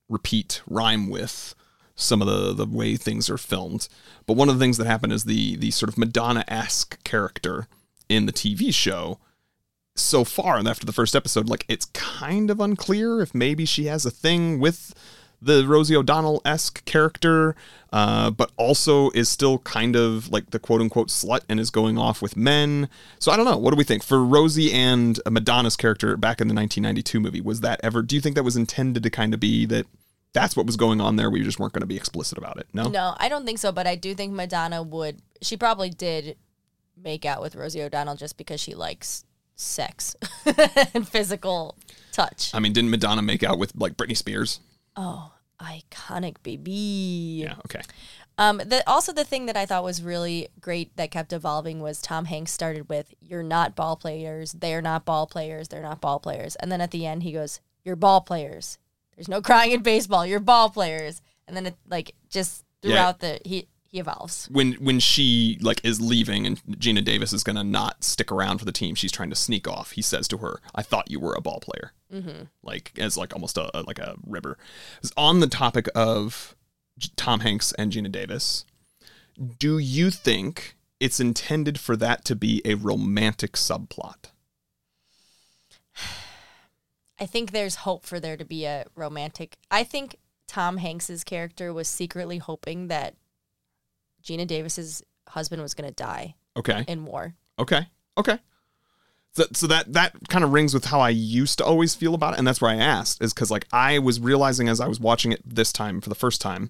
repeat, 0.08 0.62
rhyme 0.66 1.10
with 1.10 1.56
some 1.96 2.22
of 2.22 2.28
the 2.28 2.54
the 2.54 2.66
way 2.66 2.96
things 2.96 3.30
are 3.30 3.38
filmed. 3.38 3.90
But 4.26 4.38
one 4.38 4.48
of 4.48 4.58
the 4.58 4.64
things 4.64 4.78
that 4.78 4.88
happened 4.88 5.14
is 5.14 5.26
the 5.26 5.58
the 5.58 5.72
sort 5.72 5.90
of 5.90 5.98
Madonna 5.98 6.46
esque 6.48 7.04
character 7.04 7.68
in 8.08 8.26
the 8.26 8.34
TV 8.34 8.74
show 8.74 9.20
so 9.96 10.24
far 10.24 10.58
and 10.58 10.68
after 10.68 10.86
the 10.88 10.92
first 10.92 11.16
episode 11.16 11.48
like 11.48 11.66
it's 11.68 11.86
kind 11.86 12.50
of 12.50 12.60
unclear 12.60 13.22
if 13.22 13.36
maybe 13.36 13.64
she 13.64 13.86
has 13.86 14.06
a 14.06 14.12
thing 14.12 14.60
with 14.60 14.94
the 15.44 15.66
Rosie 15.68 15.96
O'Donnell 15.96 16.42
esque 16.46 16.84
character, 16.86 17.56
uh, 17.92 18.32
but 18.32 18.52
also 18.56 19.10
is 19.12 19.30
still 19.30 19.60
kind 19.60 19.96
of 19.96 20.32
like 20.32 20.52
the 20.52 20.60
quote 20.60 20.82
unquote 20.82 21.10
slut 21.10 21.42
and 21.50 21.60
is 21.60 21.70
going 21.70 21.98
off 21.98 22.22
with 22.22 22.38
men. 22.38 22.90
So 23.20 23.32
I 23.32 23.38
don't 23.38 23.46
know. 23.46 23.58
What 23.58 23.72
do 23.72 23.78
we 23.78 23.84
think 23.84 24.04
for 24.04 24.24
Rosie 24.24 24.72
and 24.72 25.20
Madonna's 25.30 25.76
character 25.76 26.16
back 26.18 26.40
in 26.40 26.48
the 26.48 26.54
1992 26.54 27.20
movie? 27.20 27.42
Was 27.42 27.62
that 27.62 27.80
ever? 27.84 28.02
Do 28.02 28.16
you 28.16 28.22
think 28.22 28.36
that 28.36 28.44
was 28.44 28.56
intended 28.56 29.04
to 29.04 29.10
kind 29.10 29.34
of 29.34 29.40
be 29.40 29.66
that? 29.68 29.86
That's 30.32 30.56
what 30.56 30.66
was 30.66 30.78
going 30.78 31.00
on 31.00 31.16
there. 31.16 31.30
We 31.30 31.44
just 31.44 31.60
weren't 31.60 31.74
going 31.74 31.82
to 31.82 31.88
be 31.88 31.96
explicit 31.96 32.40
about 32.40 32.58
it. 32.58 32.66
No. 32.74 32.90
No, 32.90 33.14
I 33.18 33.30
don't 33.30 33.46
think 33.46 33.60
so, 33.60 33.72
but 33.72 33.86
I 33.86 33.96
do 33.96 34.16
think 34.16 34.34
Madonna 34.34 34.82
would. 34.82 35.22
She 35.44 35.58
probably 35.58 35.92
did 35.92 36.38
make 36.98 37.24
out 37.24 37.40
with 37.40 37.56
Rosie 37.56 37.84
O'Donnell 37.84 38.16
just 38.16 38.36
because 38.36 38.60
she 38.60 38.74
likes 38.74 39.26
sex 39.64 40.16
and 40.94 41.08
physical 41.08 41.78
touch. 42.12 42.52
I 42.54 42.60
mean, 42.60 42.74
didn't 42.74 42.90
Madonna 42.92 43.22
make 43.22 43.44
out 43.44 43.58
with 43.60 43.74
like 43.76 43.96
Britney 43.98 44.18
Spears? 44.18 44.60
Oh, 44.96 45.32
iconic 45.60 46.36
baby. 46.44 47.42
Yeah. 47.44 47.56
Okay. 47.66 47.82
Um, 48.38 48.58
the 48.58 48.84
also 48.88 49.14
the 49.14 49.24
thing 49.24 49.46
that 49.46 49.56
I 49.56 49.66
thought 49.66 49.84
was 49.84 50.02
really 50.02 50.50
great 50.60 50.96
that 50.98 51.12
kept 51.12 51.34
evolving 51.34 51.80
was 51.82 52.02
Tom 52.02 52.26
Hanks 52.26 52.52
started 52.52 52.90
with 52.90 53.14
"You're 53.22 53.44
not 53.44 53.76
ball 53.76 53.96
players. 53.96 54.54
They're 54.54 54.82
not 54.82 55.06
ball 55.06 55.28
players. 55.28 55.68
They're 55.68 55.84
not 55.84 56.02
ball 56.02 56.20
players," 56.20 56.56
and 56.56 56.72
then 56.72 56.82
at 56.82 56.92
the 56.92 57.06
end 57.06 57.24
he 57.24 57.32
goes, 57.32 57.60
"You're 57.84 57.96
ball 57.96 58.22
players. 58.22 58.80
There's 59.16 59.28
no 59.28 59.42
crying 59.42 59.72
in 59.72 59.84
baseball. 59.84 60.26
You're 60.26 60.40
ball 60.40 60.70
players." 60.72 61.22
And 61.48 61.56
then 61.56 61.68
it 61.68 61.76
like 61.88 62.16
just 62.30 62.64
Yeah. 62.82 62.90
throughout 62.90 63.20
the 63.20 63.40
he 63.46 63.68
he 63.94 64.00
evolves. 64.00 64.50
when 64.52 64.74
when 64.74 65.00
she 65.00 65.60
like 65.62 65.80
is 65.86 66.02
leaving 66.02 66.48
and 66.48 66.60
Geena 66.66 67.06
Davis 67.06 67.32
is 67.32 67.44
gonna 67.44 67.64
not 67.64 68.04
stick 68.04 68.32
around 68.32 68.58
for 68.58 68.66
the 68.66 68.72
team, 68.72 68.96
she's 68.96 69.12
trying 69.12 69.30
to 69.30 69.36
sneak 69.36 69.68
off. 69.68 69.92
He 69.92 70.02
says 70.02 70.28
to 70.30 70.40
her, 70.40 70.62
"I 70.74 70.82
thought 70.82 71.12
you 71.12 71.20
were 71.20 71.36
a 71.36 71.42
ball 71.42 71.60
player," 71.60 71.92
mm-hmm. 72.12 72.46
like 72.64 72.92
as 72.98 73.18
like 73.18 73.34
almost 73.34 73.56
a, 73.56 73.70
a- 73.78 73.84
like 73.84 74.00
a 74.00 74.16
river. 74.26 74.58
On 75.16 75.42
the 75.42 75.48
topic 75.48 75.88
of 75.94 76.56
Tom 77.16 77.42
Hanks 77.42 77.72
and 77.74 77.92
Geena 77.92 78.12
Davis, 78.12 78.66
do 79.60 79.78
you 79.78 80.10
think 80.10 80.76
it's 81.00 81.20
intended 81.20 81.80
for 81.80 81.96
that 81.96 82.26
to 82.26 82.36
be 82.36 82.64
a 82.66 82.74
romantic 82.74 83.52
subplot? 83.52 84.32
I 87.20 87.28
think 87.28 87.52
there's 87.52 87.76
hope 87.76 88.06
for 88.06 88.20
there 88.20 88.38
to 88.38 88.46
be 88.46 88.66
a 88.66 88.88
romantic. 88.96 89.56
I 89.70 89.84
think 89.84 90.18
Tom 90.48 90.78
Hanks's 90.78 91.24
character 91.24 91.72
was 91.72 91.88
secretly 91.88 92.40
hoping 92.40 92.88
that 92.88 93.14
Geena 94.24 94.48
Davis's 94.48 95.04
husband 95.28 95.62
was 95.62 95.74
going 95.74 95.90
to 95.90 95.94
die 95.96 96.36
Okay. 96.58 96.86
in 96.88 97.06
war. 97.06 97.34
Okay. 97.60 97.88
Okay. 98.18 98.38
So, 99.36 99.46
so 99.54 99.66
that 99.68 99.94
that 99.94 100.14
kind 100.30 100.44
of 100.44 100.54
rings 100.54 100.74
with 100.76 100.86
how 100.86 101.00
I 101.00 101.10
used 101.10 101.58
to 101.58 101.66
always 101.66 101.96
feel 101.96 102.14
about 102.14 102.34
it, 102.36 102.38
and 102.38 102.48
that's 102.48 102.62
why 102.62 102.74
I 102.74 102.76
asked 102.78 103.22
is 103.24 103.34
because 103.34 103.50
like 103.50 103.66
I 103.74 103.98
was 103.98 104.20
realizing 104.20 104.70
as 104.70 104.80
I 104.80 104.88
was 104.88 105.00
watching 105.00 105.32
it 105.32 105.42
this 105.44 105.74
time 105.74 106.02
for 106.02 106.10
the 106.10 106.16
first 106.16 106.40
time 106.40 106.70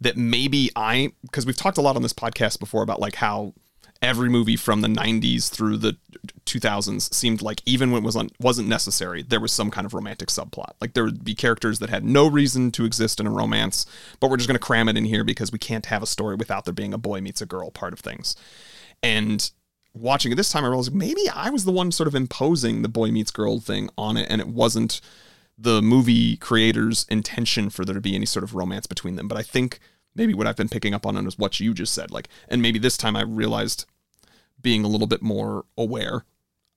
that 0.00 0.16
maybe 0.16 0.70
I 0.76 1.12
because 1.22 1.44
we've 1.46 1.56
talked 1.56 1.78
a 1.78 1.80
lot 1.82 1.96
on 1.96 2.02
this 2.02 2.12
podcast 2.12 2.60
before 2.60 2.82
about 2.84 3.00
like 3.00 3.16
how 3.16 3.54
every 4.02 4.28
movie 4.28 4.56
from 4.56 4.80
the 4.80 4.88
90s 4.88 5.50
through 5.50 5.76
the 5.76 5.96
2000s 6.46 7.12
seemed 7.12 7.42
like 7.42 7.62
even 7.66 7.90
when 7.90 8.02
it 8.02 8.06
was 8.06 8.16
on, 8.16 8.30
wasn't 8.40 8.66
necessary 8.66 9.22
there 9.22 9.40
was 9.40 9.52
some 9.52 9.70
kind 9.70 9.84
of 9.84 9.94
romantic 9.94 10.28
subplot 10.28 10.72
like 10.80 10.94
there 10.94 11.04
would 11.04 11.22
be 11.22 11.34
characters 11.34 11.78
that 11.78 11.90
had 11.90 12.04
no 12.04 12.26
reason 12.26 12.70
to 12.70 12.84
exist 12.84 13.20
in 13.20 13.26
a 13.26 13.30
romance 13.30 13.86
but 14.18 14.30
we're 14.30 14.36
just 14.36 14.48
going 14.48 14.58
to 14.58 14.58
cram 14.58 14.88
it 14.88 14.96
in 14.96 15.04
here 15.04 15.22
because 15.24 15.52
we 15.52 15.58
can't 15.58 15.86
have 15.86 16.02
a 16.02 16.06
story 16.06 16.34
without 16.34 16.64
there 16.64 16.74
being 16.74 16.94
a 16.94 16.98
boy 16.98 17.20
meets 17.20 17.40
a 17.40 17.46
girl 17.46 17.70
part 17.70 17.92
of 17.92 18.00
things 18.00 18.34
and 19.02 19.50
watching 19.94 20.32
it 20.32 20.36
this 20.36 20.50
time, 20.50 20.64
I 20.64 20.68
realized 20.68 20.94
maybe 20.94 21.28
I 21.34 21.50
was 21.50 21.64
the 21.64 21.72
one 21.72 21.92
sort 21.92 22.06
of 22.06 22.14
imposing 22.14 22.82
the 22.82 22.88
boy 22.88 23.10
meets 23.10 23.30
girl 23.30 23.60
thing 23.60 23.90
on 23.96 24.16
it, 24.16 24.26
and 24.30 24.40
it 24.40 24.48
wasn't 24.48 25.00
the 25.58 25.82
movie 25.82 26.36
creators' 26.36 27.06
intention 27.10 27.70
for 27.70 27.84
there 27.84 27.94
to 27.94 28.00
be 28.00 28.14
any 28.14 28.26
sort 28.26 28.44
of 28.44 28.54
romance 28.54 28.86
between 28.86 29.16
them. 29.16 29.28
But 29.28 29.38
I 29.38 29.42
think 29.42 29.78
maybe 30.14 30.34
what 30.34 30.46
I've 30.46 30.56
been 30.56 30.68
picking 30.68 30.94
up 30.94 31.06
on 31.06 31.26
is 31.26 31.38
what 31.38 31.60
you 31.60 31.74
just 31.74 31.94
said. 31.94 32.10
Like, 32.10 32.28
and 32.48 32.62
maybe 32.62 32.78
this 32.78 32.96
time 32.96 33.16
I 33.16 33.22
realized 33.22 33.86
being 34.60 34.84
a 34.84 34.88
little 34.88 35.06
bit 35.06 35.22
more 35.22 35.64
aware. 35.76 36.24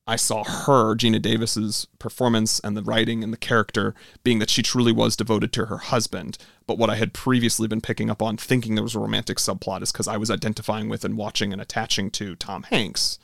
I 0.05 0.17
saw 0.17 0.43
her, 0.43 0.95
Geena 0.95 1.21
Davis's 1.21 1.87
performance 1.97 2.59
and 2.59 2.75
the 2.75 2.83
writing 2.83 3.23
and 3.23 3.31
the 3.31 3.37
character 3.37 3.95
being 4.21 4.39
that 4.39 4.49
she 4.49 4.61
truly 4.61 4.91
was 4.91 5.15
devoted 5.15 5.53
to 5.53 5.67
her 5.67 5.77
husband. 5.77 6.37
But 6.67 6.77
what 6.77 6.89
I 6.89 6.95
had 6.95 7.13
previously 7.13 7.69
been 7.69 7.79
picking 7.79 8.09
up 8.09 8.21
on, 8.21 8.35
thinking 8.35 8.75
there 8.75 8.83
was 8.83 8.95
a 8.95 8.99
romantic 8.99 9.37
subplot, 9.37 9.81
is 9.81 9.93
because 9.93 10.09
I 10.09 10.17
was 10.17 10.29
identifying 10.29 10.89
with 10.89 11.05
and 11.05 11.15
watching 11.15 11.53
and 11.53 11.61
attaching 11.61 12.11
to 12.11 12.35
Tom 12.35 12.63
Hanks 12.63 13.17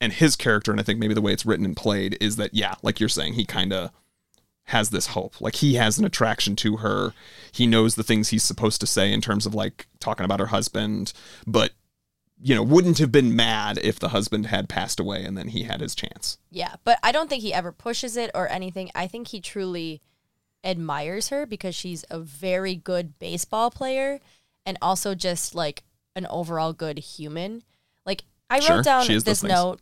and 0.00 0.12
his 0.12 0.36
character. 0.36 0.70
And 0.70 0.80
I 0.80 0.84
think 0.84 1.00
maybe 1.00 1.14
the 1.14 1.20
way 1.20 1.32
it's 1.32 1.46
written 1.46 1.64
and 1.64 1.76
played 1.76 2.16
is 2.20 2.36
that, 2.36 2.54
yeah, 2.54 2.74
like 2.82 3.00
you're 3.00 3.08
saying, 3.08 3.34
he 3.34 3.44
kind 3.44 3.72
of 3.72 3.90
has 4.64 4.90
this 4.90 5.08
hope. 5.08 5.40
Like 5.40 5.56
he 5.56 5.74
has 5.74 5.98
an 5.98 6.04
attraction 6.04 6.56
to 6.56 6.78
her. 6.78 7.12
He 7.52 7.66
knows 7.66 7.94
the 7.94 8.02
things 8.02 8.28
he's 8.28 8.42
supposed 8.42 8.80
to 8.80 8.86
say 8.86 9.12
in 9.12 9.20
terms 9.20 9.46
of 9.46 9.54
like 9.54 9.86
talking 10.00 10.24
about 10.24 10.40
her 10.40 10.46
husband, 10.46 11.12
but 11.46 11.72
you 12.40 12.54
know, 12.54 12.62
wouldn't 12.62 12.98
have 12.98 13.12
been 13.12 13.36
mad 13.36 13.78
if 13.82 13.98
the 13.98 14.08
husband 14.08 14.46
had 14.46 14.68
passed 14.68 14.98
away 14.98 15.24
and 15.24 15.36
then 15.36 15.48
he 15.48 15.62
had 15.62 15.80
his 15.80 15.94
chance. 15.94 16.38
Yeah, 16.50 16.74
but 16.84 16.98
I 17.02 17.12
don't 17.12 17.28
think 17.28 17.42
he 17.42 17.54
ever 17.54 17.72
pushes 17.72 18.16
it 18.16 18.30
or 18.34 18.48
anything. 18.48 18.90
I 18.94 19.06
think 19.06 19.28
he 19.28 19.40
truly 19.40 20.02
admires 20.62 21.28
her 21.28 21.46
because 21.46 21.74
she's 21.74 22.04
a 22.10 22.18
very 22.18 22.74
good 22.74 23.18
baseball 23.18 23.70
player 23.70 24.20
and 24.66 24.78
also 24.80 25.14
just 25.14 25.54
like 25.54 25.84
an 26.16 26.26
overall 26.26 26.72
good 26.72 26.98
human. 26.98 27.62
Like 28.04 28.24
I 28.50 28.60
Sure, 28.60 28.76
wrote 28.76 28.84
down 28.84 29.06
this 29.06 29.42
note 29.42 29.80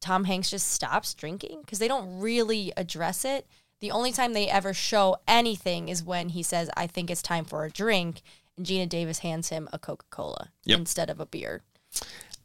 Tom 0.00 0.24
Hanks 0.24 0.50
just 0.50 0.70
stops 0.70 1.14
drinking 1.14 1.60
because 1.60 1.78
they 1.78 1.88
don't 1.88 2.20
really 2.20 2.72
address 2.76 3.24
it. 3.24 3.46
The 3.84 3.90
only 3.90 4.12
time 4.12 4.32
they 4.32 4.48
ever 4.48 4.72
show 4.72 5.18
anything 5.28 5.90
is 5.90 6.02
when 6.02 6.30
he 6.30 6.42
says, 6.42 6.70
I 6.74 6.86
think 6.86 7.10
it's 7.10 7.20
time 7.20 7.44
for 7.44 7.66
a 7.66 7.70
drink. 7.70 8.22
And 8.56 8.64
Geena 8.64 8.88
Davis 8.88 9.18
hands 9.18 9.50
him 9.50 9.68
a 9.74 9.78
Coca 9.78 10.06
Cola 10.08 10.52
Yep. 10.64 10.78
instead 10.78 11.10
of 11.10 11.20
a 11.20 11.26
beer. 11.26 11.60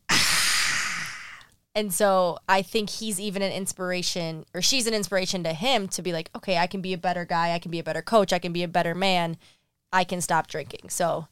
And 1.73 1.93
so 1.93 2.39
I 2.49 2.61
think 2.61 2.89
he's 2.89 3.21
even 3.21 3.41
an 3.41 3.53
inspiration, 3.53 4.43
or 4.53 4.61
she's 4.61 4.85
an 4.85 4.93
inspiration 4.93 5.43
to 5.43 5.53
him 5.53 5.87
to 5.89 6.01
be 6.01 6.11
like, 6.11 6.29
okay, 6.35 6.57
I 6.57 6.67
can 6.67 6.81
be 6.81 6.91
a 6.91 6.97
better 6.97 7.23
guy. 7.23 7.53
I 7.53 7.59
can 7.59 7.71
be 7.71 7.79
a 7.79 7.83
better 7.85 8.01
coach. 8.01 8.33
I 8.33 8.39
can 8.39 8.51
be 8.51 8.63
a 8.63 8.67
better 8.67 8.93
man. 8.93 9.37
I 9.93 10.03
can 10.03 10.19
stop 10.19 10.47
drinking. 10.47 10.89
So, 10.89 11.27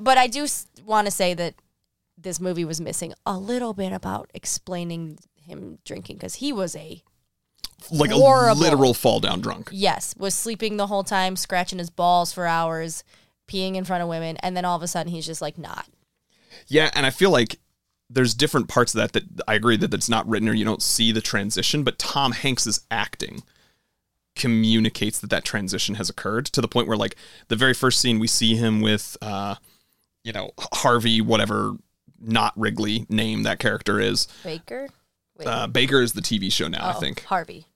but 0.00 0.18
I 0.18 0.26
do 0.26 0.48
want 0.84 1.06
to 1.06 1.12
say 1.12 1.34
that 1.34 1.54
this 2.18 2.40
movie 2.40 2.64
was 2.64 2.80
missing 2.80 3.14
a 3.24 3.38
little 3.38 3.74
bit 3.74 3.92
about 3.92 4.28
explaining 4.34 5.18
him 5.36 5.78
drinking 5.84 6.16
because 6.16 6.36
he 6.36 6.52
was 6.52 6.74
a 6.74 7.04
Like 7.90 8.10
Horrible. 8.10 8.58
a 8.58 8.62
literal 8.62 8.94
fall 8.94 9.20
down 9.20 9.40
drunk. 9.40 9.68
yes 9.72 10.14
was 10.18 10.34
sleeping 10.34 10.76
the 10.76 10.86
whole 10.86 11.04
time, 11.04 11.36
scratching 11.36 11.78
his 11.78 11.90
balls 11.90 12.32
for 12.32 12.46
hours, 12.46 13.04
peeing 13.48 13.74
in 13.76 13.84
front 13.84 14.02
of 14.02 14.08
women, 14.08 14.36
and 14.38 14.56
then 14.56 14.64
all 14.64 14.76
of 14.76 14.82
a 14.82 14.88
sudden 14.88 15.12
he's 15.12 15.26
just 15.26 15.42
like 15.42 15.58
not. 15.58 15.86
Yeah, 16.66 16.90
and 16.94 17.04
I 17.06 17.10
feel 17.10 17.30
like 17.30 17.58
there's 18.08 18.34
different 18.34 18.68
parts 18.68 18.94
of 18.94 18.98
that 18.98 19.12
that 19.12 19.24
I 19.46 19.54
agree 19.54 19.76
that 19.76 19.90
that's 19.90 20.08
not 20.08 20.28
written 20.28 20.48
or 20.48 20.52
you 20.54 20.64
don't 20.64 20.82
see 20.82 21.12
the 21.12 21.20
transition, 21.20 21.82
but 21.82 21.98
Tom 21.98 22.32
Hanks's 22.32 22.80
acting 22.90 23.42
communicates 24.34 25.18
that 25.20 25.30
that 25.30 25.44
transition 25.44 25.94
has 25.96 26.10
occurred 26.10 26.46
to 26.46 26.60
the 26.60 26.68
point 26.68 26.86
where 26.86 26.96
like 26.96 27.16
the 27.48 27.56
very 27.56 27.72
first 27.72 28.00
scene 28.00 28.18
we 28.18 28.26
see 28.26 28.54
him 28.54 28.82
with 28.82 29.16
uh 29.22 29.54
you 30.24 30.32
know 30.32 30.50
Harvey 30.74 31.22
whatever 31.22 31.72
not 32.20 32.52
Wrigley 32.56 33.06
name 33.08 33.42
that 33.44 33.58
character 33.58 33.98
is. 34.00 34.26
Baker, 34.44 34.88
Uh, 35.44 35.66
Baker 35.66 36.00
is 36.00 36.12
the 36.12 36.22
TV 36.22 36.50
show 36.50 36.68
now, 36.68 36.84
I 36.86 36.94
oh, 36.94 37.00
think. 37.00 37.24
Harvey. 37.24 37.66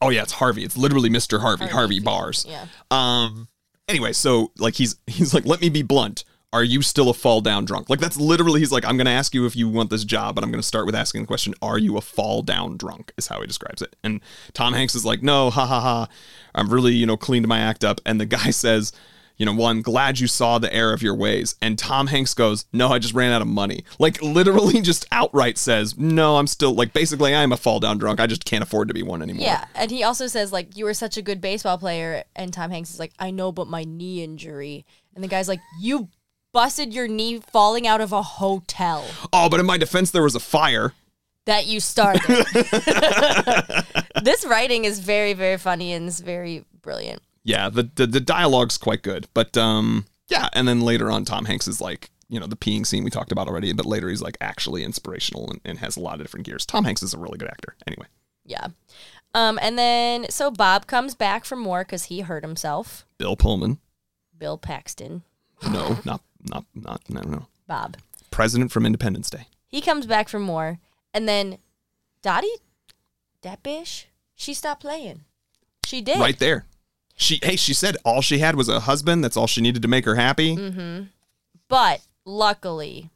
Oh 0.00 0.10
yeah, 0.10 0.22
it's 0.22 0.32
Harvey. 0.32 0.64
It's 0.64 0.76
literally 0.76 1.10
Mr. 1.10 1.40
Harvey, 1.40 1.66
Harvey, 1.66 2.00
Bars. 2.00 2.46
Yeah. 2.48 2.66
Um. 2.90 3.48
Anyway, 3.88 4.12
so 4.12 4.52
like 4.58 4.74
he's 4.74 4.96
he's 5.06 5.34
like, 5.34 5.44
let 5.44 5.60
me 5.60 5.68
be 5.68 5.82
blunt. 5.82 6.24
Are 6.52 6.62
you 6.62 6.82
still 6.82 7.10
a 7.10 7.14
fall 7.14 7.40
down 7.40 7.64
drunk? 7.64 7.90
Like 7.90 7.98
that's 7.98 8.16
literally 8.16 8.60
he's 8.60 8.70
like, 8.70 8.84
I'm 8.84 8.96
gonna 8.96 9.10
ask 9.10 9.34
you 9.34 9.44
if 9.44 9.56
you 9.56 9.68
want 9.68 9.90
this 9.90 10.04
job, 10.04 10.36
but 10.36 10.44
I'm 10.44 10.50
gonna 10.50 10.62
start 10.62 10.86
with 10.86 10.94
asking 10.94 11.22
the 11.22 11.26
question, 11.26 11.54
Are 11.60 11.78
you 11.78 11.96
a 11.96 12.00
fall 12.00 12.42
down 12.42 12.76
drunk? 12.76 13.12
Is 13.18 13.26
how 13.26 13.40
he 13.40 13.46
describes 13.46 13.82
it. 13.82 13.96
And 14.04 14.20
Tom 14.52 14.72
Hanks 14.72 14.94
is 14.94 15.04
like, 15.04 15.22
No, 15.22 15.50
ha 15.50 15.66
ha 15.66 15.80
ha. 15.80 16.08
I'm 16.54 16.72
really 16.72 16.94
you 16.94 17.06
know 17.06 17.16
cleaned 17.16 17.48
my 17.48 17.58
act 17.58 17.84
up. 17.84 18.00
And 18.06 18.20
the 18.20 18.26
guy 18.26 18.50
says. 18.50 18.92
You 19.36 19.46
know, 19.46 19.54
well, 19.54 19.66
I'm 19.66 19.82
glad 19.82 20.20
you 20.20 20.28
saw 20.28 20.58
the 20.58 20.72
error 20.72 20.92
of 20.92 21.02
your 21.02 21.14
ways. 21.14 21.56
And 21.60 21.76
Tom 21.76 22.06
Hanks 22.06 22.34
goes, 22.34 22.66
No, 22.72 22.88
I 22.88 22.98
just 23.00 23.14
ran 23.14 23.32
out 23.32 23.42
of 23.42 23.48
money. 23.48 23.84
Like, 23.98 24.22
literally, 24.22 24.80
just 24.80 25.06
outright 25.10 25.58
says, 25.58 25.98
No, 25.98 26.36
I'm 26.36 26.46
still, 26.46 26.72
like, 26.72 26.92
basically, 26.92 27.34
I'm 27.34 27.52
a 27.52 27.56
fall 27.56 27.80
down 27.80 27.98
drunk. 27.98 28.20
I 28.20 28.28
just 28.28 28.44
can't 28.44 28.62
afford 28.62 28.88
to 28.88 28.94
be 28.94 29.02
one 29.02 29.22
anymore. 29.22 29.44
Yeah, 29.44 29.64
and 29.74 29.90
he 29.90 30.04
also 30.04 30.28
says 30.28 30.52
like 30.52 30.76
you 30.76 30.84
were 30.84 30.94
such 30.94 31.16
a 31.16 31.22
good 31.22 31.40
baseball 31.40 31.78
player, 31.78 32.22
and 32.36 32.52
Tom 32.52 32.70
Hanks 32.70 32.90
is 32.92 33.00
like, 33.00 33.12
I 33.18 33.30
know, 33.32 33.50
but 33.50 33.66
my 33.66 33.82
knee 33.84 34.22
injury, 34.22 34.84
and 35.14 35.24
the 35.24 35.28
guy's 35.28 35.48
like, 35.48 35.60
you 35.80 36.08
busted 36.52 36.94
your 36.94 37.08
knee 37.08 37.40
falling 37.50 37.84
out 37.84 38.00
of 38.00 38.12
a 38.12 38.22
hotel 38.22 39.04
Oh, 39.32 39.48
but 39.48 39.58
in 39.58 39.66
my 39.66 39.76
defense, 39.76 40.12
there 40.12 40.22
was 40.22 40.36
a 40.36 40.40
fire. 40.40 40.92
that 41.46 41.66
you 41.66 41.80
started. 41.80 42.22
this 44.22 44.44
writing 44.46 44.84
is 44.84 45.00
very, 45.00 45.32
very 45.32 45.58
funny 45.58 45.92
and 45.92 46.06
is 46.06 46.20
very 46.20 46.64
brilliant. 46.80 47.20
Yeah 47.44 47.68
the, 47.68 47.88
the 47.94 48.06
the 48.06 48.20
dialogue's 48.20 48.78
quite 48.78 49.02
good 49.02 49.26
but 49.34 49.56
um 49.56 50.06
yeah 50.28 50.48
and 50.54 50.66
then 50.66 50.80
later 50.80 51.10
on 51.10 51.24
tom 51.24 51.44
hanks 51.44 51.68
is 51.68 51.80
like 51.80 52.10
you 52.28 52.40
know 52.40 52.46
the 52.46 52.56
peeing 52.56 52.86
scene 52.86 53.04
we 53.04 53.10
talked 53.10 53.30
about 53.32 53.46
already 53.48 53.72
but 53.72 53.86
later 53.86 54.08
he's 54.08 54.22
like 54.22 54.36
actually 54.40 54.82
inspirational 54.82 55.50
and, 55.50 55.60
and 55.64 55.78
has 55.78 55.96
a 55.96 56.00
lot 56.00 56.14
of 56.14 56.20
different 56.26 56.46
gears 56.46 56.64
tom 56.66 56.84
hanks 56.84 57.02
is 57.02 57.14
a 57.14 57.18
really 57.18 57.38
good 57.38 57.48
actor 57.48 57.76
anyway 57.86 58.06
Yeah. 58.44 58.68
Um, 59.36 59.58
and 59.60 59.76
then 59.76 60.26
so 60.30 60.50
Bob 60.52 60.86
comes 60.86 61.14
back 61.16 61.44
from 61.44 61.64
war 61.64 61.82
because 61.82 62.04
he 62.04 62.20
hurt 62.20 62.44
himself. 62.44 63.04
bill 63.18 63.36
pullman 63.36 63.78
Bill 64.38 64.58
Paxton, 64.58 65.22
No, 65.70 65.98
not 66.04 66.20
not 66.42 66.64
not 66.74 67.00
no 67.08 67.20
no. 67.22 67.46
Bob. 67.66 67.96
President 68.30 68.70
from 68.72 68.84
Independence 68.84 69.30
Day. 69.30 69.46
He 69.68 69.80
comes 69.80 70.06
back 70.06 70.28
from 70.28 70.46
war, 70.48 70.78
and 71.14 71.28
then 71.28 71.58
Dottie, 72.22 72.48
that 73.42 73.62
bitch, 73.62 74.04
she 74.34 74.52
stopped 74.54 74.82
playing. 74.82 75.22
She 75.86 76.00
did. 76.00 76.18
Right 76.18 76.38
there. 76.38 76.66
She 77.16 77.38
hey, 77.42 77.56
she 77.56 77.74
said 77.74 77.96
all 78.04 78.20
she 78.20 78.38
had 78.38 78.56
was 78.56 78.68
a 78.68 78.80
husband. 78.80 79.22
That's 79.22 79.36
all 79.36 79.46
she 79.46 79.60
needed 79.60 79.82
to 79.82 79.88
make 79.88 80.04
her 80.04 80.16
happy. 80.16 80.56
Mm-hmm. 80.56 81.04
But 81.68 82.00
luckily, 82.24 83.10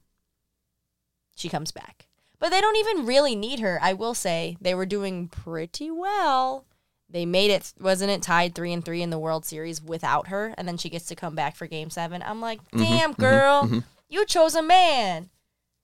she 1.35 1.49
comes 1.49 1.73
back. 1.73 2.07
But 2.39 2.51
they 2.51 2.61
don't 2.61 2.77
even 2.77 3.07
really 3.07 3.35
need 3.35 3.59
her. 3.61 3.81
I 3.83 3.93
will 3.95 4.15
say 4.15 4.57
they 4.61 4.75
were 4.75 4.87
doing 4.87 5.27
pretty 5.29 5.91
well. 5.91 6.65
They 7.11 7.27
made 7.27 7.51
it, 7.51 7.73
wasn't 7.81 8.11
it 8.11 8.23
tied 8.23 8.55
three 8.55 8.73
and 8.73 8.85
three 8.85 9.03
in 9.03 9.11
the 9.11 9.19
World 9.19 9.45
Series 9.45 9.83
without 9.83 10.29
her, 10.29 10.55
and 10.59 10.69
then 10.69 10.77
she 10.77 10.91
gets 10.91 11.07
to 11.07 11.17
come 11.17 11.35
back 11.35 11.57
for 11.57 11.67
Game 11.67 11.91
Seven. 11.91 12.23
I'm 12.23 12.41
like, 12.41 12.61
Mm-hmm, 12.71 12.83
damn 12.83 13.13
girl, 13.15 13.83
you 14.09 14.27
chose 14.27 14.55
a 14.55 14.63
man. 14.63 15.31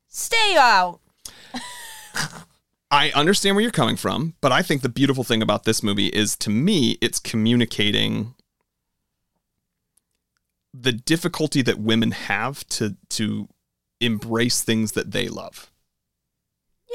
Stay 0.06 0.56
out. 0.56 1.00
I 2.94 3.10
understand 3.10 3.56
where 3.56 3.62
you're 3.62 3.72
coming 3.72 3.96
from, 3.96 4.34
but 4.40 4.52
I 4.52 4.62
think 4.62 4.82
the 4.82 4.88
beautiful 4.88 5.24
thing 5.24 5.42
about 5.42 5.64
this 5.64 5.82
movie 5.82 6.06
is 6.06 6.36
to 6.36 6.50
me, 6.50 6.96
it's 7.00 7.18
communicating 7.18 8.34
the 10.72 10.92
difficulty 10.92 11.60
that 11.62 11.80
women 11.80 12.12
have 12.12 12.64
to 12.68 12.96
to 13.10 13.48
embrace 14.00 14.62
things 14.62 14.92
that 14.92 15.10
they 15.10 15.28
love. 15.28 15.72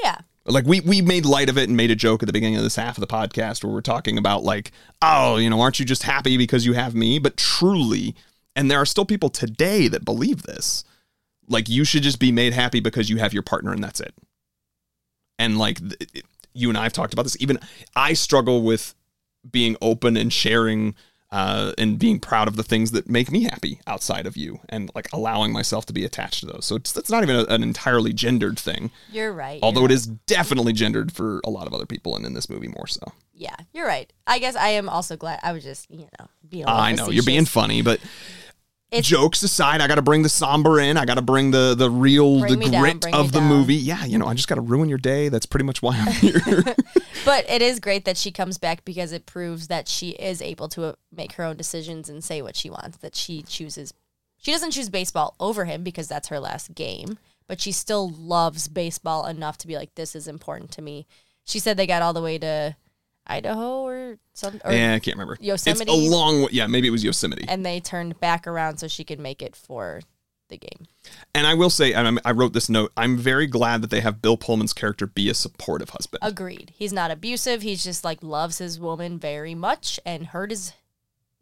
Yeah, 0.02 0.20
Like 0.46 0.64
we 0.64 0.80
we 0.80 1.02
made 1.02 1.26
light 1.26 1.50
of 1.50 1.58
it 1.58 1.68
and 1.68 1.76
made 1.76 1.90
a 1.90 1.96
joke 1.96 2.22
at 2.22 2.26
the 2.26 2.32
beginning 2.32 2.56
of 2.56 2.62
this 2.62 2.76
half 2.76 2.96
of 2.96 3.02
the 3.02 3.06
podcast 3.06 3.62
where 3.62 3.72
we're 3.72 3.82
talking 3.82 4.16
about 4.16 4.42
like, 4.42 4.72
oh, 5.02 5.36
you 5.36 5.50
know, 5.50 5.60
aren't 5.60 5.78
you 5.78 5.84
just 5.84 6.04
happy 6.04 6.38
because 6.38 6.64
you 6.64 6.72
have 6.72 6.94
me? 6.94 7.18
But 7.18 7.36
truly, 7.36 8.14
and 8.56 8.70
there 8.70 8.78
are 8.78 8.86
still 8.86 9.04
people 9.04 9.28
today 9.28 9.86
that 9.88 10.06
believe 10.06 10.44
this. 10.44 10.82
Like 11.46 11.68
you 11.68 11.84
should 11.84 12.04
just 12.04 12.20
be 12.20 12.32
made 12.32 12.54
happy 12.54 12.80
because 12.80 13.10
you 13.10 13.18
have 13.18 13.34
your 13.34 13.42
partner 13.42 13.72
and 13.72 13.84
that's 13.84 14.00
it. 14.00 14.14
And 15.40 15.58
like 15.58 15.78
it- 16.00 16.24
you 16.52 16.68
and 16.68 16.76
I 16.76 16.82
have 16.82 16.92
talked 16.92 17.12
about 17.12 17.22
this. 17.22 17.36
Even 17.40 17.58
I 17.94 18.12
struggle 18.12 18.62
with 18.62 18.94
being 19.50 19.76
open 19.80 20.16
and 20.16 20.32
sharing 20.32 20.94
uh, 21.32 21.72
and 21.78 21.96
being 21.96 22.18
proud 22.18 22.48
of 22.48 22.56
the 22.56 22.62
things 22.64 22.90
that 22.90 23.08
make 23.08 23.30
me 23.30 23.44
happy 23.44 23.78
outside 23.86 24.26
of 24.26 24.36
you, 24.36 24.58
and 24.68 24.90
like 24.96 25.06
allowing 25.12 25.52
myself 25.52 25.86
to 25.86 25.92
be 25.92 26.04
attached 26.04 26.40
to 26.40 26.46
those. 26.46 26.66
So 26.66 26.74
it's 26.74 26.90
that's 26.90 27.08
not 27.08 27.22
even 27.22 27.36
a, 27.36 27.44
an 27.44 27.62
entirely 27.62 28.12
gendered 28.12 28.58
thing, 28.58 28.90
you're 29.12 29.32
right. 29.32 29.60
although 29.62 29.82
you're 29.82 29.90
it 29.90 29.94
is 29.94 30.06
definitely 30.06 30.72
gendered 30.72 31.12
for 31.12 31.40
a 31.44 31.50
lot 31.50 31.68
of 31.68 31.72
other 31.72 31.86
people, 31.86 32.16
and 32.16 32.26
in 32.26 32.34
this 32.34 32.50
movie 32.50 32.66
more 32.66 32.88
so. 32.88 33.12
Yeah, 33.32 33.54
you're 33.72 33.86
right. 33.86 34.12
I 34.26 34.40
guess 34.40 34.56
I 34.56 34.70
am 34.70 34.88
also 34.88 35.16
glad. 35.16 35.38
I 35.44 35.52
was 35.52 35.62
just, 35.62 35.88
you 35.88 36.08
know, 36.18 36.26
being. 36.48 36.64
I 36.66 36.92
know 36.92 37.10
you're 37.10 37.22
being 37.22 37.44
funny, 37.46 37.80
but 37.80 38.00
It's- 38.90 39.06
jokes 39.06 39.42
aside, 39.42 39.80
I 39.80 39.86
got 39.86 39.94
to 39.96 40.02
bring 40.02 40.22
the 40.22 40.28
somber 40.28 40.80
in. 40.80 40.96
I 40.96 41.04
got 41.04 41.14
to 41.14 41.22
bring 41.22 41.50
the 41.52 41.74
the 41.76 41.88
real, 41.90 42.40
the 42.40 42.56
me 42.56 42.68
down, 42.70 42.80
grit 42.82 43.14
of 43.14 43.30
the 43.32 43.38
down. 43.38 43.48
movie. 43.48 43.76
Yeah, 43.76 44.04
you 44.04 44.18
know, 44.18 44.26
I 44.26 44.34
just 44.34 44.48
got 44.48 44.56
to 44.56 44.60
ruin 44.60 44.88
your 44.88 44.98
day. 44.98 45.28
That's 45.28 45.46
pretty 45.46 45.64
much 45.64 45.80
why 45.82 45.96
I'm 45.98 46.12
here. 46.12 46.64
But 47.26 47.48
it 47.50 47.60
is 47.60 47.80
great 47.80 48.06
that 48.06 48.16
she 48.16 48.30
comes 48.32 48.56
back 48.56 48.82
because 48.84 49.12
it 49.12 49.26
proves 49.26 49.68
that 49.68 49.88
she 49.88 50.10
is 50.10 50.40
able 50.40 50.68
to 50.70 50.84
uh, 50.86 50.92
make 51.14 51.32
her 51.32 51.44
own 51.44 51.54
decisions 51.56 52.08
and 52.08 52.24
say 52.24 52.40
what 52.40 52.56
she 52.56 52.70
wants. 52.70 52.96
That 52.98 53.14
she 53.14 53.42
chooses, 53.42 53.92
she 54.38 54.50
doesn't 54.52 54.70
choose 54.70 54.88
baseball 54.88 55.34
over 55.38 55.66
him 55.66 55.84
because 55.84 56.08
that's 56.08 56.28
her 56.28 56.40
last 56.40 56.74
game, 56.74 57.18
but 57.46 57.60
she 57.60 57.72
still 57.72 58.08
loves 58.08 58.68
baseball 58.68 59.26
enough 59.26 59.58
to 59.58 59.66
be 59.66 59.76
like, 59.76 59.94
this 59.96 60.16
is 60.16 60.26
important 60.26 60.70
to 60.72 60.82
me. 60.82 61.06
She 61.44 61.58
said 61.58 61.76
they 61.76 61.86
got 61.86 62.00
all 62.00 62.14
the 62.14 62.22
way 62.22 62.38
to 62.38 62.74
Idaho 63.30 63.82
or 63.82 64.18
some, 64.34 64.60
or, 64.64 64.72
yeah, 64.72 64.94
I 64.94 64.98
can't 64.98 65.16
remember. 65.16 65.36
Yosemite? 65.40 65.82
It's 65.82 65.90
a 65.90 66.10
long 66.10 66.42
way. 66.42 66.48
Yeah, 66.52 66.66
maybe 66.66 66.88
it 66.88 66.90
was 66.90 67.04
Yosemite. 67.04 67.44
and 67.48 67.64
they 67.64 67.80
turned 67.80 68.18
back 68.20 68.46
around 68.46 68.78
so 68.78 68.88
she 68.88 69.04
could 69.04 69.20
make 69.20 69.40
it 69.42 69.54
for 69.54 70.00
the 70.48 70.56
game. 70.58 70.86
And 71.34 71.46
I 71.46 71.54
will 71.54 71.70
say, 71.70 71.92
and 71.92 72.06
I'm- 72.08 72.18
I 72.24 72.32
wrote 72.32 72.52
this 72.54 72.68
note. 72.68 72.90
I'm 72.96 73.16
very 73.16 73.46
glad 73.46 73.82
that 73.82 73.90
they 73.90 74.00
have 74.00 74.20
Bill 74.20 74.36
Pullman's 74.36 74.72
character 74.72 75.06
be 75.06 75.30
a 75.30 75.34
supportive 75.34 75.90
husband. 75.90 76.18
Agreed. 76.22 76.72
He's 76.76 76.92
not 76.92 77.12
abusive. 77.12 77.62
He's 77.62 77.84
just 77.84 78.02
like 78.04 78.20
loves 78.22 78.58
his 78.58 78.80
woman 78.80 79.16
very 79.18 79.54
much 79.54 80.00
and 80.04 80.26
hurt 80.26 80.50
his 80.50 80.72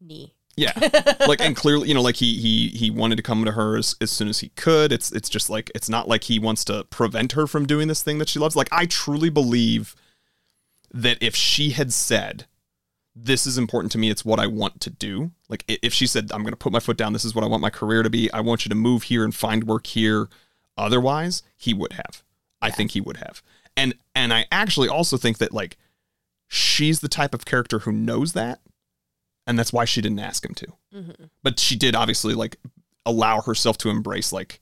knee. 0.00 0.34
Yeah, 0.56 0.72
like 1.28 1.40
and 1.40 1.54
clearly, 1.54 1.86
you 1.86 1.94
know, 1.94 2.02
like 2.02 2.16
he 2.16 2.36
he 2.40 2.68
he 2.76 2.90
wanted 2.90 3.14
to 3.14 3.22
come 3.22 3.44
to 3.44 3.52
her 3.52 3.76
as, 3.78 3.94
as 4.00 4.10
soon 4.10 4.26
as 4.26 4.40
he 4.40 4.48
could. 4.56 4.90
It's 4.92 5.12
it's 5.12 5.28
just 5.28 5.48
like 5.48 5.70
it's 5.72 5.88
not 5.88 6.08
like 6.08 6.24
he 6.24 6.40
wants 6.40 6.64
to 6.64 6.82
prevent 6.90 7.32
her 7.32 7.46
from 7.46 7.64
doing 7.64 7.86
this 7.86 8.02
thing 8.02 8.18
that 8.18 8.28
she 8.28 8.40
loves. 8.40 8.56
Like 8.56 8.68
I 8.72 8.84
truly 8.86 9.30
believe 9.30 9.94
that 11.02 11.18
if 11.20 11.34
she 11.34 11.70
had 11.70 11.92
said, 11.92 12.46
"This 13.14 13.46
is 13.46 13.58
important 13.58 13.92
to 13.92 13.98
me. 13.98 14.10
It's 14.10 14.24
what 14.24 14.38
I 14.38 14.46
want 14.46 14.80
to 14.82 14.90
do," 14.90 15.32
like 15.48 15.64
if 15.66 15.92
she 15.92 16.06
said, 16.06 16.30
"I'm 16.32 16.42
going 16.42 16.52
to 16.52 16.56
put 16.56 16.72
my 16.72 16.80
foot 16.80 16.96
down. 16.96 17.12
This 17.12 17.24
is 17.24 17.34
what 17.34 17.44
I 17.44 17.48
want 17.48 17.62
my 17.62 17.70
career 17.70 18.02
to 18.02 18.10
be. 18.10 18.30
I 18.32 18.40
want 18.40 18.64
you 18.64 18.68
to 18.68 18.74
move 18.74 19.04
here 19.04 19.24
and 19.24 19.34
find 19.34 19.64
work 19.64 19.86
here," 19.86 20.28
otherwise, 20.76 21.42
he 21.56 21.74
would 21.74 21.94
have. 21.94 22.22
I 22.60 22.70
think 22.70 22.92
he 22.92 23.00
would 23.00 23.18
have. 23.18 23.42
And 23.76 23.94
and 24.14 24.32
I 24.32 24.46
actually 24.50 24.88
also 24.88 25.16
think 25.16 25.38
that 25.38 25.52
like 25.52 25.76
she's 26.48 27.00
the 27.00 27.08
type 27.08 27.34
of 27.34 27.44
character 27.44 27.80
who 27.80 27.92
knows 27.92 28.32
that 28.32 28.60
and 29.48 29.58
that's 29.58 29.72
why 29.72 29.86
she 29.86 30.02
didn't 30.02 30.18
ask 30.18 30.44
him 30.44 30.54
to. 30.54 30.66
Mm-hmm. 30.94 31.24
But 31.42 31.58
she 31.58 31.74
did 31.74 31.96
obviously 31.96 32.34
like 32.34 32.58
allow 33.06 33.40
herself 33.40 33.78
to 33.78 33.88
embrace 33.88 34.30
like 34.30 34.60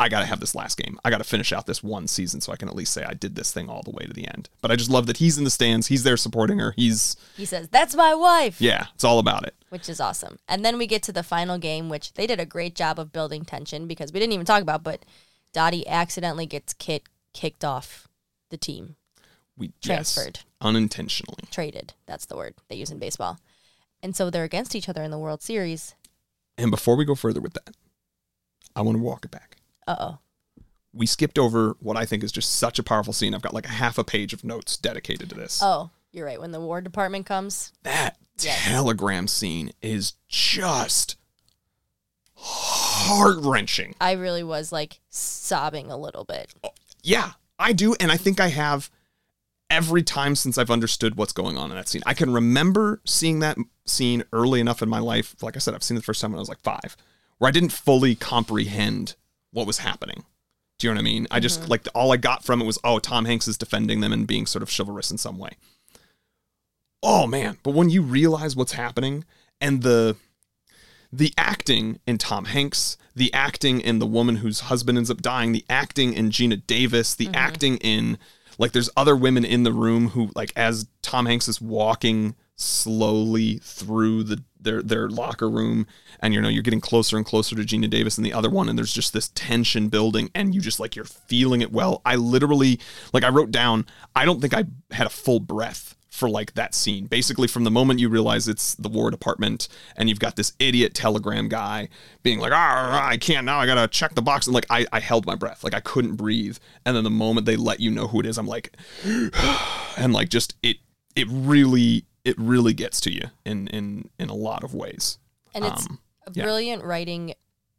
I 0.00 0.08
got 0.08 0.20
to 0.20 0.26
have 0.26 0.40
this 0.40 0.54
last 0.54 0.76
game. 0.76 0.98
I 1.04 1.10
got 1.10 1.18
to 1.18 1.24
finish 1.24 1.52
out 1.52 1.66
this 1.66 1.82
one 1.82 2.08
season 2.08 2.40
so 2.40 2.52
I 2.52 2.56
can 2.56 2.68
at 2.68 2.74
least 2.74 2.92
say 2.92 3.04
I 3.04 3.14
did 3.14 3.36
this 3.36 3.52
thing 3.52 3.68
all 3.68 3.82
the 3.82 3.92
way 3.92 4.04
to 4.04 4.12
the 4.12 4.26
end. 4.26 4.48
But 4.60 4.70
I 4.70 4.76
just 4.76 4.90
love 4.90 5.06
that 5.06 5.18
he's 5.18 5.38
in 5.38 5.44
the 5.44 5.50
stands, 5.50 5.86
he's 5.86 6.02
there 6.02 6.16
supporting 6.16 6.58
her. 6.58 6.72
He's 6.76 7.16
He 7.36 7.44
says, 7.44 7.68
That's 7.68 7.94
my 7.94 8.14
wife. 8.14 8.60
yeah, 8.60 8.86
it's 8.94 9.04
all 9.04 9.18
about 9.18 9.46
it. 9.46 9.54
Which 9.68 9.88
is 9.88 10.00
awesome. 10.00 10.38
And 10.48 10.64
then 10.64 10.78
we 10.78 10.86
get 10.86 11.02
to 11.04 11.12
the 11.12 11.22
final 11.22 11.58
game, 11.58 11.88
which 11.88 12.14
they 12.14 12.26
did 12.26 12.40
a 12.40 12.46
great 12.46 12.74
job 12.74 12.98
of 12.98 13.12
building 13.12 13.44
tension 13.44 13.86
because 13.86 14.12
we 14.12 14.18
didn't 14.18 14.32
even 14.32 14.46
talk 14.46 14.62
about, 14.62 14.82
but 14.82 15.04
Dottie 15.52 15.86
accidentally 15.86 16.46
gets 16.46 16.72
kit 16.72 17.04
kicked 17.32 17.64
off 17.64 18.08
the 18.50 18.56
team. 18.56 18.96
We 19.56 19.72
Transferred. 19.82 20.38
yes, 20.38 20.44
unintentionally. 20.60 21.44
Traded. 21.50 21.92
That's 22.06 22.26
the 22.26 22.36
word 22.36 22.54
they 22.68 22.76
use 22.76 22.90
in 22.90 22.98
baseball. 22.98 23.38
And 24.02 24.14
so 24.16 24.30
they're 24.30 24.44
against 24.44 24.74
each 24.74 24.88
other 24.88 25.02
in 25.02 25.10
the 25.10 25.18
World 25.18 25.42
Series. 25.42 25.94
And 26.56 26.70
before 26.70 26.96
we 26.96 27.04
go 27.04 27.14
further 27.14 27.40
with 27.40 27.54
that, 27.54 27.76
I 28.74 28.82
want 28.82 28.96
to 28.96 29.02
walk 29.02 29.24
it 29.24 29.30
back. 29.30 29.57
Uh 29.88 29.96
oh. 29.98 30.18
We 30.92 31.06
skipped 31.06 31.38
over 31.38 31.76
what 31.80 31.96
I 31.96 32.04
think 32.04 32.22
is 32.22 32.32
just 32.32 32.56
such 32.56 32.78
a 32.78 32.82
powerful 32.82 33.12
scene. 33.12 33.34
I've 33.34 33.42
got 33.42 33.54
like 33.54 33.66
a 33.66 33.70
half 33.70 33.98
a 33.98 34.04
page 34.04 34.32
of 34.32 34.44
notes 34.44 34.76
dedicated 34.76 35.28
to 35.30 35.34
this. 35.34 35.60
Oh, 35.62 35.90
you're 36.12 36.26
right. 36.26 36.40
When 36.40 36.52
the 36.52 36.60
War 36.60 36.80
Department 36.80 37.26
comes, 37.26 37.72
that 37.82 38.16
Yes. 38.40 38.64
telegram 38.66 39.26
scene 39.26 39.72
is 39.82 40.12
just 40.28 41.16
heart 42.34 43.38
wrenching. 43.40 43.94
I 44.00 44.12
really 44.12 44.42
was 44.42 44.70
like 44.72 45.00
sobbing 45.08 45.90
a 45.90 45.96
little 45.96 46.24
bit. 46.24 46.54
Yeah, 47.02 47.32
I 47.58 47.72
do. 47.72 47.94
And 47.98 48.12
I 48.12 48.16
think 48.16 48.40
I 48.40 48.48
have 48.48 48.90
every 49.70 50.02
time 50.02 50.36
since 50.36 50.56
I've 50.56 50.70
understood 50.70 51.16
what's 51.16 51.32
going 51.32 51.58
on 51.58 51.70
in 51.70 51.76
that 51.76 51.88
scene. 51.88 52.02
I 52.06 52.14
can 52.14 52.32
remember 52.32 53.00
seeing 53.04 53.40
that 53.40 53.58
scene 53.86 54.22
early 54.32 54.60
enough 54.60 54.82
in 54.82 54.88
my 54.88 55.00
life. 55.00 55.34
Like 55.42 55.56
I 55.56 55.58
said, 55.58 55.74
I've 55.74 55.82
seen 55.82 55.96
it 55.96 56.00
the 56.00 56.04
first 56.04 56.20
time 56.20 56.30
when 56.32 56.38
I 56.38 56.40
was 56.40 56.48
like 56.48 56.60
five, 56.60 56.96
where 57.38 57.48
I 57.48 57.52
didn't 57.52 57.72
fully 57.72 58.14
comprehend 58.14 59.16
what 59.52 59.66
was 59.66 59.78
happening. 59.78 60.24
Do 60.78 60.86
you 60.86 60.94
know 60.94 60.98
what 60.98 61.02
I 61.02 61.04
mean? 61.04 61.26
I 61.30 61.40
just 61.40 61.62
mm-hmm. 61.62 61.70
like 61.70 61.88
all 61.94 62.12
I 62.12 62.16
got 62.16 62.44
from 62.44 62.62
it 62.62 62.66
was, 62.66 62.78
oh, 62.84 62.98
Tom 62.98 63.24
Hanks 63.24 63.48
is 63.48 63.58
defending 63.58 64.00
them 64.00 64.12
and 64.12 64.26
being 64.26 64.46
sort 64.46 64.62
of 64.62 64.70
chivalrous 64.74 65.10
in 65.10 65.18
some 65.18 65.38
way. 65.38 65.50
Oh 67.02 67.26
man, 67.26 67.58
but 67.62 67.74
when 67.74 67.90
you 67.90 68.02
realize 68.02 68.56
what's 68.56 68.72
happening 68.72 69.24
and 69.60 69.82
the 69.82 70.16
the 71.12 71.32
acting 71.38 72.00
in 72.06 72.18
Tom 72.18 72.46
Hanks, 72.46 72.96
the 73.14 73.32
acting 73.32 73.80
in 73.80 73.98
the 73.98 74.06
woman 74.06 74.36
whose 74.36 74.60
husband 74.60 74.98
ends 74.98 75.10
up 75.10 75.22
dying, 75.22 75.52
the 75.52 75.64
acting 75.68 76.12
in 76.12 76.30
Geena 76.30 76.64
Davis, 76.66 77.14
the 77.14 77.26
mm-hmm. 77.26 77.34
acting 77.34 77.76
in 77.78 78.18
like 78.58 78.72
there's 78.72 78.90
other 78.96 79.16
women 79.16 79.44
in 79.44 79.62
the 79.62 79.72
room 79.72 80.10
who 80.10 80.30
like 80.34 80.52
as 80.54 80.86
Tom 81.02 81.26
Hanks 81.26 81.48
is 81.48 81.60
walking 81.60 82.34
slowly 82.58 83.58
through 83.62 84.24
the 84.24 84.42
their 84.60 84.82
their 84.82 85.08
locker 85.08 85.48
room 85.48 85.86
and 86.18 86.34
you 86.34 86.40
know 86.40 86.48
you're 86.48 86.62
getting 86.62 86.80
closer 86.80 87.16
and 87.16 87.24
closer 87.24 87.54
to 87.54 87.62
Geena 87.62 87.88
Davis 87.88 88.18
and 88.18 88.26
the 88.26 88.32
other 88.32 88.50
one 88.50 88.68
and 88.68 88.76
there's 88.76 88.92
just 88.92 89.12
this 89.12 89.28
tension 89.34 89.88
building 89.88 90.28
and 90.34 90.54
you 90.54 90.60
just 90.60 90.80
like 90.80 90.96
you're 90.96 91.04
feeling 91.04 91.60
it 91.60 91.72
well. 91.72 92.02
I 92.04 92.16
literally 92.16 92.80
like 93.12 93.22
I 93.22 93.28
wrote 93.28 93.52
down 93.52 93.86
I 94.16 94.24
don't 94.24 94.40
think 94.40 94.54
I 94.54 94.64
had 94.90 95.06
a 95.06 95.10
full 95.10 95.38
breath 95.38 95.94
for 96.18 96.28
like 96.28 96.54
that 96.54 96.74
scene. 96.74 97.06
Basically, 97.06 97.46
from 97.46 97.64
the 97.64 97.70
moment 97.70 98.00
you 98.00 98.08
realize 98.08 98.48
it's 98.48 98.74
the 98.74 98.88
War 98.88 99.10
Department 99.10 99.68
and 99.96 100.08
you've 100.08 100.18
got 100.18 100.34
this 100.36 100.52
idiot 100.58 100.92
telegram 100.94 101.48
guy 101.48 101.88
being 102.22 102.40
like, 102.40 102.52
I 102.52 103.16
can't 103.20 103.46
now, 103.46 103.60
I 103.60 103.66
gotta 103.66 103.86
check 103.86 104.14
the 104.14 104.22
box. 104.22 104.46
And 104.46 104.54
like, 104.54 104.66
I, 104.68 104.84
I 104.92 105.00
held 105.00 105.26
my 105.26 105.36
breath, 105.36 105.62
like, 105.62 105.74
I 105.74 105.80
couldn't 105.80 106.16
breathe. 106.16 106.58
And 106.84 106.96
then 106.96 107.04
the 107.04 107.10
moment 107.10 107.46
they 107.46 107.56
let 107.56 107.78
you 107.78 107.90
know 107.90 108.08
who 108.08 108.20
it 108.20 108.26
is, 108.26 108.36
I'm 108.36 108.48
like, 108.48 108.76
and 109.96 110.12
like, 110.12 110.28
just 110.28 110.56
it, 110.62 110.78
it 111.14 111.28
really, 111.30 112.04
it 112.28 112.36
really 112.38 112.74
gets 112.74 113.00
to 113.00 113.12
you 113.12 113.22
in, 113.44 113.66
in, 113.68 114.10
in 114.18 114.28
a 114.28 114.34
lot 114.34 114.62
of 114.62 114.74
ways. 114.74 115.18
And 115.54 115.64
it's 115.64 115.86
Um, 115.86 115.98
a 116.26 116.32
yeah. 116.34 116.44
brilliant 116.44 116.84
writing 116.84 117.34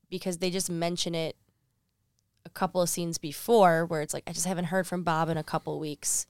because 0.09 0.39
they 0.39 0.49
just 0.49 0.69
mention 0.69 1.13
it 1.15 1.35
a 2.45 2.49
couple 2.49 2.81
of 2.81 2.89
scenes 2.89 3.17
before 3.17 3.85
where 3.85 4.01
it's 4.01 4.13
like, 4.13 4.23
I 4.26 4.34
just 4.34 4.47
haven't 4.47 4.65
heard 4.65 4.88
from 4.88 5.03
Bob 5.03 5.30
in 5.30 5.38
a 5.38 5.43
couple 5.43 5.73
of 5.73 5.80
weeks. 5.80 6.26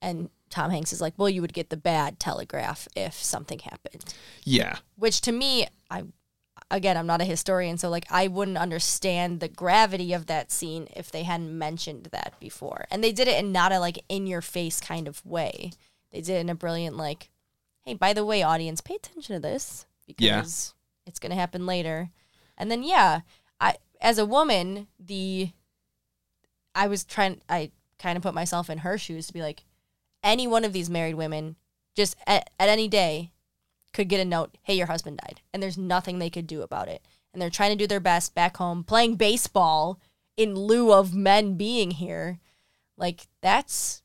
And 0.00 0.30
Tom 0.48 0.70
Hanks 0.70 0.92
is 0.92 1.00
like, 1.00 1.14
well, 1.16 1.28
you 1.28 1.40
would 1.42 1.52
get 1.52 1.70
the 1.70 1.76
bad 1.76 2.18
telegraph 2.18 2.88
if 2.96 3.14
something 3.14 3.58
happened. 3.60 4.14
Yeah. 4.44 4.78
Which 4.96 5.20
to 5.22 5.32
me, 5.32 5.66
I 5.90 6.04
again, 6.70 6.96
I'm 6.96 7.06
not 7.06 7.20
a 7.20 7.26
historian, 7.26 7.76
so 7.76 7.90
like 7.90 8.06
I 8.10 8.28
wouldn't 8.28 8.56
understand 8.56 9.40
the 9.40 9.48
gravity 9.48 10.12
of 10.12 10.26
that 10.26 10.50
scene 10.50 10.88
if 10.96 11.10
they 11.10 11.22
hadn't 11.22 11.56
mentioned 11.56 12.08
that 12.12 12.34
before. 12.40 12.86
And 12.90 13.04
they 13.04 13.12
did 13.12 13.28
it 13.28 13.38
in 13.38 13.52
not 13.52 13.72
a 13.72 13.78
like 13.78 13.98
in 14.08 14.26
your 14.26 14.40
face 14.40 14.80
kind 14.80 15.06
of 15.06 15.24
way. 15.24 15.72
They 16.12 16.20
did 16.20 16.36
it 16.36 16.40
in 16.40 16.48
a 16.48 16.54
brilliant 16.54 16.96
like, 16.96 17.30
hey, 17.84 17.94
by 17.94 18.12
the 18.12 18.24
way, 18.24 18.42
audience, 18.42 18.80
pay 18.80 18.94
attention 18.94 19.34
to 19.34 19.40
this 19.40 19.86
Yeah. 20.06 20.40
because 20.40 20.74
it's 21.06 21.18
gonna 21.18 21.34
happen 21.34 21.66
later. 21.66 22.10
And 22.56 22.70
then 22.70 22.82
yeah, 22.82 23.20
I 23.60 23.76
as 24.00 24.18
a 24.18 24.26
woman, 24.26 24.88
the 24.98 25.50
I 26.74 26.86
was 26.86 27.04
trying 27.04 27.40
I 27.48 27.70
kind 27.98 28.16
of 28.16 28.22
put 28.22 28.34
myself 28.34 28.68
in 28.70 28.78
her 28.78 28.98
shoes 28.98 29.26
to 29.26 29.32
be 29.32 29.42
like, 29.42 29.64
any 30.22 30.46
one 30.46 30.64
of 30.64 30.72
these 30.72 30.90
married 30.90 31.14
women, 31.14 31.56
just 31.94 32.16
at, 32.26 32.50
at 32.58 32.68
any 32.68 32.88
day, 32.88 33.32
could 33.92 34.08
get 34.08 34.20
a 34.20 34.24
note, 34.24 34.56
hey, 34.62 34.74
your 34.74 34.86
husband 34.86 35.18
died. 35.18 35.40
And 35.52 35.62
there's 35.62 35.78
nothing 35.78 36.18
they 36.18 36.30
could 36.30 36.46
do 36.46 36.62
about 36.62 36.88
it. 36.88 37.02
And 37.32 37.40
they're 37.40 37.50
trying 37.50 37.70
to 37.70 37.76
do 37.76 37.86
their 37.86 38.00
best 38.00 38.34
back 38.34 38.56
home, 38.56 38.84
playing 38.84 39.16
baseball 39.16 40.00
in 40.36 40.54
lieu 40.54 40.92
of 40.92 41.14
men 41.14 41.56
being 41.56 41.92
here. 41.92 42.40
Like, 42.96 43.26
that's 43.40 44.02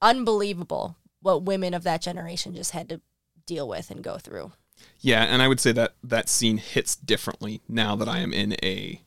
unbelievable 0.00 0.96
what 1.24 1.42
women 1.44 1.72
of 1.72 1.84
that 1.84 2.02
generation 2.02 2.54
just 2.54 2.72
had 2.72 2.86
to 2.90 3.00
deal 3.46 3.66
with 3.66 3.90
and 3.90 4.04
go 4.04 4.18
through. 4.18 4.52
Yeah, 5.00 5.22
and 5.24 5.40
I 5.40 5.48
would 5.48 5.58
say 5.58 5.72
that 5.72 5.94
that 6.02 6.28
scene 6.28 6.58
hits 6.58 6.94
differently 6.94 7.62
now 7.66 7.96
that 7.96 8.08
I 8.08 8.18
am 8.18 8.32
in 8.34 8.56
a 8.62 9.00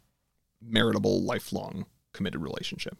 maritable, 0.59 1.21
lifelong, 1.21 1.85
committed 2.13 2.41
relationship. 2.41 2.97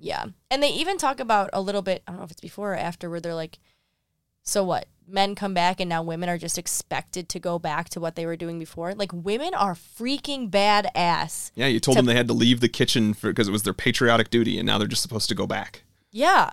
Yeah. 0.00 0.26
And 0.50 0.60
they 0.60 0.70
even 0.70 0.98
talk 0.98 1.20
about 1.20 1.50
a 1.52 1.60
little 1.60 1.82
bit, 1.82 2.02
I 2.06 2.10
don't 2.10 2.18
know 2.18 2.24
if 2.24 2.32
it's 2.32 2.40
before 2.40 2.72
or 2.72 2.76
after, 2.76 3.08
where 3.08 3.20
they're 3.20 3.34
like, 3.34 3.60
so 4.42 4.64
what? 4.64 4.86
Men 5.06 5.36
come 5.36 5.54
back 5.54 5.78
and 5.78 5.88
now 5.88 6.02
women 6.02 6.28
are 6.28 6.38
just 6.38 6.58
expected 6.58 7.28
to 7.28 7.38
go 7.38 7.60
back 7.60 7.88
to 7.90 8.00
what 8.00 8.16
they 8.16 8.26
were 8.26 8.36
doing 8.36 8.58
before. 8.58 8.92
Like, 8.94 9.12
women 9.12 9.54
are 9.54 9.74
freaking 9.74 10.50
badass. 10.50 11.52
Yeah, 11.54 11.66
you 11.66 11.78
told 11.78 11.94
To- 11.96 11.98
them 11.98 12.06
they 12.06 12.16
had 12.16 12.28
to 12.28 12.34
leave 12.34 12.58
the 12.60 12.68
kitchen 12.68 13.14
because 13.20 13.46
it 13.46 13.52
was 13.52 13.62
their 13.62 13.72
patriotic 13.72 14.30
duty, 14.30 14.58
and 14.58 14.66
now 14.66 14.78
they're 14.78 14.88
just 14.88 15.02
supposed 15.02 15.28
to 15.28 15.34
go 15.36 15.46
back. 15.46 15.84
Yeah. 16.10 16.50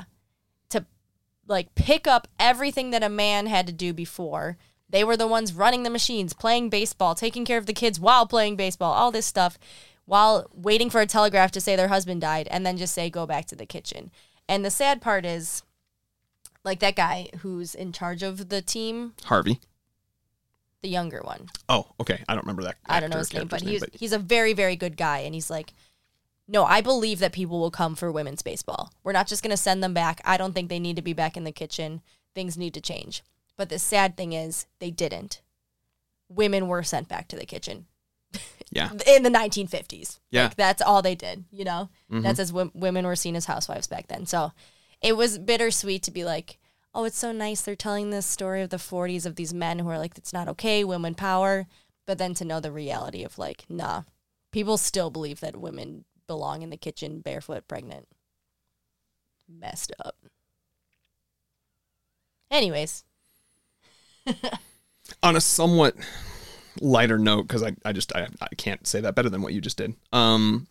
Like 1.48 1.76
pick 1.76 2.08
up 2.08 2.28
everything 2.40 2.92
that 2.92 3.04
a 3.04 3.10
man 3.10 3.48
had 3.48 3.68
to 3.68 3.74
do 3.74 3.94
before. 3.94 4.58
They 4.90 5.04
were 5.04 5.18
the 5.18 5.28
ones 5.28 5.54
running 5.54 5.84
the 5.84 5.90
machines, 5.90 6.34
playing 6.34 6.70
baseball, 6.70 7.16
taking 7.16 7.46
care 7.46 7.58
of 7.58 7.66
the 7.66 7.74
kids 7.74 8.00
while 8.00 8.26
playing 8.28 8.56
baseball, 8.56 8.94
all 8.94 9.12
this 9.12 9.26
stuff, 9.26 9.58
while 10.06 10.50
waiting 10.54 10.90
for 10.90 11.02
a 11.02 11.08
telegraph 11.08 11.52
to 11.52 11.62
say 11.62 11.76
their 11.76 11.88
husband 11.88 12.22
died, 12.22 12.48
and 12.52 12.66
then 12.66 12.78
just 12.78 12.94
say, 12.94 13.10
go 13.10 13.26
back 13.26 13.46
to 13.48 13.56
the 13.56 13.66
kitchen. 13.66 14.12
And 14.48 14.64
the 14.64 14.70
sad 14.70 15.02
part 15.02 15.26
is, 15.26 15.64
like 16.64 16.80
that 16.80 16.96
guy 16.96 17.30
who's 17.40 17.74
in 17.74 17.92
charge 17.92 18.22
of 18.24 18.50
the 18.50 18.62
team, 18.62 19.14
Harvey. 19.24 19.60
the 20.82 20.90
younger 20.90 21.22
one. 21.24 21.50
Oh, 21.68 21.88
okay. 22.00 22.24
I 22.30 22.34
don't 22.34 22.44
remember 22.44 22.64
that. 22.64 22.76
I 22.86 23.00
don't 23.00 23.10
know 23.10 23.18
his 23.18 23.34
name, 23.34 23.48
but 23.48 23.62
he's 23.62 23.84
he's 23.94 24.14
a 24.14 24.20
very 24.20 24.54
very 24.54 24.76
good 24.76 24.98
guy, 24.98 25.20
and 25.20 25.34
he's 25.34 25.50
like, 25.50 25.74
no, 26.48 26.64
I 26.66 26.82
believe 26.82 27.20
that 27.20 27.32
people 27.34 27.60
will 27.60 27.72
come 27.72 27.96
for 27.96 28.12
women's 28.12 28.42
baseball. 28.42 28.92
We're 29.04 29.12
not 29.14 29.28
just 29.28 29.42
gonna 29.44 29.58
send 29.58 29.84
them 29.84 29.94
back. 29.94 30.22
I 30.26 30.38
don't 30.38 30.54
think 30.54 30.70
they 30.70 30.80
need 30.80 30.96
to 30.98 31.02
be 31.02 31.14
back 31.14 31.36
in 31.38 31.44
the 31.44 31.52
kitchen. 31.52 32.02
Things 32.34 32.58
need 32.58 32.74
to 32.76 32.82
change. 32.82 33.24
But 33.58 33.70
the 33.70 33.80
sad 33.80 34.18
thing 34.18 34.34
is, 34.34 34.66
they 34.80 34.92
didn't. 34.92 35.42
Women 36.30 36.68
were 36.68 36.84
sent 36.84 37.08
back 37.08 37.28
to 37.30 37.36
the 37.36 37.46
kitchen 37.46 37.86
yeah, 38.72 38.92
in 39.08 39.24
the 39.24 39.30
1950s. 39.30 40.20
Yeah. 40.32 40.46
like, 40.46 40.56
that's 40.56 40.82
all 40.82 41.02
they 41.02 41.16
did. 41.16 41.46
You 41.52 41.64
know, 41.66 41.90
Mhm. 42.12 42.24
that's 42.24 42.40
as 42.40 42.50
w- 42.50 42.72
women 42.74 43.06
were 43.06 43.16
seen 43.16 43.36
as 43.36 43.46
housewives 43.46 43.88
back 43.88 44.08
then. 44.08 44.26
So 44.26 44.52
it 45.02 45.16
was 45.16 45.38
bittersweet 45.38 46.04
to 46.04 46.12
be 46.12 46.26
like, 46.26 46.58
oh, 46.94 47.04
it's 47.06 47.18
so 47.18 47.32
nice 47.32 47.62
they're 47.62 47.76
telling 47.76 48.10
this 48.10 48.26
story 48.26 48.62
of 48.62 48.70
the 48.70 48.78
40s 48.78 49.26
of 49.26 49.36
these 49.36 49.54
men 49.54 49.80
who 49.80 49.90
are 49.90 50.00
like, 50.00 50.18
it's 50.18 50.34
not 50.34 50.48
okay, 50.50 50.84
women 50.84 51.14
power. 51.16 51.68
But 52.08 52.18
then 52.18 52.34
to 52.36 52.46
know 52.46 52.60
the 52.60 52.72
reality 52.72 53.24
of 53.24 53.38
like, 53.38 53.66
nah, 53.70 54.04
people 54.52 54.78
still 54.78 55.10
believe 55.10 55.40
that 55.40 55.56
women 55.58 56.06
belong 56.28 56.62
in 56.62 56.70
the 56.70 56.78
kitchen 56.78 57.20
barefoot, 57.20 57.68
pregnant. 57.68 58.08
Messed 59.48 59.92
up. 60.04 60.16
Anyways, 62.52 63.04
on 65.24 65.36
a 65.36 65.42
somewhat 65.42 65.96
lighter 66.82 67.18
note 67.18 67.44
because 67.44 67.64
I, 67.64 67.76
I 67.84 67.94
just 67.94 68.14
I, 68.16 68.28
I 68.42 68.48
can't 68.58 68.86
say 68.86 69.02
that 69.02 69.16
better 69.16 69.30
than 69.30 69.42
what 69.42 69.54
you 69.54 69.62
just 69.62 69.78
did 69.78 69.96
um 70.12 70.68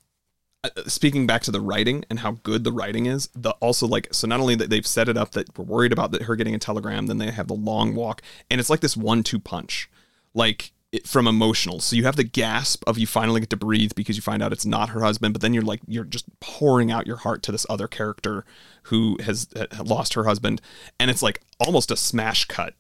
uh, 0.62 0.68
speaking 0.86 1.26
back 1.26 1.42
to 1.42 1.50
the 1.50 1.60
writing 1.60 2.04
and 2.10 2.18
how 2.18 2.32
good 2.42 2.64
the 2.64 2.72
writing 2.72 3.06
is 3.06 3.28
the 3.34 3.50
also 3.52 3.86
like 3.86 4.08
so 4.12 4.26
not 4.26 4.40
only 4.40 4.54
that 4.54 4.70
they've 4.70 4.86
set 4.86 5.08
it 5.08 5.16
up 5.16 5.32
that 5.32 5.56
we're 5.58 5.64
worried 5.64 5.92
about 5.92 6.10
that 6.12 6.22
her 6.22 6.36
getting 6.36 6.54
a 6.54 6.58
telegram 6.58 7.06
then 7.06 7.18
they 7.18 7.30
have 7.30 7.48
the 7.48 7.54
long 7.54 7.94
walk 7.94 8.20
and 8.50 8.60
it's 8.60 8.70
like 8.70 8.80
this 8.80 8.96
one-two 8.96 9.38
punch 9.38 9.88
like 10.34 10.72
from 11.04 11.26
emotional. 11.26 11.80
So 11.80 11.96
you 11.96 12.04
have 12.04 12.16
the 12.16 12.24
gasp 12.24 12.84
of 12.86 12.98
you 12.98 13.06
finally 13.06 13.40
get 13.40 13.50
to 13.50 13.56
breathe 13.56 13.92
because 13.94 14.16
you 14.16 14.22
find 14.22 14.42
out 14.42 14.52
it's 14.52 14.66
not 14.66 14.90
her 14.90 15.00
husband 15.00 15.34
but 15.34 15.42
then 15.42 15.54
you're 15.54 15.62
like 15.62 15.80
you're 15.86 16.04
just 16.04 16.26
pouring 16.40 16.90
out 16.90 17.06
your 17.06 17.16
heart 17.16 17.42
to 17.44 17.52
this 17.52 17.66
other 17.68 17.88
character 17.88 18.44
who 18.84 19.18
has 19.22 19.48
lost 19.82 20.14
her 20.14 20.24
husband. 20.24 20.60
And 20.98 21.10
it's 21.10 21.22
like 21.22 21.40
almost 21.58 21.90
a 21.90 21.96
smash 21.96 22.44
cut 22.46 22.74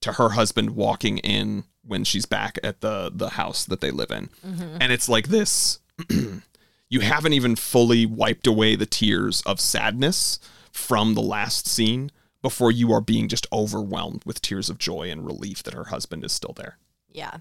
to 0.00 0.12
her 0.12 0.30
husband 0.30 0.70
walking 0.70 1.18
in 1.18 1.64
when 1.82 2.04
she's 2.04 2.26
back 2.26 2.58
at 2.62 2.80
the 2.80 3.10
the 3.14 3.30
house 3.30 3.64
that 3.64 3.80
they 3.80 3.90
live 3.90 4.10
in. 4.10 4.28
Mm-hmm. 4.46 4.78
And 4.80 4.92
it's 4.92 5.08
like 5.08 5.28
this. 5.28 5.78
You 6.90 7.00
haven't 7.00 7.34
even 7.34 7.54
fully 7.54 8.06
wiped 8.06 8.46
away 8.46 8.74
the 8.74 8.86
tears 8.86 9.42
of 9.42 9.60
sadness 9.60 10.40
from 10.72 11.14
the 11.14 11.20
last 11.20 11.66
scene 11.66 12.10
before 12.40 12.72
you 12.72 12.92
are 12.92 13.00
being 13.00 13.28
just 13.28 13.46
overwhelmed 13.52 14.22
with 14.24 14.40
tears 14.40 14.70
of 14.70 14.78
joy 14.78 15.10
and 15.10 15.26
relief 15.26 15.62
that 15.64 15.74
her 15.74 15.84
husband 15.84 16.24
is 16.24 16.32
still 16.32 16.54
there. 16.56 16.78
Yeah, 17.12 17.38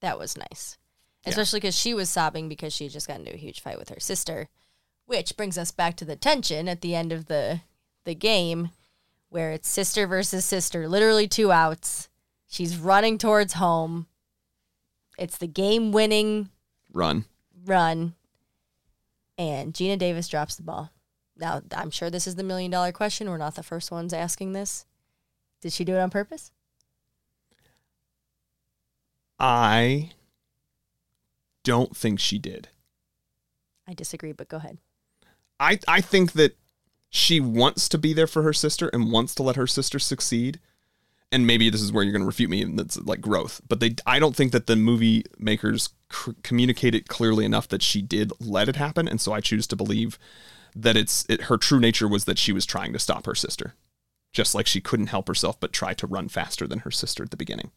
that 0.00 0.18
was 0.18 0.36
nice. 0.36 0.78
Yeah. 1.24 1.30
Especially 1.30 1.60
because 1.60 1.76
she 1.78 1.94
was 1.94 2.08
sobbing 2.08 2.48
because 2.48 2.72
she 2.72 2.84
had 2.84 2.92
just 2.92 3.08
got 3.08 3.18
into 3.18 3.34
a 3.34 3.38
huge 3.38 3.60
fight 3.60 3.78
with 3.78 3.88
her 3.88 4.00
sister, 4.00 4.48
which 5.06 5.36
brings 5.36 5.58
us 5.58 5.70
back 5.70 5.96
to 5.96 6.04
the 6.04 6.16
tension 6.16 6.68
at 6.68 6.80
the 6.80 6.94
end 6.94 7.12
of 7.12 7.26
the 7.26 7.62
the 8.04 8.14
game, 8.14 8.70
where 9.28 9.50
it's 9.50 9.68
sister 9.68 10.06
versus 10.06 10.44
sister, 10.44 10.88
literally 10.88 11.28
two 11.28 11.52
outs. 11.52 12.08
She's 12.46 12.78
running 12.78 13.18
towards 13.18 13.54
home. 13.54 14.06
It's 15.18 15.36
the 15.36 15.48
game 15.48 15.92
winning 15.92 16.48
run 16.92 17.24
run, 17.64 18.14
and 19.36 19.72
Geena 19.74 19.98
Davis 19.98 20.28
drops 20.28 20.56
the 20.56 20.62
ball. 20.62 20.90
Now, 21.36 21.62
I'm 21.72 21.90
sure 21.90 22.10
this 22.10 22.26
is 22.26 22.34
the 22.34 22.42
million 22.42 22.70
dollar 22.70 22.92
question. 22.92 23.30
We're 23.30 23.36
not 23.36 23.54
the 23.54 23.62
first 23.62 23.90
ones 23.90 24.12
asking 24.12 24.52
this. 24.52 24.86
Did 25.60 25.72
she 25.72 25.84
do 25.84 25.94
it 25.94 26.00
on 26.00 26.10
purpose? 26.10 26.52
I 29.38 30.10
don't 31.64 31.96
think 31.96 32.18
she 32.18 32.38
did 32.38 32.68
I 33.88 33.94
disagree, 33.94 34.32
but 34.32 34.48
go 34.48 34.58
ahead. 34.58 34.78
I 35.58 35.78
I 35.88 36.00
think 36.02 36.32
that 36.32 36.56
she 37.08 37.40
wants 37.40 37.88
to 37.88 37.98
be 37.98 38.12
there 38.12 38.26
for 38.26 38.42
her 38.42 38.52
sister 38.52 38.88
and 38.92 39.10
wants 39.10 39.34
to 39.36 39.42
let 39.42 39.56
her 39.56 39.66
sister 39.66 39.98
succeed. 39.98 40.60
And 41.32 41.46
maybe 41.46 41.68
this 41.68 41.82
is 41.82 41.92
where 41.92 42.04
you're 42.04 42.12
going 42.12 42.22
to 42.22 42.26
refute 42.26 42.48
me, 42.48 42.62
and 42.62 42.78
that's 42.78 42.98
like 43.00 43.20
growth. 43.20 43.60
But 43.68 43.80
they, 43.80 43.96
I 44.06 44.18
don't 44.18 44.34
think 44.34 44.52
that 44.52 44.66
the 44.66 44.76
movie 44.76 45.24
makers 45.38 45.90
c- 46.10 46.32
communicated 46.42 47.08
clearly 47.08 47.44
enough 47.44 47.68
that 47.68 47.82
she 47.82 48.00
did 48.00 48.32
let 48.40 48.68
it 48.68 48.76
happen, 48.76 49.06
and 49.06 49.20
so 49.20 49.32
I 49.32 49.40
choose 49.40 49.66
to 49.68 49.76
believe 49.76 50.18
that 50.74 50.96
it's 50.96 51.26
it, 51.28 51.42
her 51.42 51.58
true 51.58 51.80
nature 51.80 52.08
was 52.08 52.24
that 52.24 52.38
she 52.38 52.52
was 52.52 52.64
trying 52.64 52.94
to 52.94 52.98
stop 52.98 53.26
her 53.26 53.34
sister, 53.34 53.74
just 54.32 54.54
like 54.54 54.66
she 54.66 54.80
couldn't 54.80 55.08
help 55.08 55.28
herself 55.28 55.60
but 55.60 55.72
try 55.72 55.92
to 55.94 56.06
run 56.06 56.28
faster 56.28 56.66
than 56.66 56.80
her 56.80 56.90
sister 56.90 57.22
at 57.22 57.30
the 57.30 57.36
beginning. 57.36 57.72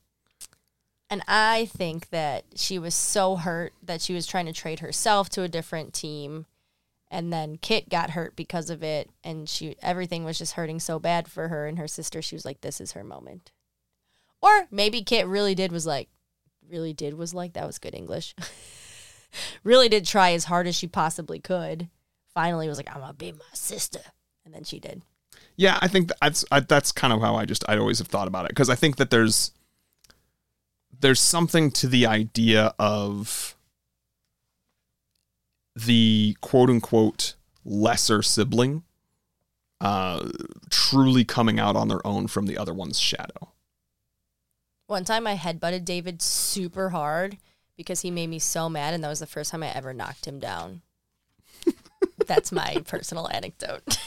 And 1.11 1.21
I 1.27 1.65
think 1.65 2.09
that 2.11 2.45
she 2.55 2.79
was 2.79 2.95
so 2.95 3.35
hurt 3.35 3.73
that 3.83 3.99
she 3.99 4.13
was 4.13 4.25
trying 4.25 4.45
to 4.45 4.53
trade 4.53 4.79
herself 4.79 5.29
to 5.31 5.43
a 5.43 5.49
different 5.49 5.93
team. 5.93 6.45
And 7.11 7.33
then 7.33 7.57
Kit 7.57 7.89
got 7.89 8.11
hurt 8.11 8.37
because 8.37 8.69
of 8.69 8.81
it. 8.81 9.09
And 9.21 9.49
she 9.49 9.75
everything 9.83 10.23
was 10.23 10.37
just 10.37 10.53
hurting 10.53 10.79
so 10.79 10.99
bad 10.99 11.27
for 11.27 11.49
her 11.49 11.67
and 11.67 11.77
her 11.77 11.87
sister. 11.87 12.21
She 12.21 12.33
was 12.33 12.45
like, 12.45 12.61
this 12.61 12.79
is 12.79 12.93
her 12.93 13.03
moment. 13.03 13.51
Or 14.41 14.67
maybe 14.71 15.03
Kit 15.03 15.27
really 15.27 15.53
did 15.53 15.73
was 15.73 15.85
like, 15.85 16.07
really 16.69 16.93
did 16.93 17.15
was 17.15 17.33
like, 17.33 17.53
that 17.53 17.67
was 17.67 17.77
good 17.77 17.93
English. 17.93 18.33
really 19.65 19.89
did 19.89 20.05
try 20.05 20.31
as 20.31 20.45
hard 20.45 20.65
as 20.65 20.77
she 20.77 20.87
possibly 20.87 21.39
could. 21.39 21.89
Finally 22.33 22.69
was 22.69 22.77
like, 22.77 22.89
I'm 22.89 23.01
going 23.01 23.11
to 23.11 23.13
be 23.17 23.33
my 23.33 23.39
sister. 23.51 23.99
And 24.45 24.53
then 24.53 24.63
she 24.63 24.79
did. 24.79 25.01
Yeah, 25.57 25.77
I 25.81 25.89
think 25.89 26.09
that's 26.21 26.45
I, 26.53 26.61
that's 26.61 26.93
kind 26.93 27.11
of 27.11 27.19
how 27.19 27.35
I 27.35 27.43
just 27.43 27.65
I'd 27.67 27.79
always 27.79 27.99
have 27.99 28.07
thought 28.07 28.29
about 28.29 28.45
it 28.45 28.51
because 28.51 28.69
I 28.69 28.75
think 28.75 28.95
that 28.95 29.09
there's 29.09 29.51
there's 31.01 31.19
something 31.19 31.71
to 31.71 31.87
the 31.87 32.05
idea 32.05 32.73
of 32.79 33.55
the 35.75 36.35
quote 36.41 36.69
unquote 36.69 37.35
lesser 37.63 38.21
sibling 38.21 38.83
uh 39.79 40.27
truly 40.69 41.23
coming 41.23 41.59
out 41.59 41.75
on 41.75 41.87
their 41.87 42.05
own 42.05 42.27
from 42.27 42.45
the 42.45 42.57
other 42.57 42.73
one's 42.73 42.99
shadow. 42.99 43.49
One 44.87 45.05
time 45.05 45.25
I 45.25 45.37
headbutted 45.37 45.85
David 45.85 46.21
super 46.21 46.89
hard 46.89 47.37
because 47.77 48.01
he 48.01 48.11
made 48.11 48.27
me 48.27 48.39
so 48.39 48.69
mad, 48.69 48.93
and 48.93 49.03
that 49.03 49.07
was 49.07 49.19
the 49.19 49.25
first 49.25 49.51
time 49.51 49.63
I 49.63 49.73
ever 49.73 49.93
knocked 49.93 50.27
him 50.27 50.37
down. 50.39 50.81
That's 52.27 52.51
my 52.51 52.83
personal 52.85 53.29
anecdote. 53.29 53.83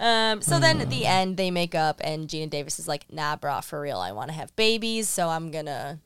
Um, 0.00 0.40
so 0.40 0.58
then 0.58 0.80
at 0.80 0.88
the 0.88 1.04
end, 1.04 1.36
they 1.36 1.50
make 1.50 1.74
up, 1.74 2.00
and 2.02 2.26
Geena 2.26 2.48
Davis 2.48 2.78
is 2.78 2.88
like, 2.88 3.12
"Nah, 3.12 3.36
bro, 3.36 3.60
for 3.60 3.82
real, 3.82 3.98
I 3.98 4.12
want 4.12 4.30
to 4.30 4.34
have 4.34 4.56
babies, 4.56 5.10
so 5.10 5.28
I'm 5.28 5.50
gonna, 5.50 6.00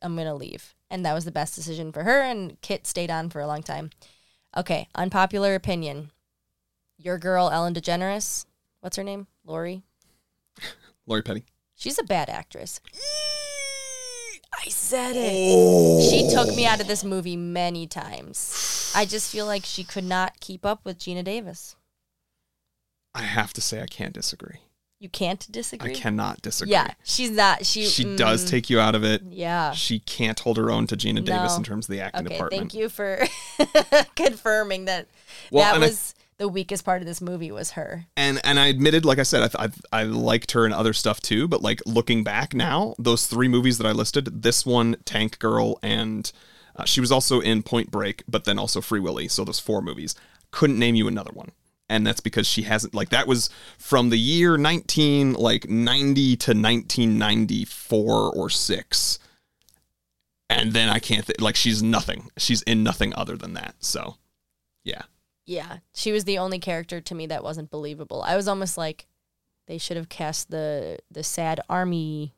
I'm 0.00 0.16
gonna 0.16 0.36
leave." 0.36 0.76
And 0.88 1.04
that 1.04 1.12
was 1.12 1.24
the 1.24 1.32
best 1.32 1.56
decision 1.56 1.90
for 1.90 2.04
her. 2.04 2.20
And 2.22 2.60
Kit 2.60 2.86
stayed 2.86 3.10
on 3.10 3.30
for 3.30 3.40
a 3.40 3.48
long 3.48 3.64
time. 3.64 3.90
Okay, 4.56 4.86
unpopular 4.94 5.56
opinion. 5.56 6.12
Your 6.96 7.18
girl 7.18 7.50
Ellen 7.50 7.74
DeGeneres, 7.74 8.46
what's 8.80 8.96
her 8.96 9.02
name? 9.02 9.26
Lori. 9.44 9.82
Lori 11.06 11.22
Petty. 11.22 11.44
She's 11.74 11.98
a 11.98 12.04
bad 12.04 12.30
actress. 12.30 12.80
I 14.64 14.68
said 14.68 15.16
it. 15.16 16.10
She 16.10 16.30
took 16.32 16.54
me 16.54 16.64
out 16.64 16.80
of 16.80 16.86
this 16.86 17.02
movie 17.02 17.36
many 17.36 17.88
times. 17.88 18.92
I 18.94 19.04
just 19.04 19.32
feel 19.32 19.46
like 19.46 19.64
she 19.64 19.82
could 19.82 20.04
not 20.04 20.38
keep 20.38 20.64
up 20.64 20.84
with 20.84 21.00
Geena 21.00 21.24
Davis. 21.24 21.74
I 23.14 23.22
have 23.22 23.52
to 23.54 23.60
say 23.60 23.80
I 23.82 23.86
can't 23.86 24.12
disagree. 24.12 24.58
You 25.00 25.08
can't 25.10 25.46
disagree. 25.52 25.90
I 25.90 25.94
cannot 25.94 26.40
disagree. 26.40 26.72
Yeah, 26.72 26.92
she's 27.04 27.30
not. 27.30 27.66
She 27.66 27.84
She 27.84 28.16
does 28.16 28.44
mm, 28.44 28.48
take 28.48 28.70
you 28.70 28.80
out 28.80 28.94
of 28.94 29.04
it. 29.04 29.22
Yeah. 29.28 29.72
She 29.72 29.98
can't 29.98 30.38
hold 30.40 30.56
her 30.56 30.70
own 30.70 30.86
to 30.86 30.96
Geena 30.96 31.22
Davis 31.22 31.56
in 31.58 31.62
terms 31.62 31.86
of 31.86 31.92
the 31.92 32.00
acting 32.00 32.26
Okay. 32.26 32.34
department. 32.36 32.60
Thank 32.72 32.74
you 32.74 32.88
for 32.88 33.26
confirming 34.16 34.86
that. 34.86 35.08
Well, 35.50 35.64
that 35.64 35.74
and 35.74 35.84
I- 35.84 35.88
was 35.88 36.14
the 36.38 36.48
weakest 36.48 36.84
part 36.84 37.00
of 37.02 37.06
this 37.06 37.20
movie 37.20 37.50
was 37.52 37.72
her. 37.72 38.06
and 38.16 38.40
and 38.44 38.58
I 38.58 38.66
admitted, 38.66 39.04
like 39.04 39.18
I 39.18 39.22
said, 39.24 39.50
I, 39.56 39.64
I 39.64 39.68
I 40.00 40.02
liked 40.04 40.52
her 40.52 40.64
in 40.66 40.72
other 40.72 40.92
stuff 40.92 41.20
too. 41.20 41.46
But 41.48 41.62
like 41.62 41.80
looking 41.86 42.24
back 42.24 42.54
now, 42.54 42.94
those 42.98 43.26
three 43.26 43.48
movies 43.48 43.78
that 43.78 43.86
I 43.86 43.92
listed, 43.92 44.42
this 44.42 44.64
one, 44.64 44.96
Tank 45.04 45.38
Girl, 45.38 45.78
and 45.82 46.30
uh, 46.76 46.84
she 46.84 47.00
was 47.00 47.12
also 47.12 47.40
in 47.40 47.62
Point 47.62 47.90
Break, 47.90 48.22
but 48.26 48.44
then 48.44 48.58
also 48.58 48.80
Free 48.80 49.00
Willy. 49.00 49.28
So 49.28 49.44
those 49.44 49.60
four 49.60 49.82
movies. 49.82 50.14
Couldn't 50.50 50.78
name 50.78 50.94
you 50.94 51.08
another 51.08 51.32
one, 51.32 51.50
and 51.88 52.06
that's 52.06 52.20
because 52.20 52.46
she 52.46 52.62
hasn't 52.62 52.94
like 52.94 53.10
that 53.10 53.26
was 53.26 53.50
from 53.78 54.10
the 54.10 54.18
year 54.18 54.56
nineteen 54.56 55.34
like 55.34 55.68
ninety 55.68 56.36
to 56.36 56.54
nineteen 56.54 57.18
ninety 57.18 57.64
four 57.64 58.34
or 58.34 58.48
six. 58.50 59.18
And 60.50 60.72
then 60.72 60.88
I 60.88 60.98
can't 60.98 61.26
th- 61.26 61.40
like 61.40 61.56
she's 61.56 61.82
nothing. 61.82 62.30
She's 62.36 62.62
in 62.62 62.82
nothing 62.82 63.14
other 63.14 63.36
than 63.36 63.54
that. 63.54 63.74
So, 63.80 64.16
yeah. 64.84 65.02
Yeah, 65.46 65.78
she 65.94 66.12
was 66.12 66.24
the 66.24 66.38
only 66.38 66.58
character 66.58 67.00
to 67.00 67.14
me 67.14 67.26
that 67.26 67.42
wasn't 67.42 67.70
believable. 67.70 68.22
I 68.22 68.36
was 68.36 68.46
almost 68.48 68.78
like 68.78 69.06
they 69.66 69.78
should 69.78 69.96
have 69.96 70.08
cast 70.08 70.50
the 70.50 70.98
the 71.10 71.22
sad 71.22 71.60
army 71.68 72.34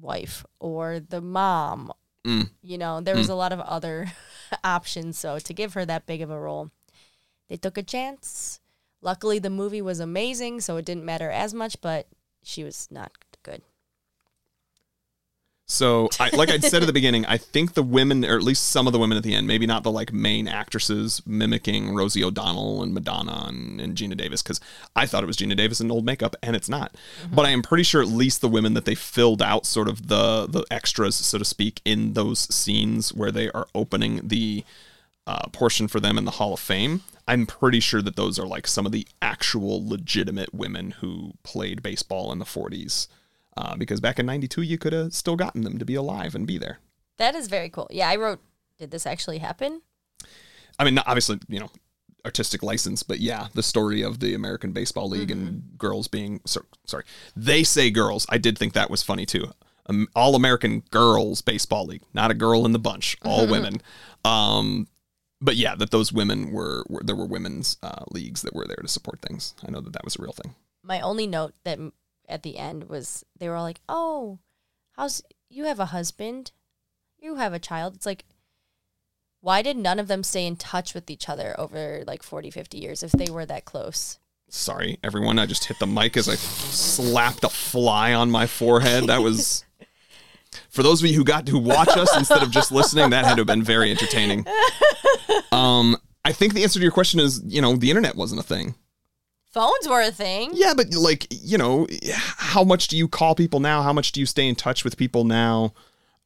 wife 0.00 0.44
or 0.58 1.00
the 1.00 1.20
mom. 1.20 1.92
Mm. 2.24 2.50
You 2.62 2.78
know, 2.78 3.00
there 3.00 3.16
was 3.16 3.28
a 3.28 3.34
lot 3.34 3.52
of 3.52 3.60
other 3.60 4.12
options. 4.64 5.18
So 5.18 5.38
to 5.38 5.52
give 5.52 5.74
her 5.74 5.84
that 5.84 6.06
big 6.06 6.22
of 6.22 6.30
a 6.30 6.38
role, 6.38 6.70
they 7.48 7.56
took 7.56 7.78
a 7.78 7.82
chance. 7.82 8.60
Luckily, 9.02 9.38
the 9.38 9.50
movie 9.50 9.82
was 9.82 10.00
amazing, 10.00 10.60
so 10.60 10.76
it 10.76 10.84
didn't 10.84 11.04
matter 11.04 11.30
as 11.30 11.52
much. 11.52 11.80
But 11.80 12.06
she 12.42 12.64
was 12.64 12.88
not 12.90 13.12
good. 13.42 13.62
So, 15.66 16.10
I, 16.20 16.28
like 16.36 16.50
I 16.50 16.58
said 16.58 16.82
at 16.82 16.86
the 16.86 16.92
beginning, 16.92 17.24
I 17.24 17.38
think 17.38 17.72
the 17.72 17.82
women, 17.82 18.22
or 18.22 18.36
at 18.36 18.42
least 18.42 18.68
some 18.68 18.86
of 18.86 18.92
the 18.92 18.98
women 18.98 19.16
at 19.16 19.24
the 19.24 19.34
end, 19.34 19.46
maybe 19.46 19.66
not 19.66 19.82
the 19.82 19.90
like 19.90 20.12
main 20.12 20.46
actresses 20.46 21.22
mimicking 21.24 21.94
Rosie 21.94 22.22
O'Donnell 22.22 22.82
and 22.82 22.92
Madonna 22.92 23.46
and, 23.48 23.80
and 23.80 23.96
Geena 23.96 24.14
Davis, 24.14 24.42
because 24.42 24.60
I 24.94 25.06
thought 25.06 25.22
it 25.22 25.26
was 25.26 25.38
Geena 25.38 25.56
Davis 25.56 25.80
in 25.80 25.90
old 25.90 26.04
makeup, 26.04 26.36
and 26.42 26.54
it's 26.54 26.68
not. 26.68 26.92
Mm-hmm. 27.22 27.34
But 27.34 27.46
I 27.46 27.50
am 27.50 27.62
pretty 27.62 27.82
sure 27.82 28.02
at 28.02 28.08
least 28.08 28.42
the 28.42 28.48
women 28.48 28.74
that 28.74 28.84
they 28.84 28.94
filled 28.94 29.40
out, 29.40 29.64
sort 29.64 29.88
of 29.88 30.08
the 30.08 30.46
the 30.46 30.66
extras, 30.70 31.16
so 31.16 31.38
to 31.38 31.46
speak, 31.46 31.80
in 31.86 32.12
those 32.12 32.40
scenes 32.54 33.14
where 33.14 33.32
they 33.32 33.50
are 33.52 33.66
opening 33.74 34.20
the 34.22 34.64
uh, 35.26 35.48
portion 35.48 35.88
for 35.88 36.00
them 36.00 36.18
in 36.18 36.24
the 36.24 36.32
Hall 36.32 36.52
of 36.52 36.60
Fame. 36.60 37.02
I'm 37.26 37.46
pretty 37.46 37.80
sure 37.80 38.02
that 38.02 38.16
those 38.16 38.38
are 38.38 38.46
like 38.46 38.66
some 38.66 38.84
of 38.84 38.92
the 38.92 39.06
actual 39.22 39.86
legitimate 39.86 40.54
women 40.54 40.92
who 40.92 41.32
played 41.42 41.82
baseball 41.82 42.30
in 42.32 42.38
the 42.38 42.44
40s. 42.44 43.08
Uh, 43.56 43.76
because 43.76 44.00
back 44.00 44.18
in 44.18 44.26
92, 44.26 44.62
you 44.62 44.78
could 44.78 44.92
have 44.92 45.14
still 45.14 45.36
gotten 45.36 45.62
them 45.62 45.78
to 45.78 45.84
be 45.84 45.94
alive 45.94 46.34
and 46.34 46.46
be 46.46 46.58
there. 46.58 46.80
That 47.18 47.34
is 47.34 47.48
very 47.48 47.68
cool. 47.68 47.86
Yeah, 47.90 48.08
I 48.08 48.16
wrote. 48.16 48.40
Did 48.78 48.90
this 48.90 49.06
actually 49.06 49.38
happen? 49.38 49.82
I 50.78 50.84
mean, 50.84 50.98
obviously, 50.98 51.38
you 51.48 51.60
know, 51.60 51.70
artistic 52.24 52.62
license, 52.62 53.02
but 53.02 53.20
yeah, 53.20 53.48
the 53.54 53.62
story 53.62 54.02
of 54.02 54.18
the 54.18 54.34
American 54.34 54.72
Baseball 54.72 55.08
League 55.08 55.30
and 55.30 55.78
girls 55.78 56.08
being, 56.08 56.40
so, 56.44 56.62
sorry, 56.86 57.04
they 57.36 57.62
say 57.62 57.90
girls. 57.90 58.26
I 58.28 58.38
did 58.38 58.58
think 58.58 58.72
that 58.72 58.90
was 58.90 59.02
funny 59.02 59.26
too. 59.26 59.52
Um, 59.86 60.08
all 60.16 60.34
American 60.34 60.82
Girls 60.90 61.42
Baseball 61.42 61.84
League, 61.84 62.02
not 62.14 62.30
a 62.30 62.34
girl 62.34 62.64
in 62.64 62.72
the 62.72 62.78
bunch, 62.78 63.18
all 63.22 63.46
women. 63.50 63.82
Um, 64.24 64.88
but 65.44 65.56
yeah, 65.56 65.74
that 65.74 65.90
those 65.90 66.12
women 66.12 66.50
were, 66.50 66.84
were 66.88 67.02
there 67.02 67.16
were 67.16 67.26
women's 67.26 67.76
uh, 67.82 68.04
leagues 68.10 68.42
that 68.42 68.54
were 68.54 68.66
there 68.66 68.82
to 68.82 68.88
support 68.88 69.20
things. 69.20 69.54
I 69.66 69.70
know 69.70 69.80
that 69.80 69.92
that 69.92 70.04
was 70.04 70.16
a 70.16 70.22
real 70.22 70.32
thing. 70.32 70.54
my 70.82 71.00
only 71.00 71.26
note 71.26 71.54
that 71.64 71.78
at 72.28 72.42
the 72.42 72.58
end 72.58 72.88
was 72.88 73.24
they 73.38 73.48
were 73.48 73.56
all 73.56 73.62
like, 73.62 73.80
"Oh, 73.88 74.38
how's 74.96 75.22
you 75.48 75.64
have 75.64 75.80
a 75.80 75.86
husband? 75.86 76.52
You 77.18 77.36
have 77.36 77.52
a 77.52 77.58
child." 77.58 77.94
It's 77.94 78.06
like 78.06 78.24
why 79.44 79.60
did 79.60 79.76
none 79.76 79.98
of 79.98 80.08
them 80.08 80.22
stay 80.22 80.46
in 80.46 80.56
touch 80.56 80.94
with 80.94 81.10
each 81.10 81.28
other 81.28 81.54
over 81.60 82.02
like 82.06 82.22
40, 82.22 82.50
50 82.50 82.78
years 82.78 83.02
if 83.02 83.12
they 83.12 83.30
were 83.30 83.44
that 83.44 83.66
close? 83.66 84.18
Sorry, 84.48 84.98
everyone. 85.04 85.38
I 85.38 85.44
just 85.44 85.66
hit 85.66 85.78
the 85.78 85.86
mic 85.86 86.16
as 86.16 86.30
I 86.30 86.36
slapped 86.36 87.44
a 87.44 87.50
fly 87.50 88.14
on 88.14 88.30
my 88.30 88.46
forehead. 88.46 89.08
That 89.08 89.20
was. 89.20 89.62
For 90.70 90.82
those 90.82 91.02
of 91.02 91.08
you 91.08 91.16
who 91.16 91.24
got 91.24 91.46
to 91.46 91.58
watch 91.58 91.96
us 91.96 92.16
instead 92.16 92.42
of 92.42 92.50
just 92.50 92.72
listening, 92.72 93.10
that 93.10 93.24
had 93.24 93.34
to 93.34 93.40
have 93.40 93.46
been 93.46 93.62
very 93.62 93.90
entertaining. 93.90 94.46
Um, 95.52 95.96
I 96.24 96.32
think 96.32 96.54
the 96.54 96.62
answer 96.62 96.78
to 96.78 96.82
your 96.82 96.92
question 96.92 97.20
is, 97.20 97.42
you 97.46 97.60
know, 97.60 97.76
the 97.76 97.90
internet 97.90 98.16
wasn't 98.16 98.40
a 98.40 98.44
thing. 98.44 98.74
Phones 99.52 99.88
were 99.88 100.00
a 100.00 100.10
thing. 100.10 100.50
Yeah, 100.54 100.74
but 100.76 100.92
like, 100.94 101.26
you 101.30 101.56
know, 101.56 101.86
how 102.36 102.64
much 102.64 102.88
do 102.88 102.96
you 102.96 103.06
call 103.06 103.34
people 103.34 103.60
now? 103.60 103.82
How 103.82 103.92
much 103.92 104.10
do 104.10 104.18
you 104.18 104.26
stay 104.26 104.48
in 104.48 104.56
touch 104.56 104.82
with 104.82 104.96
people 104.96 105.24
now? 105.24 105.74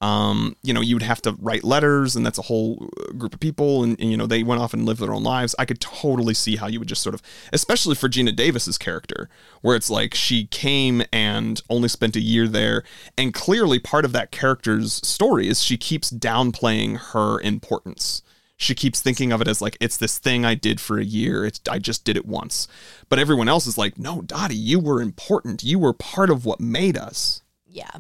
Um, 0.01 0.57
you 0.63 0.73
know, 0.73 0.81
you 0.81 0.95
would 0.95 1.03
have 1.03 1.21
to 1.23 1.37
write 1.41 1.65
letters, 1.65 2.15
and 2.15 2.25
that's 2.25 2.39
a 2.39 2.43
whole 2.43 2.89
uh, 3.01 3.13
group 3.15 3.35
of 3.35 3.41
people, 3.41 3.83
and, 3.83 4.01
and 4.01 4.11
you 4.11 4.17
know, 4.17 4.27
they 4.27 4.45
went 4.45 4.61
off 4.61 4.73
and 4.73 4.87
lived 4.87 5.01
their 5.01 5.13
own 5.13 5.25
lives. 5.25 5.57
I 5.59 5.65
could 5.65 5.81
totally 5.81 6.35
see 6.35 6.57
how 6.57 6.69
you 6.69 6.79
would 6.79 6.89
just 6.89 7.03
sort 7.03 7.15
of, 7.15 7.23
especially 7.53 7.97
for 7.97 8.09
Geena 8.09 8.35
Davis's 8.35 8.79
character, 8.79 9.29
where 9.61 9.75
it's 9.75 9.91
like 9.91 10.15
she 10.15 10.47
came 10.47 11.03
and 11.13 11.61
only 11.69 11.89
spent 11.89 12.15
a 12.15 12.21
year 12.21 12.47
there, 12.47 12.85
and 13.17 13.35
clearly 13.35 13.81
part 13.81 14.05
of 14.05 14.13
that 14.13 14.31
character's 14.31 14.95
story 15.07 15.49
is 15.49 15.63
she 15.63 15.77
keeps 15.77 16.11
downplaying 16.11 16.99
her 17.13 17.41
importance 17.41 18.23
she 18.61 18.75
keeps 18.75 19.01
thinking 19.01 19.31
of 19.31 19.41
it 19.41 19.47
as 19.47 19.63
like 19.63 19.77
it's 19.81 19.97
this 19.97 20.19
thing 20.19 20.45
I 20.45 20.57
did 20.57 20.81
for 20.81 20.99
a 20.99 21.05
year. 21.05 21.47
It's 21.47 21.61
I 21.71 21.79
just 21.79 22.05
did 22.05 22.17
it 22.17 22.27
once. 22.27 22.67
But 23.09 23.21
everyone 23.21 23.49
else 23.49 23.69
is 23.69 23.79
like, 23.79 23.99
"No, 23.99 24.21
Dottie, 24.21 24.57
you 24.57 24.81
were 24.81 25.01
important. 25.01 25.63
You 25.63 25.79
were 25.79 25.93
part 25.93 26.29
of 26.29 26.45
what 26.45 26.61
made 26.61 26.97
us." 26.97 27.43
Yeah. 27.65 27.91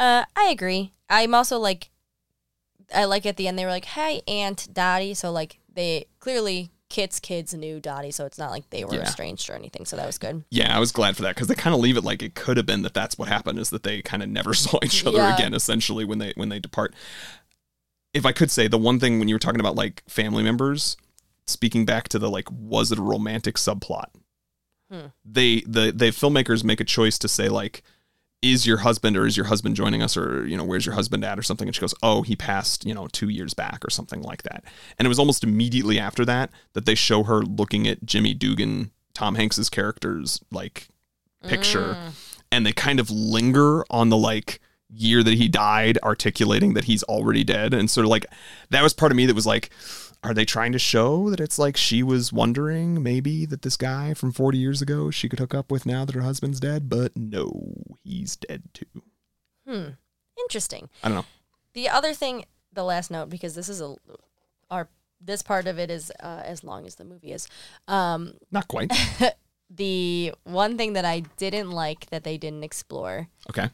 Uh, 0.00 0.24
I 0.34 0.48
agree. 0.50 0.92
I'm 1.08 1.34
also 1.34 1.58
like, 1.58 1.90
I 2.94 3.04
like 3.04 3.26
at 3.26 3.36
the 3.36 3.46
end 3.46 3.58
they 3.58 3.64
were 3.64 3.70
like, 3.70 3.84
"Hey, 3.84 4.22
Aunt 4.26 4.68
Dottie," 4.72 5.14
so 5.14 5.30
like 5.30 5.60
they 5.72 6.06
clearly 6.18 6.70
Kit's 6.88 7.20
kids 7.20 7.54
knew 7.54 7.78
Dottie, 7.78 8.10
so 8.10 8.24
it's 8.26 8.38
not 8.38 8.50
like 8.50 8.68
they 8.70 8.84
were 8.84 8.94
Yeah. 8.94 9.02
estranged 9.02 9.48
or 9.48 9.52
anything. 9.54 9.84
So 9.84 9.94
that 9.96 10.06
was 10.06 10.18
good. 10.18 10.42
Yeah, 10.50 10.74
I 10.76 10.80
was 10.80 10.90
glad 10.90 11.16
for 11.16 11.22
that 11.22 11.34
because 11.36 11.46
they 11.48 11.54
kind 11.54 11.74
of 11.74 11.80
leave 11.80 11.96
it 11.96 12.02
like 12.02 12.22
it 12.22 12.34
could 12.34 12.56
have 12.56 12.66
been 12.66 12.82
that 12.82 12.94
that's 12.94 13.16
what 13.18 13.28
happened 13.28 13.58
is 13.60 13.70
that 13.70 13.82
they 13.84 14.02
kind 14.02 14.22
of 14.22 14.28
never 14.28 14.54
saw 14.64 14.78
each 14.82 15.06
other 15.06 15.18
Yeah. 15.18 15.34
again 15.34 15.54
essentially 15.54 16.04
when 16.04 16.18
they 16.18 16.32
when 16.34 16.48
they 16.48 16.58
depart. 16.58 16.94
If 18.12 18.26
I 18.26 18.32
could 18.32 18.50
say 18.50 18.66
the 18.66 18.78
one 18.78 18.98
thing 18.98 19.18
when 19.20 19.28
you 19.28 19.34
were 19.36 19.38
talking 19.40 19.60
about 19.60 19.76
like 19.76 20.02
family 20.08 20.42
members, 20.42 20.96
speaking 21.46 21.84
back 21.84 22.08
to 22.08 22.18
the 22.18 22.28
like 22.30 22.50
was 22.50 22.90
it 22.90 22.98
a 22.98 23.02
romantic 23.02 23.54
subplot? 23.56 24.06
Hmm. 24.90 25.06
They 25.24 25.60
the 25.60 25.92
the 25.94 26.06
filmmakers 26.06 26.64
make 26.64 26.80
a 26.80 26.84
choice 26.84 27.18
to 27.18 27.28
say 27.28 27.48
like 27.48 27.84
is 28.42 28.66
your 28.66 28.78
husband 28.78 29.16
or 29.16 29.26
is 29.26 29.36
your 29.36 29.46
husband 29.46 29.76
joining 29.76 30.02
us 30.02 30.16
or 30.16 30.46
you 30.46 30.56
know 30.56 30.64
where's 30.64 30.86
your 30.86 30.94
husband 30.94 31.22
at 31.24 31.38
or 31.38 31.42
something 31.42 31.68
and 31.68 31.74
she 31.74 31.80
goes 31.80 31.94
oh 32.02 32.22
he 32.22 32.34
passed 32.34 32.86
you 32.86 32.94
know 32.94 33.06
2 33.08 33.28
years 33.28 33.52
back 33.52 33.84
or 33.84 33.90
something 33.90 34.22
like 34.22 34.42
that. 34.44 34.64
And 34.98 35.04
it 35.04 35.10
was 35.10 35.18
almost 35.18 35.44
immediately 35.44 35.98
after 35.98 36.24
that 36.24 36.50
that 36.72 36.86
they 36.86 36.94
show 36.94 37.24
her 37.24 37.42
looking 37.42 37.86
at 37.86 38.04
Jimmy 38.06 38.32
Dugan, 38.32 38.92
Tom 39.12 39.34
Hanks's 39.34 39.68
character's 39.68 40.40
like 40.50 40.88
picture 41.46 41.94
Mm. 41.94 42.12
and 42.52 42.66
they 42.66 42.72
kind 42.72 42.98
of 43.00 43.10
linger 43.10 43.84
on 43.90 44.08
the 44.08 44.16
like 44.16 44.60
year 44.92 45.22
that 45.22 45.34
he 45.34 45.48
died 45.48 45.98
articulating 46.02 46.74
that 46.74 46.84
he's 46.84 47.02
already 47.04 47.44
dead 47.44 47.72
and 47.72 47.88
sort 47.90 48.04
of 48.04 48.10
like 48.10 48.26
that 48.70 48.82
was 48.82 48.92
part 48.92 49.12
of 49.12 49.16
me 49.16 49.26
that 49.26 49.34
was 49.34 49.46
like 49.46 49.70
are 50.22 50.34
they 50.34 50.44
trying 50.44 50.72
to 50.72 50.78
show 50.78 51.30
that 51.30 51.40
it's 51.40 51.58
like 51.58 51.76
she 51.76 52.02
was 52.02 52.32
wondering 52.32 53.02
maybe 53.02 53.46
that 53.46 53.62
this 53.62 53.76
guy 53.76 54.12
from 54.14 54.32
40 54.32 54.58
years 54.58 54.82
ago 54.82 55.10
she 55.10 55.28
could 55.28 55.38
hook 55.38 55.54
up 55.54 55.70
with 55.70 55.86
now 55.86 56.04
that 56.04 56.14
her 56.14 56.20
husband's 56.22 56.60
dead 56.60 56.88
but 56.88 57.16
no 57.16 57.72
he's 58.04 58.36
dead 58.36 58.62
too 58.74 58.86
Hmm. 59.66 59.88
Interesting. 60.40 60.88
i 61.04 61.08
don't 61.08 61.16
know 61.18 61.24
The 61.74 61.88
other 61.88 62.12
thing, 62.14 62.44
the 62.72 62.82
last 62.82 63.10
note, 63.10 63.30
because 63.30 63.54
this 63.54 63.68
is 63.68 63.80
a 63.80 63.94
our 64.70 64.88
this 65.20 65.42
part 65.42 65.66
of 65.66 65.78
it 65.78 65.90
is 65.90 66.10
uh, 66.20 66.42
as 66.44 66.64
long 66.64 66.86
as 66.86 66.94
the 66.96 67.04
movie 67.04 67.32
is. 67.32 67.46
Um, 67.86 68.34
not 68.50 68.66
quite 68.68 68.90
the 69.70 70.32
one 70.44 70.76
thing 70.78 70.94
that 70.94 71.04
I 71.04 71.20
didn't 71.36 71.70
like 71.70 72.08
that 72.10 72.24
they 72.24 72.38
didn't 72.38 72.64
explore, 72.64 73.28
okay 73.50 73.68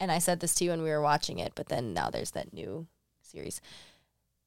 and 0.00 0.12
I 0.12 0.18
said 0.18 0.40
this 0.40 0.54
to 0.56 0.64
you 0.64 0.70
when 0.70 0.82
we 0.82 0.90
were 0.90 1.02
watching 1.02 1.38
it, 1.38 1.52
but 1.54 1.68
then 1.68 1.92
now 1.92 2.10
there's 2.10 2.32
that 2.32 2.52
new 2.52 2.86
series. 3.22 3.60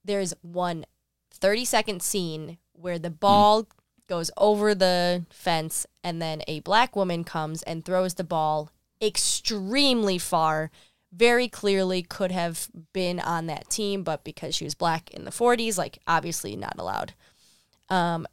There's 0.04 0.34
one 0.42 0.86
30 1.34 1.66
second 1.66 2.02
scene 2.02 2.58
where 2.74 3.00
the 3.00 3.10
ball 3.10 3.68
goes 4.08 4.32
over 4.38 4.76
the 4.76 5.26
fence, 5.30 5.86
and 6.04 6.22
then 6.22 6.42
a 6.48 6.60
black 6.62 6.96
woman 6.96 7.24
comes 7.24 7.64
and 7.64 7.86
throws 7.86 8.16
the 8.16 8.24
ball 8.24 8.72
extremely 9.02 10.18
far. 10.18 10.72
Very 11.14 11.48
clearly 11.48 12.02
could 12.02 12.32
have 12.32 12.70
been 12.94 13.20
on 13.20 13.48
that 13.48 13.70
team, 13.70 14.04
but 14.04 14.24
because 14.24 14.56
she 14.56 14.64
was 14.64 14.76
black 14.76 15.12
in 15.12 15.26
the 15.26 15.32
40s, 15.32 15.78
like 15.78 16.00
obviously 16.08 16.56
not 16.56 16.76
allowed. 16.78 17.14
Um, 17.90 18.28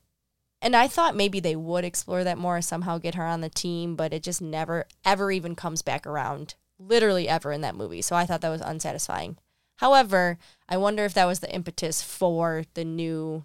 and 0.61 0.75
I 0.75 0.89
thought 0.89 1.17
maybe 1.17 1.41
they 1.41 1.57
would 1.57 1.85
explore 1.85 2.25
that 2.25 2.39
more, 2.39 2.61
somehow 2.61 2.99
get 2.99 3.15
her 3.15 3.25
on 3.25 3.41
the 3.41 3.49
team, 3.49 3.95
but 3.95 4.13
it 4.13 4.23
just 4.23 4.43
never, 4.43 4.87
ever 5.05 5.31
even 5.31 5.55
comes 5.55 5.83
back 5.83 6.07
around. 6.07 6.55
Literally 6.79 7.29
ever 7.29 7.53
in 7.53 7.61
that 7.63 7.75
movie. 7.75 8.03
So 8.03 8.15
I 8.17 8.27
thought 8.27 8.41
that 8.41 8.51
was 8.51 8.61
unsatisfying. 8.61 9.37
However, 9.77 10.39
I 10.69 10.77
wonder 10.77 11.05
if 11.05 11.15
that 11.15 11.27
was 11.27 11.41
the 11.41 11.53
impetus 11.53 12.03
for 12.03 12.65
the 12.75 12.85
new 12.85 13.45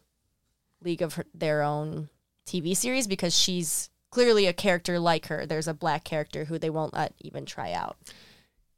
League 0.82 1.02
of 1.02 1.16
Her- 1.16 1.26
Their 1.34 1.62
Own 1.62 2.10
TV 2.46 2.76
series 2.76 3.08
because 3.08 3.38
she's 3.38 3.90
clearly 4.10 4.46
a 4.46 4.54
character 4.54 5.00
like 5.00 5.28
her. 5.28 5.46
There's 5.46 5.68
a 5.68 5.74
black 5.74 6.04
character 6.04 6.46
who 6.46 6.60
they 6.60 6.70
won't 6.70 6.94
let 6.94 7.14
even 7.22 7.46
try 7.46 7.72
out. 7.72 7.98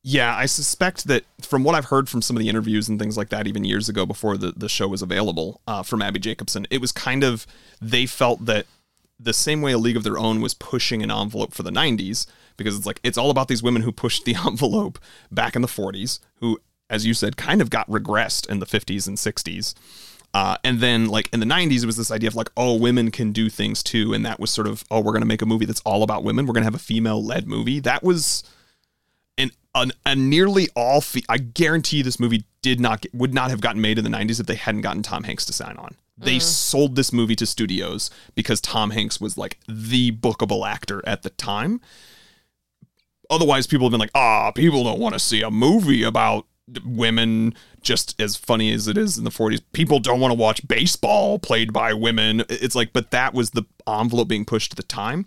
Yeah, 0.07 0.35
I 0.35 0.45
suspect 0.45 1.07
that 1.07 1.23
from 1.41 1.63
what 1.63 1.73
I've 1.73 1.85
heard 1.85 2.07
from 2.09 2.21
some 2.21 2.35
of 2.35 2.39
the 2.39 2.49
interviews 2.49 2.87
and 2.87 2.99
things 2.99 3.17
like 3.17 3.29
that, 3.29 3.47
even 3.47 3.63
years 3.63 3.89
ago 3.89 4.05
before 4.05 4.37
the, 4.37 4.51
the 4.51 4.69
show 4.69 4.87
was 4.87 5.01
available 5.01 5.61
uh, 5.65 5.81
from 5.81 6.01
Abbi 6.01 6.19
Jacobson, 6.19 6.67
it 6.69 6.79
was 6.79 6.91
kind 6.91 7.23
of, 7.23 7.47
they 7.81 8.05
felt 8.05 8.45
that 8.45 8.67
the 9.19 9.33
same 9.33 9.61
way 9.61 9.71
a 9.71 9.77
League 9.77 9.97
of 9.97 10.03
Their 10.03 10.19
Own 10.19 10.41
was 10.41 10.53
pushing 10.53 11.01
an 11.01 11.09
envelope 11.09 11.53
for 11.53 11.63
the 11.63 11.71
90s, 11.71 12.27
because 12.57 12.75
it's 12.75 12.85
like, 12.85 12.99
it's 13.03 13.17
all 13.17 13.29
about 13.29 13.47
these 13.47 13.63
women 13.63 13.81
who 13.81 13.91
pushed 13.91 14.25
the 14.25 14.35
envelope 14.45 14.99
back 15.31 15.55
in 15.55 15.61
the 15.61 15.67
40s, 15.67 16.19
who, 16.35 16.59
as 16.89 17.05
you 17.05 17.13
said, 17.13 17.37
kind 17.37 17.61
of 17.61 17.69
got 17.69 17.89
regressed 17.89 18.49
in 18.49 18.59
the 18.59 18.65
50s 18.65 19.07
and 19.07 19.17
60s. 19.17 19.73
Uh, 20.33 20.57
and 20.65 20.81
then, 20.81 21.07
like 21.07 21.29
in 21.31 21.39
the 21.39 21.45
90s, 21.45 21.83
it 21.83 21.85
was 21.85 21.95
this 21.95 22.11
idea 22.11 22.27
of 22.27 22.35
like, 22.35 22.49
oh, 22.57 22.75
women 22.75 23.09
can 23.09 23.31
do 23.31 23.49
things 23.49 23.81
too. 23.81 24.13
And 24.13 24.25
that 24.25 24.37
was 24.37 24.51
sort 24.51 24.67
of, 24.67 24.83
oh, 24.91 24.99
we're 24.99 25.13
going 25.13 25.21
to 25.21 25.27
make 25.27 25.41
a 25.41 25.45
movie 25.45 25.65
that's 25.65 25.79
all 25.81 26.03
about 26.03 26.25
women. 26.25 26.45
We're 26.45 26.53
going 26.53 26.63
to 26.63 26.67
have 26.67 26.75
a 26.75 26.79
female 26.79 27.23
led 27.23 27.47
movie. 27.47 27.79
That 27.79 28.03
was 28.03 28.43
an, 29.37 29.51
an 29.73 29.93
a 30.05 30.13
nearly 30.13 30.67
all 30.75 30.99
fe- 30.99 31.23
I 31.29 31.37
guarantee 31.37 32.01
this 32.01 32.19
movie 32.19 32.43
did 32.61 32.81
not 32.81 32.99
get, 32.99 33.13
would 33.15 33.33
not 33.33 33.49
have 33.49 33.61
gotten 33.61 33.79
made 33.81 33.97
in 33.97 34.03
the 34.03 34.09
90s 34.09 34.41
if 34.41 34.45
they 34.45 34.55
hadn't 34.55 34.81
gotten 34.81 35.03
Tom 35.03 35.23
Hanks 35.23 35.45
to 35.45 35.53
sign 35.53 35.77
on. 35.77 35.95
They 36.17 36.39
sold 36.39 36.95
this 36.95 37.11
movie 37.11 37.35
to 37.35 37.45
studios 37.45 38.09
because 38.35 38.61
Tom 38.61 38.91
Hanks 38.91 39.19
was 39.19 39.37
like 39.37 39.59
the 39.67 40.13
bookable 40.13 40.67
actor 40.67 41.01
at 41.05 41.23
the 41.23 41.29
time. 41.31 41.81
Otherwise, 43.29 43.67
people 43.67 43.87
have 43.87 43.91
been 43.91 43.99
like, 43.99 44.11
ah, 44.15 44.51
people 44.51 44.83
don't 44.83 44.99
want 44.99 45.13
to 45.13 45.19
see 45.19 45.41
a 45.41 45.51
movie 45.51 46.03
about 46.03 46.45
women 46.83 47.53
just 47.81 48.19
as 48.19 48.35
funny 48.35 48.71
as 48.71 48.87
it 48.87 48.97
is 48.97 49.17
in 49.17 49.23
the 49.23 49.29
40s. 49.29 49.61
People 49.71 49.99
don't 49.99 50.19
want 50.19 50.31
to 50.31 50.39
watch 50.39 50.67
baseball 50.67 51.37
played 51.37 51.71
by 51.71 51.93
women. 51.93 52.43
It's 52.49 52.75
like, 52.75 52.91
but 52.93 53.11
that 53.11 53.33
was 53.33 53.51
the 53.51 53.63
envelope 53.87 54.27
being 54.27 54.45
pushed 54.45 54.73
at 54.73 54.77
the 54.77 54.83
time. 54.83 55.25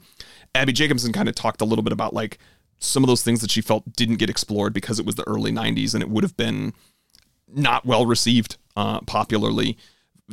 Abbi 0.54 0.72
Jacobson 0.72 1.12
kind 1.12 1.28
of 1.28 1.34
talked 1.34 1.60
a 1.60 1.64
little 1.64 1.84
bit 1.84 1.92
about 1.92 2.14
like 2.14 2.38
some 2.78 3.04
of 3.04 3.08
those 3.08 3.22
things 3.22 3.40
that 3.40 3.50
she 3.50 3.60
felt 3.60 3.92
didn't 3.94 4.16
get 4.16 4.30
explored 4.30 4.72
because 4.72 4.98
it 4.98 5.06
was 5.06 5.14
the 5.14 5.26
early 5.28 5.52
90s 5.52 5.94
and 5.94 6.02
it 6.02 6.08
would 6.08 6.24
have 6.24 6.36
been 6.36 6.72
not 7.48 7.86
well 7.86 8.06
received 8.06 8.56
uh, 8.76 9.00
popularly 9.02 9.76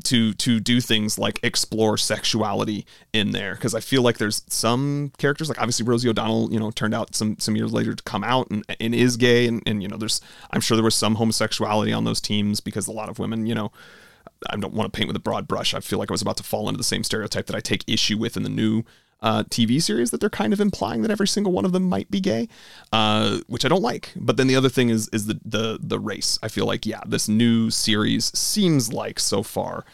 to 0.03 0.33
to 0.33 0.59
do 0.59 0.81
things 0.81 1.17
like 1.17 1.39
explore 1.43 1.97
sexuality 1.97 2.85
in 3.13 3.31
there. 3.31 3.55
Because 3.55 3.73
I 3.73 3.79
feel 3.79 4.01
like 4.01 4.17
there's 4.17 4.43
some 4.47 5.11
characters 5.17 5.49
like 5.49 5.59
obviously 5.59 5.85
Rosie 5.85 6.09
O'Donnell 6.09 6.51
you 6.51 6.59
know 6.59 6.71
turned 6.71 6.93
out 6.93 7.15
some 7.15 7.37
some 7.39 7.55
years 7.55 7.71
later 7.73 7.93
to 7.93 8.03
come 8.03 8.23
out 8.23 8.49
and, 8.49 8.63
and 8.79 8.93
is 8.93 9.17
gay 9.17 9.47
and, 9.47 9.63
and 9.65 9.81
you 9.81 9.87
know 9.87 9.97
there's 9.97 10.21
I'm 10.51 10.61
sure 10.61 10.75
there 10.75 10.83
was 10.83 10.95
some 10.95 11.15
homosexuality 11.15 11.93
on 11.93 12.03
those 12.03 12.21
teams 12.21 12.59
because 12.59 12.87
a 12.87 12.91
lot 12.91 13.09
of 13.09 13.19
women 13.19 13.45
you 13.45 13.55
know 13.55 13.71
I 14.49 14.57
don't 14.57 14.73
want 14.73 14.91
to 14.91 14.95
paint 14.95 15.07
with 15.07 15.15
a 15.15 15.21
broad 15.21 15.47
brush. 15.47 15.73
I 15.73 15.79
feel 15.79 15.97
like 15.99 16.11
I 16.11 16.13
was 16.13 16.21
about 16.21 16.37
to 16.37 16.43
fall 16.43 16.67
into 16.67 16.77
the 16.77 16.83
same 16.83 17.03
stereotype 17.03 17.47
that 17.47 17.55
I 17.55 17.61
take 17.61 17.83
issue 17.87 18.17
with 18.17 18.35
in 18.37 18.43
the 18.43 18.49
new 18.49 18.83
uh, 19.21 19.43
TV 19.43 19.81
series 19.81 20.11
that 20.11 20.19
they're 20.19 20.29
kind 20.29 20.53
of 20.53 20.59
implying 20.59 21.01
that 21.01 21.11
every 21.11 21.27
single 21.27 21.51
one 21.51 21.65
of 21.65 21.71
them 21.71 21.83
might 21.83 22.11
be 22.11 22.19
gay, 22.19 22.47
uh, 22.91 23.39
which 23.47 23.65
I 23.65 23.67
don't 23.67 23.81
like. 23.81 24.11
But 24.15 24.37
then 24.37 24.47
the 24.47 24.55
other 24.55 24.69
thing 24.69 24.89
is 24.89 25.09
is 25.09 25.25
the 25.25 25.39
the 25.43 25.79
the 25.81 25.99
race. 25.99 26.37
I 26.43 26.47
feel 26.47 26.65
like 26.65 26.85
yeah, 26.85 27.01
this 27.05 27.27
new 27.27 27.69
series 27.69 28.37
seems 28.37 28.91
like 28.91 29.19
so 29.19 29.43
far 29.43 29.85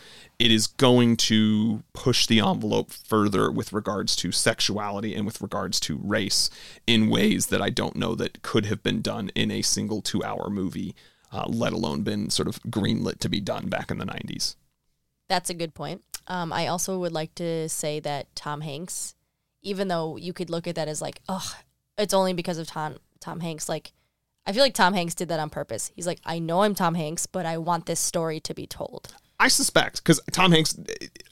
it 0.42 0.50
is 0.50 0.66
going 0.66 1.16
to 1.16 1.84
push 1.94 2.26
the 2.26 2.40
envelope 2.40 2.92
further 2.92 3.52
with 3.52 3.72
regards 3.72 4.16
to 4.16 4.32
sexuality 4.32 5.14
and 5.14 5.24
with 5.24 5.40
regards 5.40 5.80
to 5.80 6.00
race 6.02 6.50
in 6.88 7.12
ways 7.12 7.48
that 7.48 7.62
I 7.62 7.70
don't 7.70 7.96
know 7.96 8.16
that 8.16 8.42
could 8.42 8.66
have 8.66 8.82
been 8.82 9.04
done 9.04 9.30
in 9.36 9.52
a 9.52 9.62
single 9.62 10.02
two 10.02 10.24
hour 10.24 10.50
movie, 10.50 10.96
uh, 11.32 11.46
let 11.48 11.74
alone 11.74 12.02
been 12.02 12.32
sort 12.32 12.48
of 12.48 12.60
greenlit 12.64 13.20
to 13.20 13.30
be 13.30 13.40
done 13.40 13.70
back 13.70 13.92
in 13.92 14.00
the 14.00 14.06
90s. 14.06 14.56
That's 15.30 15.52
a 15.52 15.54
good 15.54 15.76
point. 15.76 16.02
Um, 16.28 16.54
I 16.54 16.68
also 16.68 17.00
would 17.00 17.12
like 17.12 17.36
to 17.36 17.68
say 17.70 18.00
that 18.02 18.34
Tom 18.36 18.62
Hanks, 18.62 19.16
even 19.62 19.88
though 19.88 20.18
you 20.18 20.34
could 20.34 20.50
look 20.50 20.68
at 20.68 20.76
that 20.76 20.88
as 20.88 21.02
like, 21.02 21.22
oh, 21.28 21.56
it's 21.98 22.14
only 22.14 22.34
because 22.34 22.58
of 22.58 22.68
Tom 22.68 22.98
Tom 23.20 23.40
Hanks. 23.40 23.70
Like, 23.70 23.94
I 24.46 24.54
feel 24.54 24.64
like 24.64 24.74
Tom 24.74 24.94
Hanks 24.94 25.16
did 25.16 25.30
that 25.30 25.40
on 25.40 25.50
purpose. 25.50 25.92
He's 25.96 26.08
like, 26.08 26.20
I 26.26 26.40
know 26.40 26.64
I'm 26.64 26.76
Tom 26.76 26.96
Hanks, 26.96 27.26
but 27.26 27.46
I 27.46 27.58
want 27.58 27.86
this 27.86 28.00
story 28.00 28.40
to 28.42 28.54
be 28.54 28.66
told. 28.66 29.14
I 29.42 29.48
suspect 29.48 30.04
because 30.04 30.22
Tom 30.32 30.52
Hanks 30.52 30.78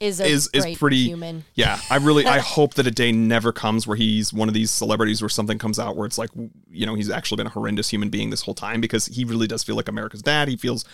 Is 0.00 0.20
a 0.20 0.26
is 0.26 0.50
is 0.52 0.76
pretty 0.76 1.04
human. 1.04 1.44
Yeah, 1.54 1.78
I 1.88 1.96
really 1.96 2.26
I 2.26 2.38
hope 2.40 2.74
that 2.74 2.86
a 2.88 2.90
day 2.90 3.12
never 3.12 3.52
comes 3.52 3.86
where 3.86 3.96
he's 3.96 4.32
one 4.32 4.48
of 4.48 4.54
these 4.54 4.72
celebrities 4.72 5.22
where 5.22 5.28
something 5.28 5.58
comes 5.58 5.78
out 5.78 5.96
where 5.96 6.06
it's 6.06 6.18
like 6.18 6.30
you 6.68 6.86
know 6.86 6.96
he's 6.96 7.08
actually 7.08 7.36
been 7.36 7.46
a 7.46 7.50
horrendous 7.50 7.88
human 7.88 8.08
being 8.08 8.30
this 8.30 8.42
whole 8.42 8.54
time 8.54 8.80
because 8.80 9.06
he 9.06 9.24
really 9.24 9.46
does 9.46 9.62
feel 9.62 9.76
like 9.76 9.86
America's 9.86 10.22
dad. 10.22 10.48
He 10.48 10.56
feels 10.56 10.84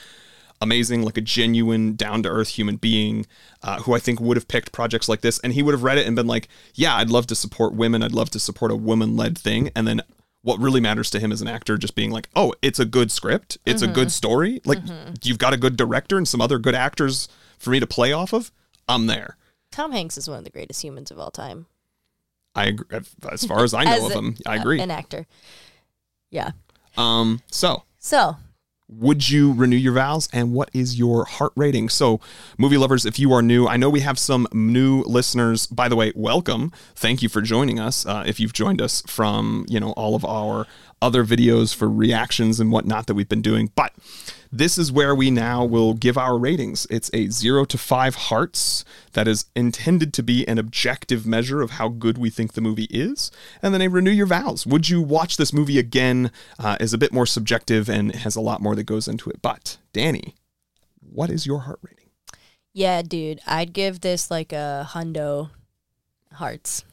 amazing, 0.61 1.03
like 1.03 1.16
a 1.16 1.20
genuine, 1.20 1.95
down 1.97 2.23
to 2.23 2.28
earth 2.28 2.49
human 2.49 2.77
being 2.77 3.27
uh, 3.62 3.81
who 3.81 3.95
I 3.95 3.99
think 3.99 4.20
would 4.20 4.37
have 4.37 4.49
picked 4.49 4.73
projects 4.73 5.09
like 5.09 5.20
this 5.20 5.39
and 5.41 5.53
he 5.53 5.62
would 5.62 5.73
have 5.73 5.83
read 5.83 5.99
it 5.99 6.07
and 6.07 6.16
been 6.16 6.27
like, 6.27 6.49
yeah, 6.74 6.97
I'd 6.97 7.11
love 7.11 7.27
to 7.28 7.35
support 7.35 7.74
women. 7.74 8.03
I'd 8.03 8.12
love 8.12 8.31
to 8.31 8.39
support 8.39 8.70
a 8.70 8.77
woman 8.77 9.16
led 9.16 9.37
thing. 9.37 9.70
And 9.74 9.87
then 9.87 10.03
what 10.43 10.61
really 10.61 10.81
matters 10.81 11.11
to 11.11 11.19
him 11.19 11.33
as 11.33 11.43
an 11.43 11.49
actor 11.49 11.77
just 11.77 11.95
being 11.95 12.11
like, 12.11 12.28
oh, 12.37 12.55
it's 12.62 12.78
a 12.78 12.85
good 12.85 13.11
script, 13.11 13.59
it's 13.66 13.83
a 13.83 13.89
good 13.89 14.12
story. 14.12 14.61
Like 14.65 14.78
you've 15.23 15.39
got 15.39 15.53
a 15.53 15.57
good 15.57 15.77
director 15.77 16.16
and 16.16 16.28
some 16.28 16.41
other 16.41 16.59
good 16.59 16.74
actors 16.74 17.28
for 17.59 17.70
me 17.70 17.81
to 17.81 17.87
play 17.87 18.12
off 18.12 18.33
of. 18.33 18.53
I'm 18.89 19.09
there. 19.09 19.37
Tom 19.73 19.91
Hanks 19.93 20.16
is 20.16 20.28
one 20.28 20.39
of 20.39 20.45
the 20.45 20.51
greatest 20.51 20.83
humans 20.83 21.11
of 21.11 21.19
all 21.19 21.31
time. 21.33 21.66
I 22.55 22.66
agree. 22.66 23.01
As 23.31 23.45
far 23.45 23.65
as 23.65 23.74
I 23.74 23.85
know 23.85 23.91
As 23.97 24.05
of 24.05 24.12
him, 24.12 24.37
I 24.47 24.57
agree. 24.57 24.81
An 24.81 24.91
actor. 24.91 25.27
Yeah. 26.31 26.53
Um, 26.97 27.43
so 27.51 27.83
So 27.99 28.37
would 28.89 29.29
you 29.29 29.53
renew 29.53 29.77
your 29.77 29.95
vows? 29.95 30.29
And 30.33 30.53
what 30.53 30.71
is 30.73 30.99
your 30.99 31.25
heart 31.25 31.53
rating? 31.57 31.89
So 31.89 32.21
movie 32.59 32.77
lovers 32.77 33.05
if 33.05 33.19
you 33.19 33.33
are 33.33 33.43
new 33.43 33.67
i 33.67 33.77
know 33.77 33.91
we 33.91 34.01
have 34.01 34.19
some 34.19 34.47
new 34.53 35.03
listeners. 35.03 35.67
By 35.67 35.89
the 35.89 35.97
way 35.97 36.13
welcome. 36.15 36.73
Thank 36.95 37.23
you 37.23 37.29
for 37.29 37.41
joining 37.41 37.79
us 37.79 38.07
uh, 38.07 38.25
if 38.27 38.41
you've 38.41 38.53
joined 38.53 38.81
us 38.81 39.03
from 39.07 39.67
you 39.69 39.81
know 39.81 39.93
all 39.93 40.15
of 40.15 40.25
our 40.25 40.67
other 41.03 41.25
videos 41.25 41.75
for 41.75 41.89
reactions 41.89 42.59
and 42.61 42.73
whatnot 42.73 43.07
that 43.07 43.15
we've 43.15 43.29
been 43.29 43.43
doing. 43.43 43.71
But 43.75 43.93
this 44.52 44.78
is 44.78 44.93
where 44.93 45.14
we 45.14 45.31
now 45.31 45.64
will 45.64 45.94
give 45.94 46.16
our 46.16 46.39
ratings. 46.39 46.86
It's 46.90 47.10
a 47.12 47.28
zero 47.28 47.64
to 47.66 47.78
five 47.78 48.14
hearts 48.14 48.85
that 49.12 49.28
is 49.28 49.47
intended 49.55 50.12
to 50.14 50.23
be 50.23 50.47
an 50.47 50.59
objective 50.59 51.27
measure 51.27 51.62
of 51.62 51.73
how 51.73 51.89
good 51.89 52.18
we 52.18 52.31
think 52.31 52.52
the 52.52 52.60
movie 52.60 52.89
is 52.90 53.31
and 53.62 53.73
then 53.73 53.82
a 53.82 53.89
renew 53.89 54.10
your 54.10 54.27
vows. 54.27 54.66
Would 54.66 54.89
you 54.89 55.02
watch 55.02 55.36
this 55.36 55.52
movie 55.52 55.78
again 55.78 56.31
uh, 56.59 56.77
is 56.81 56.93
a 56.93 56.98
bit 56.98 57.12
more 57.12 57.27
subjective 57.27 57.89
and 57.89 58.14
has 58.14 58.36
a 58.36 58.40
lot 58.40 58.60
more 58.60 58.74
that 58.74 58.85
goes 58.85 59.09
into 59.09 59.31
it. 59.31 59.43
But 59.43 59.78
danny 59.93 60.35
what 61.12 61.31
is 61.31 61.47
your 61.47 61.60
heart 61.60 61.78
rating? 61.82 62.10
Yeah, 62.73 63.02
dude, 63.02 63.40
I'd 63.47 63.73
give 63.73 64.01
this 64.01 64.31
like 64.31 64.52
a 64.52 64.86
hundo 64.90 65.51
hearts. 66.32 66.85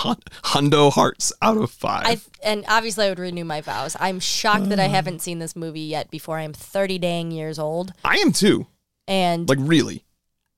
Hun- 0.00 0.20
hundo 0.44 0.92
hearts 0.92 1.32
out 1.40 1.56
of 1.56 1.70
five 1.70 2.04
I 2.06 2.20
and 2.42 2.64
obviously 2.68 3.06
I 3.06 3.08
would 3.08 3.18
renew 3.18 3.44
my 3.44 3.60
vows. 3.62 3.96
I'm 3.98 4.20
shocked 4.20 4.68
that 4.68 4.78
I 4.78 4.86
uh. 4.86 4.90
haven't 4.90 5.22
seen 5.22 5.38
this 5.38 5.56
movie 5.56 5.80
yet 5.80 6.10
before 6.10 6.38
I'm 6.38 6.52
30 6.52 6.98
dang 6.98 7.30
years 7.30 7.58
old. 7.58 7.92
I 8.04 8.16
am 8.18 8.30
too 8.32 8.66
And 9.08 9.48
like 9.48 9.58
really 9.60 10.04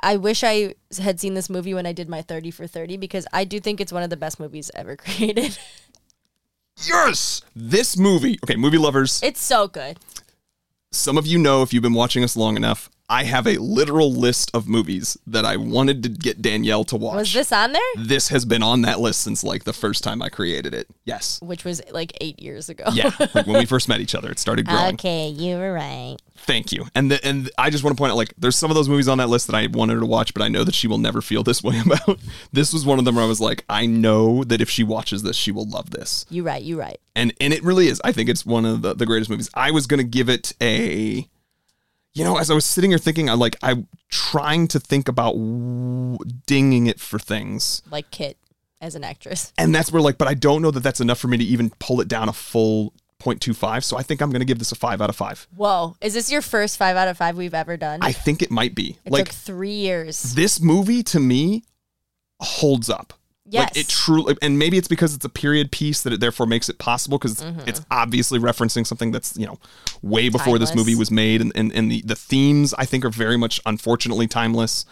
I 0.01 0.17
wish 0.17 0.43
I 0.45 0.75
had 1.01 1.21
seen 1.21 1.35
this 1.35 1.49
movie 1.51 1.75
when 1.75 1.87
I 1.87 1.93
did 1.93 2.09
my 2.09 2.23
30 2.23 2.51
for 2.51 2.67
30 2.67 2.97
because 2.97 3.27
I 3.33 3.45
do 3.45 3.61
think 3.61 3.81
it's 3.81 3.93
one 3.93 4.03
of 4.03 4.11
the 4.11 4.17
best 4.17 4.39
movies 4.41 4.71
ever 4.75 4.97
created. 5.05 5.57
yes 6.87 7.43
this 7.55 7.97
movie 7.97 8.39
okay 8.45 8.57
movie 8.57 8.79
lovers 8.79 9.21
it's 9.23 9.41
so 9.41 9.67
good. 9.69 9.99
some 10.93 11.17
of 11.19 11.27
you 11.27 11.39
know 11.39 11.63
if 11.63 11.73
you've 11.73 11.83
been 11.83 11.95
watching 11.95 12.23
us 12.25 12.37
long 12.37 12.57
enough 12.57 12.89
i 13.09 13.25
have 13.25 13.47
a 13.47 13.57
literal 13.59 14.13
list 14.13 14.51
of 14.55 14.69
movies 14.69 15.17
that 15.27 15.45
i 15.45 15.57
wanted 15.57 16.03
to 16.03 16.09
get 16.09 16.41
danielle 16.43 16.85
to 16.85 16.97
watch 16.97 17.15
Was 17.17 17.33
this 17.33 17.53
on 17.53 17.73
there? 17.73 17.83
this 17.97 18.29
has 18.29 18.45
been 18.45 18.63
on 18.63 18.83
that 18.83 19.01
list 19.01 19.21
since 19.23 19.43
like 19.45 19.65
the 19.65 19.73
first 19.73 20.05
time 20.05 20.21
i 20.23 20.29
created 20.29 20.75
it 20.75 20.87
yes 21.05 21.41
Which 21.43 21.65
was 21.65 21.81
like 21.91 22.13
eight 22.21 22.41
years 22.41 22.69
ago. 22.69 22.85
yeah 22.93 23.11
like 23.35 23.47
when 23.47 23.59
we 23.59 23.65
first 23.75 23.89
met 23.89 24.01
each 24.01 24.15
other 24.15 24.31
it 24.31 24.39
started 24.39 24.67
growing 24.67 24.95
okay, 24.95 25.29
you 25.29 25.57
were 25.57 25.73
right. 25.73 26.17
thank 26.37 26.73
you 26.73 26.87
and 26.95 27.11
the, 27.11 27.25
and 27.27 27.51
i 27.59 27.71
just 27.71 27.83
want 27.85 27.97
to 27.97 28.01
point 28.01 28.11
out 28.13 28.17
like 28.17 28.35
there's 28.39 28.57
some 28.57 28.71
of 28.71 28.75
those 28.75 28.89
movies 28.89 29.09
on 29.09 29.19
that 29.19 29.29
list 29.29 29.47
that 29.47 29.57
i 29.57 29.67
wanted 29.69 29.95
her 29.95 30.01
to 30.01 30.07
watch 30.07 30.35
but 30.35 30.43
i 30.43 30.49
know 30.49 30.65
that 30.65 30.75
she 30.75 30.87
will 30.87 30.99
never 30.99 31.21
feel 31.23 31.43
this 31.43 31.63
way 31.69 31.81
about 31.85 32.19
this 32.53 32.73
was 32.73 32.85
one 32.85 32.99
of 32.99 33.05
them 33.05 33.15
where 33.17 33.25
i 33.25 33.29
was 33.29 33.41
like 33.41 33.65
i 33.69 33.87
know 33.87 34.45
that 34.45 34.61
if 34.61 34.69
she 34.69 34.85
watches 34.85 35.23
this 35.23 35.37
she 35.37 35.51
will 35.53 35.69
love 35.69 35.91
this 35.91 36.27
You 36.31 36.43
right, 36.43 36.63
you 36.63 36.79
right. 36.79 36.99
and 37.17 37.33
and 37.41 37.53
it 37.53 37.63
really 37.63 37.89
is. 37.89 38.01
I 38.05 38.13
think 38.13 38.29
it's 38.29 38.45
one 38.47 38.65
of 38.65 38.83
the, 38.83 38.95
the 38.95 39.07
greatest 39.07 39.31
movies. 39.31 39.49
I 39.55 39.71
was 39.71 39.87
gonna 39.87 40.03
give 40.05 40.29
it 40.29 40.53
a, 40.61 41.29
you 42.19 42.25
know, 42.25 42.37
as 42.39 42.51
I 42.51 42.55
was 42.55 42.65
sitting 42.65 42.91
here 42.91 42.99
thinking, 42.99 43.29
I 43.31 43.35
like 43.35 43.57
I'm 43.63 43.87
trying 44.11 44.69
to 44.69 44.81
think 44.81 45.09
about 45.09 45.33
w- 45.33 46.19
dinging 46.47 46.87
it 46.87 47.01
for 47.01 47.19
things, 47.19 47.83
Like 47.91 48.11
Kit 48.11 48.37
as 48.81 48.95
an 48.95 49.05
actress. 49.05 49.53
and 49.59 49.75
that's 49.75 49.91
where 49.93 50.03
like, 50.03 50.19
but 50.19 50.29
I 50.29 50.35
don't 50.35 50.63
know 50.63 50.71
that 50.71 50.83
that's 50.83 51.01
enough 51.01 51.19
for 51.19 51.29
me 51.29 51.37
to 51.37 51.45
even 51.45 51.71
pull 51.79 52.01
it 52.01 52.09
down 52.09 52.29
a 52.29 52.33
full 52.33 52.93
0.25. 53.21 53.83
So 53.83 53.97
I 53.97 54.03
think 54.03 54.21
I'm 54.21 54.31
gonna 54.31 54.45
give 54.45 54.59
this 54.61 54.71
a 54.71 54.77
five 54.77 55.01
out 55.01 55.11
of 55.11 55.17
five. 55.17 55.49
Whoa. 55.57 55.97
Is 56.01 56.15
this 56.15 56.31
your 56.31 56.41
first 56.43 56.77
five 56.77 56.97
out 56.97 57.09
of 57.09 57.17
five 57.17 57.37
we've 57.37 57.55
ever 57.55 57.77
done? 57.77 57.99
I 58.03 58.13
think 58.13 58.43
it 58.43 58.51
might 58.51 58.75
be 58.77 58.97
it 59.05 59.11
like 59.13 59.27
took 59.27 59.35
three 59.35 59.73
years. 59.75 60.35
this 60.35 60.61
movie 60.61 61.03
to 61.05 61.19
me 61.19 61.65
holds 62.41 62.89
up. 62.89 63.15
Yes. 63.51 63.71
Like 63.71 63.77
it 63.77 63.89
truly, 63.89 64.37
and 64.43 64.59
maybe 64.59 64.77
it's 64.79 64.89
because 64.89 65.15
it's 65.15 65.25
a 65.25 65.29
period 65.31 65.71
piece 65.73 66.03
that 66.03 66.13
it 66.13 66.21
therefore 66.21 66.47
makes 66.47 66.69
it 66.69 66.79
possible 66.79 67.19
because 67.19 67.37
Mm-hmm. 67.41 67.69
it's 67.69 67.81
obviously 67.91 68.39
referencing 68.39 68.87
something 68.87 69.11
that's 69.13 69.37
you 69.37 69.47
know 69.47 69.59
way 70.03 70.29
before 70.29 70.59
this 70.59 70.75
movie 70.75 70.95
was 70.95 71.11
made, 71.11 71.41
and, 71.41 71.53
and 71.55 71.73
and 71.73 71.91
the 71.91 72.03
the 72.03 72.17
themes 72.17 72.75
I 72.75 72.85
think 72.85 73.05
are 73.05 73.11
very 73.11 73.37
much 73.37 73.61
unfortunately 73.65 74.27
timeless. 74.27 74.85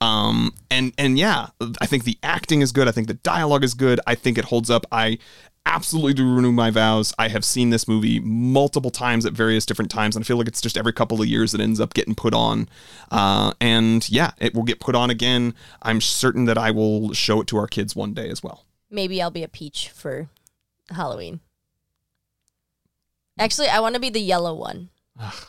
Um 0.00 0.52
and 0.70 0.92
and 0.98 1.18
yeah, 1.18 1.48
I 1.80 1.86
think 1.86 2.04
the 2.04 2.18
acting 2.22 2.60
is 2.60 2.70
good. 2.70 2.86
I 2.86 2.92
think 2.92 3.06
the 3.08 3.14
dialogue 3.14 3.64
is 3.64 3.74
good. 3.74 3.98
I 4.06 4.14
think 4.14 4.36
it 4.38 4.44
holds 4.44 4.68
up. 4.70 4.84
I 4.92 5.18
absolutely 5.66 6.14
do 6.14 6.34
renew 6.34 6.52
my 6.52 6.70
vows. 6.70 7.12
I 7.18 7.28
have 7.28 7.44
seen 7.44 7.70
this 7.70 7.86
movie 7.86 8.20
multiple 8.20 8.90
times 8.90 9.26
at 9.26 9.32
various 9.34 9.66
different 9.66 9.90
times, 9.90 10.16
and 10.16 10.24
I 10.24 10.26
feel 10.26 10.38
like 10.38 10.48
it's 10.48 10.60
just 10.60 10.78
every 10.78 10.92
couple 10.92 11.20
of 11.20 11.26
years 11.26 11.52
it 11.52 11.60
ends 11.60 11.80
up 11.80 11.92
getting 11.92 12.14
put 12.14 12.32
on. 12.32 12.68
Uh, 13.10 13.52
and 13.60 14.08
yeah, 14.08 14.30
it 14.38 14.54
will 14.54 14.62
get 14.62 14.80
put 14.80 14.94
on 14.94 15.10
again. 15.10 15.54
I'm 15.82 16.00
certain 16.00 16.46
that 16.46 16.56
I 16.56 16.70
will 16.70 17.12
show 17.12 17.40
it 17.40 17.46
to 17.48 17.58
our 17.58 17.66
kids 17.66 17.94
one 17.94 18.14
day 18.14 18.30
as 18.30 18.42
well. 18.42 18.64
Maybe 18.90 19.20
I'll 19.20 19.30
be 19.30 19.42
a 19.42 19.48
peach 19.48 19.90
for 19.90 20.28
Halloween. 20.90 21.40
Actually, 23.38 23.68
I 23.68 23.80
want 23.80 23.94
to 23.94 24.00
be 24.00 24.08
the 24.08 24.20
yellow 24.20 24.54
one. 24.54 24.88
Ugh, 25.20 25.46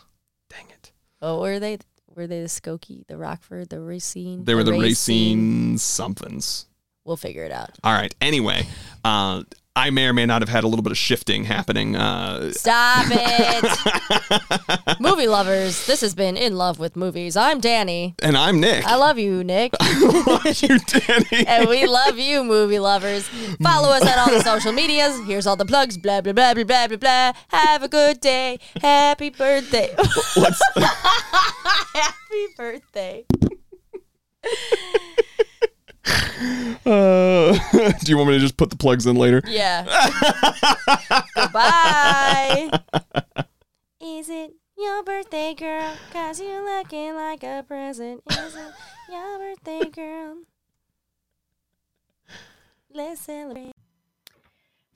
Dang 0.50 0.70
it. 0.70 0.92
Oh, 1.22 1.40
were 1.42 1.60
they? 1.60 1.78
Were 2.16 2.28
they 2.28 2.42
the 2.42 2.48
Skokie, 2.48 3.06
the 3.08 3.16
Rockford, 3.16 3.70
the 3.70 3.80
Racine? 3.80 4.44
They 4.44 4.56
were 4.56 4.64
the 4.64 4.74
Racine 4.74 5.78
somethings. 5.78 6.66
We'll 7.06 7.16
figure 7.16 7.46
it 7.46 7.52
out. 7.52 7.70
All 7.84 7.94
right. 7.94 8.14
Anyway, 8.20 8.68
uh, 9.06 9.44
I 9.78 9.92
may 9.92 10.08
or 10.08 10.14
may 10.14 10.26
not 10.26 10.42
have 10.42 10.50
had 10.50 10.64
a 10.64 10.68
little 10.68 10.82
bit 10.82 10.90
of 10.92 10.98
shifting 10.98 11.44
happening. 11.44 11.96
Uh, 11.96 12.52
Stop 12.52 13.06
it. 13.12 15.00
Movie 15.00 15.28
lovers, 15.28 15.86
this 15.86 16.02
has 16.02 16.16
been 16.16 16.36
In 16.36 16.58
Love 16.58 16.80
with 16.80 16.96
Movies. 16.96 17.38
I'm 17.38 17.60
Danny. 17.60 18.16
and 18.24 18.36
I'm 18.36 18.60
Nick. 18.60 18.84
I 18.88 18.96
love 18.96 19.20
you, 19.20 19.44
Nick. 19.44 19.76
I 19.80 20.24
love 20.26 20.62
you, 20.64 20.80
Danny. 20.80 21.46
and 21.46 21.70
we 21.70 21.86
love 21.86 22.18
you, 22.18 22.44
movie 22.44 22.80
lovers. 22.80 23.28
Follow 23.62 23.90
us 23.90 24.02
on 24.02 24.18
all 24.18 24.32
the 24.36 24.44
social 24.44 24.72
medias. 24.72 25.20
Here's 25.28 25.46
all 25.46 25.56
the 25.56 25.66
plugs. 25.66 25.96
Blah, 25.96 26.22
blah, 26.22 26.34
blah, 26.34 26.56
blah, 26.56 26.64
blah, 26.64 26.88
blah, 26.88 26.98
blah. 26.98 27.34
Have 27.50 27.84
a 27.84 27.88
good 27.88 28.20
day. 28.20 28.58
Happy 28.82 29.30
birthday. 29.30 29.94
Happy 31.94 32.48
birthday. 32.58 33.26
uh, 36.86 37.52
do 38.04 38.12
you 38.12 38.18
want 38.18 38.30
me 38.30 38.36
to 38.36 38.40
just 38.40 38.58
put 38.58 38.70
the 38.70 38.78
plugs 38.78 39.06
in 39.06 39.16
later? 39.16 39.42
Yeah. 39.46 39.84
Goodbye. 41.36 42.70
Is 44.00 44.30
it 44.30 44.54
your 44.78 45.04
birthday, 45.04 45.54
girl? 45.54 45.94
Cause 46.14 46.40
you're 46.40 46.64
looking 46.64 47.16
like 47.16 47.44
a 47.44 47.66
present. 47.68 48.22
Is 48.32 48.56
it 48.56 48.72
your 49.12 49.40
birthday, 49.40 49.90
girl? 49.90 50.38
Let's 52.94 53.22
celebrate. 53.22 53.74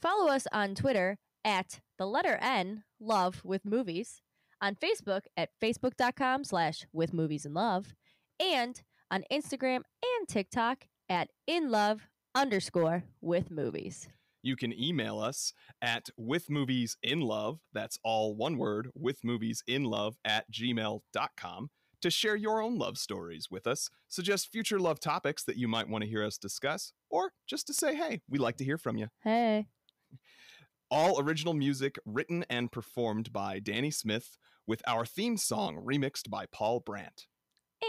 Follow 0.01 0.31
us 0.31 0.47
on 0.53 0.75
Twitter 0.75 1.17
at 1.43 1.81
the 1.97 2.05
letter 2.05 2.37
N, 2.41 2.83
love 2.99 3.41
with 3.43 3.65
movies, 3.65 4.21
on 4.61 4.75
Facebook 4.75 5.23
at 5.35 5.49
facebook.com 5.61 6.43
slash 6.43 6.85
with 6.93 7.13
movies 7.13 7.45
and 7.45 7.53
love, 7.53 7.93
and 8.39 8.81
on 9.11 9.23
Instagram 9.31 9.81
and 10.03 10.27
TikTok 10.27 10.85
at 11.11 11.29
in 11.45 11.69
love 11.69 12.07
underscore 12.33 13.03
with 13.19 13.51
movies. 13.51 14.07
You 14.41 14.55
can 14.55 14.73
email 14.73 15.19
us 15.19 15.53
at 15.81 16.09
with 16.17 16.49
movies 16.49 16.97
in 17.03 17.19
love. 17.21 17.59
that's 17.73 17.99
all 18.03 18.33
one 18.33 18.57
word, 18.57 18.89
with 18.95 19.23
movies 19.23 19.63
in 19.67 19.83
love 19.83 20.15
at 20.25 20.51
gmail.com 20.51 21.69
to 22.01 22.09
share 22.09 22.35
your 22.35 22.61
own 22.61 22.79
love 22.79 22.97
stories 22.97 23.49
with 23.51 23.67
us, 23.67 23.89
suggest 24.07 24.51
future 24.51 24.79
love 24.79 24.99
topics 24.99 25.43
that 25.43 25.57
you 25.57 25.67
might 25.67 25.87
want 25.87 26.03
to 26.03 26.09
hear 26.09 26.25
us 26.25 26.37
discuss, 26.37 26.93
or 27.09 27.33
just 27.45 27.67
to 27.67 27.73
say, 27.73 27.95
hey, 27.95 28.21
we 28.27 28.39
like 28.39 28.57
to 28.57 28.65
hear 28.65 28.77
from 28.77 28.97
you. 28.97 29.07
Hey. 29.23 29.67
All 30.89 31.21
original 31.21 31.53
music 31.53 31.99
written 32.05 32.43
and 32.49 32.71
performed 32.71 33.31
by 33.31 33.59
Danny 33.59 33.91
Smith, 33.91 34.37
with 34.65 34.81
our 34.87 35.05
theme 35.05 35.37
song 35.37 35.83
remixed 35.85 36.29
by 36.29 36.45
Paul 36.51 36.79
Brandt. 36.79 37.27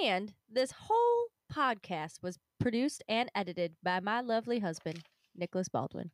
And 0.05 0.35
this 0.51 0.73
whole 0.73 1.22
podcast 1.53 2.23
was 2.23 2.39
produced 2.59 3.03
and 3.09 3.31
edited 3.35 3.75
by 3.83 4.01
my 4.01 4.21
lovely 4.21 4.61
husband, 4.61 5.03
Nicholas 5.37 5.69
Baldwin. 5.69 6.11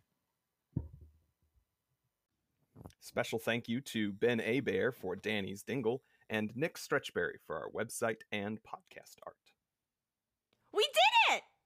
Special 3.01 3.39
thank 3.39 3.69
you 3.69 3.81
to 3.81 4.12
Ben 4.12 4.40
Abear 4.40 4.93
for 4.93 5.16
Danny's 5.16 5.62
Dingle 5.62 6.02
and 6.28 6.55
Nick 6.55 6.77
Stretchberry 6.77 7.39
for 7.47 7.56
our 7.56 7.70
website 7.70 8.20
and 8.32 8.59
podcast 8.62 9.16
art. 9.27 9.36
We 10.73 10.82
did 10.82 11.07